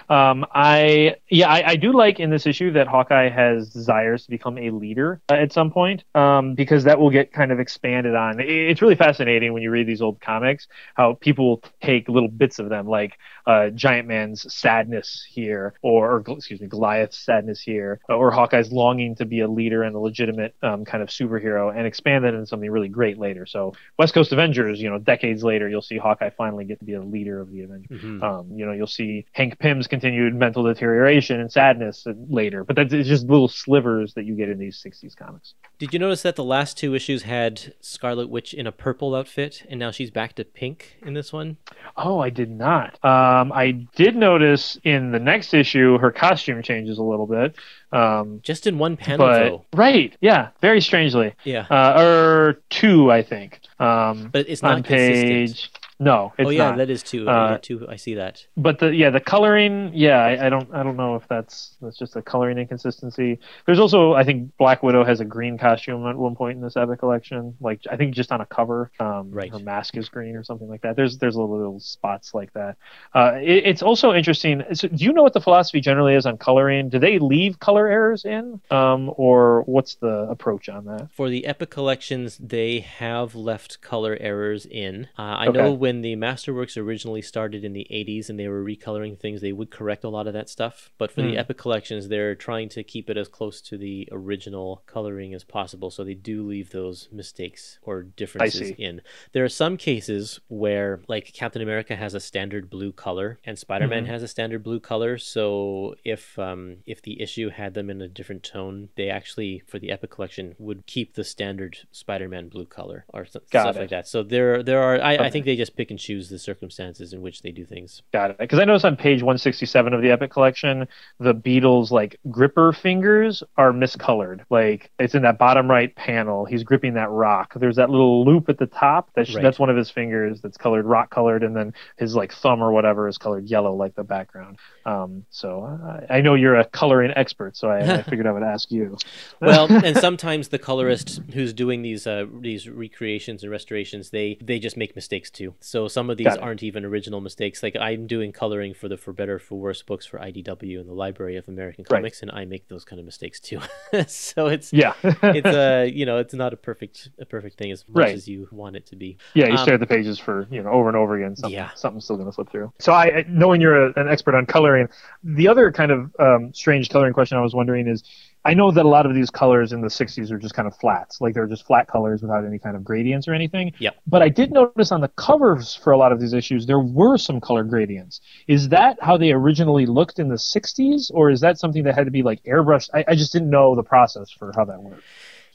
Um, 0.09 0.45
I 0.53 1.15
yeah, 1.29 1.49
I, 1.49 1.71
I 1.71 1.75
do 1.75 1.93
like 1.93 2.19
in 2.19 2.29
this 2.29 2.45
issue 2.45 2.71
that 2.73 2.87
Hawkeye 2.87 3.29
has 3.29 3.69
desires 3.69 4.23
to 4.25 4.29
become 4.29 4.57
a 4.57 4.69
leader 4.69 5.21
at 5.29 5.51
some 5.51 5.71
point, 5.71 6.03
um, 6.15 6.55
because 6.55 6.83
that 6.85 6.99
will 6.99 7.09
get 7.09 7.33
kind 7.33 7.51
of 7.51 7.59
expanded 7.59 8.15
on. 8.15 8.39
It's 8.39 8.81
really 8.81 8.95
fascinating 8.95 9.53
when 9.53 9.63
you 9.63 9.71
read 9.73 9.87
these 9.87 10.01
old 10.01 10.21
comics, 10.21 10.67
how 10.95 11.15
people 11.15 11.49
will 11.49 11.63
take 11.81 12.07
little 12.07 12.29
bits 12.29 12.59
of 12.59 12.69
them, 12.69 12.87
like 12.87 13.17
uh, 13.45 13.69
Giant 13.69 14.07
Man's 14.07 14.51
sadness 14.53 15.25
here, 15.29 15.73
or, 15.81 16.23
or 16.25 16.37
excuse 16.37 16.61
me, 16.61 16.67
Goliath's 16.67 17.17
sadness 17.17 17.61
here, 17.61 17.99
or 18.07 18.31
Hawkeye's 18.31 18.71
longing 18.71 19.15
to 19.15 19.25
be 19.25 19.41
a 19.41 19.47
leader 19.47 19.83
and 19.83 19.95
a 19.95 19.99
legitimate 19.99 20.55
um, 20.61 20.85
kind 20.85 21.03
of 21.03 21.09
superhero, 21.09 21.75
and 21.75 21.85
expand 21.85 22.23
that 22.23 22.33
into 22.33 22.47
something 22.47 22.69
really 22.71 22.87
great 22.87 23.17
later. 23.17 23.45
So 23.45 23.73
West 23.97 24.13
Coast 24.13 24.31
Avengers, 24.31 24.81
you 24.81 24.89
know, 24.89 24.99
decades 24.99 25.43
later, 25.43 25.67
you'll 25.67 25.81
see 25.81 25.97
Hawkeye 25.97 26.29
finally 26.29 26.65
get 26.65 26.79
to 26.79 26.85
be 26.85 26.93
a 26.93 27.01
leader 27.01 27.41
of 27.41 27.51
the 27.51 27.63
Avengers. 27.63 28.01
Mhm. 28.01 28.23
Um, 28.23 28.47
you 28.55 28.65
know, 28.65 28.71
you'll 28.71 28.87
see 28.87 29.25
Hank 29.33 29.59
Pym's 29.59 29.87
continued 29.87 30.35
mental 30.35 30.63
deterioration 30.63 31.39
and 31.39 31.51
sadness 31.51 32.05
later, 32.29 32.63
but 32.63 32.75
that's 32.75 32.93
it's 32.93 33.09
just 33.09 33.27
little 33.27 33.47
slivers 33.47 34.13
that 34.13 34.25
you 34.25 34.35
get 34.35 34.49
in 34.49 34.57
these 34.57 34.77
'60s 34.81 35.15
comics. 35.15 35.55
Did 35.79 35.93
you 35.93 35.99
notice 35.99 36.21
that 36.21 36.35
the 36.35 36.43
last 36.43 36.77
two 36.77 36.93
issues 36.95 37.23
had 37.23 37.73
Scarlet 37.81 38.29
Witch 38.29 38.53
in 38.53 38.67
a 38.67 38.71
purple 38.71 39.15
outfit, 39.15 39.62
and 39.69 39.79
now 39.79 39.91
she's 39.91 40.11
back 40.11 40.33
to 40.35 40.43
pink 40.45 40.97
in 41.05 41.13
this 41.13 41.31
one? 41.33 41.57
Oh, 41.97 42.19
I 42.19 42.29
did 42.29 42.49
not. 42.49 42.93
Um, 43.03 43.51
I 43.51 43.71
did 43.95 44.15
notice 44.15 44.77
in 44.83 45.11
the 45.11 45.19
next 45.19 45.53
issue 45.53 45.97
her 45.99 46.11
costume 46.11 46.61
changes 46.63 46.97
a 46.97 47.03
little 47.03 47.27
bit. 47.27 47.55
Um, 47.91 48.39
Just 48.43 48.65
in 48.67 48.77
one 48.79 48.97
panel, 48.97 49.25
but 49.27 49.39
though. 49.49 49.65
right, 49.75 50.15
yeah, 50.21 50.49
very 50.61 50.81
strangely, 50.81 51.33
Yeah, 51.43 51.65
uh, 51.69 52.01
or 52.01 52.61
two, 52.69 53.11
I 53.11 53.21
think. 53.21 53.59
Um, 53.79 54.29
but 54.31 54.47
it's 54.49 54.63
not 54.63 54.75
on 54.75 54.83
consistent. 54.83 55.27
page. 55.29 55.71
No, 55.99 56.33
it's 56.37 56.47
oh 56.47 56.49
yeah, 56.49 56.69
not. 56.69 56.77
that 56.77 56.89
is 56.89 57.03
two. 57.03 57.29
Uh, 57.29 57.59
two. 57.61 57.87
I 57.87 57.95
see 57.97 58.15
that. 58.15 58.45
but 58.57 58.79
the 58.79 58.87
yeah 58.93 59.09
the 59.11 59.19
coloring 59.19 59.91
yeah 59.93 60.17
I, 60.19 60.47
I 60.47 60.49
don't 60.49 60.73
I 60.73 60.81
don't 60.83 60.97
know 60.97 61.15
if 61.15 61.27
that's 61.29 61.77
that's 61.81 61.97
just 61.97 62.15
a 62.15 62.21
coloring 62.21 62.57
inconsistency. 62.57 63.39
There's 63.65 63.79
also 63.79 64.13
I 64.13 64.23
think 64.23 64.57
Black 64.57 64.81
Widow 64.83 65.05
has 65.05 65.19
a 65.19 65.25
green 65.25 65.57
costume 65.57 66.05
at 66.07 66.17
one 66.17 66.35
point 66.35 66.57
in 66.57 66.63
this 66.63 66.75
epic 66.75 66.99
collection. 66.99 67.55
Like 67.61 67.81
I 67.89 67.95
think 67.95 68.15
just 68.15 68.31
on 68.31 68.41
a 68.41 68.45
cover, 68.45 68.91
um, 68.99 69.31
Right. 69.31 69.51
her 69.51 69.59
mask 69.59 69.95
is 69.95 70.09
green 70.09 70.35
or 70.35 70.43
something 70.43 70.67
like 70.67 70.81
that. 70.81 70.95
There's 70.95 71.17
there's 71.19 71.35
little, 71.35 71.55
little 71.55 71.79
spots 71.79 72.33
like 72.33 72.51
that. 72.53 72.75
Uh, 73.13 73.33
it, 73.41 73.63
it's 73.65 73.81
also 73.83 74.13
interesting. 74.13 74.63
So 74.73 74.87
do 74.87 75.03
you 75.05 75.13
know 75.13 75.23
what 75.23 75.33
the 75.33 75.41
philosophy 75.41 75.79
generally 75.79 76.15
is 76.15 76.25
on 76.25 76.37
coloring? 76.37 76.89
Do 76.89 76.99
they 76.99 77.19
leave 77.19 77.59
color 77.59 77.87
errors 77.87 78.25
in, 78.25 78.59
um, 78.71 79.11
or 79.15 79.61
what's 79.63 79.95
the 79.95 80.27
approach 80.29 80.69
on 80.69 80.85
that? 80.85 81.09
For 81.13 81.29
the 81.29 81.45
Epic 81.45 81.69
collections, 81.69 82.37
they 82.41 82.79
have 82.79 83.35
left 83.35 83.79
color 83.81 84.17
errors 84.19 84.65
in. 84.65 85.07
Uh, 85.17 85.21
I 85.21 85.47
Okay. 85.47 85.57
know 85.59 85.71
when 85.83 85.99
the 86.01 86.15
Masterworks 86.15 86.77
originally 86.81 87.21
started 87.21 87.65
in 87.65 87.73
the 87.73 87.85
80s 87.91 88.29
and 88.29 88.39
they 88.39 88.47
were 88.47 88.63
recoloring 88.63 89.19
things, 89.19 89.41
they 89.41 89.51
would 89.51 89.69
correct 89.69 90.05
a 90.05 90.09
lot 90.09 90.27
of 90.27 90.33
that 90.33 90.47
stuff. 90.49 90.91
But 90.97 91.11
for 91.11 91.21
Hmm. 91.21 91.27
the 91.27 91.37
Epic 91.37 91.57
collections, 91.57 92.07
they're 92.07 92.35
trying 92.35 92.69
to 92.69 92.83
keep 92.83 93.09
it 93.09 93.17
as 93.17 93.27
close 93.27 93.59
to 93.69 93.77
the 93.77 94.07
original 94.09 94.81
coloring 94.85 95.33
as 95.33 95.43
possible. 95.43 95.89
So 95.91 96.05
they 96.05 96.13
do 96.13 96.37
leave 96.53 96.69
those 96.69 97.09
mistakes 97.11 97.79
or 97.81 98.03
differences 98.03 98.71
in. 98.77 99.01
There 99.33 99.43
are 99.43 99.49
some 99.63 99.75
cases 99.75 100.39
where, 100.47 101.01
like, 101.09 101.33
Captain 101.33 101.61
America 101.61 101.95
has 101.97 102.13
a 102.13 102.21
standard 102.21 102.69
blue 102.69 102.93
color 102.93 103.39
and 103.43 103.59
Spider 103.59 103.87
Man 103.89 104.05
Mhm. 104.05 104.07
has 104.13 104.23
a 104.23 104.27
standard 104.29 104.63
blue 104.63 104.79
color. 104.79 105.17
So 105.17 105.95
if 106.05 106.39
um, 106.39 106.77
if 106.85 107.01
the 107.01 107.21
issue 107.21 107.49
had 107.49 107.73
them 107.73 107.89
in 107.89 108.01
a 108.01 108.07
different 108.07 108.43
tone, 108.43 108.87
they 108.95 109.09
actually, 109.09 109.61
for 109.67 109.79
the 109.79 109.91
Epic 109.91 110.11
collection, 110.11 110.55
would 110.59 110.85
keep 110.85 111.15
the 111.15 111.25
standard 111.25 111.79
Spider 111.91 112.29
Man 112.29 112.47
blue 112.47 112.65
color 112.65 113.03
or 113.09 113.23
Got 113.25 113.47
stuff 113.47 113.75
it. 113.75 113.79
like 113.79 113.89
that. 113.89 114.07
So 114.07 114.23
there 114.23 114.63
there 114.63 114.81
are, 114.81 115.01
I, 115.01 115.13
I 115.25 115.29
think 115.29 115.43
they 115.45 115.57
just 115.57 115.72
pick 115.75 115.89
and 115.91 115.99
choose 115.99 116.29
the 116.29 116.39
circumstances 116.39 117.13
in 117.13 117.21
which 117.21 117.41
they 117.41 117.51
do 117.51 117.65
things. 117.65 118.01
Got 118.13 118.31
it. 118.31 118.37
Because 118.37 118.59
I 118.59 118.65
noticed 118.65 118.85
on 118.85 118.95
page 118.95 119.21
167 119.21 119.93
of 119.93 120.01
the 120.01 120.11
Epic 120.11 120.31
Collection, 120.31 120.87
the 121.19 121.33
Beetle's 121.33 121.91
like 121.91 122.19
gripper 122.29 122.71
fingers 122.73 123.43
are 123.57 123.71
miscolored. 123.71 124.41
Like 124.49 124.91
it's 124.99 125.15
in 125.15 125.23
that 125.23 125.37
bottom 125.37 125.69
right 125.69 125.93
panel. 125.95 126.45
He's 126.45 126.63
gripping 126.63 126.93
that 126.95 127.09
rock. 127.09 127.53
There's 127.55 127.75
that 127.77 127.89
little 127.89 128.25
loop 128.25 128.49
at 128.49 128.57
the 128.57 128.65
top. 128.67 129.09
That's 129.15 129.33
Right. 129.33 129.41
that's 129.41 129.59
one 129.59 129.69
of 129.69 129.77
his 129.77 129.89
fingers 129.89 130.41
that's 130.41 130.57
colored 130.57 130.85
rock 130.85 131.09
colored, 131.09 131.43
and 131.43 131.55
then 131.55 131.73
his 131.97 132.15
like 132.15 132.33
thumb 132.33 132.61
or 132.61 132.71
whatever 132.71 133.07
is 133.07 133.17
colored 133.17 133.45
yellow 133.45 133.73
like 133.73 133.95
the 133.95 134.03
background. 134.03 134.57
Um, 134.85 135.25
so 135.29 135.63
I, 136.09 136.17
I 136.17 136.21
know 136.21 136.35
you're 136.35 136.55
a 136.59 136.65
coloring 136.65 137.11
expert, 137.15 137.55
so 137.57 137.69
I, 137.69 137.79
I 137.99 138.01
figured 138.03 138.27
I 138.27 138.31
would 138.31 138.43
ask 138.43 138.71
you. 138.71 138.97
well, 139.41 139.67
and 139.85 139.97
sometimes 139.97 140.49
the 140.49 140.59
colorist 140.59 141.21
who's 141.33 141.53
doing 141.53 141.81
these 141.81 142.05
uh, 142.05 142.25
these 142.41 142.69
recreations 142.69 143.43
and 143.43 143.51
restorations, 143.51 144.09
they 144.11 144.37
they 144.41 144.59
just 144.59 144.77
make 144.77 144.95
mistakes 144.95 145.29
too. 145.31 145.55
So 145.63 145.87
some 145.87 146.09
of 146.09 146.17
these 146.17 146.35
aren't 146.35 146.61
even 146.61 146.83
original 146.83 147.21
mistakes. 147.21 147.63
Like 147.63 147.75
I'm 147.79 148.05
doing 148.05 148.31
coloring 148.33 148.73
for 148.73 148.89
the 148.89 148.97
For 148.97 149.13
Better 149.13 149.39
for 149.39 149.57
Worse 149.59 149.81
books 149.81 150.05
for 150.05 150.19
IDW 150.19 150.79
and 150.79 150.89
the 150.89 150.93
Library 150.93 151.37
of 151.37 151.47
American 151.47 151.85
Right. 151.89 151.99
Comics, 151.99 152.21
and 152.21 152.29
I 152.31 152.43
make 152.45 152.67
those 152.67 152.83
kind 152.83 152.99
of 152.99 153.05
mistakes 153.05 153.39
too. 153.39 153.59
so 154.07 154.47
it's 154.47 154.73
yeah, 154.73 154.93
it's 155.03 155.47
uh 155.47 155.87
you 155.91 156.05
know 156.05 156.17
it's 156.17 156.33
not 156.33 156.51
a 156.53 156.57
perfect 156.57 157.09
a 157.17 157.25
perfect 157.25 157.57
thing 157.57 157.71
as 157.71 157.85
much 157.87 158.03
Right. 158.03 158.13
as 158.13 158.27
you 158.27 158.47
want 158.51 158.75
it 158.75 158.85
to 158.87 158.95
be. 158.97 159.17
Yeah, 159.33 159.45
you 159.47 159.51
Um, 159.53 159.57
stare 159.59 159.73
at 159.75 159.79
the 159.79 159.87
pages 159.87 160.19
for 160.19 160.47
you 160.51 160.61
know 160.61 160.69
over 160.69 160.89
and 160.89 160.97
over 160.97 161.15
again. 161.15 161.35
Something, 161.37 161.55
Yeah. 161.57 161.69
something's 161.75 162.03
still 162.03 162.17
going 162.17 162.27
to 162.27 162.33
slip 162.33 162.49
through. 162.49 162.73
So, 162.79 162.91
I 162.91 163.19
I- 163.19 163.25
knowing 163.29 163.61
you're 163.61 163.87
a, 163.87 163.93
an 163.95 164.09
expert 164.09 164.35
on 164.35 164.45
coloring, 164.45 164.89
the 165.23 165.47
other 165.47 165.71
kind 165.71 165.91
of 165.91 166.11
um, 166.19 166.53
strange 166.53 166.89
coloring 166.89 167.13
question 167.13 167.37
I 167.37 167.41
was 167.41 167.53
wondering 167.55 167.87
is, 167.87 168.03
I 168.45 168.53
know 168.53 168.71
that 168.71 168.85
a 168.85 168.87
lot 168.87 169.05
of 169.05 169.13
these 169.13 169.29
colors 169.29 169.71
in 169.71 169.81
the 169.81 169.87
'60s 169.87 170.31
are 170.31 170.37
just 170.37 170.53
kind 170.53 170.67
of 170.67 170.75
flats, 170.75 171.21
like 171.21 171.33
they're 171.33 171.47
just 171.47 171.65
flat 171.65 171.87
colors 171.87 172.21
without 172.21 172.45
any 172.45 172.59
kind 172.59 172.75
of 172.75 172.83
gradients 172.83 173.27
or 173.27 173.33
anything. 173.33 173.71
Yep. 173.79 173.95
But 174.05 174.21
I 174.21 174.29
did 174.29 174.51
notice 174.51 174.91
on 174.91 175.01
the 175.01 175.07
covers 175.09 175.75
for 175.75 175.91
a 175.91 175.97
lot 175.97 176.11
of 176.11 176.19
these 176.19 176.33
issues 176.33 176.65
there 176.65 176.79
were 176.79 177.17
some 177.17 177.39
color 177.39 177.63
gradients. 177.63 178.21
Is 178.47 178.69
that 178.69 178.97
how 179.01 179.17
they 179.17 179.31
originally 179.31 179.85
looked 179.85 180.19
in 180.19 180.27
the 180.27 180.35
'60s, 180.35 181.11
or 181.13 181.29
is 181.29 181.41
that 181.41 181.57
something 181.57 181.83
that 181.83 181.95
had 181.95 182.05
to 182.05 182.11
be 182.11 182.23
like 182.23 182.43
airbrushed? 182.43 182.89
I, 182.93 183.05
I 183.07 183.15
just 183.15 183.31
didn't 183.31 183.49
know 183.49 183.75
the 183.75 183.83
process 183.83 184.29
for 184.29 184.51
how 184.55 184.65
that 184.65 184.81
worked. 184.81 185.03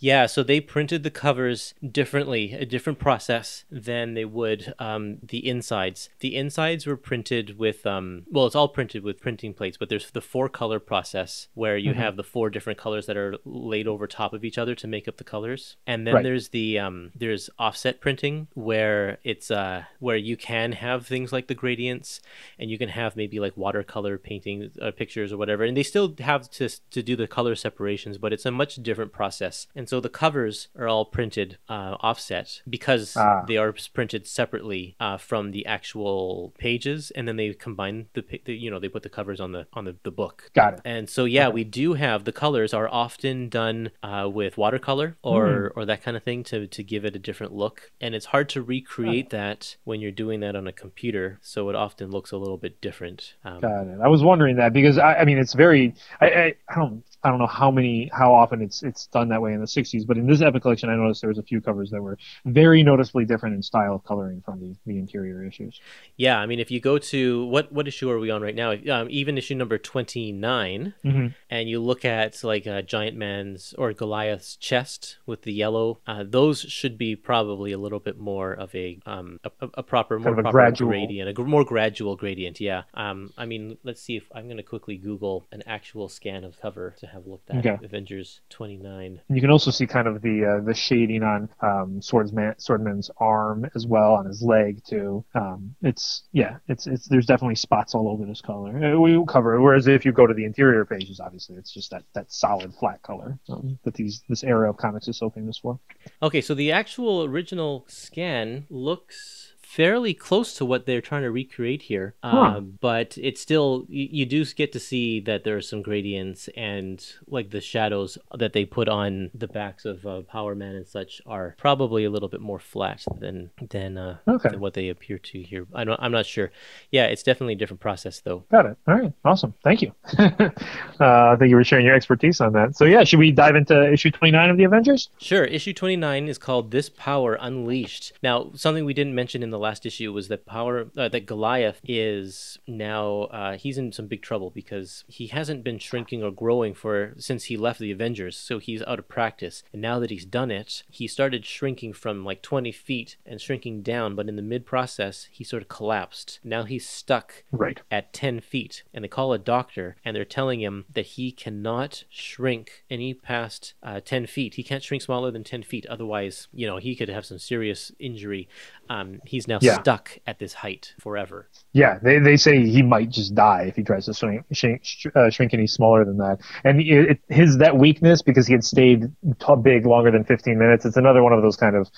Yeah, 0.00 0.26
so 0.26 0.42
they 0.42 0.60
printed 0.60 1.02
the 1.02 1.10
covers 1.10 1.74
differently, 1.90 2.52
a 2.52 2.64
different 2.64 2.98
process 2.98 3.64
than 3.70 4.14
they 4.14 4.24
would 4.24 4.72
um, 4.78 5.18
the 5.22 5.46
insides. 5.48 6.08
The 6.20 6.36
insides 6.36 6.86
were 6.86 6.96
printed 6.96 7.58
with, 7.58 7.84
um, 7.86 8.24
well, 8.30 8.46
it's 8.46 8.54
all 8.54 8.68
printed 8.68 9.02
with 9.02 9.20
printing 9.20 9.54
plates, 9.54 9.76
but 9.76 9.88
there's 9.88 10.10
the 10.10 10.20
four 10.20 10.48
color 10.48 10.78
process 10.78 11.48
where 11.54 11.76
you 11.76 11.88
Mm-hmm. 11.90 12.00
have 12.00 12.16
the 12.16 12.22
four 12.24 12.50
different 12.50 12.78
colors 12.78 13.06
that 13.06 13.16
are 13.16 13.34
laid 13.44 13.88
over 13.88 14.06
top 14.06 14.32
of 14.32 14.44
each 14.44 14.58
other 14.58 14.74
to 14.74 14.86
make 14.86 15.08
up 15.08 15.16
the 15.16 15.24
colors. 15.24 15.76
And 15.86 16.06
then 16.06 16.14
Right. 16.14 16.22
there's 16.22 16.50
the 16.50 16.78
um, 16.78 17.10
there's 17.16 17.48
offset 17.58 18.00
printing 18.00 18.46
where 18.54 19.18
it's 19.24 19.50
uh, 19.50 19.84
where 19.98 20.16
you 20.16 20.36
can 20.36 20.72
have 20.72 21.06
things 21.06 21.32
like 21.32 21.46
the 21.48 21.54
gradients 21.54 22.20
and 22.58 22.70
you 22.70 22.78
can 22.78 22.90
have 22.90 23.16
maybe 23.16 23.40
like 23.40 23.56
watercolor 23.56 24.18
painting 24.18 24.70
uh, 24.80 24.90
pictures 24.90 25.32
or 25.32 25.38
whatever 25.38 25.64
and 25.64 25.76
they 25.76 25.82
still 25.82 26.14
have 26.20 26.48
to 26.50 26.68
to 26.90 27.02
do 27.02 27.16
the 27.16 27.26
color 27.26 27.54
separations 27.56 28.18
but 28.18 28.32
it's 28.32 28.44
a 28.46 28.50
much 28.50 28.76
different 28.76 29.12
process 29.12 29.66
and 29.74 29.87
so 29.88 30.00
the 30.00 30.08
covers 30.08 30.68
are 30.78 30.86
all 30.88 31.04
printed 31.04 31.58
uh, 31.68 31.96
offset 32.00 32.62
because 32.68 33.16
Ah. 33.16 33.44
they 33.48 33.56
are 33.56 33.74
printed 33.94 34.26
separately 34.26 34.96
uh, 35.00 35.16
from 35.16 35.50
the 35.52 35.64
actual 35.66 36.52
pages 36.58 37.10
and 37.12 37.26
then 37.26 37.36
they 37.36 37.52
combine 37.54 38.06
the, 38.14 38.22
the 38.44 38.54
you 38.54 38.70
know 38.70 38.78
they 38.78 38.88
put 38.88 39.02
the 39.02 39.08
covers 39.08 39.40
on 39.40 39.52
the 39.52 39.66
on 39.72 39.84
the, 39.84 39.96
the 40.02 40.10
book 40.10 40.50
Got 40.54 40.74
it. 40.74 40.80
and 40.84 41.08
so 41.08 41.24
yeah, 41.24 41.48
we 41.48 41.64
do 41.64 41.94
have 41.94 42.24
the 42.24 42.32
colors 42.32 42.72
are 42.74 42.88
often 42.88 43.48
done 43.48 43.90
uh, 44.02 44.28
with 44.32 44.56
watercolor 44.58 45.16
or 45.22 45.72
or 45.76 45.84
that 45.86 46.02
kind 46.02 46.16
of 46.16 46.22
thing 46.22 46.44
to 46.44 46.66
to 46.66 46.82
give 46.82 47.04
it 47.04 47.16
a 47.16 47.18
different 47.18 47.52
look. 47.52 47.90
And 48.00 48.14
it's 48.14 48.26
hard 48.26 48.48
to 48.50 48.62
recreate 48.62 49.30
that 49.30 49.76
when 49.84 50.00
you're 50.00 50.10
doing 50.24 50.40
that 50.40 50.54
on 50.56 50.66
a 50.66 50.72
computer, 50.72 51.38
so 51.42 51.68
it 51.70 51.76
often 51.76 52.10
looks 52.10 52.30
a 52.32 52.36
little 52.36 52.58
bit 52.58 52.80
different. 52.80 53.34
Um, 53.44 53.60
Got 53.60 53.86
it. 53.86 53.98
I 54.02 54.08
was 54.08 54.22
wondering 54.22 54.56
that 54.56 54.72
because 54.72 54.98
I, 54.98 55.14
I 55.20 55.24
mean 55.24 55.38
it's 55.38 55.54
very 55.54 55.94
I, 56.20 56.26
I, 56.26 56.54
I 56.68 56.74
don't 56.74 57.02
I 57.24 57.30
don't 57.30 57.38
know 57.38 57.46
how 57.48 57.70
many 57.70 58.08
how 58.12 58.32
often 58.32 58.62
it's 58.62 58.82
it's 58.82 59.06
done 59.08 59.28
that 59.30 59.42
way 59.42 59.52
in 59.52 59.60
the 59.60 59.66
60s, 59.66 60.06
but 60.06 60.16
in 60.16 60.26
this 60.26 60.40
epic 60.40 60.62
collection 60.62 60.88
I 60.88 60.94
noticed 60.94 61.20
there 61.20 61.28
was 61.28 61.38
a 61.38 61.42
few 61.42 61.60
covers 61.60 61.90
that 61.90 62.00
were 62.00 62.16
very 62.44 62.82
noticeably 62.82 63.24
different 63.24 63.56
in 63.56 63.62
style 63.62 63.96
of 63.96 64.04
coloring 64.04 64.40
from 64.44 64.60
the, 64.60 64.76
the 64.86 64.98
interior 64.98 65.44
issues. 65.44 65.80
yeah, 66.16 66.38
I 66.38 66.46
mean, 66.46 66.60
if 66.60 66.70
you 66.70 66.80
go 66.80 66.98
to 66.98 67.44
what 67.46 67.72
what 67.72 67.88
issue 67.88 68.08
are 68.10 68.18
we 68.20 68.30
on 68.30 68.40
right 68.42 68.54
now? 68.54 68.70
Um, 68.90 69.08
even 69.10 69.36
issue 69.36 69.54
number 69.56 69.78
twenty 69.78 70.30
nine, 70.32 70.94
Mhm. 71.04 71.34
and 71.50 71.68
you 71.68 71.80
look 71.80 72.04
at 72.04 72.42
like 72.44 72.66
a 72.66 72.82
giant 72.82 73.16
man's 73.16 73.74
or 73.76 73.92
Goliath's 73.92 74.54
chest 74.56 75.18
with 75.26 75.42
the 75.42 75.52
yellow, 75.52 75.98
uh, 76.06 76.24
those 76.26 76.60
should 76.60 76.96
be 76.96 77.16
probably 77.16 77.72
a 77.72 77.78
little 77.78 78.00
bit 78.00 78.18
more 78.18 78.52
of 78.52 78.72
a 78.76 78.98
um 79.06 79.40
a, 79.44 79.50
a- 79.74 79.82
proper 79.82 80.18
more 80.20 80.32
of 80.32 80.38
a 80.38 80.42
proper 80.42 80.52
gradual- 80.52 80.90
gradient, 80.90 81.28
a 81.28 81.32
gr- 81.32 81.42
more 81.44 81.64
gradual 81.64 82.14
gradient. 82.14 82.60
Yeah. 82.60 82.82
Um, 82.94 83.32
I 83.36 83.44
mean, 83.46 83.76
let's 83.82 84.00
see 84.00 84.16
if 84.16 84.24
I'm 84.34 84.44
going 84.44 84.56
to 84.58 84.62
quickly 84.62 84.96
Google 84.96 85.46
an 85.50 85.62
actual 85.66 86.08
scan 86.08 86.44
of 86.44 86.60
cover 86.60 86.94
to 87.00 87.07
have 87.12 87.26
looked 87.26 87.50
at 87.50 87.64
Okay. 87.66 87.84
Avengers 87.84 88.40
twenty 88.50 88.76
nine. 88.76 89.20
You 89.28 89.40
can 89.40 89.50
also 89.50 89.70
see 89.70 89.86
kind 89.86 90.06
of 90.08 90.22
the 90.22 90.44
uh, 90.44 90.64
the 90.64 90.74
shading 90.74 91.22
on 91.22 91.48
um, 91.60 92.00
Swordsman 92.02 92.54
Swordman's 92.58 93.10
arm 93.18 93.66
as 93.74 93.86
well 93.86 94.14
on 94.14 94.26
his 94.26 94.42
leg 94.42 94.82
too. 94.84 95.24
Um, 95.34 95.74
it's 95.82 96.24
yeah, 96.32 96.56
it's 96.68 96.86
it's 96.86 97.08
there's 97.08 97.26
definitely 97.26 97.56
spots 97.56 97.94
all 97.94 98.08
over 98.08 98.24
this 98.24 98.40
color. 98.40 98.94
Uh, 98.94 98.98
We 99.00 99.22
cover 99.26 99.54
it. 99.56 99.60
Whereas 99.60 99.86
if 99.86 100.04
you 100.04 100.12
go 100.12 100.26
to 100.26 100.34
the 100.34 100.44
interior 100.44 100.84
pages, 100.84 101.20
obviously 101.20 101.56
it's 101.56 101.72
just 101.72 101.90
that 101.90 102.04
that 102.14 102.30
solid 102.32 102.74
flat 102.74 103.02
color 103.02 103.38
um, 103.48 103.78
that 103.84 103.94
these 103.94 104.22
this 104.28 104.44
era 104.44 104.70
of 104.70 104.76
comics 104.76 105.08
is 105.08 105.16
so 105.16 105.30
famous 105.30 105.58
for. 105.58 105.78
Okay, 106.22 106.40
so 106.40 106.54
the 106.54 106.72
actual 106.72 107.24
original 107.24 107.84
scan 107.88 108.66
looks 108.70 109.47
fairly 109.68 110.14
close 110.14 110.54
to 110.54 110.64
what 110.64 110.86
they're 110.86 111.02
trying 111.02 111.20
to 111.22 111.30
recreate 111.30 111.82
here. 111.82 112.14
Huh. 112.24 112.38
Um, 112.38 112.78
but 112.80 113.18
it's 113.20 113.40
still 113.40 113.84
you, 113.88 114.08
you 114.10 114.26
do 114.26 114.42
get 114.46 114.72
to 114.72 114.80
see 114.80 115.20
that 115.20 115.44
there 115.44 115.56
are 115.58 115.60
some 115.60 115.82
gradients 115.82 116.48
and 116.56 117.04
like 117.26 117.50
the 117.50 117.60
shadows 117.60 118.16
that 118.34 118.54
they 118.54 118.64
put 118.64 118.88
on 118.88 119.30
the 119.34 119.46
backs 119.46 119.84
of 119.84 120.06
uh, 120.06 120.22
Power 120.22 120.54
Man 120.54 120.74
and 120.74 120.86
such 120.88 121.20
are 121.26 121.54
probably 121.58 122.04
a 122.04 122.10
little 122.10 122.30
bit 122.30 122.40
more 122.40 122.58
flat 122.58 123.04
than 123.20 123.50
than, 123.70 123.98
uh, 123.98 124.16
Okay. 124.26 124.48
than 124.48 124.60
what 124.60 124.72
they 124.72 124.88
appear 124.88 125.18
to 125.18 125.42
here. 125.42 125.66
I 125.74 125.84
don't, 125.84 126.00
I'm 126.00 126.12
not 126.12 126.24
sure. 126.24 126.50
Yeah, 126.90 127.04
it's 127.04 127.22
definitely 127.22 127.52
a 127.52 127.56
different 127.58 127.80
process 127.80 128.20
though. 128.20 128.44
Got 128.50 128.64
it. 128.66 128.78
All 128.88 128.94
right. 128.94 129.12
Awesome. 129.24 129.52
Thank 129.62 129.82
you. 129.82 129.92
uh, 130.18 131.36
thank 131.36 131.50
you 131.50 131.56
for 131.56 131.64
sharing 131.64 131.84
your 131.84 131.94
expertise 131.94 132.40
on 132.40 132.54
that. 132.54 132.74
So 132.74 132.86
yeah, 132.86 133.04
should 133.04 133.18
we 133.18 133.32
dive 133.32 133.54
into 133.54 133.92
issue 133.92 134.10
29 134.10 134.48
of 134.50 134.56
the 134.56 134.64
Avengers? 134.64 135.10
Sure. 135.18 135.44
Issue 135.44 135.74
29 135.74 136.26
is 136.28 136.38
called 136.38 136.70
This 136.70 136.88
Power 136.88 137.36
Unleashed. 137.38 138.14
Now, 138.22 138.50
something 138.54 138.86
we 138.86 138.94
didn't 138.94 139.14
mention 139.14 139.42
in 139.42 139.50
the 139.50 139.57
last 139.58 139.84
issue 139.86 140.12
was 140.12 140.28
that 140.28 140.46
power 140.46 140.88
uh, 140.96 141.08
that 141.08 141.26
Goliath 141.26 141.80
is 141.84 142.58
now 142.66 143.22
uh, 143.24 143.56
he's 143.56 143.78
in 143.78 143.92
some 143.92 144.06
big 144.06 144.22
trouble 144.22 144.50
because 144.50 145.04
he 145.08 145.28
hasn't 145.28 145.64
been 145.64 145.78
shrinking 145.78 146.22
or 146.22 146.30
growing 146.30 146.74
for 146.74 147.14
since 147.18 147.44
he 147.44 147.56
left 147.56 147.80
the 147.80 147.90
Avengers, 147.92 148.36
so 148.36 148.58
he's 148.58 148.82
out 148.82 148.98
of 148.98 149.08
practice. 149.08 149.62
And 149.72 149.82
now 149.82 149.98
that 149.98 150.10
he's 150.10 150.24
done 150.24 150.50
it, 150.50 150.82
he 150.90 151.06
started 151.06 151.44
shrinking 151.44 151.92
from 151.92 152.24
like 152.24 152.42
20 152.42 152.70
feet 152.72 153.16
and 153.26 153.40
shrinking 153.40 153.82
down, 153.82 154.14
but 154.14 154.28
in 154.28 154.36
the 154.36 154.42
mid 154.42 154.66
process, 154.66 155.28
he 155.30 155.44
sort 155.44 155.62
of 155.62 155.68
collapsed. 155.68 156.38
Now 156.44 156.64
he's 156.64 156.88
stuck 156.88 157.44
Right. 157.50 157.80
at 157.90 158.12
10 158.12 158.40
feet 158.40 158.82
and 158.94 159.02
they 159.04 159.08
call 159.08 159.32
a 159.32 159.38
doctor 159.38 159.96
and 160.04 160.14
they're 160.14 160.24
telling 160.24 160.60
him 160.60 160.84
that 160.92 161.06
he 161.06 161.32
cannot 161.32 162.04
shrink 162.08 162.84
any 162.90 163.14
past 163.14 163.74
uh, 163.82 164.00
10 164.04 164.26
feet 164.26 164.54
he 164.54 164.62
can't 164.62 164.82
shrink 164.82 165.02
smaller 165.02 165.30
than 165.30 165.42
10 165.44 165.62
feet 165.62 165.86
otherwise 165.86 166.46
you 166.52 166.66
know 166.66 166.76
he 166.76 166.94
could 166.94 167.08
have 167.08 167.24
some 167.26 167.38
serious 167.38 167.90
injury 167.98 168.48
um, 168.90 169.20
he's 169.24 169.47
now 169.48 169.58
Yeah. 169.60 169.80
stuck 169.80 170.18
at 170.26 170.38
this 170.38 170.52
height 170.54 170.94
forever 171.00 171.48
Yeah, 171.72 171.98
they, 172.02 172.18
they 172.20 172.36
say 172.36 172.66
he 172.66 172.82
might 172.82 173.10
just 173.10 173.34
die 173.34 173.64
if 173.68 173.76
he 173.76 173.82
tries 173.82 174.06
to 174.06 174.14
shrink, 174.14 174.44
shrink, 174.52 174.82
uh, 175.14 175.30
shrink 175.30 175.52
any 175.54 175.66
smaller 175.66 176.04
than 176.04 176.18
that. 176.18 176.38
And 176.64 176.80
it, 176.80 177.10
it, 177.12 177.18
his 177.28 177.58
that 177.58 177.76
weakness 177.76 178.22
because 178.22 178.46
he 178.46 178.52
had 178.52 178.64
stayed 178.64 179.02
t- 179.40 179.54
big 179.62 179.86
longer 179.86 180.10
than 180.10 180.24
15 180.24 180.58
minutes. 180.58 180.84
It's 180.84 180.96
another 180.96 181.22
one 181.22 181.32
of 181.32 181.42
those 181.42 181.56
kind 181.56 181.76
of 181.76 181.88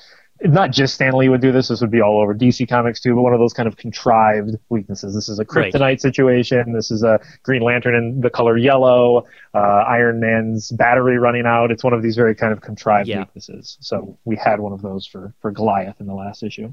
not 0.43 0.71
just 0.71 0.95
Stan 0.95 1.13
Lee 1.15 1.29
would 1.29 1.41
do 1.41 1.53
this. 1.53 1.69
This 1.69 1.81
would 1.81 1.91
be 1.91 2.01
all 2.01 2.21
over 2.21 2.35
DC 2.35 2.69
Comics 2.69 3.01
too, 3.01 3.15
but 3.15 3.23
one 3.23 3.33
of 3.35 3.39
those 3.41 3.53
kind 3.53 3.67
of 3.67 3.77
contrived 3.77 4.57
weaknesses. 4.69 5.15
This 5.15 5.29
is 5.29 5.39
a 5.39 5.45
Right. 5.55 5.73
kryptonite 5.73 6.01
situation. 6.01 6.73
This 6.73 6.91
is 6.91 7.03
a 7.03 7.21
Green 7.43 7.63
Lantern 7.63 7.95
in 7.95 8.21
the 8.21 8.31
color 8.31 8.57
yellow. 8.57 9.27
Uh, 9.55 9.59
Iron 9.59 10.21
Man's 10.21 10.71
battery 10.71 11.19
running 11.19 11.47
out. 11.47 11.71
It's 11.71 11.85
one 11.85 11.93
of 11.93 12.03
these 12.03 12.17
very 12.17 12.35
kind 12.35 12.53
of 12.53 12.61
contrived 12.61 13.09
Yeah. 13.09 13.19
weaknesses. 13.21 13.77
So 13.81 14.17
we 14.25 14.37
had 14.37 14.61
one 14.61 14.73
of 14.73 14.81
those 14.83 15.07
for 15.07 15.35
for 15.41 15.51
Goliath 15.51 16.01
in 16.01 16.07
the 16.07 16.15
last 16.15 16.43
issue. 16.43 16.73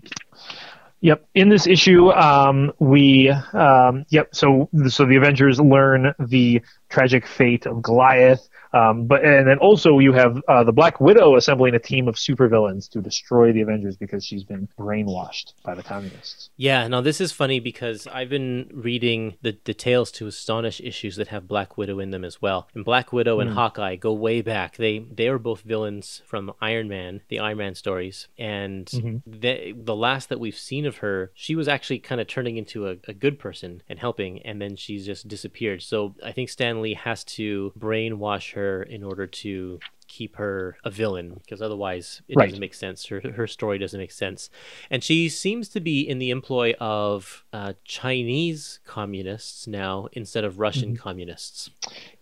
Yep. 1.01 1.25
In 1.35 1.49
this 1.49 1.67
issue, 1.67 2.11
um, 2.11 2.71
we 2.79 3.29
um, 3.53 4.05
yep. 4.09 4.33
So 4.33 4.67
so 4.87 5.05
the 5.05 5.15
Avengers 5.15 5.59
learn 5.59 6.13
the 6.19 6.61
tragic 6.89 7.25
fate 7.27 7.65
of 7.65 7.81
Goliath, 7.81 8.47
um, 8.73 9.07
but 9.07 9.23
and 9.23 9.47
then 9.47 9.57
also 9.59 9.99
you 9.99 10.13
have 10.13 10.41
uh, 10.47 10.63
the 10.63 10.71
Black 10.71 10.99
Widow 10.99 11.35
assembling 11.35 11.75
a 11.75 11.79
team 11.79 12.07
of 12.07 12.15
supervillains 12.15 12.89
to 12.91 13.01
destroy 13.01 13.51
the 13.51 13.61
Avengers 13.61 13.97
because 13.97 14.25
she's 14.25 14.43
been 14.43 14.67
brainwashed 14.77 15.53
by 15.63 15.75
the 15.75 15.83
communists. 15.83 16.49
yeah 16.57 16.87
now 16.87 17.01
this 17.01 17.19
is 17.21 17.31
funny 17.31 17.59
because 17.59 18.07
i've 18.07 18.29
been 18.29 18.69
reading 18.73 19.35
the, 19.41 19.57
the 19.65 19.73
tales 19.73 20.11
to 20.11 20.27
astonish 20.27 20.79
issues 20.81 21.15
that 21.15 21.27
have 21.29 21.47
black 21.47 21.77
widow 21.77 21.99
in 21.99 22.11
them 22.11 22.23
as 22.23 22.41
well. 22.41 22.67
And 22.73 22.83
black 22.85 23.11
widow 23.13 23.39
and 23.39 23.51
hawkeye 23.51 23.95
go 23.95 24.13
way 24.13 24.41
back. 24.41 24.77
They 24.77 24.99
they 24.99 25.27
are 25.27 25.39
both 25.39 25.61
villains 25.61 26.21
from 26.25 26.53
iron 26.61 26.87
man 26.87 27.21
the 27.29 27.39
iron 27.39 27.57
man 27.57 27.75
stories. 27.75 28.27
And 28.37 28.87
the, 29.25 29.73
the 29.75 29.95
last 29.95 30.29
that 30.29 30.39
we've 30.39 30.57
seen 30.57 30.85
of 30.85 30.97
her 30.97 31.31
she 31.33 31.55
was 31.55 31.67
actually 31.67 31.99
kind 31.99 32.21
of 32.21 32.27
turning 32.27 32.57
into 32.57 32.87
a, 32.87 32.97
a 33.07 33.13
good 33.13 33.39
person 33.39 33.81
and 33.89 33.99
helping 33.99 34.41
and 34.43 34.61
then 34.61 34.75
she's 34.75 35.05
just 35.05 35.27
disappeared. 35.27 35.81
So 35.81 36.15
i 36.23 36.31
think 36.31 36.49
stan 36.49 36.76
lee 36.81 36.93
has 36.95 37.23
to 37.23 37.71
brainwash 37.77 38.53
her 38.53 38.83
in 38.83 39.03
order 39.03 39.25
to 39.27 39.79
keep 40.09 40.37
her 40.37 40.77
a 40.85 40.89
villain 40.89 41.33
because 41.43 41.61
otherwise 41.61 42.21
it 42.29 42.37
Right. 42.37 42.45
doesn't 42.45 42.61
make 42.61 42.73
sense 42.73 43.05
her, 43.07 43.19
her 43.19 43.45
story 43.45 43.77
doesn't 43.77 43.99
make 43.99 44.11
sense 44.11 44.49
and 44.89 45.03
she 45.03 45.27
seems 45.27 45.67
to 45.69 45.81
be 45.81 45.99
in 45.99 46.17
the 46.17 46.29
employ 46.29 46.73
of 46.79 47.43
uh, 47.51 47.73
chinese 47.83 48.79
communists 48.85 49.67
now 49.67 50.07
instead 50.13 50.45
of 50.45 50.59
russian 50.59 50.93
Mm-hmm. 50.93 51.01
communists 51.03 51.69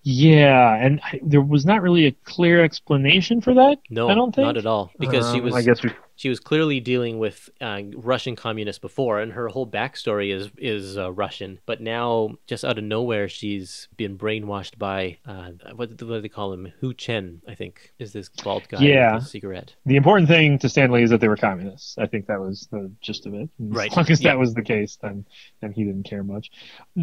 Yeah, 0.04 0.76
and 0.76 1.00
I, 1.04 1.20
there 1.24 1.42
was 1.42 1.66
not 1.66 1.82
really 1.82 2.06
a 2.08 2.12
clear 2.24 2.64
explanation 2.64 3.42
for 3.42 3.54
that. 3.56 3.78
no 3.90 4.10
I 4.10 4.16
don't 4.16 4.34
think 4.34 4.46
not 4.46 4.58
at 4.58 4.66
all 4.66 4.92
because 5.00 5.30
she 5.32 5.38
Um, 5.38 5.44
was 5.46 5.56
I 5.56 5.62
guess 5.62 5.84
we. 5.84 5.92
She 6.18 6.30
was 6.30 6.40
clearly 6.40 6.80
dealing 6.80 7.20
with 7.20 7.50
uh, 7.60 7.82
Russian 7.96 8.36
communists 8.36 8.80
before, 8.80 9.20
and 9.20 9.34
her 9.34 9.48
whole 9.50 9.68
backstory 9.68 10.34
is 10.34 10.50
is 10.58 10.98
uh, 10.98 11.12
Russian. 11.12 11.60
But 11.66 11.82
now, 11.82 12.36
just 12.48 12.64
out 12.64 12.78
of 12.78 12.84
nowhere, 12.84 13.28
she's 13.28 13.88
been 13.98 14.18
brainwashed 14.18 14.78
by 14.78 15.18
uh, 15.26 15.52
what, 15.76 15.98
do 15.98 16.22
they 16.22 16.30
call 16.30 16.54
him? 16.54 16.72
Hu 16.80 16.94
Chen, 16.94 17.42
I 17.48 17.56
think, 17.56 17.94
is 18.00 18.14
this 18.14 18.30
bald 18.30 18.68
guy 18.70 18.80
Yeah. 18.82 19.16
with 19.16 19.24
the 19.24 19.30
cigarette. 19.30 19.76
The 19.86 19.98
important 19.98 20.28
thing 20.30 20.58
to 20.60 20.70
Stan 20.70 20.92
Lee 20.92 21.04
is 21.04 21.10
that 21.10 21.20
they 21.20 21.28
were 21.28 21.36
communists. 21.38 21.98
I 21.98 22.06
think 22.08 22.28
that 22.28 22.40
was 22.40 22.68
the 22.72 22.92
gist 23.02 23.26
of 23.26 23.34
it. 23.34 23.50
And 23.60 23.76
Right. 23.76 23.92
As 23.92 23.98
long 23.98 24.10
as 24.10 24.22
Yeah. 24.22 24.32
that 24.32 24.40
was 24.40 24.54
the 24.54 24.64
case, 24.64 24.98
then 25.02 25.26
then 25.62 25.72
he 25.72 25.84
didn't 25.84 26.04
care 26.04 26.24
much. 26.24 26.50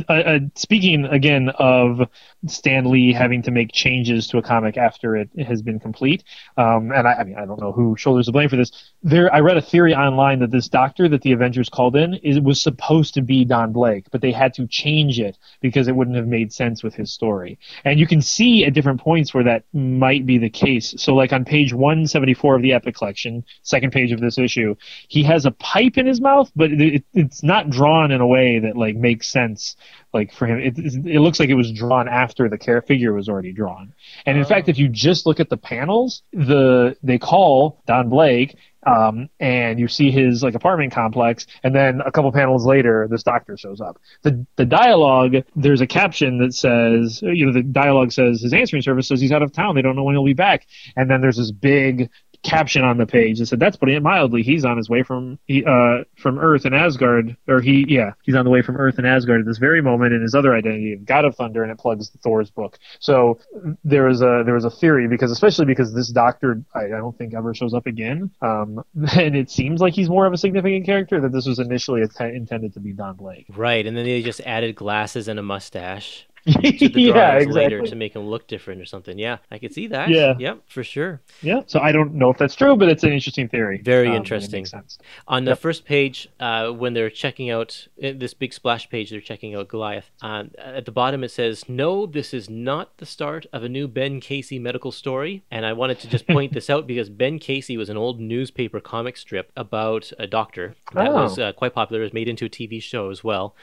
Uh, 0.08 0.12
uh, 0.12 0.38
speaking 0.54 1.04
again 1.06 1.50
of 1.58 2.08
Stan 2.46 2.86
Lee 2.90 3.12
having 3.12 3.42
to 3.42 3.50
make 3.50 3.72
changes 3.72 4.26
to 4.28 4.38
a 4.38 4.42
comic 4.42 4.76
after 4.76 5.16
it 5.16 5.28
has 5.38 5.60
been 5.62 5.78
complete, 5.80 6.24
um, 6.56 6.92
and 6.92 7.06
I, 7.06 7.12
I 7.14 7.24
mean 7.24 7.36
I 7.36 7.44
don't 7.44 7.60
know 7.60 7.72
who 7.72 7.96
shoulders 7.96 8.26
the 8.26 8.32
blame 8.32 8.48
for 8.48 8.56
this. 8.56 8.92
There, 9.04 9.32
I 9.34 9.40
read 9.40 9.56
a 9.56 9.62
theory 9.62 9.94
online 9.94 10.38
that 10.40 10.52
this 10.52 10.68
doctor 10.68 11.08
that 11.08 11.22
the 11.22 11.32
Avengers 11.32 11.68
called 11.68 11.96
in 11.96 12.14
is 12.14 12.38
was 12.38 12.62
supposed 12.62 13.14
to 13.14 13.22
be 13.22 13.44
Don 13.44 13.72
Blake, 13.72 14.06
but 14.12 14.20
they 14.20 14.30
had 14.30 14.54
to 14.54 14.66
change 14.68 15.18
it 15.18 15.38
because 15.60 15.88
it 15.88 15.96
wouldn't 15.96 16.16
have 16.16 16.28
made 16.28 16.52
sense 16.52 16.84
with 16.84 16.94
his 16.94 17.12
story. 17.12 17.58
And 17.84 17.98
you 17.98 18.06
can 18.06 18.22
see 18.22 18.64
at 18.64 18.74
different 18.74 19.00
points 19.00 19.34
where 19.34 19.42
that 19.42 19.64
might 19.72 20.24
be 20.24 20.38
the 20.38 20.50
case. 20.50 20.94
So, 20.98 21.14
like 21.14 21.32
on 21.32 21.44
page 21.44 21.72
174 21.72 22.56
of 22.56 22.62
the 22.62 22.72
Epic 22.72 22.94
Collection, 22.94 23.44
second 23.62 23.90
page 23.90 24.12
of 24.12 24.20
this 24.20 24.38
issue, 24.38 24.76
he 25.08 25.24
has 25.24 25.46
a 25.46 25.50
pipe 25.50 25.98
in 25.98 26.06
his 26.06 26.20
mouth, 26.20 26.52
but 26.54 26.70
it, 26.70 26.80
it, 26.80 27.04
it's 27.12 27.42
not 27.42 27.70
drawn 27.70 28.12
in 28.12 28.20
a 28.20 28.26
way 28.26 28.60
that 28.60 28.76
like 28.76 28.94
makes 28.94 29.28
sense. 29.28 29.74
Like 30.14 30.32
for 30.32 30.46
him, 30.46 30.60
it, 30.60 30.78
it 30.78 31.20
looks 31.20 31.40
like 31.40 31.48
it 31.48 31.54
was 31.54 31.72
drawn 31.72 32.06
after 32.06 32.48
the 32.48 32.58
care 32.58 32.82
figure 32.82 33.14
was 33.14 33.28
already 33.28 33.52
drawn. 33.52 33.94
And 34.26 34.36
in 34.36 34.44
oh. 34.44 34.46
fact, 34.46 34.68
if 34.68 34.78
you 34.78 34.88
just 34.88 35.26
look 35.26 35.40
at 35.40 35.48
the 35.48 35.56
panels, 35.56 36.22
the 36.32 36.96
they 37.02 37.18
call 37.18 37.82
Don 37.86 38.08
Blake 38.08 38.56
um, 38.86 39.28
and 39.38 39.78
you 39.78 39.88
see 39.88 40.10
his 40.10 40.42
like 40.42 40.54
apartment 40.54 40.92
complex, 40.92 41.46
and 41.62 41.74
then 41.74 42.00
a 42.00 42.10
couple 42.10 42.32
panels 42.32 42.66
later, 42.66 43.06
this 43.10 43.22
doctor 43.22 43.56
shows 43.56 43.80
up. 43.80 44.00
The 44.22 44.46
the 44.56 44.64
dialogue, 44.64 45.36
there's 45.54 45.80
a 45.80 45.86
caption 45.86 46.38
that 46.38 46.54
says, 46.54 47.20
you 47.22 47.46
know, 47.46 47.52
the 47.52 47.62
dialogue 47.62 48.12
says 48.12 48.42
his 48.42 48.52
answering 48.52 48.82
service 48.82 49.08
says 49.08 49.20
he's 49.20 49.32
out 49.32 49.42
of 49.42 49.52
town. 49.52 49.74
They 49.74 49.82
don't 49.82 49.96
know 49.96 50.04
when 50.04 50.14
he'll 50.14 50.24
be 50.24 50.32
back, 50.32 50.66
and 50.96 51.10
then 51.10 51.20
there's 51.20 51.36
this 51.36 51.52
big 51.52 52.10
caption 52.42 52.82
on 52.82 52.98
the 52.98 53.06
page 53.06 53.38
that 53.38 53.46
said 53.46 53.60
that's 53.60 53.76
putting 53.76 53.94
it 53.94 54.02
mildly. 54.02 54.42
He's 54.42 54.64
on 54.64 54.76
his 54.76 54.88
way 54.88 55.02
from 55.02 55.38
uh 55.66 55.98
from 56.16 56.38
Earth 56.38 56.64
and 56.64 56.74
Asgard, 56.74 57.36
or 57.48 57.60
he 57.60 57.84
yeah 57.88 58.12
he's 58.22 58.34
on 58.34 58.44
the 58.44 58.50
way 58.50 58.62
from 58.62 58.76
Earth 58.76 58.98
and 58.98 59.06
Asgard 59.06 59.40
at 59.40 59.46
this 59.46 59.58
very 59.58 59.80
moment 59.80 60.12
in 60.12 60.22
his 60.22 60.34
other 60.34 60.54
identity 60.54 60.92
of 60.92 61.04
God 61.04 61.24
of 61.24 61.36
Thunder, 61.36 61.62
and 61.62 61.70
it 61.70 61.78
plugs 61.78 62.10
Thor's 62.22 62.50
book. 62.50 62.78
So 63.00 63.38
there 63.84 64.04
was 64.04 64.22
a 64.22 64.42
there 64.44 64.54
was 64.54 64.64
a 64.64 64.70
theory 64.70 65.08
because 65.08 65.30
especially 65.30 65.66
because 65.66 65.94
this 65.94 66.08
doctor 66.08 66.62
I, 66.74 66.86
I 66.86 66.88
don't 66.88 67.16
think 67.16 67.34
ever 67.34 67.54
shows 67.54 67.74
up 67.74 67.86
again, 67.86 68.30
um, 68.40 68.82
and 69.16 69.36
it 69.36 69.50
seems 69.50 69.80
like 69.80 69.94
he's 69.94 70.08
more 70.08 70.26
of 70.26 70.32
a 70.32 70.38
significant 70.38 70.84
character 70.86 71.20
that 71.20 71.32
this 71.32 71.46
was 71.46 71.58
initially 71.58 72.02
intended 72.20 72.74
to 72.74 72.80
be 72.80 72.92
Don 72.92 73.16
Blake. 73.16 73.46
Right, 73.54 73.86
and 73.86 73.96
then 73.96 74.04
they 74.04 74.22
just 74.22 74.40
added 74.40 74.74
glasses 74.74 75.28
and 75.28 75.38
a 75.38 75.42
mustache 75.42 76.26
to 76.46 76.88
the 76.88 77.00
yeah, 77.14 77.34
exactly. 77.36 77.52
later 77.62 77.82
to 77.82 77.94
make 77.94 78.14
him 78.16 78.22
look 78.26 78.46
different 78.48 78.80
or 78.80 78.84
something. 78.84 79.18
Yeah, 79.18 79.38
I 79.50 79.58
could 79.58 79.72
see 79.72 79.86
that. 79.88 80.08
Yeah. 80.08 80.34
Yep, 80.38 80.62
for 80.68 80.82
sure. 80.84 81.20
Yeah. 81.42 81.60
So 81.66 81.80
I 81.80 81.92
don't 81.92 82.14
know 82.14 82.30
if 82.30 82.38
that's 82.38 82.54
true, 82.54 82.76
but 82.76 82.88
it's 82.88 83.04
an 83.04 83.12
interesting 83.12 83.48
theory. 83.48 83.80
Very 83.84 84.08
Um, 84.08 84.14
interesting. 84.16 84.60
makes 84.60 84.70
sense. 84.70 84.98
On 85.28 85.44
the 85.44 85.52
Yep. 85.52 85.58
first 85.58 85.84
page, 85.84 86.28
uh, 86.40 86.70
when 86.70 86.94
they're 86.94 87.10
checking 87.10 87.50
out 87.50 87.86
uh, 88.02 88.12
this 88.16 88.34
big 88.34 88.52
splash 88.52 88.88
page, 88.90 89.10
they're 89.10 89.20
checking 89.20 89.54
out 89.54 89.68
Goliath. 89.68 90.10
Um, 90.20 90.50
at 90.58 90.84
the 90.84 90.92
bottom, 90.92 91.22
it 91.24 91.30
says, 91.30 91.68
"No, 91.68 92.06
this 92.06 92.34
is 92.34 92.50
not 92.50 92.96
the 92.98 93.06
start 93.06 93.46
of 93.52 93.62
a 93.62 93.68
new 93.68 93.86
Ben 93.86 94.20
Casey 94.20 94.58
medical 94.58 94.90
story." 94.92 95.42
And 95.50 95.64
I 95.64 95.72
wanted 95.72 96.00
to 96.00 96.08
just 96.08 96.26
point 96.26 96.52
this 96.54 96.68
out 96.70 96.86
because 96.86 97.08
Ben 97.08 97.38
Casey 97.38 97.76
was 97.76 97.88
an 97.88 97.96
old 97.96 98.20
newspaper 98.20 98.80
comic 98.80 99.16
strip 99.16 99.52
about 99.56 100.10
a 100.18 100.26
doctor 100.26 100.74
that 100.94 101.08
Oh. 101.08 101.14
was 101.22 101.38
uh, 101.38 101.52
quite 101.52 101.74
popular. 101.74 102.00
It 102.02 102.06
was 102.06 102.12
made 102.12 102.28
into 102.28 102.46
a 102.46 102.48
TV 102.48 102.80
show 102.82 103.10
as 103.10 103.22
well. 103.22 103.54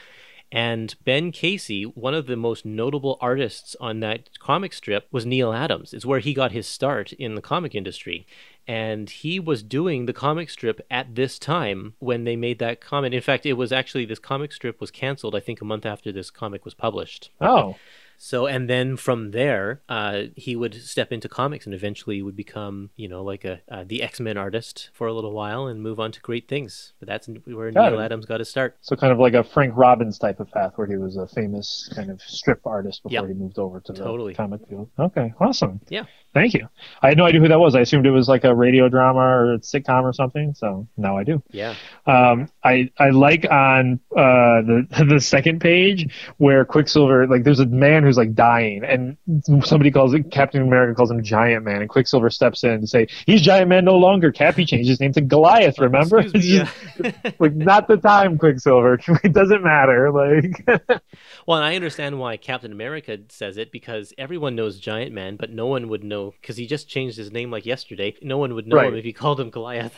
And 0.52 0.94
Ben 1.04 1.30
Casey, 1.30 1.84
one 1.84 2.14
of 2.14 2.26
the 2.26 2.36
most 2.36 2.64
notable 2.64 3.18
artists 3.20 3.76
on 3.80 4.00
that 4.00 4.38
comic 4.38 4.72
strip, 4.72 5.06
was 5.12 5.24
Neal 5.24 5.52
Adams. 5.52 5.94
It's 5.94 6.04
where 6.04 6.18
he 6.18 6.34
got 6.34 6.52
his 6.52 6.66
start 6.66 7.12
in 7.12 7.36
the 7.36 7.42
comic 7.42 7.74
industry. 7.74 8.26
And 8.66 9.08
he 9.08 9.38
was 9.38 9.62
doing 9.62 10.06
the 10.06 10.12
comic 10.12 10.50
strip 10.50 10.80
at 10.90 11.14
this 11.14 11.38
time 11.38 11.94
when 11.98 12.24
they 12.24 12.36
made 12.36 12.58
that 12.58 12.80
comment. 12.80 13.14
In 13.14 13.20
fact, 13.20 13.46
it 13.46 13.54
was 13.54 13.72
actually 13.72 14.04
this 14.04 14.18
comic 14.18 14.52
strip 14.52 14.80
was 14.80 14.90
canceled, 14.90 15.34
I 15.34 15.40
think, 15.40 15.60
a 15.60 15.64
month 15.64 15.86
after 15.86 16.10
this 16.10 16.30
comic 16.30 16.64
was 16.64 16.74
published. 16.74 17.30
Oh, 17.40 17.76
So, 18.22 18.46
and 18.46 18.68
then 18.68 18.98
from 18.98 19.30
there, 19.30 19.80
uh, 19.88 20.24
he 20.36 20.54
would 20.54 20.74
step 20.74 21.10
into 21.10 21.26
comics 21.26 21.64
and 21.64 21.74
eventually 21.74 22.20
would 22.20 22.36
become, 22.36 22.90
you 22.94 23.08
know, 23.08 23.24
like 23.24 23.46
a 23.46 23.62
uh, 23.70 23.82
the 23.86 24.02
X 24.02 24.20
Men 24.20 24.36
artist 24.36 24.90
for 24.92 25.06
a 25.06 25.14
little 25.14 25.32
while 25.32 25.66
and 25.66 25.82
move 25.82 25.98
on 25.98 26.12
to 26.12 26.20
great 26.20 26.46
things. 26.46 26.92
But 26.98 27.08
that's 27.08 27.28
where 27.46 27.70
Got 27.70 27.92
Neal 27.92 28.00
it. 28.00 28.04
Adams 28.04 28.26
got 28.26 28.40
his 28.40 28.50
start. 28.50 28.76
So 28.82 28.94
kind 28.94 29.10
of 29.10 29.18
like 29.18 29.32
a 29.32 29.42
Frank 29.42 29.72
Robbins 29.74 30.18
type 30.18 30.38
of 30.38 30.50
path, 30.50 30.72
where 30.76 30.86
he 30.86 30.98
was 30.98 31.16
a 31.16 31.26
famous 31.28 31.90
kind 31.94 32.10
of 32.10 32.20
strip 32.20 32.60
artist 32.66 33.02
before 33.02 33.20
Yep. 33.26 33.28
he 33.28 33.32
moved 33.32 33.58
over 33.58 33.80
to 33.80 33.92
the 33.94 34.04
Totally. 34.04 34.34
comic 34.34 34.68
field. 34.68 34.90
Okay, 34.98 35.32
awesome. 35.40 35.80
Yeah. 35.88 36.04
Thank 36.32 36.54
you. 36.54 36.68
I 37.02 37.08
had 37.08 37.18
no 37.18 37.24
idea 37.24 37.40
who 37.40 37.48
that 37.48 37.58
was. 37.58 37.74
I 37.74 37.80
assumed 37.80 38.06
it 38.06 38.12
was 38.12 38.28
like 38.28 38.44
a 38.44 38.54
radio 38.54 38.88
drama 38.88 39.18
or 39.18 39.54
a 39.54 39.58
sitcom 39.58 40.04
or 40.04 40.12
something. 40.12 40.54
So 40.54 40.86
now 40.96 41.18
I 41.18 41.24
do. 41.24 41.42
Yeah. 41.50 41.74
Um, 42.06 42.48
I 42.62 42.90
I 42.98 43.10
like 43.10 43.50
on 43.50 43.98
uh, 44.12 44.62
the 44.62 44.86
the 45.08 45.20
second 45.20 45.60
page 45.60 46.14
where 46.36 46.64
Quicksilver 46.64 47.26
like 47.26 47.42
there's 47.42 47.58
a 47.58 47.66
man 47.66 48.04
who's 48.04 48.16
like 48.16 48.34
dying 48.34 48.84
and 48.84 49.16
somebody 49.64 49.90
calls 49.90 50.14
it 50.14 50.30
Captain 50.30 50.62
America 50.62 50.94
calls 50.94 51.10
him 51.10 51.22
Giant 51.22 51.64
Man 51.64 51.80
and 51.80 51.90
Quicksilver 51.90 52.30
steps 52.30 52.62
in 52.62 52.80
to 52.80 52.86
say 52.86 53.08
he's 53.26 53.42
Giant 53.42 53.68
Man 53.68 53.84
no 53.84 53.96
longer. 53.96 54.30
Cappy 54.30 54.64
changed 54.64 54.88
his 54.88 55.00
name 55.00 55.12
to 55.14 55.20
Goliath. 55.20 55.80
Remember? 55.80 56.22
Me, 56.22 56.30
yeah. 56.34 56.70
like 57.40 57.56
not 57.56 57.88
the 57.88 57.96
time, 57.96 58.38
Quicksilver. 58.38 58.98
It 59.22 59.34
doesn't 59.34 59.62
matter. 59.62 60.10
Like 60.10 61.02
Well, 61.46 61.58
and 61.58 61.66
I 61.66 61.74
understand 61.74 62.18
why 62.18 62.36
Captain 62.36 62.72
America 62.72 63.18
says 63.28 63.56
it 63.56 63.72
because 63.72 64.14
everyone 64.16 64.54
knows 64.54 64.78
Giant 64.78 65.12
Man, 65.12 65.36
but 65.36 65.50
no 65.50 65.66
one 65.66 65.88
would 65.88 66.04
know 66.04 66.19
because 66.40 66.56
he 66.56 66.66
just 66.66 66.88
changed 66.88 67.16
his 67.16 67.30
name 67.32 67.50
like 67.50 67.66
yesterday. 67.66 68.14
No 68.22 68.38
one 68.38 68.54
would 68.54 68.66
know 68.66 68.76
Right. 68.76 68.88
him 68.88 68.96
if 68.96 69.04
he 69.04 69.12
called 69.12 69.40
him 69.40 69.50
Goliath. 69.50 69.94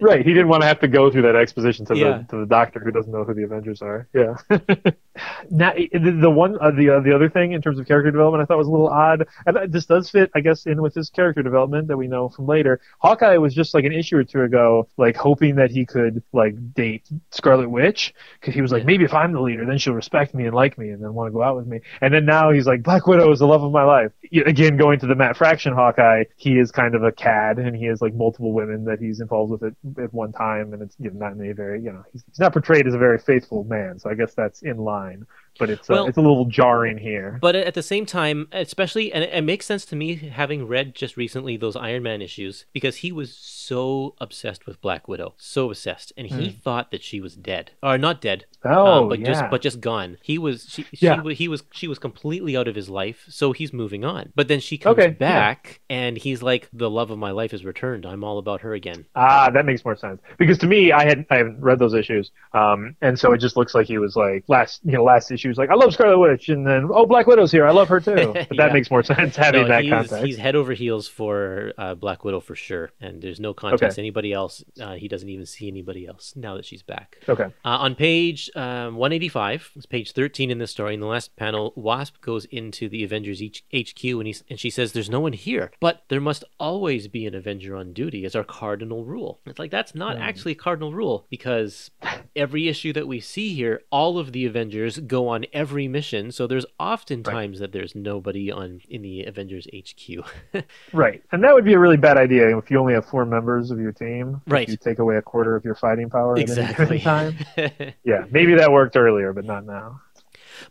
right, 0.00 0.24
he 0.26 0.32
didn't 0.34 0.48
want 0.48 0.62
to 0.62 0.66
have 0.68 0.80
to 0.80 0.88
go 0.88 1.10
through 1.10 1.22
that 1.22 1.36
exposition 1.36 1.86
to 1.86 1.96
Yeah. 1.96 2.18
the 2.18 2.26
to 2.30 2.36
the 2.40 2.46
doctor 2.46 2.80
who 2.80 2.90
doesn't 2.90 3.12
know 3.12 3.24
who 3.24 3.34
the 3.34 3.44
Avengers 3.44 3.80
are. 3.82 4.08
Yeah. 4.14 4.34
now 5.50 5.72
the, 5.72 6.30
one 6.30 6.58
uh, 6.60 6.70
the 6.70 6.90
uh, 6.90 7.00
the 7.00 7.14
other 7.14 7.28
thing 7.28 7.52
in 7.52 7.62
terms 7.62 7.78
of 7.78 7.86
character 7.86 8.10
development 8.10 8.42
I 8.42 8.46
thought 8.46 8.58
was 8.58 8.68
a 8.68 8.70
little 8.70 8.88
odd, 8.88 9.26
and 9.46 9.72
this 9.72 9.86
does 9.86 10.10
fit 10.10 10.30
I 10.34 10.40
guess 10.40 10.66
in 10.66 10.82
with 10.82 10.94
his 10.94 11.10
character 11.10 11.42
development 11.42 11.88
that 11.88 11.96
we 11.96 12.06
know 12.06 12.28
from 12.28 12.46
later. 12.46 12.80
Hawkeye 12.98 13.36
was 13.36 13.54
just 13.54 13.74
like 13.74 13.84
an 13.84 13.92
issue 13.92 14.16
or 14.16 14.24
two 14.24 14.42
ago, 14.42 14.88
like 14.96 15.16
hoping 15.16 15.56
that 15.56 15.70
he 15.70 15.84
could 15.84 16.22
like 16.32 16.74
date 16.74 17.08
Scarlet 17.30 17.68
Witch 17.68 18.14
because 18.40 18.54
he 18.54 18.62
was 18.62 18.72
like 18.72 18.84
maybe 18.84 19.04
if 19.04 19.14
I'm 19.14 19.32
the 19.32 19.40
leader 19.40 19.64
then 19.64 19.78
she'll 19.78 19.94
respect 19.94 20.34
me 20.34 20.46
and 20.46 20.54
like 20.54 20.78
me 20.78 20.90
and 20.90 21.02
then 21.02 21.14
want 21.14 21.28
to 21.28 21.32
go 21.32 21.42
out 21.42 21.56
with 21.56 21.66
me. 21.66 21.80
And 22.00 22.12
then 22.12 22.24
now 22.24 22.50
he's 22.50 22.66
like 22.66 22.82
Black 22.82 23.06
Widow 23.06 23.30
is 23.32 23.38
the 23.38 23.46
love 23.46 23.62
of 23.62 23.72
my 23.72 23.84
life. 23.84 24.12
Again, 24.32 24.76
going 24.76 24.98
to 25.00 25.06
the 25.06 25.14
Matt 25.14 25.36
Fraction 25.36 25.72
Hawkeye, 25.72 26.24
he 26.36 26.58
is 26.58 26.70
kind 26.70 26.94
of 26.94 27.02
a 27.02 27.12
cad 27.12 27.58
and 27.58 27.76
he 27.76 27.86
has 27.86 28.00
like 28.00 28.14
multiple 28.14 28.52
women 28.52 28.84
that 28.84 28.98
he's 28.98 29.20
involved 29.20 29.52
with 29.52 29.62
at, 29.62 30.02
at 30.02 30.12
one 30.12 30.32
time, 30.32 30.72
and 30.72 30.82
it's 30.82 30.96
you 30.98 31.10
know, 31.10 31.18
not 31.18 31.32
in 31.32 31.50
a 31.50 31.54
very 31.54 31.82
you 31.82 31.92
know 31.92 32.04
he's, 32.12 32.24
he's 32.28 32.40
not 32.40 32.52
portrayed 32.52 32.86
as 32.86 32.94
a 32.94 32.98
very 32.98 33.18
faithful 33.18 33.64
man. 33.64 33.98
So 33.98 34.10
I 34.10 34.14
guess 34.14 34.34
that's 34.34 34.62
in 34.62 34.78
line, 34.78 35.05
line 35.06 35.26
but 35.58 35.70
it's 35.70 35.88
uh, 35.90 36.04
it's 36.04 36.16
a 36.16 36.20
little 36.20 36.44
jarring 36.46 36.98
here. 36.98 37.38
But 37.40 37.54
at 37.56 37.74
the 37.74 37.82
same 37.82 38.06
time, 38.06 38.48
especially, 38.52 39.12
and 39.12 39.24
it, 39.24 39.30
it 39.32 39.42
makes 39.42 39.66
sense 39.66 39.84
to 39.86 39.96
me 39.96 40.14
having 40.16 40.66
read 40.66 40.94
just 40.94 41.16
recently 41.16 41.56
those 41.56 41.76
Iron 41.76 42.02
Man 42.02 42.22
issues 42.22 42.64
because 42.72 42.96
he 42.96 43.12
was 43.12 43.34
so 43.36 44.14
obsessed 44.20 44.66
with 44.66 44.80
Black 44.80 45.08
Widow, 45.08 45.34
so 45.36 45.70
obsessed, 45.70 46.12
and 46.16 46.26
he 46.28 46.50
thought 46.50 46.90
that 46.90 47.02
she 47.02 47.20
was 47.20 47.34
dead 47.36 47.72
or 47.82 47.98
not 47.98 48.20
dead, 48.20 48.44
Hmm. 48.62 48.72
Oh, 48.72 49.02
um, 49.04 49.08
but 49.08 49.20
yeah. 49.20 49.26
just 49.26 49.44
but 49.50 49.62
just 49.62 49.80
gone. 49.80 50.18
He 50.22 50.38
was 50.38 50.66
she, 50.68 50.84
Yeah. 50.92 51.22
she 51.22 51.34
he 51.34 51.48
was 51.48 51.62
she 51.72 51.86
was 51.88 51.98
completely 51.98 52.56
out 52.56 52.68
of 52.68 52.74
his 52.74 52.88
life, 52.88 53.24
so 53.28 53.52
he's 53.52 53.72
moving 53.72 54.04
on. 54.04 54.32
But 54.34 54.48
then 54.48 54.60
she 54.60 54.78
comes 54.78 54.98
Okay, 54.98 55.08
yeah. 55.08 55.14
back, 55.18 55.80
and 55.90 56.16
he's 56.16 56.42
like, 56.42 56.68
"The 56.72 56.90
love 56.90 57.10
of 57.10 57.18
my 57.18 57.30
life 57.30 57.52
is 57.54 57.64
returned. 57.64 58.04
I'm 58.06 58.24
all 58.24 58.38
about 58.38 58.62
her 58.62 58.74
again." 58.74 59.06
Ah, 59.14 59.50
that 59.50 59.66
makes 59.66 59.84
more 59.84 59.96
sense. 59.96 60.20
Because 60.38 60.58
to 60.58 60.66
me, 60.66 60.90
I 60.92 61.04
had 61.04 61.26
I 61.30 61.36
haven't 61.36 61.60
read 61.60 61.78
those 61.78 61.94
issues, 61.94 62.30
um, 62.54 62.96
and 63.02 63.18
so 63.18 63.32
it 63.32 63.38
just 63.38 63.56
looks 63.56 63.74
like 63.74 63.86
he 63.86 63.98
was 63.98 64.16
like 64.16 64.44
last 64.48 64.80
you 64.84 64.92
know 64.92 65.04
last 65.04 65.30
issue 65.30 65.45
was 65.48 65.58
like 65.58 65.70
I 65.70 65.74
love 65.74 65.92
Scarlet 65.92 66.18
Witch, 66.18 66.48
and 66.48 66.66
then 66.66 66.88
oh 66.92 67.06
Black 67.06 67.26
Widow's 67.26 67.52
here, 67.52 67.66
I 67.66 67.70
love 67.72 67.88
her 67.88 68.00
too. 68.00 68.14
But 68.34 68.48
Yeah. 68.52 68.66
that 68.66 68.72
makes 68.72 68.90
more 68.90 69.02
sense 69.02 69.36
having 69.36 69.62
No, 69.62 69.68
that 69.68 69.82
he's, 69.84 69.92
context. 69.92 70.24
he's 70.24 70.36
head 70.36 70.56
over 70.56 70.72
heels 70.72 71.08
for 71.08 71.72
uh, 71.78 71.94
Black 71.94 72.24
Widow 72.24 72.40
for 72.40 72.54
sure, 72.54 72.90
and 73.00 73.22
there's 73.22 73.40
no 73.40 73.54
contest. 73.54 73.98
Anybody 73.98 74.32
else, 74.32 74.64
uh, 74.80 74.94
he 74.94 75.08
doesn't 75.08 75.28
even 75.28 75.46
see 75.46 75.68
anybody 75.68 76.06
else 76.06 76.34
now 76.36 76.56
that 76.56 76.64
she's 76.64 76.82
back. 76.82 77.18
Okay. 77.28 77.44
Uh, 77.44 77.68
on 77.68 77.94
page 77.94 78.50
um, 78.56 78.96
185, 78.96 79.70
it's 79.76 79.86
page 79.86 80.12
13 80.12 80.50
in 80.50 80.58
this 80.58 80.70
story. 80.70 80.94
In 80.94 81.00
the 81.00 81.06
last 81.06 81.34
panel, 81.36 81.72
Wasp 81.76 82.20
goes 82.20 82.44
into 82.46 82.88
the 82.88 83.04
Avengers 83.04 83.40
HQ 83.40 84.04
and, 84.04 84.26
he, 84.26 84.36
and 84.50 84.58
she 84.60 84.70
says, 84.70 84.92
There's 84.92 85.10
no 85.10 85.20
one 85.20 85.32
here, 85.32 85.70
but 85.80 86.04
there 86.08 86.20
must 86.20 86.44
always 86.60 87.08
be 87.08 87.26
an 87.26 87.34
Avenger 87.34 87.76
on 87.76 87.92
duty 87.92 88.24
as 88.24 88.34
our 88.36 88.44
cardinal 88.44 89.04
rule. 89.04 89.40
It's 89.46 89.58
like, 89.58 89.70
that's 89.70 89.94
not 89.94 90.16
actually 90.18 90.52
a 90.52 90.56
cardinal 90.56 90.92
rule 90.92 91.26
because 91.30 91.90
every 92.34 92.68
issue 92.68 92.92
that 92.92 93.06
we 93.08 93.20
see 93.20 93.54
here, 93.54 93.82
all 93.90 94.18
of 94.18 94.32
the 94.32 94.46
Avengers 94.46 94.98
go 95.00 95.28
on 95.28 95.35
every 95.52 95.88
mission. 95.88 96.32
So 96.32 96.46
there's 96.46 96.66
often 96.80 97.22
times 97.22 97.58
that 97.58 97.72
there's 97.72 97.94
nobody 97.94 98.50
on 98.50 98.80
in 98.88 99.02
the 99.02 99.24
Avengers 99.24 99.66
HQ. 99.74 100.24
Right, 100.92 101.22
and 101.32 101.42
that 101.44 101.52
would 101.54 101.64
be 101.64 101.74
a 101.74 101.78
really 101.78 101.96
bad 101.96 102.16
idea 102.16 102.56
if 102.56 102.70
you 102.70 102.78
only 102.78 102.94
have 102.94 103.04
four 103.06 103.24
members 103.26 103.70
of 103.70 103.78
your 103.78 103.92
team. 103.92 104.40
if 104.46 104.52
Right. 104.52 104.68
you 104.68 104.76
take 104.76 104.98
away 104.98 105.16
a 105.16 105.22
quarter 105.22 105.54
of 105.56 105.64
your 105.64 105.74
fighting 105.74 106.08
power 106.08 106.38
at 106.38 106.48
any 106.50 106.74
given 106.74 107.00
time. 107.00 107.36
Yeah, 108.04 108.24
maybe 108.30 108.54
that 108.54 108.70
worked 108.72 108.96
earlier, 108.96 109.32
but 109.32 109.44
not 109.44 109.66
now. 109.66 110.00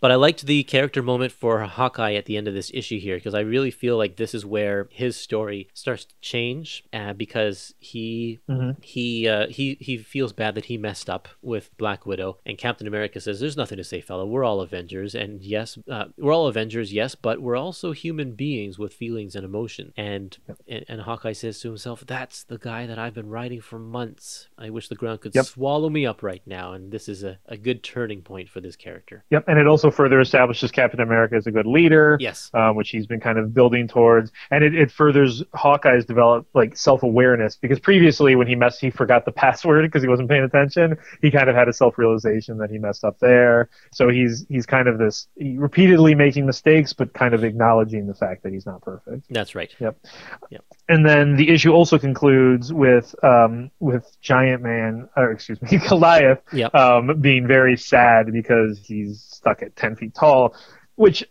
But 0.06 0.12
I 0.12 0.16
liked 0.18 0.46
the 0.46 0.62
character 0.62 1.02
moment 1.02 1.32
for 1.32 1.62
Hawkeye 1.62 2.14
at 2.14 2.26
the 2.26 2.38
end 2.38 2.48
of 2.48 2.54
this 2.54 2.70
issue 2.76 3.00
here 3.00 3.16
because 3.16 3.34
I 3.34 3.40
really 3.40 3.72
feel 3.72 3.98
like 3.98 4.18
this 4.18 4.36
is 4.36 4.46
where 4.46 4.88
his 4.92 5.16
story 5.18 5.68
starts 5.74 6.06
to 6.06 6.14
change 6.22 6.84
uh, 6.94 7.14
because 7.14 7.74
he 7.80 8.38
Mhm. 8.48 8.84
he 8.84 9.28
uh, 9.28 9.48
he 9.48 9.78
he 9.80 9.98
feels 9.98 10.32
bad 10.32 10.54
that 10.54 10.66
he 10.66 10.78
messed 10.78 11.10
up 11.10 11.28
with 11.42 11.76
Black 11.80 12.06
Widow 12.06 12.38
and 12.46 12.56
Captain 12.56 12.86
America 12.86 13.20
says 13.20 13.40
there's 13.40 13.58
nothing 13.58 13.78
to 13.80 13.84
say 13.84 14.00
fella 14.00 14.28
we're 14.28 14.44
all 14.44 14.62
Avengers 14.62 15.16
and 15.16 15.42
yes 15.42 15.76
uh, 15.90 16.06
we're 16.20 16.32
all 16.34 16.46
Avengers 16.46 16.94
yes 16.94 17.16
but 17.16 17.42
we're 17.42 17.56
also 17.58 17.92
human 17.92 18.34
beings 18.34 18.78
with 18.78 18.94
feelings 18.94 19.36
and 19.36 19.44
emotion. 19.44 19.92
And, 19.98 20.38
and 20.68 20.86
and 20.88 21.02
Hawkeye 21.02 21.34
says 21.34 21.60
to 21.62 21.68
himself 21.70 22.04
that's 22.06 22.44
the 22.44 22.60
guy 22.60 22.86
that 22.86 23.00
I've 23.00 23.16
been 23.16 23.30
riding 23.30 23.60
for 23.62 23.80
months. 23.80 24.50
I 24.56 24.70
wish 24.70 24.88
the 24.88 24.94
ground 24.94 25.22
could 25.22 25.34
Yep. 25.34 25.46
swallow 25.46 25.90
me 25.90 26.06
up 26.06 26.22
right 26.22 26.44
now. 26.46 26.74
And 26.74 26.92
this 26.92 27.10
is 27.10 27.24
a, 27.24 27.40
a 27.48 27.58
good 27.58 27.82
turning 27.82 28.22
point 28.22 28.50
for 28.50 28.62
this 28.62 28.76
character. 28.76 29.24
Yep, 29.32 29.46
and 29.48 29.58
it 29.58 29.66
also 29.66 29.90
further 29.96 30.20
establishes 30.20 30.72
Captain 30.72 31.00
America 31.00 31.36
as 31.36 31.48
a 31.48 31.52
good 31.52 31.66
leader. 31.66 32.18
yes 32.20 32.50
um, 32.54 32.76
which 32.76 32.90
he's 32.90 33.08
been 33.08 33.20
kind 33.20 33.38
of 33.38 33.54
building 33.54 33.88
towards, 33.88 34.32
and 34.52 34.64
it, 34.64 34.76
it 34.76 34.92
furthers 34.92 35.44
Hawkeye's 35.54 36.06
develop 36.06 36.46
like 36.54 36.76
self 36.78 37.04
awareness 37.04 37.56
because 37.56 37.80
previously 37.80 38.36
when 38.36 38.48
he 38.48 38.56
messed, 38.56 38.82
he 38.82 38.90
forgot 38.90 39.26
the 39.26 39.32
password 39.46 39.86
because 39.86 40.02
he 40.04 40.08
wasn't 40.10 40.30
paying 40.30 40.44
attention. 40.44 40.98
He 41.22 41.32
kind 41.32 41.50
of 41.50 41.56
had 41.56 41.68
a 41.68 41.74
self 41.74 41.98
realization 41.98 42.58
that 42.60 42.70
he 42.70 42.78
messed 42.78 43.04
up 43.04 43.20
there. 43.20 43.70
So 43.94 44.10
he's 44.10 44.46
he's 44.50 44.66
kind 44.66 44.88
of 44.88 44.98
this 44.98 45.28
he 45.36 45.58
repeatedly 45.58 46.16
making 46.16 46.46
mistakes, 46.46 46.94
but 46.94 47.14
kind 47.14 47.34
of 47.34 47.44
acknowledging 47.44 48.08
the 48.08 48.14
fact 48.14 48.44
that 48.44 48.54
he's 48.54 48.66
not 48.66 48.82
perfect. 48.82 49.26
that's 49.30 49.56
right 49.56 49.74
Yep. 49.80 49.96
And 50.88 51.04
then 51.06 51.36
the 51.36 51.50
issue 51.50 51.72
also 51.72 51.98
concludes 51.98 52.72
with 52.72 53.16
um, 53.24 53.72
with 53.80 54.06
Giant 54.22 54.62
Man, 54.62 55.10
or 55.18 55.32
excuse 55.32 55.60
me, 55.62 55.78
Goliath, 55.90 56.42
Yep. 56.54 56.76
um, 56.76 57.20
being 57.22 57.48
very 57.48 57.76
sad 57.78 58.32
because 58.32 58.80
he's 58.84 59.22
stuck 59.22 59.64
at 59.64 59.75
ten 59.76 59.96
feet 59.96 60.14
tall. 60.14 60.56
Which, 60.96 61.26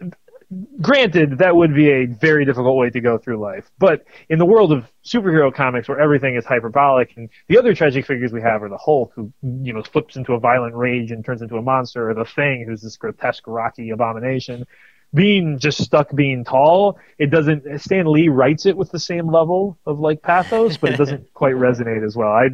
granted, 0.81 1.39
that 1.39 1.57
would 1.57 1.75
be 1.75 1.91
a 1.91 2.07
very 2.07 2.45
difficult 2.45 2.77
way 2.77 2.91
to 2.91 3.01
go 3.01 3.17
through 3.17 3.39
life. 3.39 3.71
But 3.79 4.05
in 4.29 4.39
the 4.39 4.45
world 4.45 4.73
of 4.73 4.91
superhero 5.05 5.55
comics, 5.55 5.89
where 5.89 5.99
everything 5.99 6.37
is 6.37 6.45
hyperbolic, 6.45 7.17
and 7.17 7.31
the 7.49 7.59
other 7.59 7.75
tragic 7.75 8.07
figures 8.07 8.33
we 8.33 8.43
have 8.43 8.63
are 8.63 8.69
the 8.69 8.79
Hulk, 8.79 9.13
who 9.15 9.33
you 9.43 9.73
know 9.73 9.83
flips 9.83 10.17
into 10.17 10.35
a 10.35 10.41
violent 10.41 10.75
rage 10.75 11.11
and 11.11 11.25
turns 11.25 11.43
into 11.43 11.57
a 11.57 11.63
monster, 11.63 12.11
or 12.11 12.15
the 12.15 12.25
Thing, 12.25 12.65
who's 12.67 12.83
this 12.83 12.97
grotesque, 12.97 13.45
rocky 13.47 13.91
abomination 13.91 14.67
being 15.15 15.59
just 15.59 15.83
stuck 15.83 16.15
being 16.15 16.45
tall, 16.45 16.99
it 17.19 17.31
doesn't. 17.31 17.81
Stan 17.81 18.07
Lee 18.07 18.29
writes 18.29 18.67
it 18.67 18.77
with 18.77 18.91
the 18.91 18.99
same 18.99 19.31
level 19.31 19.79
of 19.87 20.01
like 20.01 20.21
pathos, 20.21 20.77
but 20.77 20.91
it 20.91 20.97
doesn't 20.97 21.33
quite 21.35 21.55
resonate 21.55 22.05
as 22.05 22.17
well. 22.17 22.33
I, 22.33 22.49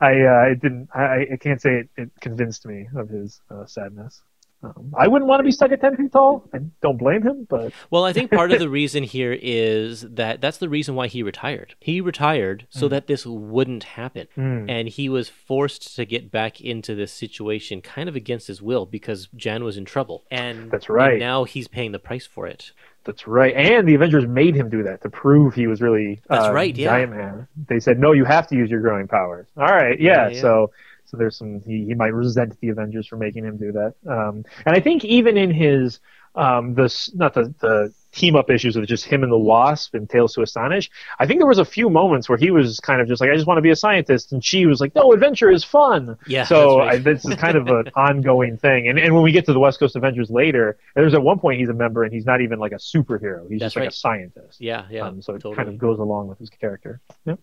I, 0.00 0.12
uh, 0.12 0.52
it 0.52 0.60
didn't. 0.60 0.88
I, 0.94 1.26
I 1.32 1.36
can't 1.36 1.60
say 1.60 1.80
it, 1.80 1.88
it 1.96 2.10
convinced 2.20 2.64
me 2.66 2.88
of 2.94 3.08
his 3.08 3.40
uh, 3.50 3.66
sadness. 3.66 4.22
Um, 4.64 4.92
I 4.96 5.08
wouldn't 5.08 5.28
want 5.28 5.40
to 5.40 5.44
be 5.44 5.50
stuck 5.52 5.72
at 5.72 5.80
ten 5.80 5.96
feet 5.96 6.12
tall. 6.12 6.48
I 6.54 6.58
don't 6.80 6.96
blame 6.96 7.22
him, 7.22 7.46
but 7.48 7.72
Well, 7.90 8.04
I 8.04 8.12
think 8.12 8.30
part 8.30 8.52
of 8.52 8.58
the 8.58 8.68
reason 8.80 9.02
here 9.02 9.36
is 9.40 10.02
that 10.02 10.40
that's 10.40 10.58
the 10.58 10.68
reason 10.68 10.94
why 10.94 11.08
he 11.08 11.22
retired. 11.22 11.74
He 11.80 12.00
retired 12.00 12.66
so 12.70 12.88
that 12.88 13.06
this 13.06 13.26
wouldn't 13.26 13.84
happen. 13.84 14.28
Mm. 14.36 14.70
And 14.70 14.88
he 14.88 15.08
was 15.08 15.28
forced 15.28 15.94
to 15.96 16.04
get 16.04 16.30
back 16.30 16.60
into 16.60 16.94
this 16.94 17.12
situation 17.12 17.80
kind 17.80 18.08
of 18.08 18.16
against 18.16 18.46
his 18.46 18.62
will 18.62 18.86
because 18.86 19.28
Jan 19.36 19.64
was 19.64 19.76
in 19.76 19.84
trouble. 19.84 20.24
And 20.30 20.70
That's 20.70 20.88
right. 20.88 21.12
and 21.12 21.20
now 21.20 21.44
he's 21.44 21.68
paying 21.68 21.92
the 21.92 21.98
price 21.98 22.26
for 22.26 22.46
it. 22.46 22.72
That's 23.04 23.26
right. 23.26 23.54
And 23.54 23.86
the 23.86 23.94
Avengers 23.94 24.26
made 24.26 24.54
him 24.54 24.70
do 24.70 24.82
that 24.84 25.02
to 25.02 25.10
prove 25.10 25.54
he 25.54 25.66
was 25.66 25.82
really 25.82 26.22
That's 26.28 26.46
uh, 26.46 26.52
right, 26.52 26.74
yeah. 26.74 26.88
Giant 26.88 27.12
Man. 27.12 27.48
They 27.68 27.78
said, 27.78 27.98
no, 27.98 28.12
you 28.12 28.24
have 28.24 28.46
to 28.48 28.56
use 28.56 28.70
your 28.70 28.80
growing 28.80 29.08
powers. 29.08 29.46
All 29.58 29.66
right, 29.66 30.00
yeah. 30.00 30.28
Yeah, 30.28 30.34
yeah. 30.36 30.40
So 30.40 30.70
so 31.04 31.16
there's 31.16 31.36
some 31.36 31.60
he, 31.60 31.84
he 31.86 31.94
might 31.94 32.12
resent 32.12 32.58
the 32.60 32.68
Avengers 32.68 33.06
for 33.06 33.16
making 33.16 33.44
him 33.44 33.56
do 33.56 33.72
that. 33.72 33.94
Um, 34.06 34.44
and 34.66 34.76
I 34.76 34.80
think 34.80 35.04
even 35.04 35.36
in 35.36 35.50
his 35.50 36.00
um, 36.34 36.74
the 36.74 37.10
not 37.14 37.34
the 37.34 37.54
the 37.60 37.92
team 38.14 38.36
up 38.36 38.48
issues 38.48 38.76
with 38.76 38.88
just 38.88 39.04
him 39.04 39.22
and 39.22 39.32
the 39.32 39.38
Wasp 39.38 39.94
and 39.94 40.08
Tales 40.08 40.34
to 40.34 40.42
Astonish. 40.42 40.90
I 41.18 41.26
think 41.26 41.40
there 41.40 41.48
was 41.48 41.58
a 41.58 41.64
few 41.64 41.90
moments 41.90 42.28
where 42.28 42.38
he 42.38 42.50
was 42.50 42.78
kind 42.78 43.00
of 43.00 43.08
just 43.08 43.20
like, 43.20 43.28
I 43.28 43.34
just 43.34 43.46
want 43.46 43.58
to 43.58 43.62
be 43.62 43.70
a 43.70 43.76
scientist, 43.76 44.32
and 44.32 44.44
she 44.44 44.66
was 44.66 44.80
like, 44.80 44.94
No, 44.94 45.12
adventure 45.12 45.50
is 45.50 45.64
fun. 45.64 46.16
Yeah. 46.26 46.44
So 46.44 46.78
right. 46.78 46.94
I, 46.94 46.98
this 46.98 47.24
is 47.24 47.34
kind 47.34 47.56
of 47.56 47.66
an 47.68 47.90
ongoing 47.96 48.56
thing. 48.56 48.88
And 48.88 48.98
and 48.98 49.14
when 49.14 49.22
we 49.22 49.32
get 49.32 49.46
to 49.46 49.52
the 49.52 49.60
West 49.60 49.78
Coast 49.78 49.96
Avengers 49.96 50.30
later, 50.30 50.78
there's 50.94 51.14
at 51.14 51.22
one 51.22 51.38
point 51.38 51.60
he's 51.60 51.68
a 51.68 51.74
member 51.74 52.04
and 52.04 52.12
he's 52.12 52.26
not 52.26 52.40
even 52.40 52.58
like 52.58 52.72
a 52.72 52.76
superhero. 52.76 53.50
He's 53.50 53.60
That's 53.60 53.74
just 53.74 53.76
like 53.76 53.88
a 53.88 53.92
scientist. 53.92 54.60
yeah, 54.60 54.86
yeah. 54.90 55.06
um, 55.06 55.20
so 55.20 55.34
it 55.34 55.42
kind 55.42 55.68
of 55.68 55.78
goes 55.78 55.98
along 55.98 56.28
with 56.28 56.38
his 56.38 56.50
character. 56.50 57.00
Yep. 57.26 57.40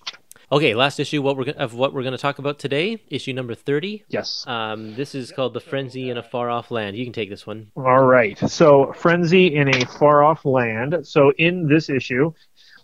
Okay, 0.53 0.75
last 0.75 0.99
issue. 0.99 1.21
What 1.21 1.37
we're 1.37 1.49
of 1.51 1.73
what 1.75 1.93
we're 1.93 2.01
going 2.01 2.11
to 2.11 2.17
talk 2.17 2.37
about 2.37 2.59
today, 2.59 3.01
issue 3.07 3.31
number 3.31 3.55
thirty. 3.55 4.03
Yes. 4.09 4.43
Um, 4.47 4.95
this 4.95 5.15
is 5.15 5.31
called 5.31 5.53
the 5.53 5.61
Frenzy 5.61 6.09
in 6.09 6.17
a 6.17 6.23
Far 6.23 6.49
Off 6.49 6.71
Land. 6.71 6.97
You 6.97 7.05
can 7.05 7.13
take 7.13 7.29
this 7.29 7.47
one. 7.47 7.71
All 7.77 8.03
right. 8.03 8.37
So, 8.37 8.91
Frenzy 8.91 9.55
in 9.55 9.69
a 9.69 9.85
far 9.85 10.23
off 10.23 10.43
land. 10.43 11.07
So, 11.07 11.31
in 11.37 11.69
this 11.69 11.89
issue, 11.89 12.33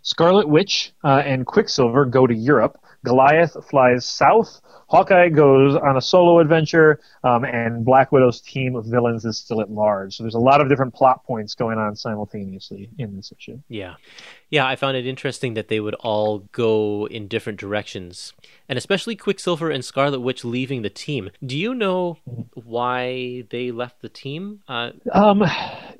Scarlet 0.02 0.48
Witch 0.48 0.94
uh, 1.04 1.24
and 1.26 1.46
Quicksilver 1.46 2.06
go 2.06 2.26
to 2.26 2.34
Europe. 2.34 2.80
Goliath 3.08 3.56
flies 3.70 4.06
south. 4.06 4.62
Hawkeye 4.90 5.28
goes 5.28 5.76
on 5.76 5.98
a 5.98 6.02
solo 6.02 6.40
adventure, 6.40 7.02
um, 7.26 7.44
and 7.44 7.84
Black 7.84 8.14
Widow's 8.14 8.40
team 8.40 8.76
of 8.78 8.86
villains 8.86 9.26
is 9.26 9.38
still 9.38 9.60
at 9.60 9.70
large. 9.70 10.16
So, 10.16 10.24
there's 10.24 10.36
a 10.36 10.40
lot 10.40 10.62
of 10.62 10.70
different 10.70 10.94
plot 10.94 11.26
points 11.26 11.56
going 11.56 11.78
on 11.78 11.94
simultaneously 11.98 12.90
in 12.98 13.16
this 13.18 13.34
issue. 13.38 13.60
Yeah. 13.68 13.96
Yeah, 14.50 14.66
I 14.66 14.78
found 14.78 14.96
it 14.96 15.06
interesting 15.06 15.56
that 15.56 15.68
they 15.68 15.82
would 15.82 15.96
all 15.96 16.40
go 16.54 17.06
in 17.10 17.28
different 17.28 17.60
directions. 17.60 18.32
And 18.70 18.78
especially 18.78 19.18
Quicksilver 19.18 19.70
and 19.70 19.84
Scarlet 19.84 20.22
Witch 20.22 20.46
leaving 20.46 20.84
the 20.84 20.90
team. 20.90 21.32
Do 21.46 21.58
you 21.58 21.74
know 21.76 22.18
why 22.54 23.44
they 23.50 23.72
left 23.72 24.02
the 24.02 24.10
team? 24.10 24.62
Uh, 24.68 24.92
Um, 25.12 25.40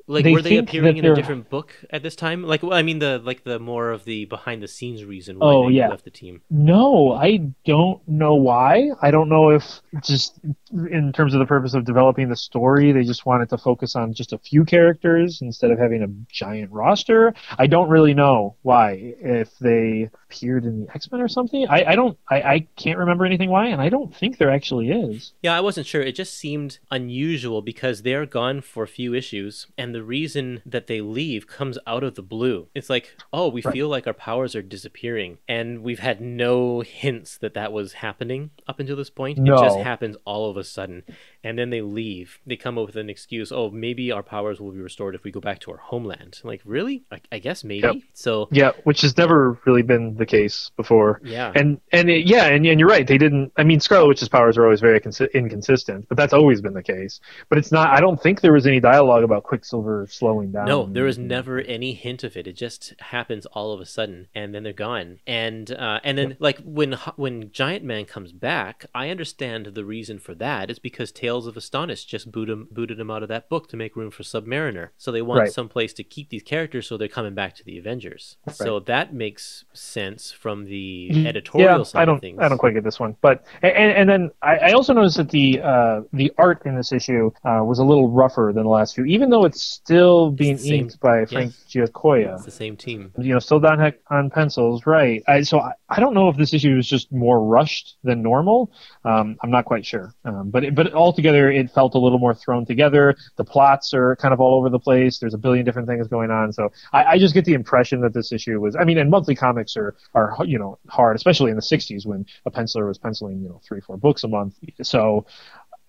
like 0.06 0.24
They 0.24 0.32
were 0.32 0.40
they 0.42 0.56
appearing 0.56 0.96
in 0.96 1.04
a 1.04 1.14
different 1.14 1.50
book 1.50 1.74
at 1.90 2.02
this 2.02 2.16
time? 2.16 2.42
Like 2.42 2.62
well, 2.62 2.72
I 2.72 2.82
mean 2.82 2.98
the 2.98 3.18
like 3.18 3.44
the 3.44 3.58
more 3.58 3.90
of 3.90 4.04
the 4.04 4.24
behind 4.24 4.62
the 4.62 4.68
scenes 4.68 5.04
reason 5.04 5.38
why 5.38 5.46
Oh, 5.46 5.68
they 5.68 5.74
yeah. 5.76 5.88
left 5.88 6.04
the 6.04 6.10
team. 6.10 6.40
No, 6.50 6.97
I 7.12 7.40
don't 7.64 8.00
know 8.08 8.34
why. 8.34 8.90
I 9.02 9.10
don't 9.10 9.28
know 9.28 9.50
if 9.50 9.64
just 10.02 10.38
in 10.72 11.12
terms 11.12 11.34
of 11.34 11.40
the 11.40 11.46
purpose 11.46 11.74
of 11.74 11.84
developing 11.84 12.28
the 12.28 12.36
story, 12.36 12.92
they 12.92 13.04
just 13.04 13.24
wanted 13.26 13.48
to 13.50 13.58
focus 13.58 13.96
on 13.96 14.12
just 14.14 14.32
a 14.32 14.38
few 14.38 14.64
characters 14.64 15.40
instead 15.40 15.70
of 15.70 15.78
having 15.78 16.02
a 16.02 16.08
giant 16.32 16.70
roster. 16.72 17.34
I 17.58 17.66
don't 17.66 17.88
really 17.88 18.14
know 18.14 18.56
why. 18.62 19.14
If 19.20 19.56
they 19.58 20.10
appeared 20.30 20.64
in 20.64 20.84
the 20.84 20.90
X 20.94 21.10
Men 21.10 21.20
or 21.20 21.28
something, 21.28 21.66
I, 21.68 21.84
I 21.92 21.94
don't. 21.96 22.18
I, 22.28 22.42
I 22.42 22.66
can't 22.76 22.98
remember 22.98 23.24
anything 23.24 23.50
why, 23.50 23.66
and 23.68 23.80
I 23.80 23.88
don't 23.88 24.14
think 24.14 24.38
there 24.38 24.50
actually 24.50 24.90
is. 24.90 25.32
Yeah, 25.42 25.56
I 25.56 25.60
wasn't 25.60 25.86
sure. 25.86 26.02
It 26.02 26.14
just 26.14 26.34
seemed 26.34 26.78
unusual 26.90 27.62
because 27.62 28.02
they're 28.02 28.26
gone 28.26 28.60
for 28.60 28.82
a 28.82 28.88
few 28.88 29.14
issues, 29.14 29.66
and 29.78 29.94
the 29.94 30.02
reason 30.02 30.62
that 30.66 30.86
they 30.86 31.00
leave 31.00 31.46
comes 31.46 31.78
out 31.86 32.02
of 32.04 32.14
the 32.14 32.22
blue. 32.22 32.68
It's 32.74 32.90
like, 32.90 33.14
oh, 33.32 33.48
we 33.48 33.62
Right. 33.62 33.72
feel 33.72 33.88
like 33.88 34.06
our 34.06 34.12
powers 34.14 34.54
are 34.54 34.62
disappearing, 34.62 35.38
and 35.48 35.82
we've 35.82 35.98
had 35.98 36.20
no 36.20 36.77
hints 36.82 37.38
that 37.38 37.54
that 37.54 37.72
was 37.72 37.94
happening 37.94 38.50
up 38.66 38.80
until 38.80 38.96
this 38.96 39.10
point. 39.10 39.38
It 39.38 39.44
just 39.62 39.78
happens 39.78 40.16
all 40.24 40.50
of 40.50 40.56
a 40.56 40.64
sudden, 40.64 41.02
and 41.44 41.58
then 41.58 41.70
they 41.70 41.80
leave. 41.82 42.38
They 42.46 42.56
come 42.56 42.78
up 42.78 42.86
with 42.86 42.96
an 42.96 43.08
excuse. 43.10 43.52
Oh, 43.52 43.70
maybe 43.70 44.10
our 44.10 44.22
powers 44.22 44.60
will 44.60 44.72
be 44.72 44.80
restored 44.80 45.14
if 45.14 45.24
we 45.24 45.30
go 45.30 45.40
back 45.40 45.60
to 45.60 45.70
our 45.70 45.76
homeland. 45.76 46.40
Like, 46.42 46.60
really? 46.64 47.04
I, 47.12 47.20
I 47.30 47.38
guess 47.38 47.62
maybe. 47.62 47.86
Yep. 47.86 47.96
So, 48.14 48.48
Yeah, 48.50 48.72
which 48.84 49.02
has 49.02 49.16
never 49.16 49.58
really 49.64 49.82
been 49.82 50.16
the 50.16 50.26
case 50.26 50.70
before. 50.76 51.20
yeah. 51.24 51.52
And 51.54 51.80
and 51.92 52.08
it, 52.10 52.26
yeah, 52.26 52.46
and, 52.46 52.66
and 52.66 52.80
you're 52.80 52.88
right. 52.88 53.06
They 53.06 53.18
didn't. 53.18 53.52
I 53.56 53.64
mean, 53.64 53.80
Scarlet 53.80 54.08
Witch's 54.08 54.28
powers 54.28 54.56
are 54.56 54.64
always 54.64 54.80
very 54.80 54.98
consi- 55.00 55.32
inconsistent, 55.32 56.08
but 56.08 56.16
that's 56.16 56.32
always 56.32 56.60
been 56.60 56.74
the 56.74 56.82
case. 56.82 57.20
But 57.48 57.58
it's 57.58 57.70
not. 57.70 57.90
I 57.90 58.00
don't 58.00 58.20
think 58.20 58.40
there 58.40 58.52
was 58.52 58.66
any 58.66 58.80
dialogue 58.80 59.22
about 59.22 59.44
Quicksilver 59.44 60.06
slowing 60.10 60.52
down. 60.52 60.66
No, 60.66 60.86
there 60.86 61.04
was 61.04 61.18
never 61.18 61.60
any 61.60 61.92
hint 61.94 62.24
of 62.24 62.36
it. 62.36 62.46
It 62.46 62.54
just 62.54 62.94
happens 62.98 63.46
all 63.46 63.72
of 63.72 63.80
a 63.80 63.86
sudden, 63.86 64.28
and 64.34 64.54
then 64.54 64.62
they're 64.62 64.72
gone. 64.72 65.20
And 65.26 65.70
uh, 65.70 66.00
and 66.02 66.16
then 66.18 66.36
like 66.40 66.58
when 66.64 66.94
when 67.16 67.50
Giant 67.52 67.84
Man 67.84 68.04
comes 68.06 68.32
back, 68.32 68.86
I 68.94 69.10
understand 69.10 69.66
the 69.66 69.84
reason 69.84 70.18
for 70.18 70.34
that 70.36 70.70
is 70.70 70.78
It's 70.78 70.82
because 70.82 71.10
Tales 71.28 71.50
to 71.52 71.58
Astonish 71.58 72.06
just 72.06 72.32
boot 72.32 72.48
him, 72.48 72.68
booted 72.70 72.98
him 72.98 73.10
out 73.10 73.22
of 73.22 73.28
that 73.28 73.50
book 73.50 73.68
to 73.68 73.76
make 73.76 73.96
room 73.96 74.10
for 74.10 74.22
Submariner. 74.22 74.88
So 74.96 75.12
they 75.12 75.20
want 75.20 75.40
Right. 75.40 75.52
some 75.52 75.68
place 75.68 75.92
to 75.94 76.02
keep 76.02 76.30
these 76.30 76.42
characters, 76.42 76.86
so 76.86 76.96
they're 76.96 77.06
coming 77.06 77.34
back 77.34 77.54
to 77.56 77.64
the 77.64 77.76
Avengers. 77.78 78.38
So 78.50 78.80
that 78.80 79.12
makes 79.12 79.64
sense 79.74 80.32
from 80.32 80.64
the 80.64 81.26
editorial 81.26 81.68
Mm-hmm. 81.68 81.78
yeah, 81.80 81.84
side 81.84 82.00
I 82.02 82.04
don't. 82.06 82.14
of 82.16 82.20
things. 82.22 82.38
I 82.40 82.48
don't 82.48 82.56
quite 82.58 82.72
get 82.72 82.82
this 82.84 82.98
one, 82.98 83.14
but 83.20 83.44
and 83.62 83.92
and 84.00 84.08
then 84.08 84.30
I, 84.42 84.56
I 84.56 84.70
also 84.72 84.94
noticed 84.94 85.18
that 85.18 85.28
the 85.28 85.60
uh, 85.60 86.00
the 86.14 86.32
art 86.38 86.62
in 86.64 86.74
this 86.76 86.92
issue 86.92 87.30
uh, 87.44 87.60
was 87.62 87.78
a 87.78 87.84
little 87.84 88.08
rougher 88.10 88.52
than 88.54 88.62
the 88.64 88.70
last 88.70 88.94
few, 88.94 89.04
even 89.04 89.28
though 89.28 89.44
it's 89.44 89.60
still 89.62 90.30
being 90.30 90.56
same- 90.56 90.74
inked 90.84 90.98
by 91.00 91.26
Frank 91.26 91.52
Giacoia. 91.68 92.36
It's 92.36 92.44
the 92.46 92.50
same 92.50 92.74
team. 92.76 93.12
you 93.18 93.34
know, 93.34 93.38
still 93.38 93.60
down 93.60 93.92
on 94.10 94.30
pencils, 94.30 94.86
right? 94.86 95.22
I, 95.28 95.42
so 95.42 95.60
I, 95.60 95.72
I 95.90 96.00
don't 96.00 96.14
know 96.14 96.28
if 96.30 96.36
this 96.38 96.54
issue 96.54 96.76
is 96.78 96.88
just 96.88 97.12
more 97.12 97.44
rushed 97.44 97.96
than 98.02 98.22
normal. 98.22 98.70
Um, 99.04 99.36
I'm 99.42 99.50
not 99.50 99.64
quite 99.66 99.84
sure, 99.84 100.14
um, 100.24 100.50
but 100.50 100.64
it, 100.64 100.74
but 100.74 100.92
altogether 101.18 101.50
it 101.50 101.70
felt 101.70 101.94
a 101.94 101.98
little 101.98 102.18
more 102.18 102.34
thrown 102.34 102.64
together. 102.64 103.16
The 103.36 103.44
plots 103.44 103.92
are 103.92 104.16
kind 104.16 104.32
of 104.32 104.40
all 104.40 104.54
over 104.54 104.68
the 104.68 104.78
place. 104.78 105.18
There's 105.18 105.34
a 105.34 105.38
billion 105.38 105.64
different 105.64 105.88
things 105.88 106.06
going 106.06 106.30
on. 106.30 106.52
So 106.52 106.70
I, 106.92 107.04
I 107.04 107.18
just 107.18 107.34
get 107.34 107.44
the 107.44 107.54
impression 107.54 108.00
that 108.02 108.14
this 108.14 108.32
issue 108.32 108.60
was. 108.60 108.76
I 108.76 108.84
mean, 108.84 108.98
and 108.98 109.10
monthly 109.10 109.34
comics 109.34 109.76
are 109.76 109.96
are 110.14 110.36
you 110.44 110.58
know 110.58 110.78
hard, 110.88 111.16
especially 111.16 111.50
in 111.50 111.56
the 111.56 111.62
'60s 111.62 112.06
when 112.06 112.24
a 112.46 112.50
penciler 112.50 112.86
was 112.86 112.98
penciling 112.98 113.40
you 113.42 113.48
know 113.48 113.60
three 113.66 113.80
four 113.80 113.96
books 113.96 114.24
a 114.24 114.28
month. 114.28 114.54
So. 114.82 115.26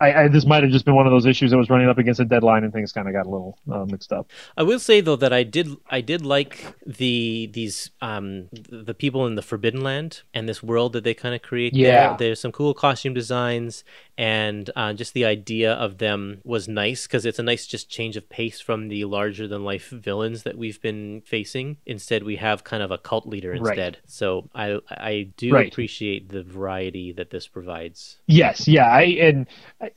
I, 0.01 0.13
I, 0.13 0.27
this 0.29 0.45
might 0.45 0.63
have 0.63 0.71
just 0.71 0.85
been 0.85 0.95
one 0.95 1.05
of 1.07 1.11
those 1.11 1.25
issues 1.25 1.51
that 1.51 1.57
was 1.57 1.69
running 1.69 1.89
up 1.89 1.97
against 1.97 2.21
a 2.21 2.25
deadline 2.25 2.63
and 2.63 2.71
things 2.71 2.93
kind 2.93 3.09
of 3.09 3.13
got 3.13 3.25
a 3.25 3.29
little 3.29 3.59
uh, 3.69 3.83
mixed 3.83 4.13
up. 4.13 4.31
I 4.55 4.63
will 4.63 4.79
say 4.79 5.01
though 5.01 5.17
that 5.17 5.33
I 5.33 5.43
did 5.43 5.75
I 5.89 5.99
did 5.99 6.25
like 6.25 6.73
the 6.85 7.49
these 7.51 7.91
um 8.01 8.47
the 8.51 8.93
people 8.93 9.27
in 9.27 9.35
the 9.35 9.41
Forbidden 9.41 9.81
Land 9.81 10.21
and 10.33 10.47
this 10.47 10.63
world 10.63 10.93
that 10.93 11.03
they 11.03 11.13
kind 11.13 11.35
of 11.35 11.41
create. 11.41 11.75
Yeah. 11.75 12.15
there. 12.15 12.29
there's 12.29 12.39
some 12.39 12.53
cool 12.53 12.73
costume 12.73 13.13
designs 13.13 13.83
and 14.19 14.69
uh, 14.75 14.91
just 14.91 15.13
the 15.13 15.23
idea 15.23 15.71
of 15.71 15.97
them 15.97 16.41
was 16.43 16.67
nice 16.67 17.07
because 17.07 17.25
it's 17.25 17.39
a 17.39 17.43
nice 17.43 17.65
just 17.65 17.89
change 17.89 18.17
of 18.17 18.27
pace 18.27 18.59
from 18.59 18.89
the 18.89 19.05
larger 19.05 19.47
than 19.47 19.63
life 19.63 19.87
villains 19.89 20.43
that 20.43 20.57
we've 20.57 20.81
been 20.81 21.21
facing. 21.25 21.77
Instead, 21.85 22.23
we 22.23 22.35
have 22.35 22.65
kind 22.65 22.83
of 22.83 22.91
a 22.91 22.97
cult 22.97 23.25
leader 23.25 23.51
Right. 23.51 23.59
instead. 23.59 23.97
So 24.07 24.49
I 24.53 24.79
I 24.89 25.29
do 25.37 25.53
Right. 25.53 25.71
appreciate 25.71 26.27
the 26.27 26.43
variety 26.43 27.13
that 27.13 27.29
this 27.29 27.47
provides. 27.47 28.17
Yes, 28.27 28.67
yeah, 28.67 28.87
I 28.89 29.03
and 29.03 29.47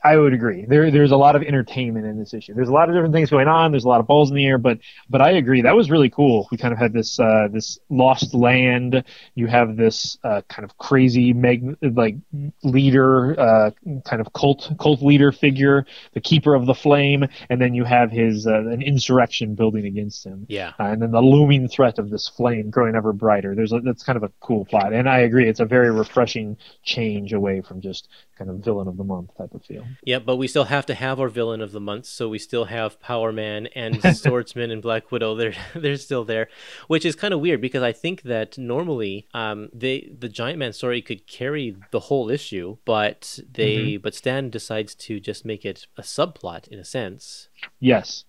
I, 0.05 0.17
would 0.17 0.33
agree. 0.35 0.67
There, 0.67 0.93
there's 0.93 1.11
a 1.11 1.17
lot 1.17 1.35
of 1.35 1.43
entertainment 1.43 2.07
in 2.07 2.17
this 2.17 2.33
issue. 2.33 2.55
There's 2.55 2.69
a 2.69 2.73
lot 2.73 2.89
of 2.89 2.95
different 2.95 3.13
things 3.15 3.29
going 3.29 3.49
on. 3.49 3.73
There's 3.73 3.85
a 3.85 3.89
lot 3.89 3.99
of 3.99 4.07
balls 4.07 4.31
in 4.31 4.37
the 4.37 4.47
air, 4.47 4.57
but 4.59 4.79
but 5.11 5.21
I 5.21 5.31
agree. 5.33 5.63
That 5.63 5.75
was 5.75 5.91
really 5.91 6.11
cool. 6.11 6.47
We 6.53 6.59
kind 6.59 6.73
of 6.73 6.79
had 6.79 6.93
this 6.93 7.19
uh, 7.19 7.49
this 7.51 7.81
lost 7.91 8.35
land. 8.35 9.03
You 9.35 9.49
have 9.49 9.77
this 9.77 10.17
uh, 10.23 10.43
kind 10.49 10.65
of 10.65 10.79
crazy 10.79 11.33
mag- 11.33 11.77
like 11.83 12.15
leader, 12.63 13.39
uh, 13.41 13.71
kind 14.13 14.21
of 14.21 14.31
cult 14.35 14.71
cult 14.79 15.01
leader 15.01 15.33
figure, 15.33 15.87
the 16.13 16.21
keeper 16.21 16.55
of 16.55 16.67
the 16.67 16.75
flame, 16.75 17.27
and 17.49 17.63
then 17.63 17.73
you 17.73 17.83
have 17.85 18.11
his 18.11 18.47
uh, 18.47 18.59
an 18.59 18.83
insurrection 18.83 19.55
building 19.55 19.87
against 19.87 20.27
him. 20.27 20.45
Yeah. 20.51 20.73
Uh, 20.79 20.85
and 20.85 21.01
then 21.01 21.13
the 21.13 21.23
looming 21.23 21.67
threat 21.67 21.99
of 21.99 22.11
this 22.11 22.29
flame 22.29 22.69
growing 22.69 22.95
ever 22.95 23.15
brighter. 23.15 23.55
There's 23.55 23.73
a, 23.73 23.81
that's 23.81 24.03
kind 24.03 24.19
of 24.19 24.23
a 24.23 24.31
cool 24.41 24.67
plot, 24.67 24.93
and 24.93 25.09
I 25.09 25.21
agree. 25.21 25.49
It's 25.49 25.61
a 25.61 25.65
very 25.65 25.91
refreshing 25.91 26.59
change 26.83 27.33
away 27.33 27.63
from 27.63 27.81
just 27.81 28.09
kind 28.37 28.51
of 28.51 28.59
villain 28.59 28.87
of 28.89 28.99
the 28.99 29.05
month 29.05 29.31
type 29.39 29.55
of 29.55 29.65
feel. 29.65 29.87
Yeah, 30.05 30.19
but 30.19 30.37
we 30.37 30.47
still 30.47 30.65
have 30.65 30.85
to 30.87 30.95
have 30.95 31.19
our 31.19 31.29
villain 31.29 31.63
of 31.63 31.73
the 31.73 31.81
month, 31.81 32.05
so 32.05 32.29
we 32.29 32.39
still 32.39 32.67
have 32.67 33.01
Power 33.01 33.33
Man 33.33 33.69
and 33.69 34.03
Swordsman 34.17 34.71
and 34.71 34.83
Black 34.83 35.11
Widow. 35.11 35.35
They're 35.37 35.55
they're 35.75 35.97
still 35.97 36.25
there, 36.27 36.49
which 36.87 37.07
is 37.07 37.17
kind 37.17 37.33
of 37.33 37.41
weird 37.41 37.63
because 37.63 37.83
I 37.83 37.93
think 37.93 38.23
that 38.23 38.59
normally 38.59 39.27
um 39.33 39.71
they 39.73 40.13
the 40.19 40.29
Giant 40.29 40.59
Man 40.59 40.75
story 40.75 41.01
could 41.01 41.27
carry 41.27 41.77
the 41.93 42.01
whole 42.01 42.29
issue, 42.29 42.77
but 42.85 43.39
they 43.51 43.73
Mm-hmm. 43.73 44.02
But 44.03 44.15
Stan 44.15 44.51
decides 44.51 44.95
to 44.97 45.21
just 45.21 45.45
make 45.45 45.65
it 45.65 45.87
a 45.97 46.03
subplot 46.03 46.69
in 46.69 46.79
a 46.79 46.85
sense. 46.85 47.49
Yes, 47.81 48.25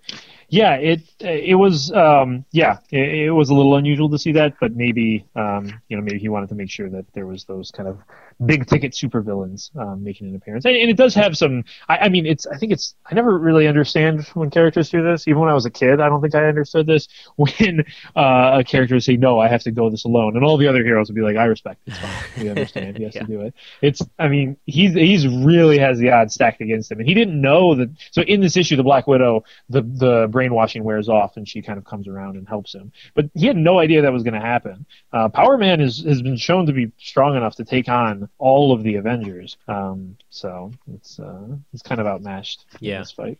yeah. 0.49 0.75
It 0.75 1.01
it 1.19 1.55
was 1.55 1.91
um, 1.91 2.43
yeah. 2.51 2.77
It, 2.91 3.25
it 3.25 3.31
was 3.31 3.49
a 3.49 3.53
little 3.53 3.75
unusual 3.75 4.09
to 4.09 4.17
see 4.17 4.31
that, 4.33 4.53
but 4.59 4.75
maybe 4.75 5.25
um, 5.35 5.79
you 5.89 5.97
know 5.97 6.03
maybe 6.03 6.19
he 6.19 6.29
wanted 6.29 6.49
to 6.49 6.55
make 6.55 6.69
sure 6.71 6.89
that 6.89 7.05
there 7.13 7.27
was 7.27 7.45
those 7.45 7.69
kind 7.71 7.87
of 7.87 7.99
big 8.43 8.65
ticket 8.65 8.93
supervillains 8.93 9.75
um, 9.77 10.03
making 10.03 10.27
an 10.29 10.35
appearance, 10.35 10.65
and, 10.65 10.75
and 10.75 10.89
it 10.89 10.97
does 10.97 11.13
have 11.15 11.37
some. 11.37 11.63
I, 11.87 11.97
I 11.99 12.09
mean, 12.09 12.25
it's 12.25 12.47
I 12.47 12.57
think 12.57 12.71
it's 12.71 12.95
I 13.05 13.13
never 13.15 13.37
really 13.37 13.67
understand 13.67 14.25
when 14.33 14.49
characters 14.49 14.89
do 14.89 15.03
this. 15.03 15.27
Even 15.27 15.39
when 15.41 15.49
I 15.49 15.53
was 15.53 15.65
a 15.67 15.71
kid, 15.71 16.01
I 16.01 16.09
don't 16.09 16.21
think 16.21 16.33
I 16.35 16.45
understood 16.45 16.87
this. 16.87 17.07
When 17.35 17.83
uh, 18.15 18.57
a 18.59 18.63
character 18.63 18.95
would 18.95 19.03
say, 19.03 19.17
"No, 19.17 19.39
I 19.39 19.47
have 19.47 19.63
to 19.63 19.71
go 19.71 19.89
this 19.89 20.05
alone," 20.05 20.35
and 20.35 20.43
all 20.45 20.57
the 20.57 20.67
other 20.67 20.83
heroes 20.83 21.09
would 21.09 21.15
be 21.15 21.21
like, 21.21 21.35
"I 21.37 21.45
respect. 21.45 21.81
It's 21.85 21.97
fine. 21.97 22.11
We 22.37 22.49
understand. 22.49 22.97
He 22.97 23.03
has 23.03 23.15
Yeah. 23.15 23.21
to 23.21 23.27
do 23.27 23.41
it." 23.41 23.53
It's 23.81 24.01
I 24.17 24.27
mean 24.27 24.57
he's 24.65 24.93
he's 24.93 25.27
really 25.27 25.77
has 25.79 25.99
the 25.99 26.11
odds 26.11 26.33
stacked 26.33 26.61
against 26.61 26.91
him, 26.91 26.99
and 26.99 27.07
he 27.07 27.13
didn't 27.13 27.39
know 27.39 27.75
that. 27.75 27.89
So 28.11 28.21
in 28.21 28.41
this 28.41 28.55
issue, 28.57 28.75
the 28.75 28.83
Black 28.83 29.07
Widow 29.07 29.22
Widow, 29.23 29.43
the 29.69 29.81
the 29.81 30.27
brainwashing 30.29 30.83
wears 30.83 31.09
off 31.09 31.37
and 31.37 31.47
she 31.47 31.61
kind 31.61 31.77
of 31.77 31.85
comes 31.85 32.07
around 32.07 32.35
and 32.37 32.47
helps 32.47 32.73
him. 32.73 32.91
But 33.15 33.29
he 33.33 33.47
had 33.47 33.57
no 33.57 33.79
idea 33.79 34.01
that 34.01 34.11
was 34.13 34.23
going 34.23 34.33
to 34.33 34.39
happen. 34.39 34.85
Uh, 35.11 35.29
Power 35.29 35.57
Man 35.57 35.79
is, 35.81 36.03
has 36.03 36.21
been 36.21 36.37
shown 36.37 36.65
to 36.65 36.73
be 36.73 36.91
strong 36.97 37.35
enough 37.35 37.55
to 37.55 37.65
take 37.65 37.87
on 37.89 38.29
all 38.37 38.71
of 38.73 38.83
the 38.83 38.95
Avengers. 38.95 39.57
Um, 39.67 40.17
so 40.29 40.71
it's 40.93 41.19
uh, 41.19 41.47
it's 41.73 41.83
kind 41.83 42.01
of 42.01 42.07
outmatched 42.07 42.65
Yeah. 42.79 42.95
in 42.95 43.01
this 43.01 43.11
fight. 43.11 43.39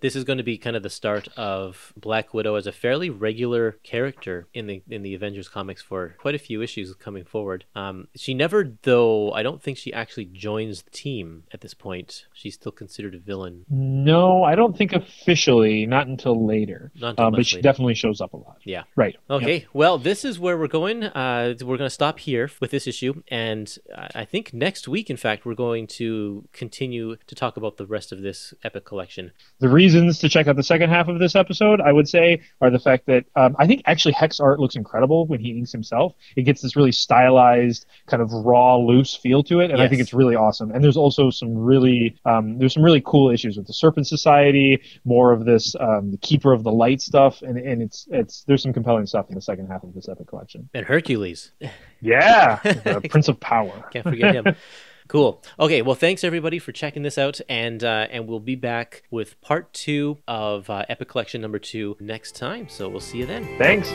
This 0.00 0.16
is 0.16 0.24
going 0.24 0.38
to 0.38 0.42
be 0.44 0.58
kind 0.58 0.76
of 0.76 0.82
the 0.82 0.90
start 0.90 1.28
of 1.36 1.92
Black 1.96 2.32
Widow 2.34 2.54
as 2.56 2.66
a 2.66 2.72
fairly 2.72 3.10
regular 3.10 3.72
character 3.82 4.46
in 4.54 4.66
the 4.66 4.82
in 4.90 5.02
the 5.02 5.14
Avengers 5.14 5.48
comics 5.48 5.82
for 5.82 6.14
quite 6.18 6.34
a 6.34 6.38
few 6.38 6.62
issues 6.62 6.94
coming 6.94 7.24
forward. 7.24 7.64
Um, 7.74 8.08
she 8.16 8.34
never, 8.34 8.72
though, 8.82 9.32
I 9.32 9.42
don't 9.42 9.62
think 9.62 9.78
she 9.78 9.92
actually 9.92 10.26
joins 10.26 10.82
the 10.82 10.90
team 10.90 11.44
at 11.52 11.60
this 11.60 11.74
point. 11.74 12.26
She's 12.32 12.54
still 12.54 12.72
considered 12.72 13.14
a 13.14 13.18
villain. 13.18 13.64
No, 13.70 14.42
I 14.44 14.54
don't 14.54 14.76
think 14.76 14.92
officially, 14.92 15.86
not 15.86 16.06
until 16.06 16.46
later. 16.46 16.90
Not 16.94 17.10
until 17.10 17.26
Uh, 17.26 17.30
but 17.30 17.46
she 17.46 17.56
later. 17.56 17.62
definitely 17.62 17.94
shows 17.94 18.20
up 18.20 18.32
a 18.32 18.36
lot. 18.36 18.58
Yeah. 18.64 18.84
Right. 18.96 19.16
Okay, 19.30 19.66
well, 19.72 19.98
this 19.98 20.24
is 20.24 20.38
where 20.38 20.58
we're 20.58 20.66
going. 20.68 21.04
Uh, 21.04 21.54
we're 21.60 21.76
going 21.76 21.80
to 21.86 21.90
stop 21.90 22.18
here 22.18 22.50
with 22.60 22.70
this 22.70 22.86
issue, 22.86 23.22
and 23.28 23.76
I 24.14 24.24
think 24.24 24.52
next 24.52 24.88
week, 24.88 25.08
in 25.10 25.16
fact, 25.16 25.44
we're 25.44 25.54
going 25.54 25.86
to 25.88 26.46
continue 26.52 27.16
to 27.26 27.34
talk 27.34 27.56
about 27.56 27.76
the 27.76 27.86
rest 27.86 28.12
of 28.12 28.22
this 28.22 28.54
epic 28.64 28.84
collection. 28.84 29.32
The 29.62 29.68
reasons 29.68 30.18
to 30.18 30.28
check 30.28 30.48
out 30.48 30.56
the 30.56 30.64
second 30.64 30.90
half 30.90 31.06
of 31.06 31.20
this 31.20 31.36
episode, 31.36 31.80
I 31.80 31.92
would 31.92 32.08
say, 32.08 32.40
are 32.60 32.68
the 32.68 32.80
fact 32.80 33.06
that 33.06 33.26
um, 33.36 33.54
I 33.60 33.68
think 33.68 33.82
actually 33.86 34.14
Heck's 34.14 34.40
art 34.40 34.58
looks 34.58 34.74
incredible 34.74 35.24
when 35.28 35.38
he 35.38 35.56
inks 35.56 35.70
himself. 35.70 36.16
It 36.34 36.42
gets 36.42 36.62
this 36.62 36.74
really 36.74 36.90
stylized, 36.90 37.86
kind 38.06 38.20
of 38.20 38.32
raw, 38.32 38.74
loose 38.74 39.14
feel 39.14 39.44
to 39.44 39.60
it, 39.60 39.70
and 39.70 39.80
I 39.80 39.86
think 39.86 40.00
it's 40.00 40.12
really 40.12 40.34
awesome. 40.34 40.72
And 40.72 40.82
there's 40.82 40.96
also 40.96 41.30
some 41.30 41.54
really 41.54 42.18
um, 42.24 42.58
there's 42.58 42.74
some 42.74 42.82
really 42.82 43.02
cool 43.06 43.30
issues 43.30 43.56
with 43.56 43.68
the 43.68 43.72
Serpent 43.72 44.08
Society, 44.08 44.82
more 45.04 45.32
of 45.32 45.44
this 45.44 45.76
um, 45.78 46.10
the 46.10 46.18
Keeper 46.18 46.52
of 46.52 46.64
the 46.64 46.72
Light 46.72 47.00
stuff, 47.00 47.40
and, 47.42 47.56
and 47.56 47.82
it's 47.82 48.08
it's 48.10 48.42
there's 48.48 48.64
some 48.64 48.72
compelling 48.72 49.06
stuff 49.06 49.28
in 49.28 49.36
the 49.36 49.42
second 49.42 49.68
half 49.68 49.84
of 49.84 49.94
this 49.94 50.08
epic 50.08 50.26
collection. 50.26 50.68
And 50.74 50.84
Hercules. 50.84 51.52
Yeah, 52.00 52.56
Prince 53.10 53.28
of 53.28 53.38
Power. 53.38 53.88
Can't 53.92 54.06
forget 54.06 54.34
him. 54.34 54.56
Cool. 55.08 55.42
Okay. 55.58 55.82
Well, 55.82 55.94
thanks 55.94 56.24
everybody 56.24 56.58
for 56.58 56.72
checking 56.72 57.02
this 57.02 57.18
out, 57.18 57.40
and 57.48 57.82
uh, 57.82 58.06
and 58.10 58.26
we'll 58.26 58.40
be 58.40 58.56
back 58.56 59.02
with 59.10 59.40
part 59.40 59.72
two 59.72 60.18
of 60.28 60.68
uh, 60.70 60.84
Epic 60.88 61.08
Collection 61.08 61.40
number 61.40 61.58
two 61.58 61.96
next 62.00 62.36
time. 62.36 62.68
So 62.68 62.88
we'll 62.88 63.00
see 63.00 63.18
you 63.18 63.26
then. 63.26 63.44
Thanks. 63.58 63.90